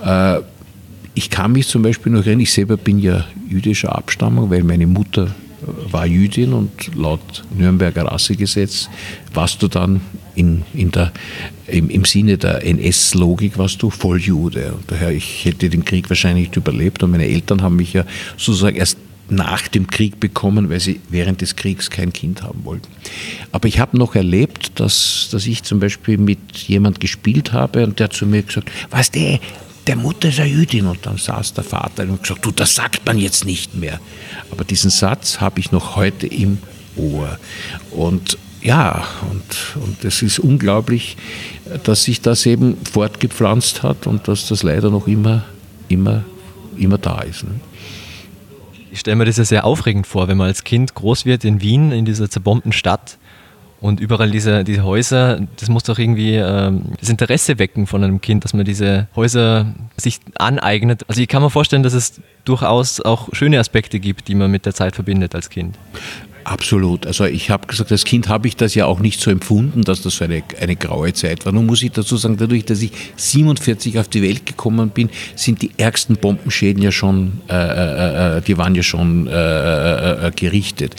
Äh, 0.03 0.41
ich 1.13 1.29
kann 1.29 1.51
mich 1.51 1.67
zum 1.67 1.83
Beispiel 1.83 2.11
noch 2.11 2.21
erinnern, 2.21 2.39
ich 2.39 2.53
selber 2.53 2.77
bin 2.77 2.97
ja 2.97 3.25
jüdischer 3.47 3.95
Abstammung, 3.95 4.49
weil 4.49 4.63
meine 4.63 4.87
Mutter 4.87 5.35
war 5.91 6.05
Jüdin 6.05 6.53
und 6.53 6.95
laut 6.95 7.43
Nürnberger 7.55 8.05
Rassegesetz 8.05 8.89
warst 9.33 9.61
du 9.61 9.67
dann 9.67 10.01
in, 10.39 10.63
in 10.73 10.91
der, 10.91 11.11
im, 11.67 11.89
im 11.89 12.05
Sinne 12.05 12.37
der 12.37 12.65
NS-Logik 12.65 13.57
warst 13.57 13.81
du 13.81 13.89
Volljude. 13.89 14.73
Daher, 14.87 15.11
ich 15.11 15.43
hätte 15.43 15.69
den 15.69 15.83
Krieg 15.83 16.09
wahrscheinlich 16.09 16.47
nicht 16.47 16.55
überlebt 16.55 17.03
und 17.03 17.11
meine 17.11 17.27
Eltern 17.27 17.61
haben 17.61 17.75
mich 17.75 17.93
ja 17.93 18.05
sozusagen 18.37 18.77
erst 18.77 18.97
nach 19.27 19.67
dem 19.67 19.85
Krieg 19.87 20.19
bekommen, 20.19 20.69
weil 20.69 20.79
sie 20.79 21.01
während 21.09 21.41
des 21.41 21.55
Kriegs 21.55 21.89
kein 21.89 22.13
Kind 22.13 22.41
haben 22.41 22.63
wollten. 22.63 22.87
Aber 23.51 23.67
ich 23.67 23.79
habe 23.79 23.97
noch 23.97 24.15
erlebt, 24.15 24.79
dass, 24.79 25.27
dass 25.31 25.45
ich 25.45 25.63
zum 25.63 25.79
Beispiel 25.79 26.17
mit 26.17 26.57
jemand 26.57 26.99
gespielt 26.99 27.51
habe 27.53 27.83
und 27.83 27.99
der 27.99 28.09
zu 28.09 28.25
mir 28.25 28.41
gesagt, 28.41 28.71
was 28.89 29.11
der, 29.11 29.39
der 29.85 29.97
Mutter 29.97 30.29
ist 30.29 30.39
eine 30.39 30.49
Jüdin. 30.49 30.87
Und 30.87 31.05
dann 31.05 31.17
saß 31.17 31.53
der 31.53 31.63
Vater 31.63 32.03
und 32.03 32.23
gesagt, 32.23 32.43
du, 32.43 32.51
das 32.51 32.73
sagt 32.73 33.05
man 33.05 33.19
jetzt 33.19 33.45
nicht 33.45 33.75
mehr. 33.75 33.99
Aber 34.49 34.63
diesen 34.63 34.89
Satz 34.89 35.41
habe 35.41 35.59
ich 35.59 35.71
noch 35.71 35.95
heute 35.95 36.25
im 36.25 36.57
Ohr. 36.95 37.37
Und 37.91 38.37
ja, 38.61 39.05
und, 39.29 39.83
und 39.83 40.03
es 40.03 40.21
ist 40.21 40.39
unglaublich, 40.39 41.17
dass 41.83 42.03
sich 42.03 42.21
das 42.21 42.45
eben 42.45 42.77
fortgepflanzt 42.85 43.83
hat 43.83 44.07
und 44.07 44.27
dass 44.27 44.47
das 44.47 44.63
leider 44.63 44.89
noch 44.89 45.07
immer, 45.07 45.43
immer, 45.87 46.23
immer 46.77 46.97
da 46.97 47.21
ist. 47.21 47.43
Ne? 47.43 47.59
Ich 48.91 49.01
stelle 49.01 49.15
mir 49.15 49.25
das 49.25 49.37
ja 49.37 49.45
sehr 49.45 49.65
aufregend 49.65 50.07
vor, 50.07 50.27
wenn 50.27 50.37
man 50.37 50.47
als 50.47 50.63
Kind 50.63 50.93
groß 50.93 51.25
wird 51.25 51.45
in 51.45 51.61
Wien, 51.61 51.91
in 51.91 52.05
dieser 52.05 52.29
zerbombten 52.29 52.71
Stadt 52.71 53.17
und 53.81 54.01
überall 54.01 54.29
diese, 54.29 54.63
diese 54.65 54.83
Häuser, 54.83 55.39
das 55.57 55.69
muss 55.69 55.83
doch 55.83 55.97
irgendwie 55.97 56.35
ähm, 56.35 56.81
das 56.99 57.07
Interesse 57.07 57.59
wecken 57.59 57.87
von 57.87 58.03
einem 58.03 58.19
Kind, 58.19 58.43
dass 58.43 58.53
man 58.53 58.65
diese 58.65 59.07
Häuser 59.15 59.73
sich 59.95 60.19
aneignet. 60.35 61.03
Also 61.07 61.21
ich 61.21 61.29
kann 61.29 61.41
mir 61.41 61.49
vorstellen, 61.49 61.83
dass 61.83 61.93
es 61.93 62.19
durchaus 62.43 62.99
auch 62.99 63.29
schöne 63.31 63.57
Aspekte 63.59 63.99
gibt, 63.99 64.27
die 64.27 64.35
man 64.35 64.51
mit 64.51 64.65
der 64.65 64.73
Zeit 64.73 64.95
verbindet 64.95 65.33
als 65.33 65.49
Kind. 65.49 65.77
Absolut. 66.49 67.05
Also 67.05 67.25
ich 67.25 67.51
habe 67.51 67.67
gesagt, 67.67 67.91
als 67.91 68.05
Kind 68.05 68.27
habe 68.27 68.47
ich 68.47 68.55
das 68.55 68.73
ja 68.73 68.87
auch 68.87 68.99
nicht 69.01 69.21
so 69.21 69.29
empfunden, 69.29 69.83
dass 69.83 70.01
das 70.01 70.15
so 70.15 70.25
eine, 70.25 70.41
eine 70.59 70.75
graue 70.75 71.13
Zeit 71.13 71.45
war. 71.45 71.53
Nun 71.53 71.67
muss 71.67 71.83
ich 71.83 71.91
dazu 71.91 72.17
sagen, 72.17 72.37
dadurch, 72.37 72.65
dass 72.65 72.81
ich 72.81 72.91
47 73.17 73.99
auf 73.99 74.07
die 74.07 74.23
Welt 74.23 74.47
gekommen 74.47 74.89
bin, 74.89 75.11
sind 75.35 75.61
die 75.61 75.69
ärgsten 75.77 76.15
Bombenschäden 76.17 76.81
ja 76.81 76.91
schon, 76.91 77.41
äh, 77.49 77.53
äh, 77.53 78.37
äh 78.37 78.41
die 78.41 78.57
waren 78.57 78.73
ja 78.73 78.81
schon 78.81 79.27
äh, 79.27 79.31
äh, 79.31 80.27
äh 80.27 80.31
gerichtet. 80.31 80.95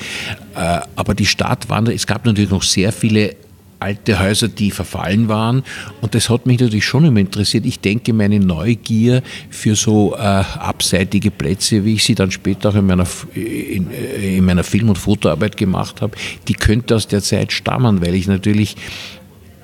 aber 0.54 1.14
die 1.14 1.26
Stadt 1.26 1.68
war, 1.68 1.82
es 1.88 2.06
gab 2.06 2.26
natürlich 2.26 2.50
noch 2.50 2.62
sehr 2.62 2.92
viele 2.92 3.34
alte 3.80 4.20
Häuser, 4.20 4.48
die 4.48 4.70
verfallen 4.70 5.28
waren. 5.28 5.64
Und 6.00 6.14
das 6.14 6.28
hat 6.28 6.46
mich 6.46 6.60
natürlich 6.60 6.84
schon 6.84 7.04
immer 7.04 7.20
interessiert. 7.20 7.66
Ich 7.66 7.80
denke, 7.80 8.12
meine 8.12 8.38
Neugier 8.38 9.22
für 9.48 9.74
so 9.74 10.14
äh, 10.14 10.18
abseitige 10.18 11.30
Plätze, 11.30 11.84
wie 11.84 11.94
ich 11.94 12.04
sie 12.04 12.14
dann 12.14 12.30
später 12.30 12.68
auch 12.68 12.74
in 12.74 12.86
meiner, 12.86 13.06
in, 13.34 13.90
äh, 13.90 14.38
in 14.38 14.44
meiner 14.44 14.64
Film- 14.64 14.90
und 14.90 14.98
Fotoarbeit 14.98 15.56
gemacht 15.56 16.00
habe, 16.00 16.16
die 16.46 16.54
könnte 16.54 16.94
aus 16.94 17.08
der 17.08 17.22
Zeit 17.22 17.52
stammen, 17.52 18.00
weil 18.04 18.14
ich 18.14 18.26
natürlich, 18.26 18.76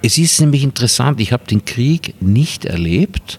es 0.02 0.18
ist 0.18 0.40
nämlich 0.40 0.64
interessant, 0.64 1.20
ich 1.20 1.32
habe 1.32 1.44
den 1.46 1.64
Krieg 1.64 2.14
nicht 2.20 2.64
erlebt, 2.64 3.38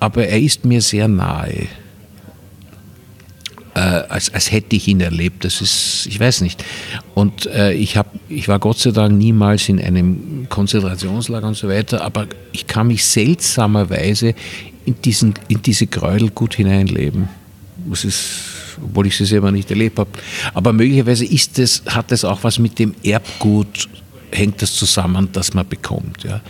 aber 0.00 0.26
er 0.26 0.40
ist 0.40 0.64
mir 0.64 0.80
sehr 0.80 1.06
nahe 1.06 1.68
äh, 3.74 3.78
als, 3.78 4.32
als 4.32 4.52
hätte 4.52 4.76
ich 4.76 4.88
ihn 4.88 5.00
erlebt. 5.00 5.44
Das 5.44 5.60
ist, 5.60 6.06
ich 6.08 6.20
weiß 6.20 6.42
nicht. 6.42 6.64
Und 7.14 7.46
äh, 7.46 7.72
ich, 7.72 7.96
hab, 7.96 8.12
ich 8.28 8.48
war 8.48 8.58
Gott 8.58 8.78
sei 8.78 8.90
Dank 8.90 9.16
niemals 9.16 9.68
in 9.68 9.80
einem 9.80 10.46
Konzentrationslager 10.48 11.48
und 11.48 11.56
so 11.56 11.68
weiter, 11.68 12.02
aber 12.02 12.26
ich 12.52 12.66
kann 12.66 12.88
mich 12.88 13.04
seltsamerweise 13.04 14.34
in, 14.84 15.00
diesen, 15.02 15.34
in 15.48 15.62
diese 15.62 15.86
Gräuel 15.86 16.30
gut 16.30 16.54
hineinleben. 16.54 17.28
Das 17.88 18.04
ist, 18.04 18.20
obwohl 18.82 19.06
ich 19.06 19.16
sie 19.16 19.24
selber 19.24 19.50
nicht 19.50 19.70
erlebt 19.70 19.98
habe. 19.98 20.10
Aber 20.54 20.72
möglicherweise 20.72 21.24
ist 21.24 21.58
das, 21.58 21.82
hat 21.86 22.10
das 22.10 22.24
auch 22.24 22.44
was 22.44 22.58
mit 22.58 22.78
dem 22.78 22.94
Erbgut, 23.02 23.88
hängt 24.30 24.62
das 24.62 24.74
zusammen, 24.74 25.28
das 25.32 25.54
man 25.54 25.66
bekommt. 25.66 26.24
Ja. 26.24 26.40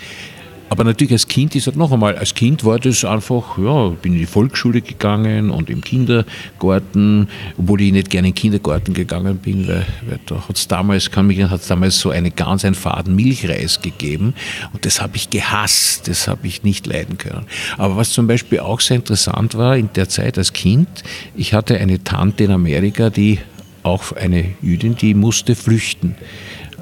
Aber 0.72 0.84
natürlich 0.84 1.12
als 1.12 1.28
Kind, 1.28 1.54
ich 1.54 1.64
sage 1.64 1.78
noch 1.78 1.92
einmal, 1.92 2.16
als 2.16 2.32
Kind 2.32 2.64
war 2.64 2.78
das 2.78 3.04
einfach, 3.04 3.58
ja, 3.58 3.90
bin 3.90 4.14
in 4.14 4.20
die 4.20 4.24
Volksschule 4.24 4.80
gegangen 4.80 5.50
und 5.50 5.68
im 5.68 5.82
Kindergarten, 5.82 7.28
obwohl 7.58 7.82
ich 7.82 7.92
nicht 7.92 8.08
gerne 8.08 8.28
in 8.28 8.32
den 8.32 8.40
Kindergarten 8.40 8.94
gegangen 8.94 9.36
bin, 9.36 9.68
weil, 9.68 9.84
weil 10.08 10.18
da 10.24 10.48
hat 10.48 10.56
es 10.56 10.68
damals, 10.68 11.10
kann 11.10 11.26
mich 11.26 11.42
hat 11.42 11.60
es 11.60 11.66
damals 11.66 11.98
so 11.98 12.08
eine 12.08 12.30
ganz 12.30 12.64
ein 12.64 12.72
Faden 12.72 13.14
Milchreis 13.14 13.82
gegeben 13.82 14.32
und 14.72 14.86
das 14.86 15.02
habe 15.02 15.14
ich 15.16 15.28
gehasst, 15.28 16.08
das 16.08 16.26
habe 16.26 16.46
ich 16.46 16.62
nicht 16.62 16.86
leiden 16.86 17.18
können. 17.18 17.44
Aber 17.76 17.98
was 17.98 18.12
zum 18.12 18.26
Beispiel 18.26 18.60
auch 18.60 18.80
sehr 18.80 18.96
interessant 18.96 19.58
war 19.58 19.76
in 19.76 19.90
der 19.94 20.08
Zeit 20.08 20.38
als 20.38 20.54
Kind, 20.54 20.88
ich 21.36 21.52
hatte 21.52 21.76
eine 21.76 22.02
Tante 22.02 22.44
in 22.44 22.50
Amerika, 22.50 23.10
die 23.10 23.40
auch 23.82 24.12
eine 24.12 24.46
Jüdin, 24.62 24.96
die 24.96 25.12
musste 25.12 25.54
flüchten. 25.54 26.14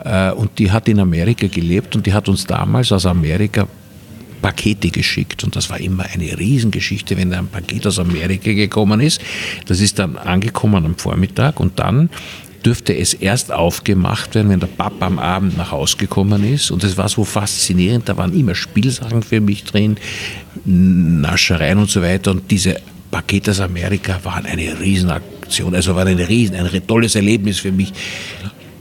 Äh, 0.04 0.30
und 0.30 0.60
die 0.60 0.70
hat 0.70 0.88
in 0.88 1.00
Amerika 1.00 1.48
gelebt 1.48 1.96
und 1.96 2.06
die 2.06 2.12
hat 2.12 2.28
uns 2.28 2.46
damals 2.46 2.92
aus 2.92 3.04
Amerika 3.04 3.66
Pakete 4.40 4.90
geschickt 4.90 5.44
und 5.44 5.56
das 5.56 5.70
war 5.70 5.80
immer 5.80 6.04
eine 6.04 6.38
Riesengeschichte, 6.38 7.16
wenn 7.16 7.30
da 7.30 7.38
ein 7.38 7.48
Paket 7.48 7.86
aus 7.86 7.98
Amerika 7.98 8.52
gekommen 8.52 9.00
ist. 9.00 9.20
Das 9.66 9.80
ist 9.80 9.98
dann 9.98 10.16
angekommen 10.16 10.84
am 10.84 10.96
Vormittag 10.96 11.60
und 11.60 11.78
dann 11.78 12.10
dürfte 12.64 12.94
es 12.96 13.14
erst 13.14 13.52
aufgemacht 13.52 14.34
werden, 14.34 14.50
wenn 14.50 14.60
der 14.60 14.66
Papa 14.66 15.06
am 15.06 15.18
Abend 15.18 15.56
nach 15.56 15.72
Hause 15.72 15.96
gekommen 15.96 16.44
ist. 16.44 16.70
Und 16.70 16.82
das 16.82 16.96
war 16.96 17.08
so 17.08 17.24
faszinierend. 17.24 18.08
Da 18.08 18.16
waren 18.16 18.38
immer 18.38 18.54
Spielsachen 18.54 19.22
für 19.22 19.40
mich 19.40 19.64
drin, 19.64 19.96
Naschereien 20.64 21.78
und 21.78 21.90
so 21.90 22.02
weiter. 22.02 22.32
Und 22.32 22.50
diese 22.50 22.76
Pakete 23.10 23.52
aus 23.52 23.60
Amerika 23.60 24.20
waren 24.22 24.46
eine 24.46 24.78
Riesenaktion. 24.78 25.74
Also 25.74 25.94
war 25.96 26.06
ein 26.06 26.18
riesen, 26.18 26.56
ein 26.56 26.86
tolles 26.86 27.14
Erlebnis 27.14 27.58
für 27.58 27.72
mich. 27.72 27.92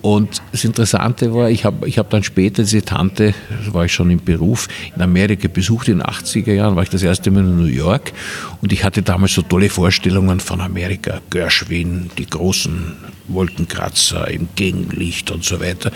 Und 0.01 0.41
das 0.51 0.63
Interessante 0.63 1.33
war, 1.33 1.49
ich 1.49 1.65
habe 1.65 1.87
ich 1.87 1.97
hab 1.97 2.09
dann 2.09 2.23
später 2.23 2.63
diese 2.63 2.81
Tante, 2.81 3.33
war 3.71 3.85
ich 3.85 3.93
schon 3.93 4.09
im 4.09 4.23
Beruf, 4.23 4.67
in 4.95 5.01
Amerika 5.01 5.47
besucht, 5.47 5.89
in 5.89 5.97
den 5.97 6.07
80er 6.07 6.53
Jahren 6.53 6.75
war 6.75 6.83
ich 6.83 6.89
das 6.89 7.03
erste 7.03 7.31
Mal 7.31 7.41
in 7.41 7.57
New 7.57 7.65
York 7.65 8.13
und 8.61 8.71
ich 8.71 8.83
hatte 8.83 9.01
damals 9.01 9.33
so 9.33 9.41
tolle 9.41 9.69
Vorstellungen 9.69 10.39
von 10.39 10.61
Amerika, 10.61 11.21
Gershwin, 11.29 12.09
die 12.17 12.25
großen 12.25 12.95
Wolkenkratzer 13.27 14.29
im 14.29 14.49
Gegenlicht 14.55 15.31
und 15.31 15.43
so 15.43 15.59
weiter. 15.59 15.91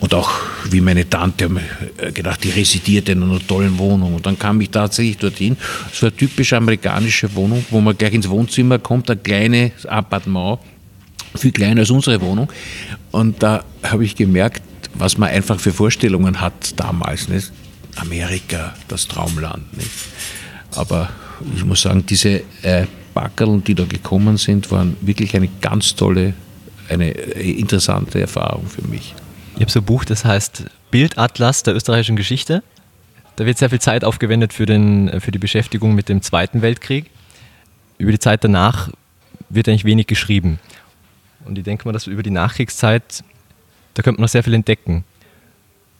Und 0.00 0.14
auch 0.14 0.30
wie 0.70 0.80
meine 0.80 1.08
Tante, 1.08 1.44
haben 1.44 1.60
gedacht, 2.12 2.44
die 2.44 2.50
residiert 2.50 3.08
in 3.08 3.22
einer 3.22 3.46
tollen 3.46 3.78
Wohnung. 3.78 4.14
Und 4.14 4.26
dann 4.26 4.38
kam 4.38 4.60
ich 4.60 4.70
tatsächlich 4.70 5.18
dorthin. 5.18 5.56
War 6.00 6.08
eine 6.08 6.16
typische 6.16 6.56
amerikanische 6.56 7.34
Wohnung, 7.34 7.64
wo 7.70 7.80
man 7.80 7.96
gleich 7.96 8.14
ins 8.14 8.28
Wohnzimmer 8.28 8.78
kommt, 8.78 9.10
ein 9.10 9.22
kleines 9.22 9.86
Appartement 9.86 10.58
viel 11.34 11.52
kleiner 11.52 11.80
als 11.80 11.90
unsere 11.90 12.20
Wohnung. 12.20 12.52
Und 13.10 13.42
da 13.42 13.64
habe 13.82 14.04
ich 14.04 14.16
gemerkt, 14.16 14.62
was 14.94 15.18
man 15.18 15.30
einfach 15.30 15.58
für 15.60 15.72
Vorstellungen 15.72 16.40
hat 16.40 16.78
damals. 16.78 17.28
Nicht? 17.28 17.52
Amerika, 17.96 18.74
das 18.88 19.08
Traumland. 19.08 19.76
Nicht? 19.76 19.90
Aber 20.72 21.10
ich 21.54 21.64
muss 21.64 21.82
sagen, 21.82 22.04
diese 22.06 22.42
äh, 22.62 22.86
Backerl, 23.12 23.60
die 23.60 23.74
da 23.74 23.84
gekommen 23.84 24.36
sind, 24.36 24.70
waren 24.70 24.96
wirklich 25.00 25.34
eine 25.36 25.48
ganz 25.60 25.94
tolle, 25.94 26.34
eine 26.88 27.10
äh, 27.10 27.50
interessante 27.52 28.20
Erfahrung 28.20 28.66
für 28.66 28.86
mich. 28.86 29.14
Ich 29.56 29.60
habe 29.60 29.70
so 29.70 29.80
ein 29.80 29.84
Buch, 29.84 30.04
das 30.04 30.24
heißt 30.24 30.64
Bildatlas 30.90 31.62
der 31.62 31.74
österreichischen 31.74 32.16
Geschichte. 32.16 32.62
Da 33.36 33.46
wird 33.46 33.58
sehr 33.58 33.70
viel 33.70 33.80
Zeit 33.80 34.04
aufgewendet 34.04 34.52
für, 34.52 34.66
den, 34.66 35.20
für 35.20 35.32
die 35.32 35.38
Beschäftigung 35.38 35.94
mit 35.94 36.08
dem 36.08 36.22
Zweiten 36.22 36.62
Weltkrieg. 36.62 37.10
Über 37.98 38.12
die 38.12 38.18
Zeit 38.18 38.44
danach 38.44 38.90
wird 39.48 39.68
eigentlich 39.68 39.84
wenig 39.84 40.06
geschrieben. 40.06 40.58
Und 41.44 41.58
ich 41.58 41.64
denke 41.64 41.86
mal, 41.86 41.92
dass 41.92 42.06
über 42.06 42.22
die 42.22 42.30
Nachkriegszeit, 42.30 43.24
da 43.94 44.02
könnte 44.02 44.20
man 44.20 44.24
noch 44.24 44.30
sehr 44.30 44.42
viel 44.42 44.54
entdecken. 44.54 45.04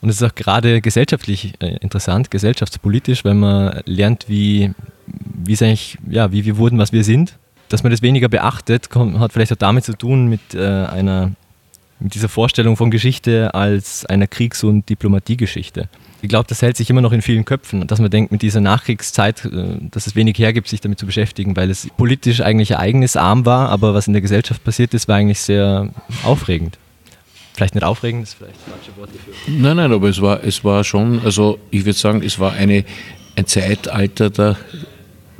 Und 0.00 0.10
es 0.10 0.16
ist 0.16 0.22
auch 0.22 0.34
gerade 0.34 0.80
gesellschaftlich 0.80 1.54
äh, 1.60 1.76
interessant, 1.76 2.30
gesellschaftspolitisch, 2.30 3.24
wenn 3.24 3.38
man 3.38 3.80
lernt, 3.86 4.28
wie, 4.28 4.72
wie, 5.06 5.64
eigentlich, 5.64 5.96
ja, 6.10 6.30
wie 6.30 6.44
wir 6.44 6.58
wurden, 6.58 6.78
was 6.78 6.92
wir 6.92 7.04
sind. 7.04 7.38
Dass 7.70 7.82
man 7.82 7.90
das 7.90 8.02
weniger 8.02 8.28
beachtet, 8.28 8.90
kommt, 8.90 9.18
hat 9.18 9.32
vielleicht 9.32 9.52
auch 9.52 9.56
damit 9.56 9.84
zu 9.84 9.96
tun 9.96 10.26
mit, 10.26 10.54
äh, 10.54 10.58
einer, 10.58 11.32
mit 12.00 12.14
dieser 12.14 12.28
Vorstellung 12.28 12.76
von 12.76 12.90
Geschichte 12.90 13.54
als 13.54 14.04
einer 14.04 14.26
Kriegs- 14.26 14.62
und 14.62 14.88
Diplomatiegeschichte 14.88 15.88
ich 16.24 16.30
glaube, 16.30 16.46
das 16.48 16.62
hält 16.62 16.78
sich 16.78 16.88
immer 16.88 17.02
noch 17.02 17.12
in 17.12 17.20
vielen 17.20 17.44
Köpfen, 17.44 17.86
dass 17.86 18.00
man 18.00 18.10
denkt, 18.10 18.32
mit 18.32 18.40
dieser 18.40 18.62
Nachkriegszeit, 18.62 19.44
äh, 19.44 19.76
dass 19.90 20.06
es 20.06 20.16
wenig 20.16 20.38
hergibt, 20.38 20.68
sich 20.68 20.80
damit 20.80 20.98
zu 20.98 21.04
beschäftigen, 21.04 21.54
weil 21.54 21.70
es 21.70 21.86
politisch 21.98 22.40
eigentlich 22.40 22.70
ereignisarm 22.70 23.44
war, 23.44 23.68
aber 23.68 23.92
was 23.92 24.06
in 24.06 24.14
der 24.14 24.22
Gesellschaft 24.22 24.64
passiert 24.64 24.94
ist, 24.94 25.06
war 25.06 25.16
eigentlich 25.16 25.40
sehr 25.40 25.90
aufregend. 26.22 26.78
Vielleicht 27.52 27.74
nicht 27.74 27.84
aufregend, 27.84 28.22
ist 28.22 28.34
vielleicht 28.34 28.56
falsche 28.56 28.98
Wort 28.98 29.10
dafür. 29.10 29.34
Nein, 29.46 29.76
nein, 29.76 29.92
aber 29.92 30.08
es 30.08 30.20
war, 30.20 30.42
es 30.42 30.64
war 30.64 30.82
schon, 30.82 31.20
also 31.24 31.58
ich 31.70 31.84
würde 31.84 31.98
sagen, 31.98 32.22
es 32.22 32.38
war 32.38 32.54
eine, 32.54 32.86
ein 33.36 33.46
Zeitalter 33.46 34.30
der, 34.30 34.56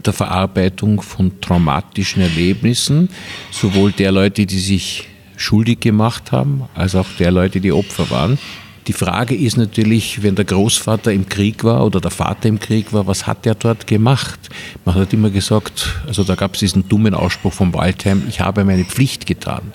der 0.05 0.13
Verarbeitung 0.13 1.01
von 1.01 1.41
traumatischen 1.41 2.21
Erlebnissen, 2.21 3.09
sowohl 3.51 3.91
der 3.93 4.13
Leute, 4.13 4.45
die 4.45 4.59
sich 4.59 5.09
schuldig 5.37 5.81
gemacht 5.81 6.31
haben, 6.31 6.65
als 6.75 6.95
auch 6.95 7.07
der 7.19 7.31
Leute, 7.31 7.63
die 7.63 7.73
Opfer 7.73 8.11
waren. 8.11 8.39
Die 8.87 8.93
Frage 8.93 9.35
ist 9.35 9.57
natürlich, 9.57 10.23
wenn 10.23 10.35
der 10.35 10.45
Großvater 10.45 11.11
im 11.11 11.27
Krieg 11.27 11.65
war 11.65 11.87
oder 11.87 12.01
der 12.01 12.11
Vater 12.11 12.49
im 12.49 12.61
Krieg 12.61 12.93
war, 12.93 13.07
was 13.07 13.27
hat 13.27 13.47
er 13.47 13.55
dort 13.55 13.87
gemacht? 13.87 14.39
Man 14.85 14.95
hat 14.97 15.13
immer 15.15 15.31
gesagt, 15.31 15.89
also 16.07 16.23
da 16.23 16.35
gab 16.35 16.55
es 16.55 16.61
diesen 16.61 16.87
dummen 16.89 17.15
Ausspruch 17.15 17.55
von 17.55 17.73
Waldheim, 17.73 18.25
ich 18.29 18.41
habe 18.41 18.65
meine 18.65 18.85
Pflicht 18.85 19.27
getan. 19.27 19.73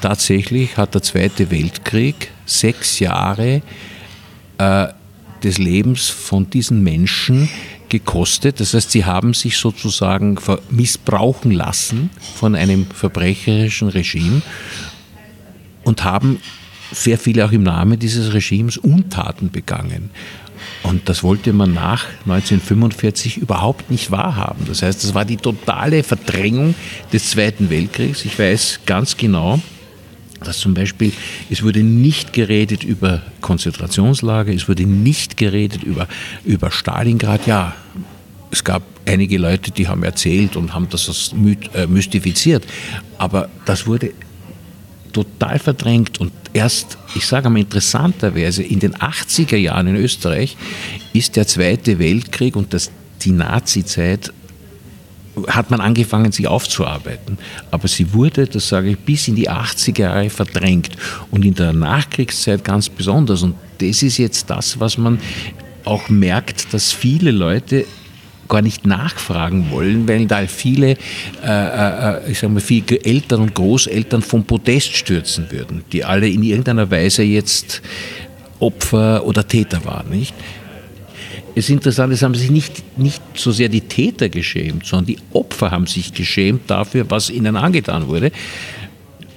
Tatsächlich 0.00 0.76
hat 0.78 0.94
der 0.94 1.02
Zweite 1.02 1.50
Weltkrieg 1.50 2.30
sechs 2.46 2.98
Jahre 2.98 3.60
äh, 4.56 4.86
des 5.42 5.58
Lebens 5.58 6.08
von 6.08 6.48
diesen 6.48 6.82
Menschen 6.82 7.50
gekostet. 7.90 8.60
Das 8.60 8.72
heißt, 8.72 8.90
sie 8.90 9.04
haben 9.04 9.34
sich 9.34 9.58
sozusagen 9.58 10.38
missbrauchen 10.70 11.50
lassen 11.50 12.10
von 12.36 12.54
einem 12.54 12.86
verbrecherischen 12.86 13.88
Regime 13.88 14.40
und 15.84 16.04
haben 16.04 16.40
sehr 16.92 17.18
viele 17.18 17.44
auch 17.44 17.52
im 17.52 17.62
Namen 17.62 17.98
dieses 17.98 18.32
Regimes 18.32 18.76
Untaten 18.76 19.50
begangen. 19.50 20.10
Und 20.82 21.08
das 21.08 21.22
wollte 21.22 21.52
man 21.52 21.74
nach 21.74 22.06
1945 22.26 23.38
überhaupt 23.38 23.90
nicht 23.90 24.10
wahrhaben. 24.10 24.64
Das 24.66 24.82
heißt, 24.82 25.02
das 25.02 25.14
war 25.14 25.24
die 25.24 25.36
totale 25.36 26.02
Verdrängung 26.02 26.74
des 27.12 27.30
Zweiten 27.30 27.70
Weltkriegs. 27.70 28.24
Ich 28.24 28.38
weiß 28.38 28.80
ganz 28.86 29.16
genau, 29.16 29.60
dass 30.44 30.58
zum 30.58 30.74
Beispiel, 30.74 31.12
es 31.50 31.62
wurde 31.62 31.82
nicht 31.82 32.32
geredet 32.32 32.84
über 32.84 33.22
Konzentrationslager, 33.40 34.52
es 34.52 34.68
wurde 34.68 34.84
nicht 34.84 35.36
geredet 35.36 35.82
über, 35.82 36.08
über 36.44 36.70
Stalingrad. 36.70 37.46
Ja, 37.46 37.74
es 38.50 38.62
gab 38.62 38.82
einige 39.06 39.38
Leute, 39.38 39.70
die 39.70 39.88
haben 39.88 40.02
erzählt 40.02 40.56
und 40.56 40.72
haben 40.72 40.88
das 40.90 41.34
äh, 41.74 41.86
mystifiziert, 41.86 42.64
aber 43.18 43.48
das 43.64 43.86
wurde 43.86 44.12
total 45.16 45.58
verdrängt 45.58 46.20
und 46.20 46.30
erst, 46.52 46.98
ich 47.14 47.26
sage 47.26 47.48
mal 47.48 47.60
interessanterweise, 47.60 48.62
in 48.62 48.80
den 48.80 48.94
80er 48.94 49.56
Jahren 49.56 49.86
in 49.86 49.96
Österreich 49.96 50.58
ist 51.14 51.36
der 51.36 51.46
Zweite 51.46 51.98
Weltkrieg 51.98 52.54
und 52.54 52.74
das, 52.74 52.90
die 53.22 53.30
Nazizeit 53.30 54.30
hat 55.48 55.70
man 55.70 55.80
angefangen, 55.80 56.32
sie 56.32 56.46
aufzuarbeiten. 56.46 57.38
Aber 57.70 57.88
sie 57.88 58.12
wurde, 58.12 58.46
das 58.46 58.68
sage 58.68 58.90
ich, 58.90 58.98
bis 58.98 59.26
in 59.28 59.36
die 59.36 59.50
80er 59.50 60.00
Jahre 60.00 60.30
verdrängt. 60.30 60.90
Und 61.30 61.44
in 61.44 61.54
der 61.54 61.74
Nachkriegszeit 61.74 62.64
ganz 62.64 62.88
besonders. 62.88 63.42
Und 63.42 63.54
das 63.78 64.02
ist 64.02 64.16
jetzt 64.16 64.48
das, 64.48 64.80
was 64.80 64.96
man 64.96 65.18
auch 65.84 66.08
merkt, 66.08 66.72
dass 66.72 66.92
viele 66.92 67.32
Leute 67.32 67.84
gar 68.48 68.62
nicht 68.62 68.86
nachfragen 68.86 69.70
wollen, 69.70 70.08
weil 70.08 70.26
da 70.26 70.46
viele, 70.46 70.96
äh, 71.42 71.46
äh, 71.46 72.30
ich 72.30 72.38
sag 72.38 72.50
mal, 72.50 72.60
viele 72.60 73.04
Eltern 73.04 73.42
und 73.42 73.54
Großeltern 73.54 74.22
vom 74.22 74.44
Podest 74.44 74.96
stürzen 74.96 75.50
würden, 75.50 75.84
die 75.92 76.04
alle 76.04 76.28
in 76.28 76.42
irgendeiner 76.42 76.90
Weise 76.90 77.22
jetzt 77.22 77.82
Opfer 78.58 79.24
oder 79.24 79.46
Täter 79.46 79.84
waren, 79.84 80.10
nicht? 80.10 80.34
Es 81.54 81.64
ist 81.64 81.70
interessant, 81.70 82.12
es 82.12 82.22
haben 82.22 82.34
sich 82.34 82.50
nicht, 82.50 82.98
nicht 82.98 83.22
so 83.34 83.50
sehr 83.50 83.70
die 83.70 83.80
Täter 83.80 84.28
geschämt, 84.28 84.84
sondern 84.84 85.06
die 85.06 85.18
Opfer 85.32 85.70
haben 85.70 85.86
sich 85.86 86.12
geschämt 86.12 86.70
dafür, 86.70 87.06
was 87.08 87.30
ihnen 87.30 87.56
angetan 87.56 88.08
wurde. 88.08 88.30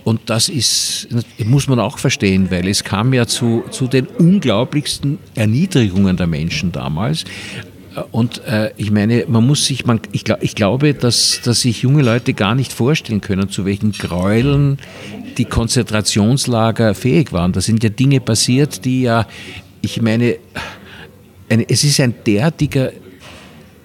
Und 0.03 0.21
das 0.25 0.49
ist, 0.49 1.07
muss 1.45 1.67
man 1.67 1.79
auch 1.79 1.97
verstehen, 1.97 2.49
weil 2.51 2.67
es 2.67 2.83
kam 2.83 3.13
ja 3.13 3.25
zu, 3.25 3.63
zu 3.69 3.87
den 3.87 4.07
unglaublichsten 4.07 5.19
Erniedrigungen 5.35 6.17
der 6.17 6.27
Menschen 6.27 6.71
damals. 6.71 7.25
Und 8.11 8.45
äh, 8.45 8.71
ich 8.77 8.91
meine, 8.91 9.25
man 9.27 9.45
muss 9.45 9.65
sich, 9.65 9.85
man, 9.85 9.99
ich, 10.11 10.23
ich 10.41 10.55
glaube, 10.55 10.93
dass, 10.93 11.41
dass 11.43 11.61
sich 11.61 11.81
junge 11.81 12.03
Leute 12.03 12.33
gar 12.33 12.55
nicht 12.55 12.71
vorstellen 12.71 13.21
können, 13.21 13.49
zu 13.49 13.65
welchen 13.65 13.91
Gräueln 13.91 14.77
die 15.37 15.45
Konzentrationslager 15.45 16.93
fähig 16.93 17.33
waren. 17.33 17.51
Da 17.51 17.61
sind 17.61 17.83
ja 17.83 17.89
Dinge 17.89 18.19
passiert, 18.19 18.85
die 18.85 19.01
ja, 19.01 19.27
ich 19.81 20.01
meine, 20.01 20.37
eine, 21.49 21.67
es 21.69 21.83
ist 21.83 21.99
ein 21.99 22.13
derartiger 22.25 22.91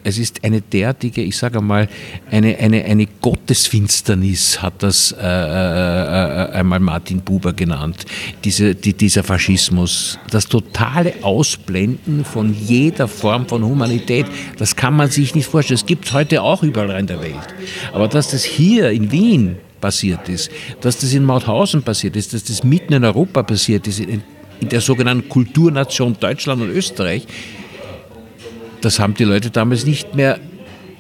es 0.05 0.19
ist 0.19 0.45
eine 0.45 0.61
derartige, 0.61 1.23
ich 1.23 1.37
sage 1.37 1.61
mal, 1.61 1.89
eine, 2.31 2.57
eine, 2.59 2.85
eine 2.85 3.07
Gottesfinsternis, 3.07 4.61
hat 4.61 4.83
das 4.83 5.13
äh, 5.13 5.17
äh, 5.17 5.23
äh, 5.25 6.53
einmal 6.53 6.79
Martin 6.79 7.23
Buber 7.23 7.55
genannt, 7.55 8.05
diese, 8.45 8.75
die, 8.75 8.93
dieser 8.93 9.25
Faschismus. 9.25 10.19
Das 10.31 10.47
totale 10.47 11.15
Ausblenden 11.23 12.25
von 12.25 12.55
jeder 12.55 13.09
Form 13.09 13.49
von 13.49 13.65
Humanität, 13.65 14.27
das 14.59 14.77
kann 14.77 14.95
man 14.95 15.11
sich 15.11 15.35
nicht 15.35 15.47
vorstellen. 15.47 15.77
Es 15.77 15.87
gibt 15.87 16.05
es 16.05 16.13
heute 16.13 16.43
auch 16.43 16.63
überall 16.63 17.01
in 17.01 17.07
der 17.07 17.23
Welt. 17.23 17.55
Aber 17.93 18.07
dass 18.07 18.31
das 18.31 18.45
hier 18.45 18.91
in 18.91 19.11
Wien 19.11 19.57
passiert 19.81 20.29
ist, 20.29 20.51
dass 20.83 20.99
das 20.99 21.15
in 21.15 21.25
Mauthausen 21.25 21.83
passiert 21.83 22.17
ist, 22.17 22.35
dass 22.35 22.45
das 22.45 22.63
mitten 22.63 22.93
in 22.93 23.05
Europa 23.05 23.43
passiert 23.43 23.87
ist, 23.87 24.01
in, 24.01 24.23
in 24.61 24.69
der 24.69 24.83
sogenannten 24.83 25.29
Kulturnation 25.31 26.17
Deutschland 26.21 26.61
und 26.61 26.69
Österreich, 26.69 27.27
das 28.85 28.99
haben 28.99 29.15
die 29.15 29.25
Leute 29.25 29.51
damals 29.51 29.87
nicht 29.87 30.15
mehr 30.15 30.39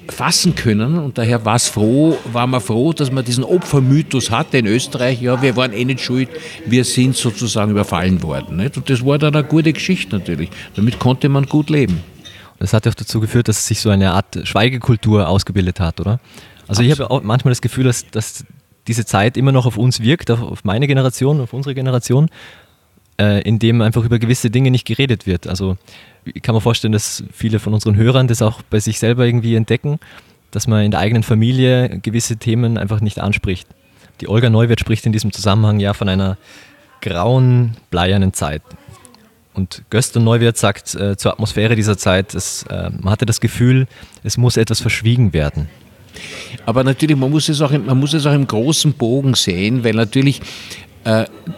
fassen 0.08 0.54
können 0.54 0.98
und 0.98 1.16
daher 1.16 1.44
war 1.44 1.56
es 1.56 1.68
froh, 1.68 2.18
war 2.32 2.46
man 2.46 2.60
froh, 2.60 2.92
dass 2.92 3.10
man 3.10 3.24
diesen 3.24 3.42
Opfermythos 3.42 4.30
hatte 4.30 4.58
in 4.58 4.66
Österreich. 4.66 5.20
Ja, 5.20 5.40
wir 5.40 5.56
waren 5.56 5.72
eh 5.72 5.84
nicht 5.84 6.00
schuld, 6.00 6.28
wir 6.66 6.84
sind 6.84 7.16
sozusagen 7.16 7.70
überfallen 7.70 8.22
worden. 8.22 8.56
Nicht? 8.56 8.76
Und 8.76 8.90
das 8.90 9.04
war 9.04 9.18
dann 9.18 9.34
eine 9.34 9.44
gute 9.44 9.72
Geschichte 9.72 10.16
natürlich. 10.16 10.50
Damit 10.76 10.98
konnte 10.98 11.28
man 11.28 11.46
gut 11.46 11.70
leben. 11.70 12.00
Das 12.58 12.72
hat 12.72 12.86
ja 12.86 12.92
auch 12.92 12.96
dazu 12.96 13.20
geführt, 13.20 13.48
dass 13.48 13.66
sich 13.66 13.80
so 13.80 13.90
eine 13.90 14.12
Art 14.12 14.40
Schweigekultur 14.44 15.28
ausgebildet 15.28 15.80
hat, 15.80 16.00
oder? 16.00 16.20
Also 16.66 16.80
Absolut. 16.82 16.92
ich 16.92 17.00
habe 17.00 17.10
auch 17.10 17.22
manchmal 17.22 17.52
das 17.52 17.60
Gefühl, 17.60 17.84
dass, 17.84 18.08
dass 18.10 18.44
diese 18.86 19.04
Zeit 19.04 19.36
immer 19.36 19.52
noch 19.52 19.66
auf 19.66 19.76
uns 19.76 20.00
wirkt, 20.00 20.30
auf 20.30 20.64
meine 20.64 20.86
Generation, 20.86 21.40
auf 21.40 21.52
unsere 21.52 21.74
Generation, 21.74 22.28
äh, 23.20 23.42
in 23.42 23.58
dem 23.58 23.80
einfach 23.82 24.04
über 24.04 24.18
gewisse 24.18 24.50
Dinge 24.50 24.70
nicht 24.70 24.86
geredet 24.86 25.26
wird. 25.26 25.46
Also 25.46 25.76
kann 26.42 26.54
mir 26.54 26.60
vorstellen, 26.60 26.92
dass 26.92 27.24
viele 27.32 27.58
von 27.58 27.74
unseren 27.74 27.96
Hörern 27.96 28.28
das 28.28 28.42
auch 28.42 28.62
bei 28.62 28.80
sich 28.80 28.98
selber 28.98 29.26
irgendwie 29.26 29.54
entdecken, 29.54 29.98
dass 30.50 30.66
man 30.66 30.84
in 30.84 30.90
der 30.90 31.00
eigenen 31.00 31.22
Familie 31.22 32.00
gewisse 32.02 32.36
Themen 32.36 32.78
einfach 32.78 33.00
nicht 33.00 33.18
anspricht. 33.18 33.68
Die 34.20 34.28
Olga 34.28 34.50
Neuwirth 34.50 34.80
spricht 34.80 35.04
in 35.06 35.12
diesem 35.12 35.32
Zusammenhang 35.32 35.80
ja 35.80 35.92
von 35.92 36.08
einer 36.08 36.38
grauen, 37.00 37.76
bleiernen 37.90 38.32
Zeit. 38.32 38.62
Und 39.52 39.82
Göst 39.90 40.16
und 40.16 40.24
Neuwirth 40.24 40.56
sagt 40.56 40.94
äh, 40.94 41.16
zur 41.16 41.32
Atmosphäre 41.32 41.76
dieser 41.76 41.96
Zeit, 41.96 42.34
es, 42.34 42.64
äh, 42.64 42.90
man 42.90 43.10
hatte 43.10 43.26
das 43.26 43.40
Gefühl, 43.40 43.86
es 44.24 44.36
muss 44.36 44.56
etwas 44.56 44.80
verschwiegen 44.80 45.32
werden. 45.32 45.68
Aber 46.66 46.84
natürlich, 46.84 47.16
man 47.16 47.30
muss 47.30 47.48
es 47.48 47.60
auch, 47.60 47.70
man 47.70 47.98
muss 47.98 48.14
es 48.14 48.26
auch 48.26 48.32
im 48.32 48.46
großen 48.46 48.94
Bogen 48.94 49.34
sehen, 49.34 49.84
weil 49.84 49.94
natürlich, 49.94 50.40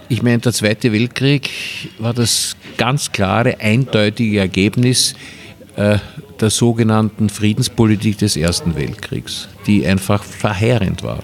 ich 0.09 0.23
meine, 0.23 0.39
der 0.39 0.53
Zweite 0.53 0.93
Weltkrieg 0.93 1.51
war 1.99 2.13
das 2.13 2.57
ganz 2.77 3.13
klare, 3.13 3.61
eindeutige 3.61 4.41
Ergebnis 4.41 5.15
äh, 5.77 5.99
der 6.41 6.51
sogenannten 6.51 7.29
Friedenspolitik 7.29 8.19
des 8.19 8.37
Ersten 8.37 8.77
Weltkriegs, 8.77 9.49
die 9.67 9.87
einfach 9.87 10.25
verheerend 10.25 11.03
war 11.03 11.23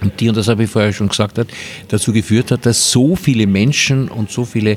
und 0.00 0.18
die, 0.20 0.28
und 0.28 0.36
das 0.36 0.48
habe 0.48 0.64
ich 0.64 0.70
vorher 0.70 0.92
schon 0.92 1.08
gesagt, 1.08 1.38
hat, 1.38 1.48
dazu 1.88 2.12
geführt 2.12 2.50
hat, 2.50 2.66
dass 2.66 2.90
so 2.90 3.16
viele 3.16 3.46
Menschen 3.46 4.08
und 4.08 4.30
so 4.30 4.44
viele 4.44 4.72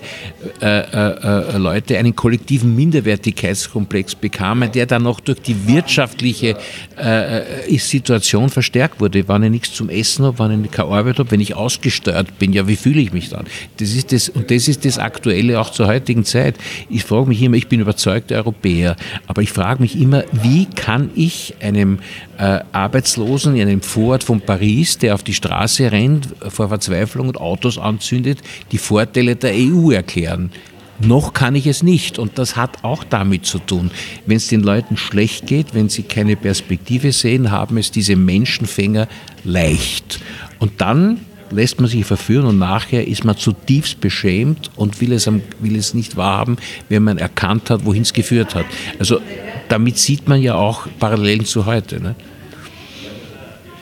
äh, 0.62 0.80
äh, 0.80 1.54
äh, 1.54 1.58
Leute 1.58 1.98
einen 1.98 2.16
kollektiven 2.16 2.76
Minderwertigkeitskomplex 2.76 4.16
bekamen, 4.16 4.72
der 4.72 4.86
dann 4.86 5.04
noch 5.04 5.20
durch 5.20 5.42
die 5.42 5.68
wirtschaftliche 5.68 6.58
äh, 6.98 7.78
Situation 7.78 8.50
verstärkt 8.50 9.00
wurde. 9.00 9.28
Wenn 9.28 9.44
ich 9.44 9.52
nichts 9.52 9.74
zum 9.74 9.90
Essen 9.90 10.26
habe, 10.26 10.40
wenn 10.40 10.64
ich 10.66 10.72
keine 10.72 10.90
Arbeit 10.90 11.20
habe, 11.20 11.32
wenn 11.32 11.40
ich 11.40 11.56
ausgesteuert 11.56 12.40
bin, 12.40 12.54
ja, 12.54 12.68
wie 12.68 12.76
fühle 12.76 13.02
ich 13.02 13.14
mich 13.14 13.30
dann? 13.30 13.46
Das 13.78 13.94
ist 13.94 14.12
das, 14.12 14.30
und 14.30 14.50
das 14.52 14.68
ist 14.68 14.86
das 14.86 14.98
Aktuelle 14.98 15.60
auch 15.60 15.72
zur 15.72 15.88
heutigen 15.88 16.26
Zeit. 16.26 16.56
Ich 16.90 17.04
frage 17.04 17.28
mich 17.28 17.42
immer, 17.42 17.58
ich 17.58 17.68
bin 17.68 17.80
überzeugter 17.80 18.36
Europäer, 18.36 18.96
aber 19.28 19.42
ich 19.42 19.52
frage 19.52 19.82
mich 19.82 20.00
immer, 20.00 20.24
wie 20.32 20.66
kann 20.66 21.12
ich 21.16 21.56
einem 21.62 22.00
äh, 22.38 22.60
Arbeitslosen 22.72 23.56
in 23.56 23.68
einem 23.68 23.82
Vorort 23.82 24.24
von 24.24 24.42
Paris, 24.42 24.98
der 24.98 25.11
auf 25.12 25.24
die 25.24 25.34
Straße 25.34 25.92
rennt, 25.92 26.28
vor 26.50 26.70
Verzweiflung 26.70 27.28
und 27.28 27.38
Autos 27.38 27.78
anzündet, 27.78 28.40
die 28.72 28.78
Vorteile 28.78 29.36
der 29.36 29.54
EU 29.56 29.92
erklären. 29.92 30.52
Noch 31.00 31.34
kann 31.34 31.56
ich 31.56 31.68
es 31.68 31.84
nicht. 31.84 32.20
Und 32.20 32.38
das 32.38 32.56
hat 32.56 32.84
auch 32.84 33.04
damit 33.04 33.46
zu 33.46 33.60
tun. 33.60 33.92
Wenn 34.26 34.38
es 34.38 34.48
den 34.48 34.62
Leuten 34.62 34.98
schlecht 34.98 35.48
geht, 35.48 35.74
wenn 35.74 35.90
sie 35.90 36.04
keine 36.04 36.36
Perspektive 36.36 37.12
sehen, 37.12 37.52
haben 37.52 37.78
es 37.78 37.92
diese 37.92 38.16
Menschenfänger 38.16 39.08
leicht. 39.44 40.20
Und 40.60 40.82
dann 40.82 41.22
lässt 41.50 41.80
man 41.80 41.90
sich 41.90 42.06
verführen 42.06 42.46
und 42.46 42.60
nachher 42.60 43.08
ist 43.08 43.26
man 43.26 43.36
zutiefst 43.36 44.00
beschämt 44.00 44.72
und 44.76 45.02
will 45.02 45.12
es, 45.12 45.28
will 45.28 45.76
es 45.76 45.94
nicht 45.94 46.16
wahrhaben, 46.16 46.58
wenn 46.88 47.04
man 47.04 47.18
erkannt 47.18 47.70
hat, 47.70 47.84
wohin 47.84 48.04
es 48.04 48.14
geführt 48.14 48.56
hat. 48.56 48.66
Also 49.00 49.20
damit 49.68 49.98
sieht 49.98 50.30
man 50.30 50.42
ja 50.42 50.56
auch 50.56 50.88
Parallelen 51.00 51.46
zu 51.46 51.66
heute. 51.66 52.02
Ne? 52.02 52.16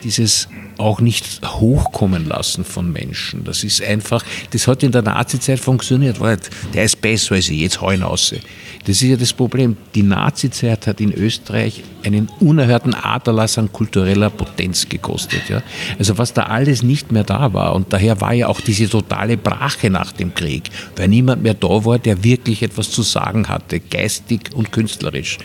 Dieses 0.02 0.48
auch 0.80 1.00
nicht 1.00 1.40
hochkommen 1.44 2.26
lassen 2.26 2.64
von 2.64 2.90
Menschen. 2.92 3.44
Das 3.44 3.62
ist 3.64 3.82
einfach, 3.82 4.24
das 4.50 4.66
hat 4.66 4.82
in 4.82 4.92
der 4.92 5.02
Nazizeit 5.02 5.60
funktioniert. 5.60 6.16
Der 6.74 6.84
ist 6.84 7.00
besser 7.00 7.36
als 7.36 7.48
ich, 7.48 7.60
jetzt 7.60 7.80
hau 7.80 7.90
ihn. 7.90 8.00
Das 8.00 8.96
ist 8.96 9.02
ja 9.02 9.16
das 9.16 9.32
Problem. 9.32 9.76
Die 9.94 10.02
Nazizeit 10.02 10.86
hat 10.86 11.00
in 11.00 11.12
Österreich 11.12 11.84
einen 12.02 12.28
unerhörten 12.40 12.94
Aderlass 12.94 13.58
an 13.58 13.70
kultureller 13.72 14.30
Potenz 14.30 14.88
gekostet. 14.88 15.48
Ja? 15.48 15.62
Also 15.98 16.16
was 16.16 16.32
da 16.32 16.44
alles 16.44 16.82
nicht 16.82 17.12
mehr 17.12 17.24
da 17.24 17.52
war. 17.52 17.74
Und 17.74 17.92
daher 17.92 18.20
war 18.20 18.32
ja 18.32 18.48
auch 18.48 18.60
diese 18.60 18.88
totale 18.88 19.36
Brache 19.36 19.90
nach 19.90 20.12
dem 20.12 20.34
Krieg, 20.34 20.70
weil 20.96 21.08
niemand 21.08 21.42
mehr 21.42 21.54
da 21.54 21.84
war, 21.84 21.98
der 21.98 22.24
wirklich 22.24 22.62
etwas 22.62 22.90
zu 22.90 23.02
sagen 23.02 23.48
hatte, 23.48 23.80
geistig 23.80 24.50
und 24.54 24.72
künstlerisch. 24.72 25.38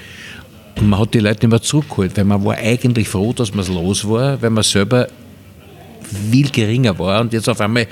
Und 0.77 0.89
man 0.89 0.99
hat 0.99 1.13
die 1.13 1.19
Leute 1.19 1.47
mehr 1.47 1.61
zurückgeholt, 1.61 2.17
weil 2.17 2.25
man 2.25 2.43
war 2.43 2.55
eigentlich 2.55 3.07
froh, 3.07 3.33
dass 3.33 3.51
man 3.51 3.61
es 3.61 3.69
los 3.69 4.07
war, 4.07 4.41
weil 4.41 4.49
man 4.49 4.63
selber 4.63 5.07
viel 6.31 6.49
geringer 6.49 6.97
war 6.99 7.21
und 7.21 7.33
jetzt 7.33 7.49
auf 7.49 7.61
einmal 7.61 7.87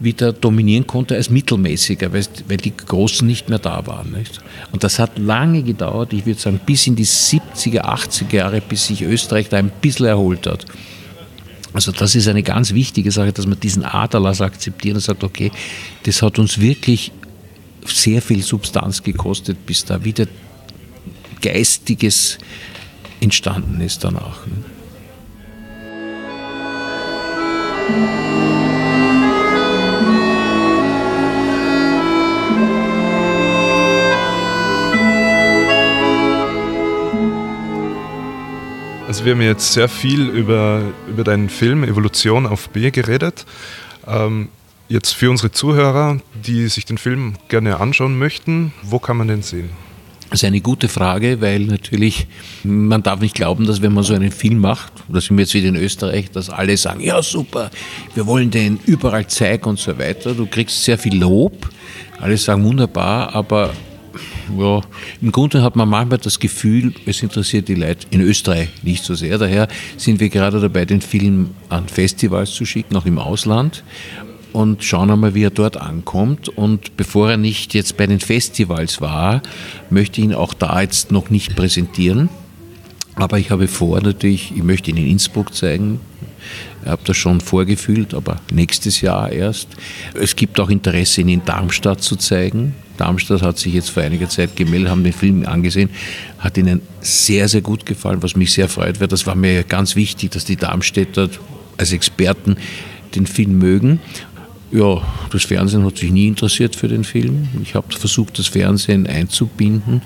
wieder 0.00 0.32
dominieren 0.32 0.86
konnte 0.86 1.14
als 1.14 1.30
mittelmäßiger, 1.30 2.12
weil, 2.12 2.24
weil 2.48 2.56
die 2.56 2.76
Großen 2.76 3.26
nicht 3.26 3.48
mehr 3.48 3.58
da 3.58 3.86
waren. 3.86 4.12
Nicht? 4.12 4.40
Und 4.72 4.82
das 4.84 4.98
hat 4.98 5.18
lange 5.18 5.62
gedauert, 5.62 6.12
ich 6.12 6.26
würde 6.26 6.40
sagen 6.40 6.60
bis 6.64 6.86
in 6.86 6.96
die 6.96 7.06
70er, 7.06 7.82
80er 7.82 8.34
Jahre, 8.34 8.60
bis 8.60 8.88
sich 8.88 9.02
Österreich 9.02 9.48
da 9.48 9.58
ein 9.58 9.70
bisschen 9.80 10.06
erholt 10.06 10.46
hat. 10.46 10.66
Also 11.72 11.92
das 11.92 12.14
ist 12.14 12.28
eine 12.28 12.42
ganz 12.42 12.74
wichtige 12.74 13.10
Sache, 13.10 13.32
dass 13.32 13.46
man 13.46 13.58
diesen 13.58 13.84
Aderlass 13.84 14.40
akzeptiert 14.40 14.96
und 14.96 15.00
sagt, 15.00 15.24
okay, 15.24 15.50
das 16.02 16.20
hat 16.20 16.38
uns 16.38 16.60
wirklich 16.60 17.12
sehr 17.86 18.20
viel 18.20 18.42
Substanz 18.42 19.02
gekostet, 19.02 19.64
bis 19.64 19.84
da 19.84 20.04
wieder 20.04 20.26
Geistiges 21.40 22.38
entstanden 23.20 23.80
ist 23.80 24.04
danach. 24.04 24.46
Ne? 24.46 24.64
Also 39.12 39.26
wir 39.26 39.32
haben 39.32 39.42
jetzt 39.42 39.74
sehr 39.74 39.90
viel 39.90 40.30
über, 40.30 40.80
über 41.06 41.22
deinen 41.22 41.50
Film 41.50 41.84
Evolution 41.84 42.46
auf 42.46 42.70
B 42.70 42.90
geredet. 42.90 43.44
Ähm, 44.06 44.48
jetzt 44.88 45.12
für 45.14 45.28
unsere 45.28 45.52
Zuhörer, 45.52 46.18
die 46.32 46.66
sich 46.68 46.86
den 46.86 46.96
Film 46.96 47.34
gerne 47.48 47.78
anschauen 47.78 48.18
möchten, 48.18 48.72
wo 48.82 48.98
kann 48.98 49.18
man 49.18 49.28
den 49.28 49.42
sehen? 49.42 49.68
Das 50.30 50.42
ist 50.42 50.46
eine 50.46 50.62
gute 50.62 50.88
Frage, 50.88 51.42
weil 51.42 51.60
natürlich, 51.66 52.26
man 52.64 53.02
darf 53.02 53.20
nicht 53.20 53.34
glauben, 53.34 53.66
dass 53.66 53.82
wenn 53.82 53.92
man 53.92 54.02
so 54.02 54.14
einen 54.14 54.32
Film 54.32 54.60
macht, 54.60 54.94
oder 55.10 55.20
sind 55.20 55.36
wir 55.36 55.42
jetzt 55.42 55.52
wieder 55.52 55.68
in 55.68 55.76
Österreich, 55.76 56.30
dass 56.30 56.48
alle 56.48 56.74
sagen, 56.78 57.00
ja 57.00 57.22
super, 57.22 57.70
wir 58.14 58.26
wollen 58.26 58.50
den 58.50 58.80
überall 58.86 59.26
zeigen 59.26 59.66
und 59.66 59.78
so 59.78 59.98
weiter. 59.98 60.32
Du 60.32 60.46
kriegst 60.46 60.84
sehr 60.84 60.96
viel 60.96 61.20
Lob, 61.20 61.68
alle 62.18 62.38
sagen 62.38 62.64
wunderbar, 62.64 63.34
aber 63.34 63.74
ja, 64.58 64.80
im 65.20 65.32
Grunde 65.32 65.62
hat 65.62 65.76
man 65.76 65.88
manchmal 65.88 66.18
das 66.18 66.38
Gefühl, 66.38 66.94
es 67.06 67.22
interessiert 67.22 67.68
die 67.68 67.74
Leute 67.74 68.06
in 68.10 68.20
Österreich 68.20 68.68
nicht 68.82 69.04
so 69.04 69.14
sehr. 69.14 69.38
Daher 69.38 69.68
sind 69.96 70.20
wir 70.20 70.28
gerade 70.28 70.60
dabei, 70.60 70.84
den 70.84 71.00
Film 71.00 71.50
an 71.68 71.88
Festivals 71.88 72.52
zu 72.52 72.64
schicken, 72.64 72.96
auch 72.96 73.06
im 73.06 73.18
Ausland 73.18 73.82
und 74.52 74.84
schauen 74.84 75.10
einmal, 75.10 75.34
wie 75.34 75.44
er 75.44 75.50
dort 75.50 75.76
ankommt. 75.76 76.48
Und 76.48 76.96
bevor 76.96 77.30
er 77.30 77.36
nicht 77.36 77.74
jetzt 77.74 77.96
bei 77.96 78.06
den 78.06 78.20
Festivals 78.20 79.00
war, 79.00 79.42
möchte 79.90 80.20
ich 80.20 80.26
ihn 80.26 80.34
auch 80.34 80.54
da 80.54 80.80
jetzt 80.80 81.10
noch 81.10 81.30
nicht 81.30 81.56
präsentieren. 81.56 82.28
Aber 83.14 83.38
ich 83.38 83.50
habe 83.50 83.68
vor, 83.68 84.00
natürlich, 84.00 84.52
ich 84.56 84.62
möchte 84.62 84.90
ihn 84.90 84.96
in 84.96 85.06
Innsbruck 85.06 85.54
zeigen. 85.54 86.00
Ich 86.82 86.90
habe 86.90 87.02
das 87.04 87.16
schon 87.16 87.40
vorgefühlt, 87.40 88.14
aber 88.14 88.40
nächstes 88.50 89.00
Jahr 89.00 89.30
erst. 89.30 89.68
Es 90.14 90.34
gibt 90.34 90.58
auch 90.60 90.70
Interesse, 90.70 91.20
ihn 91.20 91.28
in 91.28 91.44
Darmstadt 91.44 92.02
zu 92.02 92.16
zeigen. 92.16 92.74
Darmstadt 92.96 93.42
hat 93.42 93.58
sich 93.58 93.74
jetzt 93.74 93.90
vor 93.90 94.02
einiger 94.02 94.28
Zeit 94.28 94.56
gemeldet, 94.56 94.90
haben 94.90 95.04
den 95.04 95.12
Film 95.12 95.46
angesehen, 95.46 95.90
hat 96.38 96.56
ihnen 96.56 96.82
sehr, 97.00 97.48
sehr 97.48 97.60
gut 97.60 97.86
gefallen, 97.86 98.22
was 98.22 98.36
mich 98.36 98.52
sehr 98.52 98.68
freut, 98.68 99.00
weil 99.00 99.08
das 99.08 99.26
war 99.26 99.34
mir 99.34 99.62
ganz 99.64 99.96
wichtig, 99.96 100.30
dass 100.30 100.44
die 100.44 100.56
Darmstädter 100.56 101.28
als 101.78 101.92
Experten 101.92 102.56
den 103.14 103.26
Film 103.26 103.58
mögen. 103.58 104.00
Ja, 104.70 105.02
das 105.30 105.44
Fernsehen 105.44 105.84
hat 105.84 105.98
sich 105.98 106.10
nie 106.10 106.28
interessiert 106.28 106.76
für 106.76 106.88
den 106.88 107.04
Film. 107.04 107.48
Ich 107.62 107.74
habe 107.74 107.92
versucht, 107.94 108.38
das 108.38 108.46
Fernsehen 108.46 109.06
einzubinden. 109.06 110.00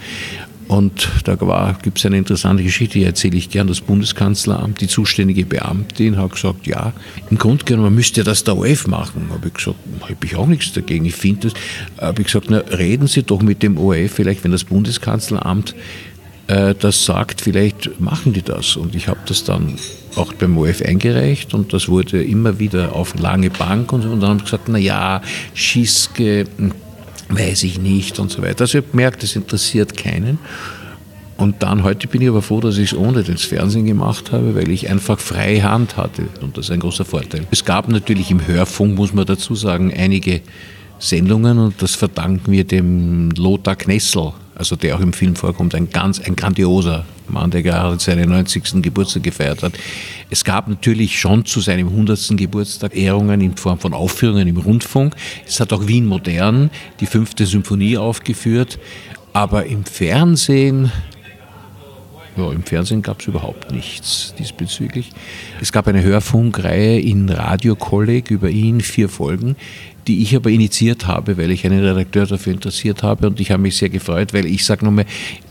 Und 0.68 1.09
da 1.24 1.76
gibt 1.80 1.98
es 1.98 2.06
eine 2.06 2.18
interessante 2.18 2.62
Geschichte, 2.62 2.98
die 2.98 3.05
erzähle 3.05 3.36
ich 3.36 3.51
gern. 3.51 3.68
Das 3.68 3.80
Bundeskanzleramt, 3.80 4.80
die 4.80 4.88
zuständige 4.88 5.47
Beamtin, 5.47 6.16
hat 6.16 6.32
gesagt, 6.32 6.66
ja, 6.66 6.93
im 7.30 7.38
Grunde 7.38 7.64
genommen 7.64 7.94
müsste 7.94 8.24
das 8.24 8.43
der 8.43 8.56
OF 8.56 8.86
machen. 8.88 9.28
Habe 9.30 9.48
ich 9.48 9.55
gesagt, 9.55 9.78
habe 10.02 10.26
ich 10.26 10.36
auch 10.36 10.47
nichts 10.47 10.72
dagegen. 10.72 11.05
Ich 11.05 11.14
finde 11.14 11.48
das. 11.48 11.55
Habe 12.01 12.22
ich 12.22 12.26
gesagt, 12.26 12.47
na, 12.51 12.59
reden 12.59 13.06
Sie 13.06 13.22
doch 13.22 13.43
mit 13.43 13.62
dem 13.62 13.78
OF, 13.78 14.10
vielleicht, 14.12 14.43
wenn 14.44 14.52
das 14.52 14.64
Bundeskanzleramt 14.64 15.74
äh, 16.48 16.74
das 16.74 17.05
sagt, 17.05 17.40
vielleicht 17.40 18.01
machen 18.01 18.32
die 18.32 18.43
das. 18.43 18.76
Und 18.76 18.94
ich 18.94 19.09
habe 19.09 19.20
das 19.26 19.44
dann 19.44 19.74
auch 20.14 20.32
beim 20.32 20.56
OF 20.59 20.82
eingereicht 20.82 21.55
und 21.55 21.72
das 21.72 21.88
wurde 21.88 22.22
immer 22.22 22.59
wieder 22.59 22.94
auf 22.94 23.18
lange 23.18 23.51
Bank 23.51 23.93
und, 23.93 24.05
und 24.06 24.20
dann 24.20 24.30
haben 24.30 24.38
sie 24.38 24.44
gesagt, 24.44 24.68
na 24.68 24.78
ja, 24.78 25.20
Schiske, 25.55 26.47
hm, 26.56 26.72
weiß 27.28 27.65
ich 27.65 27.78
nicht 27.78 28.19
und 28.19 28.31
so 28.31 28.43
weiter. 28.43 28.62
Also 28.62 28.78
ich 28.78 28.85
habe 28.85 28.93
gemerkt, 28.93 29.23
das 29.23 29.36
interessiert 29.36 29.97
keinen. 29.97 30.39
Und 31.36 31.62
dann, 31.62 31.82
heute 31.82 32.09
bin 32.09 32.23
ich 32.23 32.28
aber 32.28 32.40
froh, 32.40 32.61
dass 32.61 32.78
ich 32.78 32.93
es 32.93 32.98
ohne 32.98 33.23
das 33.23 33.43
Fernsehen 33.43 33.85
gemacht 33.85 34.32
habe, 34.32 34.55
weil 34.55 34.70
ich 34.70 34.89
einfach 34.89 35.19
freie 35.19 35.62
Hand 35.62 35.97
hatte. 35.97 36.28
Und 36.40 36.57
das 36.57 36.66
ist 36.66 36.70
ein 36.70 36.81
großer 36.81 37.05
Vorteil. 37.05 37.47
Es 37.51 37.65
gab 37.65 37.89
natürlich 37.89 38.31
im 38.31 38.47
Hörfunk, 38.47 38.97
muss 38.97 39.12
man 39.12 39.27
dazu 39.27 39.55
sagen, 39.55 39.93
einige 39.94 40.40
Sendungen 40.98 41.59
und 41.59 41.82
das 41.82 41.94
verdanken 41.94 42.53
wir 42.53 42.65
dem 42.65 43.31
Lothar 43.32 43.77
Knessel, 43.77 44.32
also 44.57 44.74
der 44.74 44.97
auch 44.97 45.01
im 45.01 45.12
Film 45.12 45.37
vorkommt, 45.37 45.74
ein 45.74 45.91
ganz, 45.91 46.20
ein 46.20 46.35
grandioser 46.35 47.05
Mann, 47.28 47.51
der 47.51 47.62
gerade 47.62 47.99
seinen 47.99 48.31
90. 48.31 48.83
Geburtstag 48.83 49.23
gefeiert 49.23 49.62
hat. 49.62 49.74
Es 50.31 50.45
gab 50.45 50.69
natürlich 50.69 51.20
schon 51.20 51.45
zu 51.45 51.61
seinem 51.61 51.89
100. 51.89 52.37
Geburtstag 52.37 52.97
Ehrungen 52.97 53.41
in 53.41 53.57
Form 53.57 53.78
von 53.78 53.93
Aufführungen 53.93 54.49
im 54.49 54.57
Rundfunk. 54.57 55.15
Es 55.47 55.61
hat 55.61 55.73
auch 55.73 55.87
Wien 55.87 56.07
Modern 56.07 56.70
die 57.01 57.07
fünfte 57.07 57.47
Symphonie 57.47 57.99
aufgeführt, 57.99 58.78
aber 59.33 59.66
im 59.66 59.85
Fernsehen 59.85 60.91
ja, 62.37 62.53
im 62.53 62.62
Fernsehen 62.65 63.01
gab 63.01 63.20
es 63.20 63.28
überhaupt 63.28 63.73
nichts 63.73 64.35
diesbezüglich. 64.39 65.11
Es 65.62 65.73
gab 65.73 65.89
eine 65.89 66.03
Hörfunkreihe 66.03 67.01
in 67.01 67.31
Radio 67.31 67.74
Kolleg 67.77 68.31
über 68.31 68.51
ihn, 68.51 68.83
vier 68.83 69.09
Folgen, 69.09 69.57
die 70.07 70.23
ich 70.23 70.37
aber 70.37 70.51
initiiert 70.51 71.07
habe, 71.07 71.37
weil 71.37 71.51
ich 71.51 71.66
einen 71.66 71.85
Redakteur 71.85 72.27
dafür 72.27 72.53
interessiert 72.53 73.03
habe 73.03 73.27
und 73.27 73.41
ich 73.41 73.51
habe 73.51 73.62
mich 73.62 73.77
sehr 73.77 73.89
gefreut, 73.89 74.33
weil 74.33 74.47
ich 74.47 74.65
sage 74.65 74.85
nochmal, 74.85 75.07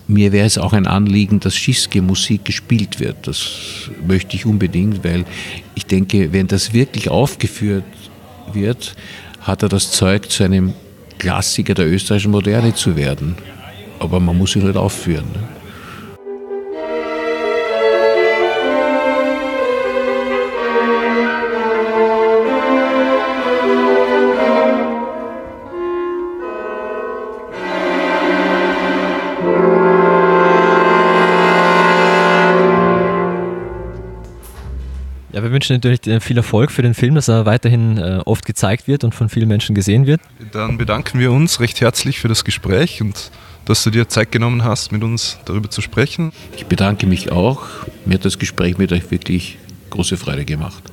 mir 0.07 0.32
wäre 0.32 0.45
es 0.45 0.57
auch 0.57 0.73
ein 0.73 0.88
Anliegen, 0.88 1.40
dass 1.40 1.56
Schiske-Musik 1.56 2.45
gespielt 2.45 2.99
wird. 2.99 3.27
Das 3.27 3.90
möchte 4.07 4.36
ich 4.36 4.45
unbedingt, 4.45 5.03
weil 5.03 5.26
ich 5.73 5.86
denke, 5.86 6.32
wenn 6.32 6.48
das 6.48 6.73
wirklich 6.73 7.10
aufgeführt 7.10 7.84
wird, 8.53 8.95
hat 9.41 9.64
er 9.64 9.69
das 9.69 9.91
Zeug 9.91 10.30
zu 10.30 10.44
einem 10.44 10.73
Klassiker 11.18 11.73
der 11.73 11.88
österreichischen 11.88 12.32
Moderne 12.32 12.73
zu 12.73 12.95
werden. 12.95 13.36
Aber 13.99 14.19
man 14.19 14.38
muss 14.38 14.56
ihn 14.56 14.64
halt 14.64 14.77
aufführen. 14.77 15.26
Ne? 15.34 15.55
Wünschen 35.56 35.77
natürlich 35.77 36.06
äh, 36.06 36.19
viel 36.19 36.38
Erfolg 36.38 36.69
für 36.69 36.84
den 36.84 36.94
Film, 36.94 37.15
dass 37.15 37.27
er 37.27 37.45
weiterhin 37.45 37.98
äh, 37.98 38.22
oft 38.26 38.45
gezeigt 38.45 38.88
wird 38.88 39.03
und 39.03 39.15
von 39.15 39.30
vielen 39.30 39.48
Menschen 39.48 39.73
gesehen 39.73 40.06
wird. 40.06 40.22
Dann 40.52 40.77
bedanken 40.77 41.18
wir 41.19 41.32
uns 41.32 41.60
recht 41.60 41.82
herzlich 41.82 42.19
für 42.19 42.27
das 42.27 42.44
Gespräch 42.44 43.02
und 43.02 43.32
dass 43.65 43.84
du 43.84 43.90
dir 43.90 44.07
Zeit 44.07 44.32
genommen 44.32 44.64
hast, 44.64 44.91
mit 44.91 45.03
uns 45.03 45.40
darüber 45.45 45.69
zu 45.69 45.82
sprechen. 45.82 46.32
Ich 46.56 46.68
bedanke 46.68 47.07
mich 47.07 47.32
auch. 47.32 47.64
Mir 48.06 48.15
hat 48.15 48.26
das 48.26 48.38
Gespräch 48.38 48.77
mit 48.77 48.91
euch 48.91 49.10
wirklich 49.10 49.57
große 49.90 50.18
Freude 50.18 50.45
gemacht. 50.45 50.84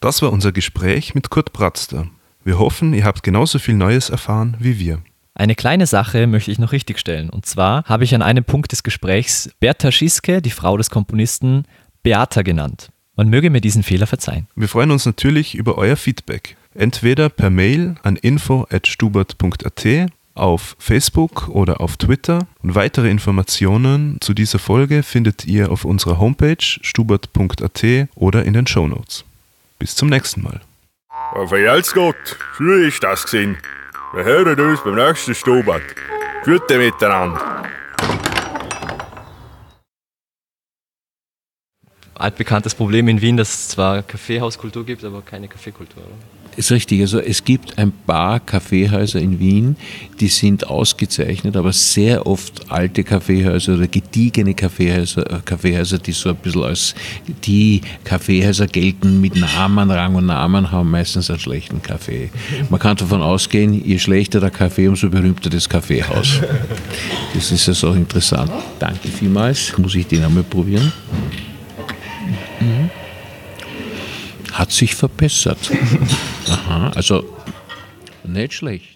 Das 0.00 0.22
war 0.22 0.32
unser 0.32 0.52
Gespräch 0.52 1.14
mit 1.14 1.30
Kurt 1.30 1.52
Bratzter. 1.52 2.06
Wir 2.44 2.58
hoffen, 2.58 2.92
ihr 2.92 3.04
habt 3.04 3.22
genauso 3.22 3.58
viel 3.58 3.74
Neues 3.74 4.10
erfahren 4.10 4.56
wie 4.60 4.78
wir. 4.78 5.00
Eine 5.34 5.54
kleine 5.54 5.86
Sache 5.86 6.26
möchte 6.26 6.50
ich 6.50 6.58
noch 6.58 6.72
richtigstellen. 6.72 7.30
Und 7.30 7.46
zwar 7.46 7.84
habe 7.84 8.04
ich 8.04 8.14
an 8.14 8.22
einem 8.22 8.44
Punkt 8.44 8.70
des 8.72 8.82
Gesprächs 8.82 9.50
Bertha 9.60 9.90
Schiske, 9.90 10.42
die 10.42 10.50
Frau 10.50 10.76
des 10.76 10.90
Komponisten, 10.90 11.64
Beata 12.02 12.42
genannt. 12.42 12.90
Man 13.22 13.30
möge 13.30 13.50
mir 13.50 13.60
diesen 13.60 13.84
Fehler 13.84 14.08
verzeihen. 14.08 14.48
Wir 14.56 14.66
freuen 14.66 14.90
uns 14.90 15.06
natürlich 15.06 15.54
über 15.54 15.78
euer 15.78 15.94
Feedback. 15.94 16.56
Entweder 16.74 17.28
per 17.28 17.50
Mail 17.50 17.94
an 18.02 18.16
info.stubert.at, 18.16 20.10
auf 20.34 20.74
Facebook 20.80 21.46
oder 21.46 21.80
auf 21.80 21.96
Twitter. 21.96 22.48
Und 22.64 22.74
weitere 22.74 23.08
Informationen 23.10 24.16
zu 24.20 24.34
dieser 24.34 24.58
Folge 24.58 25.04
findet 25.04 25.46
ihr 25.46 25.70
auf 25.70 25.84
unserer 25.84 26.18
Homepage 26.18 26.56
stubert.at 26.60 28.08
oder 28.16 28.44
in 28.44 28.54
den 28.54 28.66
Show 28.66 28.88
Notes. 28.88 29.24
Bis 29.78 29.94
zum 29.94 30.08
nächsten 30.08 30.42
Mal. 30.42 30.60
Ja, 31.36 31.46
verjelt's 31.46 31.94
Gott, 31.94 32.16
schön 32.56 32.88
ist 32.88 33.04
das 33.04 33.22
gesehen. 33.22 33.56
Wir 34.14 34.24
hören 34.24 34.58
uns 34.58 34.80
beim 34.82 34.96
nächsten 34.96 35.36
Stubert. 35.36 35.84
Gute 36.44 36.76
miteinander. 36.76 37.68
Altbekanntes 42.14 42.74
Problem 42.74 43.08
in 43.08 43.20
Wien, 43.20 43.36
dass 43.36 43.52
es 43.52 43.68
zwar 43.68 44.02
Kaffeehauskultur 44.02 44.84
gibt, 44.84 45.04
aber 45.04 45.22
keine 45.22 45.48
Kaffeekultur. 45.48 46.02
Ist 46.54 46.70
richtig. 46.70 47.00
Also 47.00 47.18
es 47.18 47.44
gibt 47.44 47.78
ein 47.78 47.92
paar 47.92 48.38
Kaffeehäuser 48.38 49.18
in 49.18 49.38
Wien, 49.38 49.76
die 50.20 50.28
sind 50.28 50.66
ausgezeichnet, 50.66 51.56
aber 51.56 51.72
sehr 51.72 52.26
oft 52.26 52.70
alte 52.70 53.04
Kaffeehäuser 53.04 53.74
oder 53.74 53.86
gediegene 53.86 54.52
Kaffeehäuser, 54.52 55.30
äh, 55.30 55.38
Kaffeehäuser, 55.42 55.96
die 55.98 56.12
so 56.12 56.28
ein 56.28 56.36
bisschen 56.36 56.62
als 56.62 56.94
die 57.44 57.80
Kaffeehäuser 58.04 58.66
gelten 58.66 59.22
mit 59.22 59.34
Namen, 59.34 59.90
Rang 59.90 60.14
und 60.14 60.26
Namen, 60.26 60.70
haben 60.70 60.90
meistens 60.90 61.30
einen 61.30 61.40
schlechten 61.40 61.80
Kaffee. 61.80 62.30
Man 62.68 62.78
kann 62.78 62.98
davon 62.98 63.22
ausgehen, 63.22 63.72
je 63.72 63.98
schlechter 63.98 64.38
der 64.38 64.50
Kaffee, 64.50 64.88
umso 64.88 65.08
berühmter 65.08 65.48
das 65.48 65.68
Kaffeehaus. 65.68 66.40
Das 67.34 67.50
ist 67.50 67.66
ja 67.66 67.72
so 67.72 67.92
interessant. 67.92 68.52
Danke 68.78 69.08
vielmals. 69.08 69.76
Muss 69.78 69.94
ich 69.94 70.06
den 70.06 70.22
einmal 70.22 70.42
probieren? 70.42 70.92
Mhm. 72.62 72.90
Hat 74.52 74.70
sich 74.70 74.94
verbessert. 74.94 75.58
Aha, 76.48 76.90
also 76.94 77.24
nicht 78.24 78.54
schlecht. 78.54 78.91